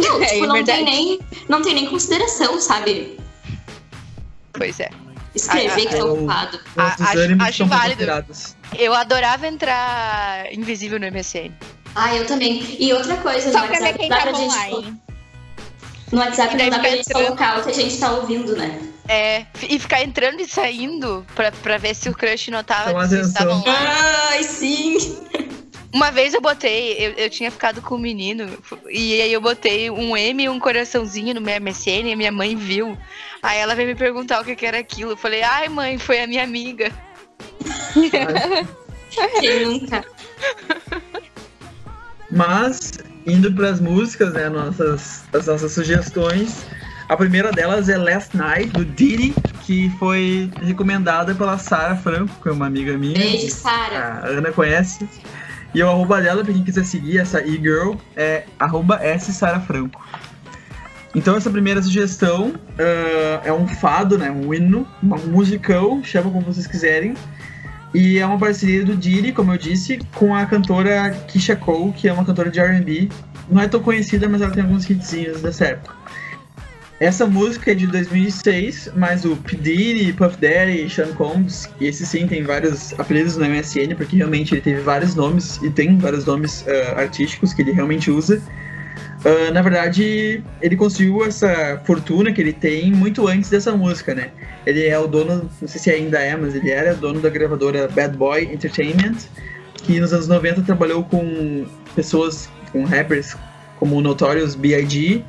Não, 0.00 0.22
É, 0.24 0.26
tipo, 0.26 0.44
é 0.44 0.46
não, 0.46 0.54
verdade. 0.54 0.84
tem 0.84 0.86
nem, 0.86 1.20
não 1.50 1.60
tem 1.60 1.74
nem 1.74 1.86
consideração, 1.86 2.58
sabe? 2.58 3.20
Pois 4.54 4.80
é. 4.80 4.88
Escrever 5.34 5.70
Ah, 5.70 5.76
que 5.90 5.96
tá 5.96 6.02
ah, 6.02 6.04
ocupado. 6.04 6.60
Acho- 7.40 7.66
válido. 7.66 8.04
Eu 8.78 8.94
adorava 8.94 9.46
entrar 9.46 10.52
invisível 10.52 10.98
no 10.98 11.06
MSN. 11.06 11.52
Ah, 11.94 12.14
eu 12.14 12.26
também. 12.26 12.76
E 12.78 12.92
outra 12.92 13.16
coisa, 13.16 13.50
Só 13.52 13.60
no 13.60 13.66
pra 13.68 13.78
ver 13.78 13.84
WhatsApp 13.84 13.98
quem 13.98 14.08
dá 14.08 14.16
tá 14.16 14.22
pra 14.22 14.32
gente. 14.32 14.50
online. 14.54 15.02
No 16.12 16.18
WhatsApp 16.20 16.56
não 16.56 16.70
dá 16.70 16.78
pra 16.78 16.90
gente 16.90 17.00
entrando. 17.00 17.24
colocar 17.24 17.58
o 17.58 17.62
que 17.64 17.70
a 17.70 17.74
gente 17.74 17.98
tá 17.98 18.12
ouvindo, 18.12 18.56
né? 18.56 18.80
É, 19.08 19.46
e 19.68 19.78
ficar 19.78 20.02
entrando 20.02 20.40
e 20.40 20.46
saindo 20.46 21.24
pra, 21.34 21.50
pra 21.50 21.78
ver 21.78 21.94
se 21.94 22.08
o 22.08 22.14
crush 22.14 22.50
notava 22.50 22.90
Chama 22.90 23.08
que 23.08 23.14
estavam 23.14 23.64
lá. 23.64 24.28
Ai, 24.30 24.42
sim! 24.42 24.96
Uma 25.92 26.10
vez 26.10 26.34
eu 26.34 26.40
botei, 26.42 26.94
eu, 26.98 27.12
eu 27.12 27.30
tinha 27.30 27.50
ficado 27.50 27.80
com 27.80 27.94
um 27.94 27.98
menino, 27.98 28.46
e 28.90 29.22
aí 29.22 29.32
eu 29.32 29.40
botei 29.40 29.90
um 29.90 30.14
M 30.14 30.42
e 30.42 30.48
um 30.48 30.60
coraçãozinho 30.60 31.34
no 31.34 31.40
meu 31.40 31.58
MSN 31.58 32.08
e 32.08 32.12
a 32.12 32.16
minha 32.16 32.32
mãe 32.32 32.54
viu. 32.54 32.96
Aí 33.42 33.58
ela 33.58 33.74
veio 33.74 33.88
me 33.88 33.94
perguntar 33.94 34.40
o 34.40 34.44
que, 34.44 34.56
que 34.56 34.66
era 34.66 34.78
aquilo. 34.78 35.12
Eu 35.12 35.16
falei, 35.16 35.42
ai 35.42 35.68
mãe, 35.68 35.98
foi 35.98 36.20
a 36.20 36.26
minha 36.26 36.42
amiga. 36.42 36.90
Quem 39.40 39.64
nunca? 39.66 40.04
Mas, 42.30 42.92
indo 43.26 43.52
pras 43.54 43.80
músicas, 43.80 44.34
né, 44.34 44.48
nossas, 44.48 45.24
as 45.32 45.46
nossas 45.46 45.72
sugestões, 45.72 46.66
A 47.08 47.16
primeira 47.16 47.50
delas 47.50 47.88
é 47.88 47.96
Last 47.96 48.36
Night, 48.36 48.68
do 48.68 48.84
Diddy, 48.84 49.34
que 49.62 49.88
foi 49.98 50.50
recomendada 50.60 51.34
pela 51.34 51.56
Sara 51.56 51.96
Franco, 51.96 52.30
que 52.42 52.50
é 52.50 52.52
uma 52.52 52.66
amiga 52.66 52.98
minha. 52.98 53.18
Beijo, 53.18 53.50
Sara. 53.50 54.20
A 54.22 54.26
Ana 54.26 54.52
conhece. 54.52 55.08
E 55.74 55.82
o 55.82 55.88
arroba 55.88 56.20
dela, 56.20 56.44
pra 56.44 56.52
quem 56.52 56.62
quiser 56.62 56.84
seguir, 56.84 57.18
essa 57.18 57.40
e-girl, 57.40 57.94
é 58.14 58.44
arroba 58.58 59.02
S 59.02 59.32
Sara 59.32 59.58
Franco. 59.58 60.06
Então 61.18 61.36
essa 61.36 61.50
primeira 61.50 61.82
sugestão 61.82 62.54
ah, 62.78 63.40
é 63.44 63.52
um 63.52 63.66
fado, 63.66 64.16
né? 64.16 64.30
Um 64.30 64.54
hino, 64.54 64.86
um 65.02 65.32
musicão, 65.32 66.02
chama 66.04 66.30
como 66.30 66.46
vocês 66.46 66.64
quiserem. 66.64 67.14
E 67.92 68.18
é 68.18 68.24
uma 68.26 68.38
parceria 68.38 68.84
do 68.84 68.94
Diddy, 68.94 69.32
como 69.32 69.52
eu 69.52 69.58
disse, 69.58 69.98
com 70.14 70.32
a 70.32 70.46
cantora 70.46 71.10
Kisha 71.26 71.56
Cole, 71.56 71.92
que 71.92 72.06
é 72.06 72.12
uma 72.12 72.24
cantora 72.24 72.50
de 72.52 72.60
R&B. 72.60 73.08
Não 73.50 73.60
é 73.60 73.66
tão 73.66 73.80
conhecida, 73.80 74.28
mas 74.28 74.42
ela 74.42 74.52
tem 74.52 74.62
alguns 74.62 74.88
hitzinhos 74.88 75.42
dessa 75.42 75.64
época. 75.64 75.92
Essa 77.00 77.26
música 77.26 77.72
é 77.72 77.74
de 77.74 77.88
2006, 77.88 78.92
mas 78.94 79.24
o 79.24 79.34
P. 79.36 79.56
Diddy, 79.56 80.12
Puff 80.12 80.36
Daddy, 80.36 80.88
Sean 80.88 81.12
Combs, 81.14 81.68
e 81.80 81.86
esse 81.86 82.06
sim 82.06 82.28
tem 82.28 82.44
vários 82.44 82.92
apelidos 82.98 83.36
no 83.36 83.44
MSN, 83.44 83.96
porque 83.96 84.16
realmente 84.16 84.54
ele 84.54 84.60
teve 84.60 84.82
vários 84.82 85.16
nomes, 85.16 85.58
e 85.62 85.70
tem 85.70 85.98
vários 85.98 86.24
nomes 86.24 86.64
ah, 86.68 87.00
artísticos 87.00 87.52
que 87.52 87.62
ele 87.62 87.72
realmente 87.72 88.08
usa. 88.10 88.40
Ah, 89.28 89.50
na 89.50 89.60
verdade, 89.60 90.42
ele 90.62 90.74
conseguiu 90.74 91.22
essa 91.22 91.78
fortuna 91.84 92.32
que 92.32 92.40
ele 92.40 92.52
tem 92.54 92.90
muito 92.90 93.28
antes 93.28 93.50
dessa 93.50 93.76
música, 93.76 94.14
né? 94.14 94.30
Ele 94.64 94.86
é 94.86 94.98
o 94.98 95.06
dono, 95.06 95.50
não 95.60 95.68
sei 95.68 95.80
se 95.80 95.90
ainda 95.90 96.18
é, 96.18 96.34
mas 96.34 96.54
ele 96.54 96.70
era 96.70 96.94
dono 96.94 97.20
da 97.20 97.28
gravadora 97.28 97.88
Bad 97.88 98.16
Boy 98.16 98.44
Entertainment, 98.44 99.16
que 99.84 100.00
nos 100.00 100.14
anos 100.14 100.28
90 100.28 100.62
trabalhou 100.62 101.04
com 101.04 101.66
pessoas, 101.94 102.48
com 102.72 102.84
rappers 102.84 103.36
como 103.78 104.00
Notorious 104.00 104.54
B.I.G. 104.54 105.22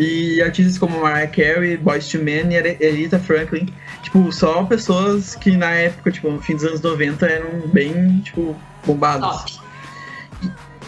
e 0.00 0.40
artistas 0.40 0.78
como 0.78 1.02
Mariah 1.02 1.30
Carey, 1.30 1.76
Boyz 1.76 2.12
II 2.12 2.22
Men 2.22 2.52
e 2.52 2.56
Aretha 2.56 3.18
Franklin. 3.18 3.68
Tipo, 4.02 4.32
só 4.32 4.64
pessoas 4.64 5.34
que 5.34 5.54
na 5.58 5.72
época, 5.72 6.10
tipo, 6.10 6.30
no 6.30 6.40
fim 6.40 6.54
dos 6.54 6.64
anos 6.64 6.80
90 6.80 7.26
eram 7.26 7.68
bem, 7.68 8.20
tipo, 8.20 8.56
bombados. 8.86 9.28
Top. 9.28 9.65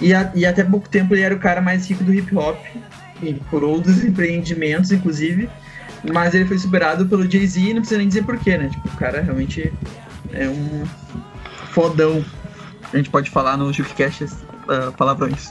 E, 0.01 0.15
a- 0.15 0.31
e 0.35 0.47
até 0.47 0.63
pouco 0.65 0.89
tempo 0.89 1.15
ele 1.15 1.23
era 1.23 1.35
o 1.35 1.39
cara 1.39 1.61
mais 1.61 1.89
rico 1.89 2.05
do 2.05 2.13
hip 2.15 2.35
hop, 2.37 2.59
por 3.51 3.65
outros 3.65 4.05
empreendimentos, 4.05 4.93
inclusive. 4.93 5.49
Mas 6.13 6.33
ele 6.35 6.45
foi 6.47 6.59
superado 6.59 7.07
pelo 7.07 7.29
Jay-Z 7.29 7.61
e 7.61 7.75
não 7.75 7.81
precisa 7.81 7.99
nem 7.99 8.07
dizer 8.07 8.23
porquê, 8.25 8.57
né? 8.57 8.69
Tipo, 8.69 8.89
o 8.89 8.97
cara 8.97 9.21
realmente 9.21 9.73
é 10.33 10.49
um 10.49 10.85
fodão. 11.73 12.25
A 12.93 12.97
gente 12.97 13.11
pode 13.11 13.29
falar 13.31 13.57
no 13.57 13.73
Jukecast 13.73 14.25
uh, 14.25 14.93
palavrões. 14.97 15.51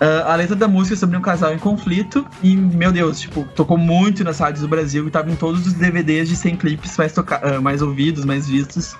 Ah, 0.00 0.32
a 0.32 0.36
letra 0.36 0.56
da 0.56 0.66
música 0.66 0.94
é 0.94 0.98
sobre 0.98 1.16
um 1.16 1.20
casal 1.20 1.54
em 1.54 1.58
conflito 1.58 2.26
e, 2.42 2.56
meu 2.56 2.90
Deus, 2.90 3.20
tipo, 3.20 3.44
tocou 3.54 3.78
muito 3.78 4.24
nas 4.24 4.40
rádios 4.40 4.62
do 4.62 4.66
Brasil 4.68 5.06
e 5.06 5.10
tava 5.12 5.30
em 5.30 5.36
todos 5.36 5.64
os 5.64 5.74
DVDs 5.74 6.28
de 6.28 6.34
100 6.34 6.56
clipes 6.56 6.96
mais, 6.96 7.12
toca 7.12 7.38
ah, 7.40 7.60
mais 7.60 7.82
ouvidos, 7.82 8.24
mais 8.24 8.48
vistos. 8.48 8.96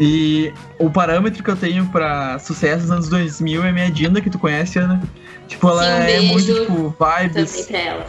E 0.00 0.52
o 0.78 0.90
parâmetro 0.90 1.42
que 1.42 1.50
eu 1.50 1.56
tenho 1.56 1.86
pra 1.86 2.38
sucesso 2.38 2.82
dos 2.82 2.90
anos 2.90 3.08
2000 3.08 3.64
é 3.64 3.72
minha 3.72 3.90
Dinda, 3.90 4.20
que 4.20 4.30
tu 4.30 4.38
conhece, 4.38 4.78
Ana. 4.78 5.00
Tipo, 5.46 5.68
ela 5.68 5.84
Sim, 5.84 5.90
um 5.90 6.02
é 6.06 6.20
muito, 6.22 6.54
tipo, 6.54 6.96
vibes. 6.98 7.50
Também 7.52 7.64
pra 7.66 7.78
ela. 7.78 8.06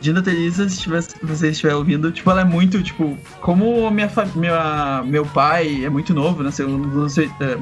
Dinda 0.00 0.20
Teresa, 0.22 0.68
se 0.68 0.80
tiver- 0.80 1.02
se 1.02 1.14
você 1.22 1.50
estiver 1.50 1.74
ouvindo, 1.74 2.10
tipo, 2.10 2.28
ela 2.30 2.40
é 2.40 2.44
muito, 2.44 2.82
tipo, 2.82 3.16
como 3.40 3.88
minha, 3.90 4.10
minha, 4.34 5.02
meu 5.06 5.24
pai 5.24 5.84
é 5.84 5.88
muito 5.90 6.12
novo, 6.12 6.42
nasceu 6.42 6.68
nos 6.68 6.92
anos, 6.96 7.18
oit- 7.18 7.32
eh, 7.40 7.58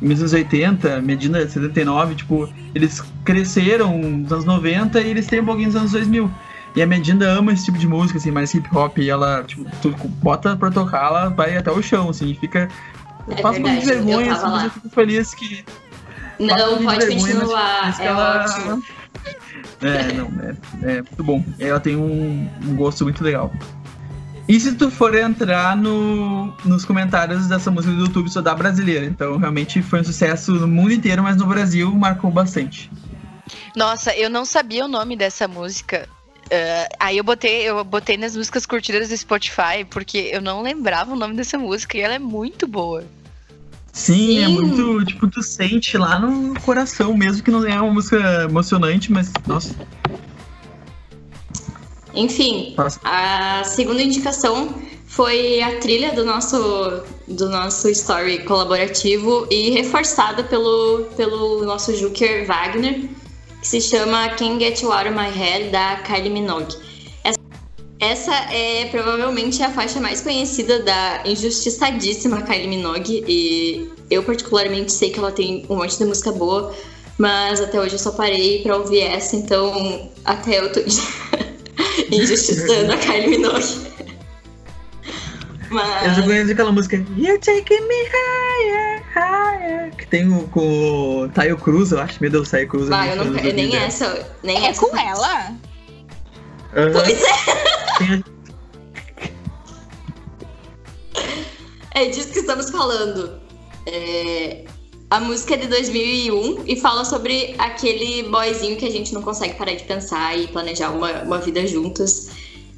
nos 0.00 0.18
anos 0.18 0.32
80, 0.32 1.00
Medina 1.00 1.38
é 1.38 1.46
79, 1.46 2.16
tipo, 2.16 2.48
eles 2.74 3.00
cresceram 3.24 3.96
nos 3.96 4.32
anos 4.32 4.44
90 4.44 5.00
e 5.00 5.10
eles 5.10 5.26
têm 5.26 5.40
um 5.40 5.44
pouquinho 5.44 5.68
nos 5.68 5.76
anos 5.76 5.92
2000. 5.92 6.28
E 6.74 6.82
a 6.82 6.86
Medina 6.86 7.26
ama 7.26 7.52
esse 7.52 7.64
tipo 7.66 7.76
de 7.78 7.86
música, 7.86 8.18
assim, 8.18 8.30
mais 8.30 8.52
hip 8.54 8.68
hop, 8.74 8.98
e 8.98 9.10
ela, 9.10 9.44
tipo, 9.44 9.64
tu 9.82 9.90
bota 10.22 10.56
pra 10.56 10.70
tocar, 10.70 11.06
ela 11.06 11.28
vai 11.28 11.56
até 11.56 11.70
o 11.70 11.82
chão, 11.82 12.08
assim, 12.08 12.30
e 12.30 12.34
fica. 12.34 12.68
É 13.28 13.42
Passa 13.42 13.58
um 13.58 13.62
pouco 13.62 13.78
de 13.78 13.86
vergonha, 13.86 14.32
assim, 14.32 14.46
mas 14.46 14.64
eu 14.64 14.70
fico 14.70 14.88
feliz 14.90 15.34
que. 15.34 15.64
um 16.40 16.46
Não, 16.46 16.82
pode 16.82 17.06
vergonha, 17.06 17.10
mas 17.10 17.22
continuar. 17.24 17.80
feliz 17.82 17.96
que 17.96 18.02
É 18.02 18.06
ela- 18.06 18.44
ótimo. 18.44 18.82
É, 19.84 20.12
não, 20.12 20.26
é, 20.40 20.92
é 20.92 21.02
muito 21.02 21.24
bom. 21.24 21.44
Ela 21.58 21.80
tem 21.80 21.96
um, 21.96 22.48
um 22.64 22.76
gosto 22.76 23.02
muito 23.02 23.22
legal. 23.24 23.52
E 24.48 24.58
se 24.60 24.74
tu 24.74 24.90
for 24.92 25.12
entrar 25.14 25.76
no, 25.76 26.52
nos 26.64 26.84
comentários 26.84 27.48
dessa 27.48 27.68
música 27.68 27.92
do 27.92 28.00
YouTube, 28.02 28.30
só 28.30 28.40
dá 28.40 28.54
brasileira. 28.54 29.04
Então, 29.04 29.36
realmente 29.38 29.82
foi 29.82 30.00
um 30.00 30.04
sucesso 30.04 30.52
no 30.52 30.68
mundo 30.68 30.92
inteiro, 30.92 31.22
mas 31.24 31.36
no 31.36 31.46
Brasil 31.46 31.92
marcou 31.94 32.30
bastante. 32.30 32.90
Nossa, 33.76 34.14
eu 34.16 34.30
não 34.30 34.44
sabia 34.44 34.84
o 34.84 34.88
nome 34.88 35.16
dessa 35.16 35.48
música. 35.48 36.08
Eh, 36.54 36.86
aí 37.00 37.16
eu 37.16 37.24
botei, 37.24 37.62
eu 37.62 37.82
botei 37.82 38.18
nas 38.18 38.36
músicas 38.36 38.66
curtidas 38.66 39.08
do 39.08 39.16
Spotify, 39.16 39.86
porque 39.88 40.28
eu 40.30 40.42
não 40.42 40.60
lembrava 40.60 41.14
o 41.14 41.16
nome 41.16 41.34
dessa 41.34 41.56
música 41.56 41.96
e 41.96 42.02
ela 42.02 42.12
é 42.12 42.18
muito 42.18 42.66
boa. 42.66 43.04
Sim, 43.90 44.38
é 44.38 44.46
Sim. 44.46 44.52
muito, 44.52 45.04
tipo, 45.06 45.26
tu 45.28 45.42
sente 45.42 45.96
lá 45.96 46.18
no 46.18 46.52
coração, 46.60 47.16
mesmo 47.16 47.42
que 47.42 47.50
não 47.50 47.66
é 47.66 47.80
uma 47.80 47.90
música 47.90 48.42
emocionante, 48.44 49.10
mas, 49.10 49.32
nossa, 49.46 49.74
Enfim, 52.12 52.74
passa. 52.76 53.00
a 53.02 53.64
segunda 53.64 54.02
indicação 54.02 54.74
foi 55.06 55.62
a 55.62 55.78
trilha 55.78 56.12
do 56.12 56.22
nosso, 56.22 57.02
do 57.28 57.48
nosso 57.48 57.88
story 57.88 58.44
colaborativo 58.44 59.46
e 59.50 59.70
reforçada 59.70 60.44
pelo, 60.44 61.04
pelo 61.16 61.64
nosso 61.64 61.96
Juker 61.96 62.46
Wagner, 62.46 63.08
que 63.62 63.68
se 63.68 63.80
chama 63.80 64.28
Can't 64.30 64.58
Get 64.58 64.82
You 64.82 64.92
Out 64.92 65.08
of 65.08 65.14
My 65.16 65.30
Head, 65.30 65.70
da 65.70 66.02
Kylie 66.02 66.30
Minogue. 66.30 66.74
Essa, 67.22 67.38
essa 68.00 68.34
é 68.52 68.86
provavelmente 68.86 69.62
a 69.62 69.70
faixa 69.70 70.00
mais 70.00 70.20
conhecida 70.20 70.82
da 70.82 71.22
injustiçadíssima 71.24 72.42
Kylie 72.42 72.66
Minogue, 72.66 73.24
e 73.28 73.88
eu 74.10 74.24
particularmente 74.24 74.92
sei 74.92 75.10
que 75.10 75.20
ela 75.20 75.30
tem 75.30 75.64
um 75.70 75.76
monte 75.76 75.96
de 75.96 76.04
música 76.04 76.32
boa, 76.32 76.74
mas 77.16 77.60
até 77.60 77.80
hoje 77.80 77.94
eu 77.94 78.00
só 78.00 78.10
parei 78.10 78.62
pra 78.62 78.76
ouvir 78.76 79.02
essa, 79.02 79.36
então 79.36 80.10
até 80.24 80.58
eu 80.58 80.72
tô 80.72 80.80
injustiçando 82.10 82.92
a 82.92 82.96
Kylie 82.96 83.28
Minogue. 83.28 83.92
Eu 85.78 86.10
já 86.10 86.16
Mas 86.16 86.24
conheço 86.26 86.52
aquela 86.52 86.72
música 86.72 86.96
You're 87.16 87.38
Taking 87.38 87.80
Me 87.88 87.94
Higher, 88.04 89.02
Higher, 89.14 89.96
que 89.96 90.06
tem 90.06 90.28
o, 90.30 90.46
com 90.48 91.22
o 91.22 91.28
Tayo 91.30 91.56
Cruz, 91.56 91.92
eu 91.92 92.00
acho. 92.00 92.20
Meu 92.20 92.30
Deus, 92.30 92.50
Tayo 92.50 92.68
Cruz. 92.68 92.86
é 92.86 92.90
vai, 92.90 93.16
muito 93.16 93.28
eu 93.28 93.32
não, 93.32 93.40
eu 93.40 93.54
nem 93.54 93.76
essa, 93.76 94.26
nem 94.42 94.64
É 94.64 94.68
essa. 94.70 94.80
com 94.80 94.96
ela? 94.96 95.54
Aham. 96.74 96.92
Pois 96.92 97.22
é, 97.22 98.22
é 102.02 102.06
disso 102.06 102.32
que 102.32 102.38
estamos 102.40 102.70
falando. 102.70 103.40
É, 103.86 104.64
a 105.10 105.20
música 105.20 105.54
é 105.54 105.56
de 105.58 105.66
2001 105.68 106.64
e 106.66 106.76
fala 106.80 107.04
sobre 107.04 107.54
aquele 107.58 108.22
boyzinho 108.30 108.76
que 108.76 108.86
a 108.86 108.90
gente 108.90 109.12
não 109.12 109.20
consegue 109.20 109.54
parar 109.54 109.74
de 109.74 109.84
pensar 109.84 110.38
e 110.38 110.46
planejar 110.48 110.90
uma, 110.90 111.22
uma 111.22 111.38
vida 111.38 111.66
juntos. 111.66 112.28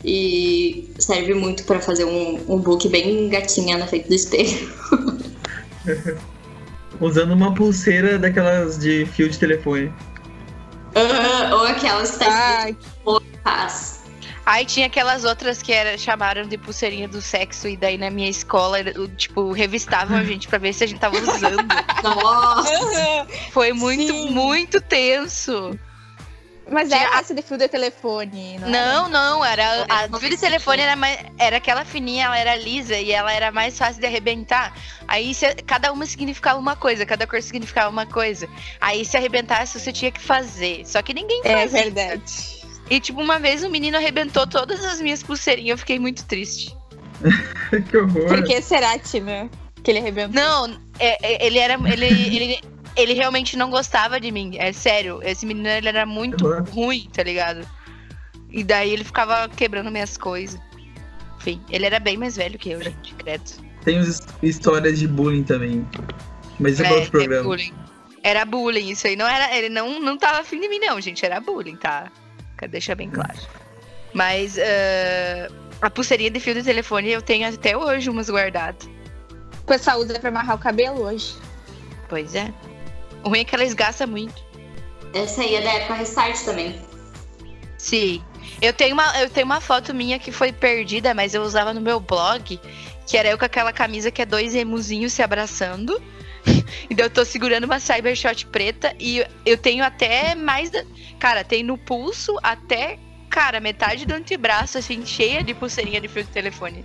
E 0.04 0.92
serve 0.98 1.32
muito 1.32 1.64
pra 1.64 1.80
fazer 1.80 2.04
um, 2.04 2.44
um 2.46 2.58
book 2.58 2.86
bem 2.88 3.28
gatinha 3.30 3.78
na 3.78 3.86
frente 3.86 4.06
do 4.08 4.14
espelho. 4.14 4.70
Usando 7.00 7.32
uma 7.32 7.54
pulseira 7.54 8.18
daquelas 8.18 8.78
de 8.78 9.06
fio 9.06 9.28
de 9.28 9.38
telefone. 9.38 9.92
Ah, 10.94 11.54
Ou 11.54 11.66
aquelas 11.66 12.12
que 12.12 12.18
tá 12.18 12.70
escrito 12.70 13.22
paz. 13.42 14.04
Aí 14.46 14.66
tinha 14.66 14.86
aquelas 14.86 15.24
outras 15.24 15.62
que 15.62 15.72
era, 15.72 15.96
chamaram 15.96 16.46
de 16.46 16.58
pulseirinha 16.58 17.08
do 17.08 17.22
sexo, 17.22 17.66
e 17.66 17.76
daí 17.76 17.96
na 17.96 18.10
minha 18.10 18.28
escola, 18.28 18.78
tipo, 19.16 19.52
revistavam 19.52 20.18
a 20.18 20.24
gente 20.24 20.46
pra 20.48 20.58
ver 20.58 20.74
se 20.74 20.84
a 20.84 20.86
gente 20.86 21.00
tava 21.00 21.16
usando. 21.16 21.66
Nossa. 22.02 23.26
Foi 23.52 23.72
muito, 23.72 24.12
Sim. 24.12 24.30
muito 24.30 24.80
tenso. 24.82 25.78
Mas 26.70 26.88
Tinha 26.88 27.00
era 27.02 27.16
a- 27.16 27.20
essa 27.20 27.34
de 27.34 27.42
fio 27.42 27.58
de 27.58 27.68
telefone, 27.68 28.58
não, 28.58 28.68
Não, 28.68 29.08
não, 29.08 29.44
era. 29.44 29.62
Era 29.62 29.84
A 30.16 30.18
fio 30.18 30.30
de 30.30 30.36
telefone 30.38 30.80
era, 30.82 30.96
mais, 30.96 31.18
era 31.38 31.58
aquela 31.58 31.84
fininha, 31.84 32.24
ela 32.24 32.38
era 32.38 32.56
lisa 32.56 32.96
e 32.96 33.12
ela 33.12 33.32
era 33.32 33.52
mais 33.52 33.76
fácil 33.78 34.00
de 34.00 34.06
arrebentar. 34.06 34.74
Aí 35.06 35.34
se- 35.34 35.54
cada 35.66 35.92
uma 35.92 36.06
significava 36.06 36.58
uma 36.58 36.74
coisa, 36.74 37.04
cada 37.04 37.26
cor 37.26 37.42
significava 37.42 37.90
uma 37.90 38.06
coisa. 38.06 38.48
Aí 38.80 39.04
se 39.04 39.16
arrebentasse, 39.16 39.78
você 39.78 39.92
tinha 39.92 40.10
que 40.10 40.20
fazer. 40.20 40.86
Só 40.86 41.02
que 41.02 41.12
ninguém 41.12 41.40
É 41.44 41.52
fazia. 41.62 41.82
verdade. 41.82 42.32
E 42.90 42.98
tipo, 43.00 43.20
uma 43.20 43.38
vez 43.38 43.62
o 43.62 43.68
menino 43.70 43.96
arrebentou 43.96 44.46
todas 44.46 44.84
as 44.84 45.00
minhas 45.00 45.22
pulseirinhas, 45.22 45.70
eu 45.72 45.78
fiquei 45.78 45.98
muito 45.98 46.24
triste. 46.24 46.74
que 47.90 47.96
horror. 47.96 48.26
Por 48.28 48.42
que 48.44 48.60
será, 48.62 48.98
Tina? 48.98 49.48
Que 49.82 49.90
ele 49.90 49.98
arrebentou? 50.00 50.32
Não, 50.34 50.80
é- 50.98 51.18
é- 51.22 51.46
ele 51.46 51.58
era. 51.58 51.74
Ele, 51.74 52.06
ele, 52.06 52.60
ele 52.96 53.12
realmente 53.14 53.56
não 53.56 53.70
gostava 53.70 54.20
de 54.20 54.30
mim. 54.30 54.56
É 54.58 54.72
sério. 54.72 55.20
Esse 55.22 55.44
menino 55.46 55.68
ele 55.68 55.88
era 55.88 56.06
muito 56.06 56.46
Uhum. 56.46 56.62
ruim, 56.64 57.08
tá 57.12 57.22
ligado? 57.22 57.66
E 58.50 58.62
daí 58.62 58.92
ele 58.92 59.04
ficava 59.04 59.48
quebrando 59.48 59.90
minhas 59.90 60.16
coisas. 60.16 60.60
Enfim, 61.38 61.60
ele 61.70 61.84
era 61.86 61.98
bem 61.98 62.16
mais 62.16 62.36
velho 62.36 62.58
que 62.58 62.70
eu, 62.70 62.80
gente, 62.82 63.14
credo. 63.14 63.42
Tem 63.84 64.00
histórias 64.42 64.98
de 64.98 65.06
bullying 65.08 65.42
também. 65.42 65.86
Mas 66.58 66.74
isso 66.74 66.82
é, 66.84 66.86
pra 66.86 66.94
outro 66.94 67.08
é 67.08 67.10
programa. 67.24 67.42
bullying. 67.48 67.74
Era 68.22 68.44
bullying, 68.46 68.90
isso 68.90 69.06
aí 69.06 69.16
não 69.16 69.26
era. 69.26 69.54
Ele 69.54 69.68
não, 69.68 70.00
não 70.00 70.16
tava 70.16 70.38
afim 70.38 70.58
de 70.60 70.68
mim, 70.68 70.78
não, 70.78 70.98
gente. 71.00 71.24
Era 71.26 71.40
bullying, 71.40 71.76
tá? 71.76 72.10
Quero 72.56 72.72
deixar 72.72 72.94
bem 72.94 73.10
claro. 73.10 73.38
Mas 74.14 74.56
ah, 74.58 75.48
a 75.82 75.90
pulseirinha 75.90 76.30
de 76.30 76.40
fio 76.40 76.54
de 76.54 76.62
telefone 76.62 77.10
eu 77.10 77.20
tenho 77.20 77.46
até 77.48 77.76
hoje 77.76 78.08
umas 78.08 78.30
guardadas. 78.30 78.88
O 79.60 79.66
pessoal 79.66 79.98
usa 79.98 80.18
pra 80.18 80.30
amarrar 80.30 80.56
o 80.56 80.58
cabelo 80.58 81.02
hoje. 81.02 81.34
Pois 82.08 82.34
é. 82.34 82.52
O 83.24 83.30
ruim 83.30 83.40
é 83.40 83.44
que 83.44 83.54
ela 83.54 83.64
esgaça 83.64 84.06
muito. 84.06 84.44
Essa 85.14 85.42
aí 85.42 85.54
é 85.54 85.62
da 85.62 85.72
época 85.72 85.94
Restart 85.94 86.44
também. 86.44 86.78
Sim. 87.78 88.22
Eu 88.60 88.72
tenho, 88.72 88.94
uma, 88.94 89.20
eu 89.20 89.30
tenho 89.30 89.46
uma 89.46 89.60
foto 89.60 89.94
minha 89.94 90.18
que 90.18 90.30
foi 90.30 90.52
perdida, 90.52 91.14
mas 91.14 91.34
eu 91.34 91.42
usava 91.42 91.72
no 91.72 91.80
meu 91.80 91.98
blog, 92.00 92.60
que 93.06 93.16
era 93.16 93.28
eu 93.28 93.38
com 93.38 93.44
aquela 93.44 93.72
camisa 93.72 94.10
que 94.10 94.22
é 94.22 94.26
dois 94.26 94.54
emuzinhos 94.54 95.12
se 95.12 95.22
abraçando. 95.22 96.00
e 96.90 96.94
daí 96.94 97.06
eu 97.06 97.10
tô 97.10 97.24
segurando 97.24 97.64
uma 97.64 97.78
Cybershot 97.78 98.46
preta 98.46 98.94
e 98.98 99.24
eu 99.46 99.56
tenho 99.56 99.84
até 99.84 100.34
mais. 100.34 100.70
Da... 100.70 100.84
Cara, 101.18 101.42
tem 101.42 101.62
no 101.62 101.78
pulso 101.78 102.36
até, 102.42 102.98
cara, 103.30 103.60
metade 103.60 104.04
do 104.04 104.14
antebraço, 104.14 104.76
assim, 104.76 105.04
cheia 105.06 105.42
de 105.42 105.54
pulseirinha 105.54 106.00
de 106.00 106.08
fio 106.08 106.24
de 106.24 106.30
telefone. 106.30 106.84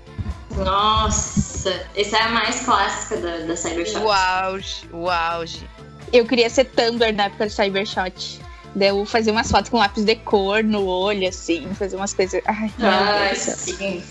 Nossa, 0.56 1.88
essa 1.96 2.18
é 2.18 2.22
a 2.22 2.30
mais 2.30 2.62
clássica 2.62 3.18
da, 3.18 3.38
da 3.40 3.56
Cybershot. 3.56 4.00
O 4.00 4.12
auge, 4.12 4.90
o 4.92 5.10
auge. 5.10 5.68
Eu 6.12 6.26
queria 6.26 6.50
ser 6.50 6.66
Tumblr 6.66 7.14
na 7.14 7.26
época 7.26 7.46
do 7.46 7.52
Cybershot. 7.52 8.40
Daí 8.76 8.90
eu 8.90 9.06
fazia 9.06 9.32
umas 9.32 9.50
fotos 9.50 9.70
com 9.70 9.78
lápis 9.78 10.04
de 10.04 10.16
cor 10.16 10.64
no 10.64 10.86
olho, 10.86 11.28
assim, 11.28 11.68
fazer 11.74 11.96
umas 11.96 12.14
coisas. 12.14 12.42
Ai, 12.46 12.72
meu 12.78 12.90
Ai, 12.90 13.36
céu. 13.36 13.56
sim. 13.56 14.04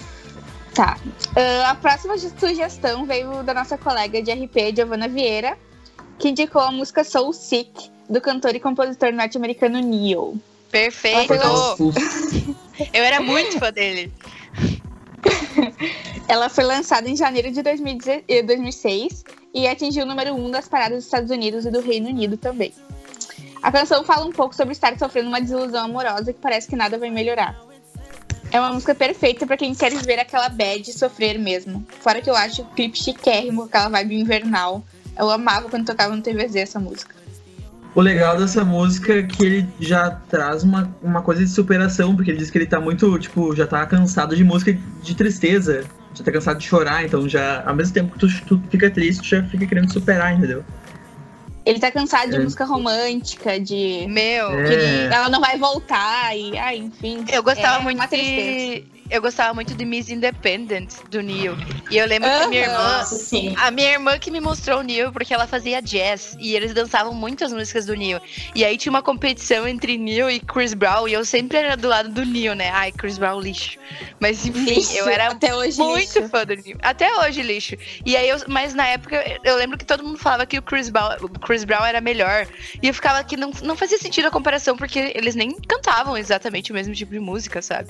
Tá. 0.75 0.97
Ah, 1.37 1.71
a 1.71 1.75
próxima 1.75 2.17
sugestão 2.19 3.05
veio 3.05 3.43
da 3.43 3.55
nossa 3.55 3.79
colega 3.79 4.23
de 4.23 4.33
RP, 4.33 4.75
Giovanna 4.75 5.09
Vieira, 5.09 5.57
que 6.19 6.29
indicou 6.29 6.63
a 6.63 6.71
música 6.71 7.05
Soul 7.05 7.33
Sick, 7.33 7.91
do 8.09 8.21
cantor 8.21 8.55
e 8.55 8.61
compositor 8.61 9.13
norte-americano 9.13 9.81
Neil. 9.81 10.41
Perfeito! 10.71 11.33
Eu 12.93 13.03
era 13.03 13.21
muito 13.21 13.59
fã 13.59 13.73
dele. 13.73 14.13
Ela 16.29 16.49
foi 16.49 16.65
lançada 16.65 17.09
em 17.09 17.17
janeiro 17.17 17.51
de 17.51 17.63
2010 17.63 18.25
eh, 18.29 18.43
2006 18.43 19.25
e 19.55 19.67
atingiu 19.67 20.05
o 20.05 20.07
número 20.07 20.35
1 20.35 20.47
um 20.47 20.51
das 20.51 20.69
paradas 20.69 20.99
dos 20.99 21.05
Estados 21.07 21.31
Unidos 21.31 21.65
e 21.65 21.71
do 21.71 21.81
Reino 21.81 22.09
Unido 22.09 22.37
também. 22.37 22.73
A 23.63 23.73
canção 23.73 24.05
fala 24.05 24.25
um 24.27 24.33
pouco 24.33 24.55
sobre 24.55 24.73
estar 24.73 24.97
sofrendo 24.99 25.29
uma 25.29 25.41
desilusão 25.41 25.87
amorosa 25.87 26.33
que 26.33 26.41
parece 26.41 26.69
que 26.69 26.77
nada 26.77 26.99
vai 26.99 27.11
melhorar. 27.11 27.59
É 28.51 28.59
uma 28.59 28.73
música 28.73 28.95
perfeita 28.95 29.47
pra 29.47 29.57
quem 29.57 29.75
quer 29.75 29.91
viver 29.91 30.19
aquela 30.19 30.49
bad 30.49 30.91
sofrer 30.93 31.39
mesmo. 31.39 31.85
Fora 32.01 32.23
que 32.23 32.31
eu 32.31 32.37
acho 32.37 32.63
o 32.63 32.67
clipe 32.67 32.97
chiquérrimo, 32.97 33.65
aquela 33.65 33.89
vibe 33.89 34.21
invernal. 34.21 34.83
Eu 35.17 35.31
amava 35.31 35.69
quando 35.69 35.87
tocava 35.87 36.15
no 36.15 36.23
TVZ 36.23 36.57
essa 36.57 36.79
música. 36.79 37.18
O 37.99 38.01
legal 38.01 38.37
dessa 38.39 38.65
música 38.65 39.13
é 39.19 39.23
que 39.25 39.45
ele 39.45 39.67
já 39.81 40.09
traz 40.31 40.63
uma, 40.63 40.89
uma 41.03 41.21
coisa 41.21 41.45
de 41.45 41.51
superação, 41.51 42.15
porque 42.15 42.31
ele 42.31 42.39
diz 42.39 42.49
que 42.49 42.57
ele 42.57 42.67
tá 42.67 42.81
muito, 42.81 43.19
tipo, 43.19 43.57
já 43.57 43.67
tá 43.67 43.85
cansado 43.87 44.37
de 44.37 44.45
música 44.45 44.73
de 45.03 45.17
tristeza. 45.17 45.85
Já 46.15 46.23
tá 46.23 46.31
cansado 46.31 46.59
de 46.61 46.65
chorar, 46.65 47.05
então 47.05 47.29
já, 47.29 47.61
ao 47.67 47.75
mesmo 47.75 47.93
tempo 47.95 48.13
que 48.13 48.21
tu, 48.21 48.29
tu 48.47 48.63
fica 48.71 48.89
triste, 48.89 49.23
tu 49.23 49.27
já 49.27 49.43
fica 49.43 49.67
querendo 49.67 49.93
superar, 49.93 50.33
entendeu? 50.33 50.65
Ele 51.67 51.81
tá 51.81 51.91
cansado 51.91 52.31
de 52.31 52.37
É. 52.37 52.39
música 52.39 52.65
romântica, 52.65 53.59
de. 53.59 54.07
Meu, 54.09 54.49
É. 54.53 54.63
que 54.69 54.73
ele- 54.75 55.13
ela 55.15 55.29
não 55.29 55.41
vai 55.41 55.59
voltar 55.59 56.37
e. 56.39 56.57
Ah, 56.57 56.73
enfim. 56.77 57.25
eu 57.33 57.43
gostava 57.43 57.81
É 57.81 57.83
muito 57.83 57.99
uma 57.99 58.07
tristeza. 58.07 58.77
de. 58.81 58.85
Eu 59.11 59.23
gostava 59.23 59.55
muito 59.55 59.75
de 59.75 59.85
Miss 59.85 60.09
Independent 60.11 60.95
do 61.11 61.23
Neil. 61.23 61.57
E 61.91 61.97
eu 61.97 62.07
lembro 62.07 62.29
que 62.29 62.37
a 62.37 62.49
minha 62.49 62.63
irmã. 62.63 63.05
Sim. 63.05 63.55
A 63.59 63.71
minha 63.71 63.93
irmã 63.93 64.19
que 64.19 64.31
me 64.31 64.41
mostrou 64.41 64.81
o 64.81 64.83
Neil 64.83 65.11
porque 65.13 65.33
ela 65.33 65.47
fazia 65.47 65.81
jazz 65.81 66.37
e 66.39 66.55
eles 66.55 66.75
dançavam 66.75 67.15
muitas 67.15 67.53
músicas 67.53 67.87
do 67.87 67.95
Neil. 67.95 68.21
E 68.55 68.65
aí 68.65 68.77
tinha 68.77 68.91
uma 68.91 69.03
competição 69.03 69.67
entre 69.67 69.97
Neil 69.97 70.31
e 70.31 70.41
Chris 70.41 70.75
Brown 70.75 71.09
e 71.09 71.15
eu 71.15 71.25
sempre 71.25 71.59
era 71.59 71.77
do 71.77 71.89
lado 71.89 72.11
do 72.11 72.25
Neil, 72.25 72.55
né? 72.55 72.71
Ai, 72.71 72.93
Chris 72.93 73.17
Brown 73.17 73.41
lixo. 73.41 73.79
Mas 74.21 74.45
enfim, 74.45 74.75
Lixo, 74.75 74.97
eu 74.97 75.09
era 75.09 75.29
até 75.29 75.55
hoje 75.55 75.79
muito 75.79 76.19
lixo. 76.19 76.29
fã 76.29 76.45
do 76.45 76.55
Neil. 76.55 76.77
Até 76.83 77.13
hoje 77.21 77.43
lixo. 77.43 77.77
E 78.05 78.17
aí 78.17 78.29
eu, 78.29 78.39
mas 78.47 78.75
na 78.75 78.87
época 78.87 79.41
eu 79.43 79.57
lembro 79.57 79.79
que 79.79 79.85
todo 79.85 80.05
mundo 80.05 80.19
falava 80.19 80.45
que 80.45 80.59
o 80.59 80.63
Chris 80.63 80.91
Brown, 80.91 81.17
o 81.23 81.29
Chris 81.29 81.65
Brown 81.65 81.85
era 81.85 82.01
melhor. 82.01 82.47
E 82.83 82.89
eu 82.89 82.95
ficava 82.95 83.25
que 83.25 83.37
não, 83.37 83.51
não 83.63 83.77
fazia 83.77 83.99
sentido 83.99 84.27
a 84.27 84.31
comparação 84.31 84.77
porque 84.77 85.13
eles 85.15 85.35
nem 85.35 85.53
cantavam 85.53 86.17
exatamente 86.17 86.71
o 86.71 86.75
mesmo 86.75 86.95
tipo 86.95 87.13
de 87.13 87.21
música, 87.21 87.63
sabe? 87.63 87.89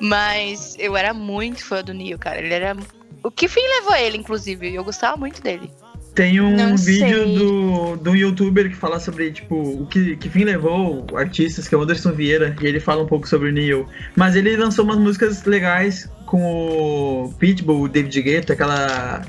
Mas 0.00 0.74
eu 0.78 0.96
era 0.96 1.12
muito 1.12 1.64
fã 1.64 1.82
do 1.82 1.92
Neil, 1.92 2.18
cara. 2.18 2.38
Ele 2.38 2.54
era 2.54 2.76
o 3.22 3.30
que 3.30 3.46
fim 3.48 3.60
levou 3.80 3.94
ele, 3.94 4.16
inclusive. 4.16 4.70
e 4.70 4.74
Eu 4.74 4.84
gostava 4.84 5.16
muito 5.16 5.42
dele. 5.42 5.70
Tem 6.14 6.40
um 6.40 6.56
Não 6.56 6.76
vídeo 6.76 7.24
sei. 7.24 7.38
do, 7.38 7.96
do 7.96 8.16
youtuber 8.16 8.68
que 8.68 8.74
fala 8.74 8.98
sobre, 8.98 9.30
tipo, 9.30 9.54
o 9.54 9.86
que, 9.86 10.16
que 10.16 10.28
fim 10.28 10.44
levou 10.44 11.06
artistas, 11.14 11.68
que 11.68 11.74
é 11.74 11.78
o 11.78 11.82
Anderson 11.82 12.12
Vieira, 12.12 12.56
e 12.60 12.66
ele 12.66 12.80
fala 12.80 13.04
um 13.04 13.06
pouco 13.06 13.28
sobre 13.28 13.50
o 13.50 13.52
Neil. 13.52 13.86
Mas 14.16 14.34
ele 14.34 14.56
lançou 14.56 14.84
umas 14.84 14.98
músicas 14.98 15.44
legais 15.44 16.10
com 16.26 16.42
o 16.42 17.34
Pitbull, 17.38 17.82
o 17.82 17.88
David 17.88 18.22
Guetta, 18.22 18.54
aquela 18.54 19.22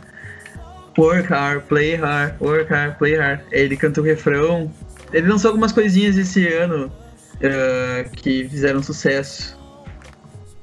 Work 0.97 1.27
Hard, 1.29 1.63
Play 1.63 1.95
Hard, 1.95 2.33
Work 2.41 2.71
Hard, 2.73 2.97
Play 2.97 3.15
Hard. 3.15 3.41
Ele 3.51 3.77
canta 3.77 4.01
o 4.01 4.03
refrão. 4.03 4.71
Ele 5.13 5.27
lançou 5.27 5.49
algumas 5.49 5.71
coisinhas 5.71 6.17
esse 6.17 6.47
ano 6.47 6.91
eh, 7.41 8.05
que 8.15 8.47
fizeram 8.49 8.81
sucesso. 8.81 9.60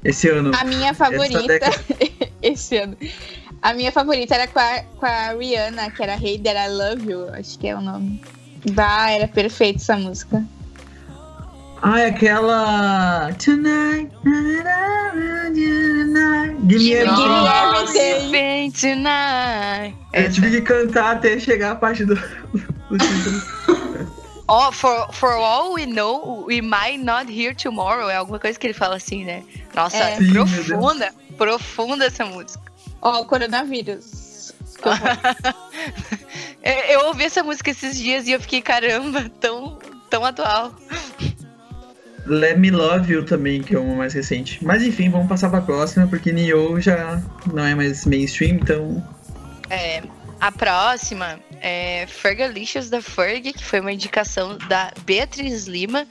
Esse 0.05 0.29
ano. 0.29 0.53
A 0.55 0.65
minha 0.65 0.95
favorita 0.95 1.70
esse 2.43 2.77
ano. 2.77 2.97
A 3.61 3.75
minha 3.75 3.91
favorita 3.91 4.35
era 4.35 4.47
com 4.47 4.61
a, 4.61 4.83
com 4.97 5.07
a 5.07 5.33
Rihanna, 5.33 5.91
que 5.91 6.03
era 6.03 6.15
Hey 6.15 6.39
That 6.39 6.57
I 6.57 6.69
Love 6.69 7.11
You, 7.11 7.29
acho 7.35 7.59
que 7.59 7.69
é 7.69 7.77
o 7.77 7.81
nome. 7.81 8.23
Bah, 8.73 9.11
era 9.11 9.27
perfeita 9.27 9.79
essa 9.79 9.97
música. 9.97 10.45
Ah, 11.83 12.01
é 12.01 12.07
aquela. 12.07 13.33
Tonight. 13.35 14.11
na, 14.25 16.49
Give 16.69 16.79
me 16.79 16.93
everything. 16.93 18.70
tonight. 18.73 19.95
Eu 20.12 20.33
tive 20.33 20.51
que 20.51 20.61
cantar 20.62 21.16
até 21.16 21.39
chegar 21.39 21.73
a 21.73 21.77
parte 21.77 22.05
do, 22.05 22.15
do 22.15 22.99
título. 22.99 24.09
Oh, 24.49 24.73
for, 24.73 25.12
for 25.12 25.33
all 25.33 25.75
we 25.75 25.85
know, 25.85 26.45
we 26.47 26.62
might 26.62 26.99
not 26.99 27.31
hear 27.31 27.55
tomorrow. 27.55 28.09
É 28.09 28.16
alguma 28.16 28.39
coisa 28.39 28.59
que 28.59 28.66
ele 28.66 28.75
fala 28.75 28.97
assim, 28.97 29.25
né? 29.25 29.45
Nossa, 29.75 29.99
É. 29.99 30.16
Sim, 30.16 30.33
profunda. 30.33 31.15
Profunda 31.37 32.07
essa 32.07 32.25
música. 32.25 32.62
Ó, 33.03 33.20
o 33.20 33.27
coronavírus. 33.27 34.55
Eu, 36.62 36.73
eu 37.01 37.07
ouvi 37.09 37.25
essa 37.25 37.43
música 37.43 37.70
esses 37.70 37.99
dias 37.99 38.27
e 38.27 38.33
eu 38.33 38.41
fiquei, 38.41 38.62
caramba, 38.62 39.31
tão, 39.39 39.79
tão 40.09 40.25
atual. 40.25 40.73
Let 42.27 42.59
Me 42.59 42.70
Love 42.70 43.12
You 43.12 43.25
também, 43.25 43.62
que 43.62 43.75
é 43.75 43.79
uma 43.79 43.97
mais 43.97 44.15
recente. 44.15 44.65
Mas 44.65 44.83
enfim, 44.83 45.11
vamos 45.11 45.29
passar 45.29 45.51
pra 45.51 45.61
próxima, 45.61 46.07
porque 46.07 46.33
Nioh 46.33 46.81
já 46.81 47.23
não 47.53 47.65
é 47.65 47.75
mais 47.75 48.05
mainstream, 48.07 48.57
então. 48.57 49.07
É, 49.70 50.03
a 50.40 50.52
próxima 50.52 51.40
é 51.60 52.06
Fergalicious 52.06 52.89
da 52.89 53.02
Ferg, 53.02 53.52
que 53.52 53.65
foi 53.65 53.81
uma 53.81 53.93
indicação 53.93 54.56
da 54.69 54.93
Beatriz 55.05 55.66
Lima. 55.66 56.06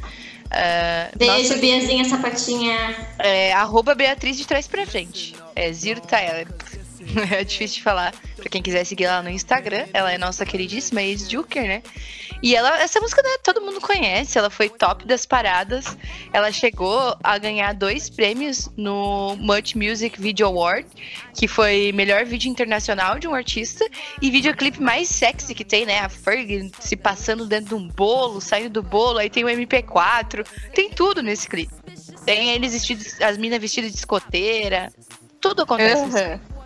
Ah, 0.49 1.09
Beijo, 1.15 1.49
nossa, 1.49 1.57
Biazinha 1.57 2.05
Sapatinha. 2.05 2.95
é, 3.19 3.51
arroba 3.53 3.93
Beatriz 3.93 4.37
de 4.37 4.45
trás 4.47 4.67
pra 4.67 4.85
frente. 4.85 5.35
É 5.55 5.71
Zero 5.73 6.01
Talent. 6.01 6.47
É 7.31 7.43
difícil 7.43 7.77
de 7.77 7.83
falar. 7.83 8.13
Pra 8.35 8.49
quem 8.49 8.61
quiser 8.61 8.83
seguir 8.85 9.05
ela 9.05 9.21
no 9.21 9.29
Instagram, 9.29 9.87
ela 9.93 10.11
é 10.11 10.17
nossa 10.17 10.45
queridíssima 10.45 11.01
ex-Juker, 11.01 11.63
né? 11.63 11.83
E 12.41 12.55
ela, 12.55 12.79
essa 12.79 12.99
música 12.99 13.21
né, 13.23 13.29
todo 13.43 13.61
mundo 13.61 13.81
conhece, 13.81 14.37
ela 14.37 14.49
foi 14.49 14.69
top 14.69 15.05
das 15.05 15.25
paradas. 15.25 15.97
Ela 16.31 16.51
chegou 16.51 17.17
a 17.23 17.37
ganhar 17.37 17.73
dois 17.73 18.09
prêmios 18.09 18.69
no 18.77 19.35
Much 19.37 19.75
Music 19.75 20.21
Video 20.21 20.45
Award, 20.47 20.87
que 21.33 21.47
foi 21.47 21.91
melhor 21.93 22.25
vídeo 22.25 22.49
internacional 22.49 23.17
de 23.17 23.27
um 23.27 23.33
artista 23.33 23.85
e 24.21 24.29
videoclipe 24.29 24.81
mais 24.81 25.09
sexy 25.09 25.55
que 25.55 25.65
tem, 25.65 25.85
né? 25.85 25.99
A 25.99 26.09
Ferg 26.09 26.71
se 26.79 26.95
passando 26.95 27.45
dentro 27.47 27.69
de 27.69 27.75
um 27.75 27.87
bolo, 27.87 28.39
saindo 28.39 28.69
do 28.69 28.83
bolo, 28.83 29.17
aí 29.17 29.29
tem 29.29 29.43
o 29.43 29.47
MP4, 29.47 30.45
tem 30.73 30.91
tudo 30.91 31.23
nesse 31.23 31.47
clipe. 31.47 31.73
Tem 32.23 32.51
eles 32.51 32.73
vestidos, 32.73 33.19
as 33.21 33.37
minas 33.37 33.59
vestidas 33.59 33.91
de 33.91 33.97
escoteira, 33.97 34.91
tudo 35.41 35.63
acontece. 35.63 36.03
Aham. 36.03 36.56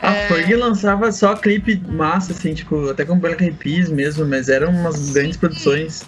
A 0.00 0.14
É. 0.14 0.28
Ferg 0.28 0.54
lançava 0.56 1.12
só 1.12 1.34
clipe 1.36 1.76
massa, 1.88 2.32
assim, 2.32 2.54
tipo, 2.54 2.88
até 2.88 3.04
com 3.04 3.18
Black 3.18 3.42
Eyed 3.42 3.56
Peas 3.58 3.88
mesmo, 3.88 4.24
mas 4.26 4.48
eram 4.48 4.70
umas 4.70 5.10
grandes 5.10 5.36
produções. 5.36 6.02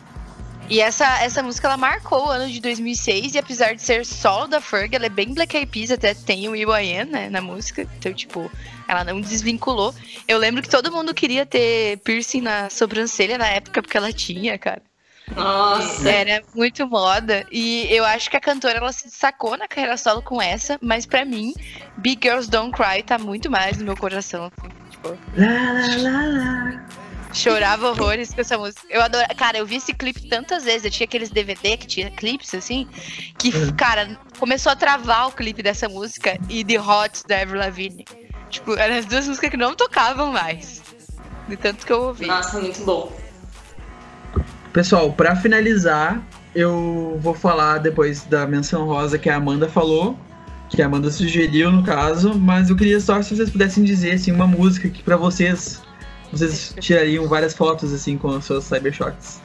E 0.71 0.81
essa, 0.81 1.23
essa 1.23 1.43
música 1.43 1.69
ela 1.69 1.77
marcou 1.77 2.27
o 2.27 2.31
ano 2.31 2.51
de 2.51 2.59
2006 2.61 3.35
e 3.35 3.39
apesar 3.39 3.75
de 3.75 3.83
ser 3.83 4.07
solo 4.07 4.47
da 4.47 4.61
Ferg, 4.61 4.95
ela 4.95 5.05
é 5.05 5.11
bem 5.11 5.35
Black 5.35 5.55
Eyed 5.55 5.71
Peas, 5.71 5.91
até 5.91 6.15
tem 6.15 6.49
o 6.49 6.57
Iwayan, 6.57 7.05
né, 7.05 7.29
na 7.29 7.43
música. 7.43 7.87
Então, 7.99 8.15
tipo, 8.15 8.51
ela 8.89 9.05
não 9.05 9.21
desvinculou. 9.21 9.95
Eu 10.27 10.39
lembro 10.39 10.63
que 10.63 10.71
todo 10.71 10.91
mundo 10.91 11.13
queria 11.13 11.45
ter 11.45 11.99
piercing 11.99 12.41
na 12.41 12.71
sobrancelha 12.71 13.37
na 13.37 13.49
época 13.49 13.83
porque 13.83 13.97
ela 13.99 14.13
tinha, 14.13 14.57
cara. 14.57 14.81
Nossa. 15.35 16.09
Era 16.09 16.43
muito 16.55 16.87
moda 16.87 17.47
e 17.51 17.87
eu 17.91 18.05
acho 18.05 18.29
que 18.31 18.37
a 18.37 18.41
cantora 18.41 18.79
ela 18.79 18.93
se 18.93 19.05
destacou 19.05 19.57
na 19.57 19.67
carreira 19.69 19.97
solo 19.97 20.21
com 20.23 20.41
essa, 20.43 20.79
mas 20.83 21.07
pra 21.07 21.25
mim, 21.25 21.55
Big 21.99 22.21
Girls 22.27 22.51
Don't 22.51 22.73
Cry 22.73 23.03
tá 23.03 23.19
muito 23.19 23.51
mais 23.51 23.79
no 23.79 23.85
meu 23.85 23.97
coração. 23.97 24.47
assim, 24.47 24.69
tipo, 24.91 25.09
Lá, 25.37 25.73
lá, 25.73 26.11
lá, 26.11 26.27
lá. 26.27 26.87
Chorava 27.33 27.89
horrores 27.89 28.35
com 28.35 28.43
essa 28.43 28.59
música. 28.59 28.83
Eu 28.91 29.01
adoro. 29.01 29.27
Cara, 29.39 29.57
eu 29.57 29.65
vi 29.65 29.77
esse 29.77 29.95
clipe 29.95 30.29
tantas 30.29 30.65
vezes. 30.65 30.85
Eu 30.85 30.91
tinha 30.91 31.07
aqueles 31.07 31.31
DVD 31.31 31.79
que 31.79 31.87
tinha 31.87 32.11
clipes 32.11 32.53
assim. 32.55 32.87
Que, 33.39 33.49
Uhum. 33.57 33.73
cara, 33.75 34.19
começou 34.39 34.71
a 34.71 34.77
travar 34.77 35.29
o 35.29 35.33
clipe 35.33 35.63
dessa 35.63 35.89
música 35.89 36.37
e 36.51 36.63
The 36.63 36.79
Hot 36.79 37.23
da 37.27 37.41
Avril 37.41 37.59
Lavigne. 37.61 38.05
Tipo, 38.51 38.75
eram 38.79 38.97
as 38.99 39.07
duas 39.07 39.27
músicas 39.27 39.49
que 39.49 39.57
não 39.57 39.75
tocavam 39.75 40.31
mais. 40.31 40.83
De 41.49 41.57
tanto 41.57 41.87
que 41.87 41.93
eu 41.95 42.03
ouvi. 42.03 42.27
Nossa, 42.27 42.61
muito 42.61 42.85
bom. 42.85 43.11
Pessoal, 44.73 45.13
pra 45.13 45.37
finalizar, 45.37 46.23
eu 46.55 47.19
vou 47.21 47.35
falar 47.35 47.79
depois 47.79 48.25
da 48.25 48.47
menção 48.47 48.87
rosa 48.87 49.19
que 49.19 49.29
a 49.29 49.37
Amanda 49.37 49.69
falou, 49.69 50.17
que 50.71 50.81
a 50.81 50.87
Amanda 50.87 51.11
sugeriu 51.11 51.71
no 51.71 51.83
caso, 51.83 52.35
mas 52.35 52.71
eu 52.71 52.77
queria 52.77 52.99
só 52.99 53.21
se 53.21 53.37
vocês 53.37 53.51
pudessem 53.51 53.85
dizer 53.85 54.13
assim 54.13 54.33
uma 54.33 54.47
música 54.47 54.89
que 54.89 55.03
pra 55.03 55.17
vocês 55.17 55.83
vocês 56.33 56.75
tirariam 56.81 57.29
várias 57.29 57.53
fotos 57.53 57.93
assim 57.93 58.17
com 58.17 58.29
os 58.29 58.47
seus 58.47 58.65
cybershots. 58.65 59.41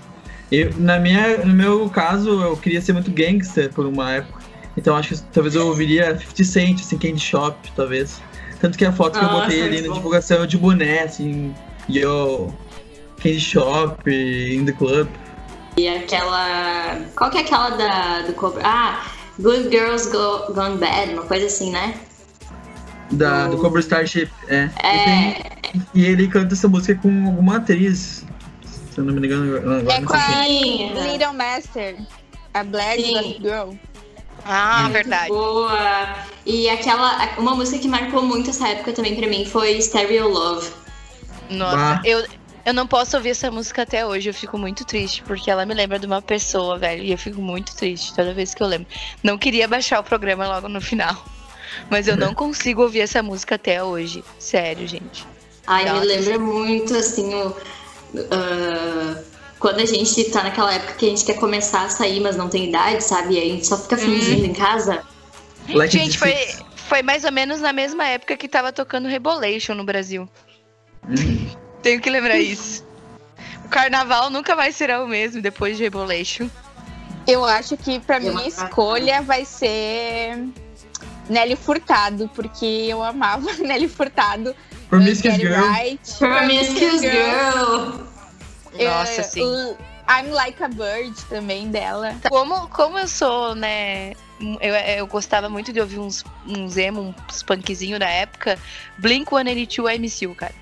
Eu, 0.49 0.73
na 0.77 0.97
minha, 0.97 1.39
no 1.39 1.53
meu 1.53 1.89
caso, 1.89 2.29
eu 2.41 2.55
queria 2.55 2.81
ser 2.81 2.93
muito 2.93 3.11
gangster 3.11 3.69
por 3.73 3.85
uma 3.85 4.13
época. 4.13 4.39
Então 4.77 4.95
acho 4.95 5.15
que 5.15 5.21
talvez 5.33 5.55
eu 5.55 5.67
ouviria 5.67 6.17
50 6.17 6.43
Cent, 6.45 6.79
assim, 6.79 6.97
Candy 6.97 7.19
Shop, 7.19 7.57
talvez. 7.75 8.21
Tanto 8.61 8.77
que 8.77 8.85
a 8.85 8.91
foto 8.93 9.19
que 9.19 9.25
eu 9.25 9.29
Nossa, 9.29 9.45
botei 9.45 9.61
ali 9.61 9.81
na 9.81 9.89
bom. 9.89 9.95
divulgação 9.95 10.43
é 10.43 10.47
de 10.47 10.57
boné, 10.57 11.03
assim, 11.03 11.53
yo, 11.89 12.53
Candy 13.27 13.39
Shop, 13.39 14.07
in 14.09 14.65
the 14.65 14.71
club. 14.71 15.07
E 15.75 15.87
aquela. 15.87 16.97
Qual 17.15 17.29
que 17.29 17.37
é 17.37 17.41
aquela 17.41 17.69
da, 17.71 18.21
do 18.21 18.33
Cobra? 18.33 18.61
Ah, 18.65 19.05
Good 19.39 19.69
Girls 19.69 20.09
Go, 20.09 20.53
Gone 20.53 20.77
Bad, 20.77 21.13
uma 21.13 21.23
coisa 21.23 21.45
assim, 21.45 21.71
né? 21.71 21.93
Da, 23.11 23.47
O- 23.47 23.51
do 23.51 23.57
Cobra 23.57 23.79
Starship, 23.81 24.29
é. 24.47 24.69
É. 24.81 25.29
E, 25.29 25.39
tem- 25.41 25.81
e 25.93 26.05
ele 26.05 26.27
canta 26.27 26.53
essa 26.53 26.67
música 26.67 26.95
com 27.01 27.27
alguma 27.27 27.57
atriz. 27.57 28.25
Se 28.91 28.97
eu 28.99 29.03
não 29.03 29.13
me 29.13 29.25
engano, 29.27 29.57
agora 29.57 29.93
É 29.93 29.99
não 29.99 30.07
com 30.07 30.13
a 30.15 30.47
é. 30.47 31.11
Little 31.11 31.33
Master. 31.33 31.95
A 32.53 32.63
Black 32.63 33.03
Girl. 33.41 33.73
Ah, 34.45 34.83
Muito 34.83 34.93
verdade. 34.93 35.27
Boa. 35.27 36.15
E 36.45 36.69
aquela. 36.69 37.29
Uma 37.37 37.53
música 37.55 37.77
que 37.77 37.87
marcou 37.89 38.23
muito 38.23 38.49
essa 38.49 38.67
época 38.69 38.93
também 38.93 39.15
pra 39.15 39.27
mim 39.27 39.45
foi 39.45 39.79
Stereo 39.81 40.29
Love. 40.29 40.69
Nossa, 41.51 41.75
Bah. 41.77 42.01
eu, 42.03 42.25
eu 42.67 42.73
não 42.73 42.85
posso 42.85 43.15
ouvir 43.15 43.29
essa 43.29 43.49
música 43.49 43.83
até 43.83 44.05
hoje. 44.05 44.29
Eu 44.29 44.33
fico 44.33 44.57
muito 44.57 44.83
triste, 44.83 45.23
porque 45.23 45.49
ela 45.49 45.65
me 45.65 45.73
lembra 45.73 45.97
de 45.97 46.05
uma 46.05 46.21
pessoa, 46.21 46.77
velho. 46.77 47.01
E 47.01 47.13
eu 47.13 47.17
fico 47.17 47.41
muito 47.41 47.73
triste 47.73 48.13
toda 48.13 48.33
vez 48.33 48.53
que 48.53 48.61
eu 48.61 48.67
lembro. 48.67 48.85
Não 49.23 49.37
queria 49.37 49.69
baixar 49.69 50.01
o 50.01 50.03
programa 50.03 50.45
logo 50.45 50.67
no 50.67 50.81
final. 50.81 51.15
Mas 51.89 52.09
eu 52.09 52.17
não 52.17 52.33
consigo 52.33 52.81
ouvir 52.81 52.99
essa 52.99 53.23
música 53.23 53.55
até 53.55 53.81
hoje. 53.81 54.21
Sério, 54.37 54.85
gente. 54.85 55.25
Ai, 55.65 55.85
Nossa. 55.85 56.01
me 56.01 56.07
lembra 56.07 56.39
muito, 56.39 56.93
assim, 56.93 57.33
o. 57.33 57.55
ah, 58.31 59.23
quando 59.59 59.79
a 59.79 59.85
gente 59.85 60.25
tá 60.25 60.43
naquela 60.43 60.73
época 60.73 60.93
que 60.95 61.05
a 61.05 61.09
gente 61.09 61.23
quer 61.23 61.35
começar 61.35 61.85
a 61.85 61.89
sair, 61.89 62.19
mas 62.19 62.35
não 62.35 62.49
tem 62.49 62.67
idade, 62.67 63.01
sabe? 63.01 63.35
E 63.35 63.37
a 63.37 63.45
gente 63.45 63.65
só 63.65 63.77
fica 63.77 63.95
fingindo 63.95 64.45
em 64.45 64.53
casa. 64.53 65.05
Like 65.69 65.97
gente, 65.97 66.17
foi, 66.17 66.35
foi 66.75 67.01
mais 67.01 67.23
ou 67.23 67.31
menos 67.31 67.61
na 67.61 67.71
mesma 67.71 68.05
época 68.05 68.35
que 68.35 68.49
tava 68.49 68.73
tocando 68.73 69.07
Rebolation 69.07 69.73
no 69.73 69.85
Brasil. 69.85 70.27
Hum. 71.07 71.66
Tenho 71.81 72.01
que 72.01 72.09
lembrar 72.09 72.37
isso. 72.37 72.85
O 73.65 73.69
carnaval 73.69 74.29
nunca 74.29 74.55
mais 74.55 74.75
será 74.75 75.03
o 75.03 75.07
mesmo 75.07 75.41
depois 75.41 75.77
de 75.77 75.83
Rebolation. 75.83 76.47
Eu 77.27 77.43
acho 77.43 77.75
que 77.75 77.99
pra 77.99 78.15
Eu 78.17 78.21
minha 78.21 78.31
amava. 78.33 78.47
escolha 78.47 79.21
vai 79.21 79.43
ser 79.45 80.47
Nelly 81.29 81.55
Furtado, 81.57 82.29
porque 82.33 82.65
eu 82.65 83.03
amava 83.03 83.51
Nelly 83.59 83.87
Furtado. 83.89 84.55
Promiscuous 84.89 85.35
Girl. 85.35 85.65
Right. 85.73 86.13
Promiscuous 86.17 87.01
Girl. 87.01 88.07
Nossa, 88.79 89.21
É, 89.21 89.23
sim. 89.23 89.41
o 89.43 89.77
I'm 90.09 90.29
Like 90.31 90.63
a 90.63 90.69
Bird 90.69 91.13
também 91.27 91.69
dela. 91.69 92.15
Como, 92.29 92.69
como 92.69 92.97
eu 92.97 93.07
sou, 93.09 93.53
né? 93.53 94.13
Eu, 94.61 94.73
eu 94.73 95.07
gostava 95.07 95.49
muito 95.49 95.73
de 95.73 95.81
ouvir 95.81 95.99
uns, 95.99 96.23
uns 96.47 96.77
emo, 96.77 97.13
uns 97.29 97.43
punkzinho 97.43 97.99
da 97.99 98.07
época. 98.07 98.57
Blink 98.99 99.27
182 99.29 99.95
I 99.95 99.99
Miss 99.99 100.21
You, 100.21 100.33
cara. 100.33 100.53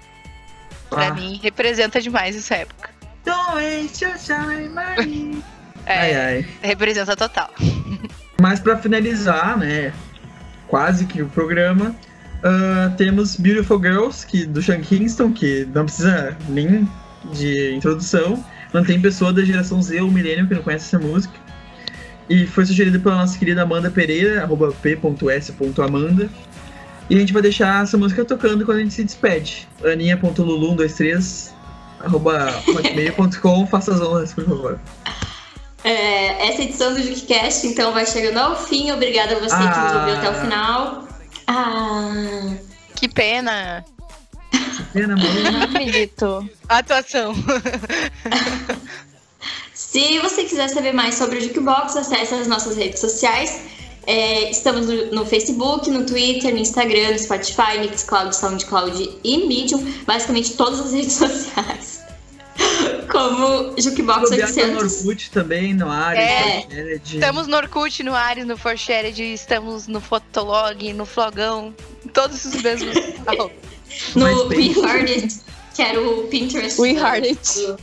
Pra 0.90 1.08
Ah. 1.08 1.14
mim, 1.14 1.40
representa 1.42 2.00
demais 2.02 2.36
essa 2.36 2.56
época. 2.56 2.90
Don't 3.26 3.56
waste 3.56 4.06
your 4.06 4.16
time. 4.18 5.42
É, 5.86 6.00
Ai, 6.00 6.16
ai. 6.16 6.46
representa 6.62 7.16
total. 7.16 7.50
Mas 8.40 8.60
pra 8.60 8.78
finalizar, 8.78 9.58
né? 9.58 9.94
Quase 10.68 11.06
que 11.06 11.22
o 11.22 11.28
programa, 11.30 11.96
ah, 12.44 12.92
temos 12.98 13.36
Beautiful 13.36 13.80
Girls, 13.82 14.26
que, 14.26 14.46
do 14.46 14.62
Sean 14.62 14.82
Kingston, 14.82 15.32
que 15.32 15.68
não 15.74 15.86
precisa 15.86 16.38
nem 16.50 16.88
de 17.34 17.74
introdução. 17.74 18.44
Não 18.74 18.84
tem 18.84 19.00
pessoa 19.02 19.32
da 19.32 19.44
geração 19.44 19.82
Z 19.82 20.02
ou 20.02 20.12
milênio 20.12 20.48
que 20.48 20.54
não 20.56 20.62
conhece 20.62 20.86
essa 20.96 21.00
música. 21.04 21.34
E 22.30 22.46
foi 22.48 22.66
sugerido 22.66 23.00
pela 23.00 23.16
nossa 23.18 23.38
querida 23.38 23.62
Amanda 23.62 23.90
Pereira, 23.90 24.42
arroba 24.44 24.72
p.s.amanda. 24.82 26.30
E 27.10 27.16
a 27.16 27.20
gente 27.20 27.34
vai 27.34 27.42
deixar 27.42 27.84
essa 27.84 27.98
música 27.98 28.26
tocando 28.26 28.66
quando 28.66 28.78
a 28.80 28.82
gente 28.82 28.94
se 28.94 29.04
despede. 29.04 29.68
aninha.lulu123 29.84 31.54
arroba 32.04 32.62
hotmail.com, 32.68 33.68
faça 33.68 33.94
as 33.94 34.02
honras, 34.02 34.34
por 34.34 34.46
favor. 34.46 34.80
É, 35.84 36.50
essa 36.50 36.62
edição 36.64 36.94
do 36.94 37.02
JukeCast, 37.02 37.68
então, 37.68 37.94
vai 37.94 38.06
chegando 38.06 38.38
ao 38.40 38.56
fim. 38.56 38.92
Obrigada 38.92 39.36
a 39.36 39.40
você 39.40 39.56
que 39.56 39.64
nos 39.64 39.78
Ah. 39.94 40.00
ouviu 40.00 40.16
até 40.18 40.30
o 40.30 40.34
final. 40.42 41.08
Ah, 41.48 42.54
Que 42.96 43.08
pena. 43.08 43.86
Pena, 44.94 45.14
amor. 45.14 45.26
Não 45.52 45.62
acredito. 45.64 46.50
Atuação. 46.68 47.34
Se 49.74 50.20
você 50.20 50.44
quiser 50.44 50.70
saber 50.70 50.94
mais 50.94 51.16
sobre 51.16 51.38
o 51.38 51.42
Jukebox, 51.42 51.96
acesse 51.96 52.34
as 52.34 52.48
nossas 52.48 52.76
redes 52.78 53.00
sociais. 53.00 53.62
É, 54.08 54.50
estamos 54.52 54.88
no, 54.88 55.06
no 55.12 55.26
Facebook, 55.26 55.90
no 55.90 56.06
Twitter, 56.06 56.54
no 56.54 56.60
Instagram, 56.60 57.12
no 57.12 57.20
Spotify, 57.20 57.80
Mixcloud, 57.80 58.36
SoundCloud 58.36 59.20
e 59.24 59.38
Medium. 59.48 59.84
Basicamente 60.06 60.54
todas 60.54 60.80
as 60.80 60.92
redes 60.94 61.14
sociais. 61.14 61.96
Como 63.12 63.74
Jukebox 63.80 64.30
Bobear 64.30 64.54
tá 64.54 64.68
no 64.68 64.78
800. 64.80 65.00
Orkut 65.02 65.32
também, 65.32 65.74
no 65.74 65.90
Ares, 65.90 66.24
É. 66.24 66.68
no. 66.70 66.92
Estamos 66.94 67.48
no 67.48 67.56
Orkut, 67.58 68.04
no 68.04 68.14
Ares, 68.16 68.46
no 68.46 68.58
Forshared, 68.58 69.22
estamos 69.34 69.88
no 69.88 70.00
Fotolog, 70.02 70.94
no 70.94 71.06
Flogão, 71.06 71.74
todos 72.14 72.44
os 72.46 72.62
mesmos. 72.62 72.96
No 74.16 74.26
MySpace. 74.50 74.80
We 74.80 74.88
Heard 74.90 75.10
It, 75.12 75.36
que 75.74 75.82
era 75.82 76.02
o 76.02 76.24
Pinterest. 76.28 76.82
We 76.82 76.94
do- 76.94 77.00
Heard 77.00 77.28
It. 77.28 77.60
do- 77.60 77.80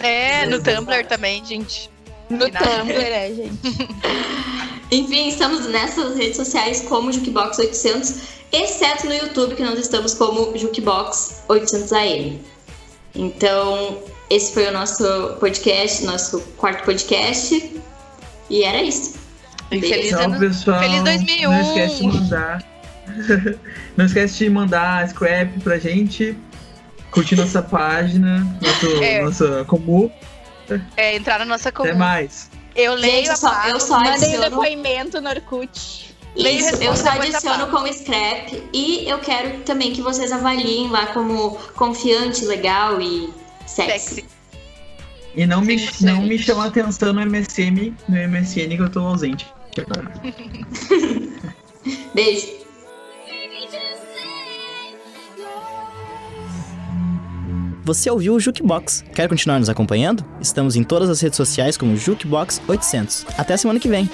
é, 0.00 0.44
no 0.46 0.60
Tumblr 0.60 1.06
também, 1.06 1.44
gente. 1.44 1.88
No. 2.28 2.38
Tumblr, 2.50 2.92
é, 2.92 3.32
gente. 3.34 3.58
Enfim, 4.90 5.28
estamos 5.28 5.66
nessas 5.66 6.16
redes 6.16 6.36
sociais 6.36 6.82
como 6.82 7.12
Jukebox 7.12 7.58
800, 7.58 8.14
exceto 8.52 9.06
no 9.06 9.14
YouTube, 9.14 9.54
que 9.56 9.62
nós 9.62 9.78
estamos 9.78 10.14
como 10.14 10.56
Jukebox 10.56 11.42
800AM. 11.48 12.38
Então, 13.14 13.98
esse 14.30 14.52
foi 14.52 14.68
o 14.68 14.72
nosso 14.72 15.04
podcast, 15.40 16.04
nosso 16.04 16.40
quarto 16.56 16.84
podcast. 16.84 17.72
E 18.48 18.62
era 18.62 18.82
isso. 18.82 19.14
E 19.70 19.80
feliz 19.80 20.10
Tchau, 20.10 20.20
ano. 20.20 20.38
pessoal. 20.38 20.80
Feliz 20.80 21.02
2001. 21.02 21.50
Não 21.50 21.60
esquece 21.62 21.96
de 21.96 22.06
mandar. 22.06 22.64
Não 23.96 24.04
esquece 24.06 24.38
de 24.38 24.50
mandar 24.50 25.08
scrap 25.08 25.60
pra 25.60 25.78
gente. 25.78 26.36
Curtir 27.10 27.36
nossa 27.36 27.62
página, 27.62 28.46
nosso, 28.60 29.02
É. 29.02 29.22
nossa 29.24 29.64
comum. 29.64 30.10
É, 30.96 31.16
entrar 31.16 31.38
na 31.38 31.44
nossa 31.44 31.68
Até 31.68 31.78
comum. 31.78 31.96
mais. 31.96 32.50
Eu 32.74 32.94
leio 32.94 33.26
Gente, 33.26 33.46
a 33.46 33.70
eu 33.70 33.80
só 33.80 33.98
Mandei 33.98 34.10
o 34.10 34.14
adiciono. 34.14 34.50
depoimento 34.50 35.20
no 35.20 35.28
Orkut. 35.30 36.14
Isso, 36.36 36.82
eu 36.82 36.94
só 36.94 37.08
adiciono 37.10 37.68
como 37.68 37.90
scrap 37.90 38.62
e 38.72 39.08
eu 39.08 39.18
quero 39.18 39.60
também 39.60 39.92
que 39.92 40.02
vocês 40.02 40.30
avaliem 40.30 40.90
lá 40.90 41.06
como 41.06 41.56
confiante, 41.74 42.44
legal 42.44 43.00
e 43.00 43.32
sexy. 43.66 44.16
Sexy. 44.16 44.24
E 45.34 45.46
não 45.46 45.62
me, 45.62 45.76
100%. 45.76 46.00
não 46.02 46.22
me 46.22 46.38
chama 46.38 46.66
atenção 46.66 47.14
no 47.14 47.20
MSN, 47.24 47.94
no 48.08 48.16
MSN 48.28 48.76
que 48.76 48.82
eu 48.82 48.90
tô 48.90 49.00
ausente. 49.00 49.46
Beijo. 52.14 52.65
Você 57.86 58.10
ouviu 58.10 58.34
o 58.34 58.40
Jukebox. 58.40 59.04
Quer 59.14 59.28
continuar 59.28 59.60
nos 59.60 59.68
acompanhando? 59.68 60.24
Estamos 60.40 60.74
em 60.74 60.82
todas 60.82 61.08
as 61.08 61.20
redes 61.20 61.36
sociais 61.36 61.76
como 61.76 61.96
Jukebox 61.96 62.60
800. 62.66 63.24
Até 63.38 63.56
semana 63.56 63.78
que 63.78 63.88
vem. 63.88 64.10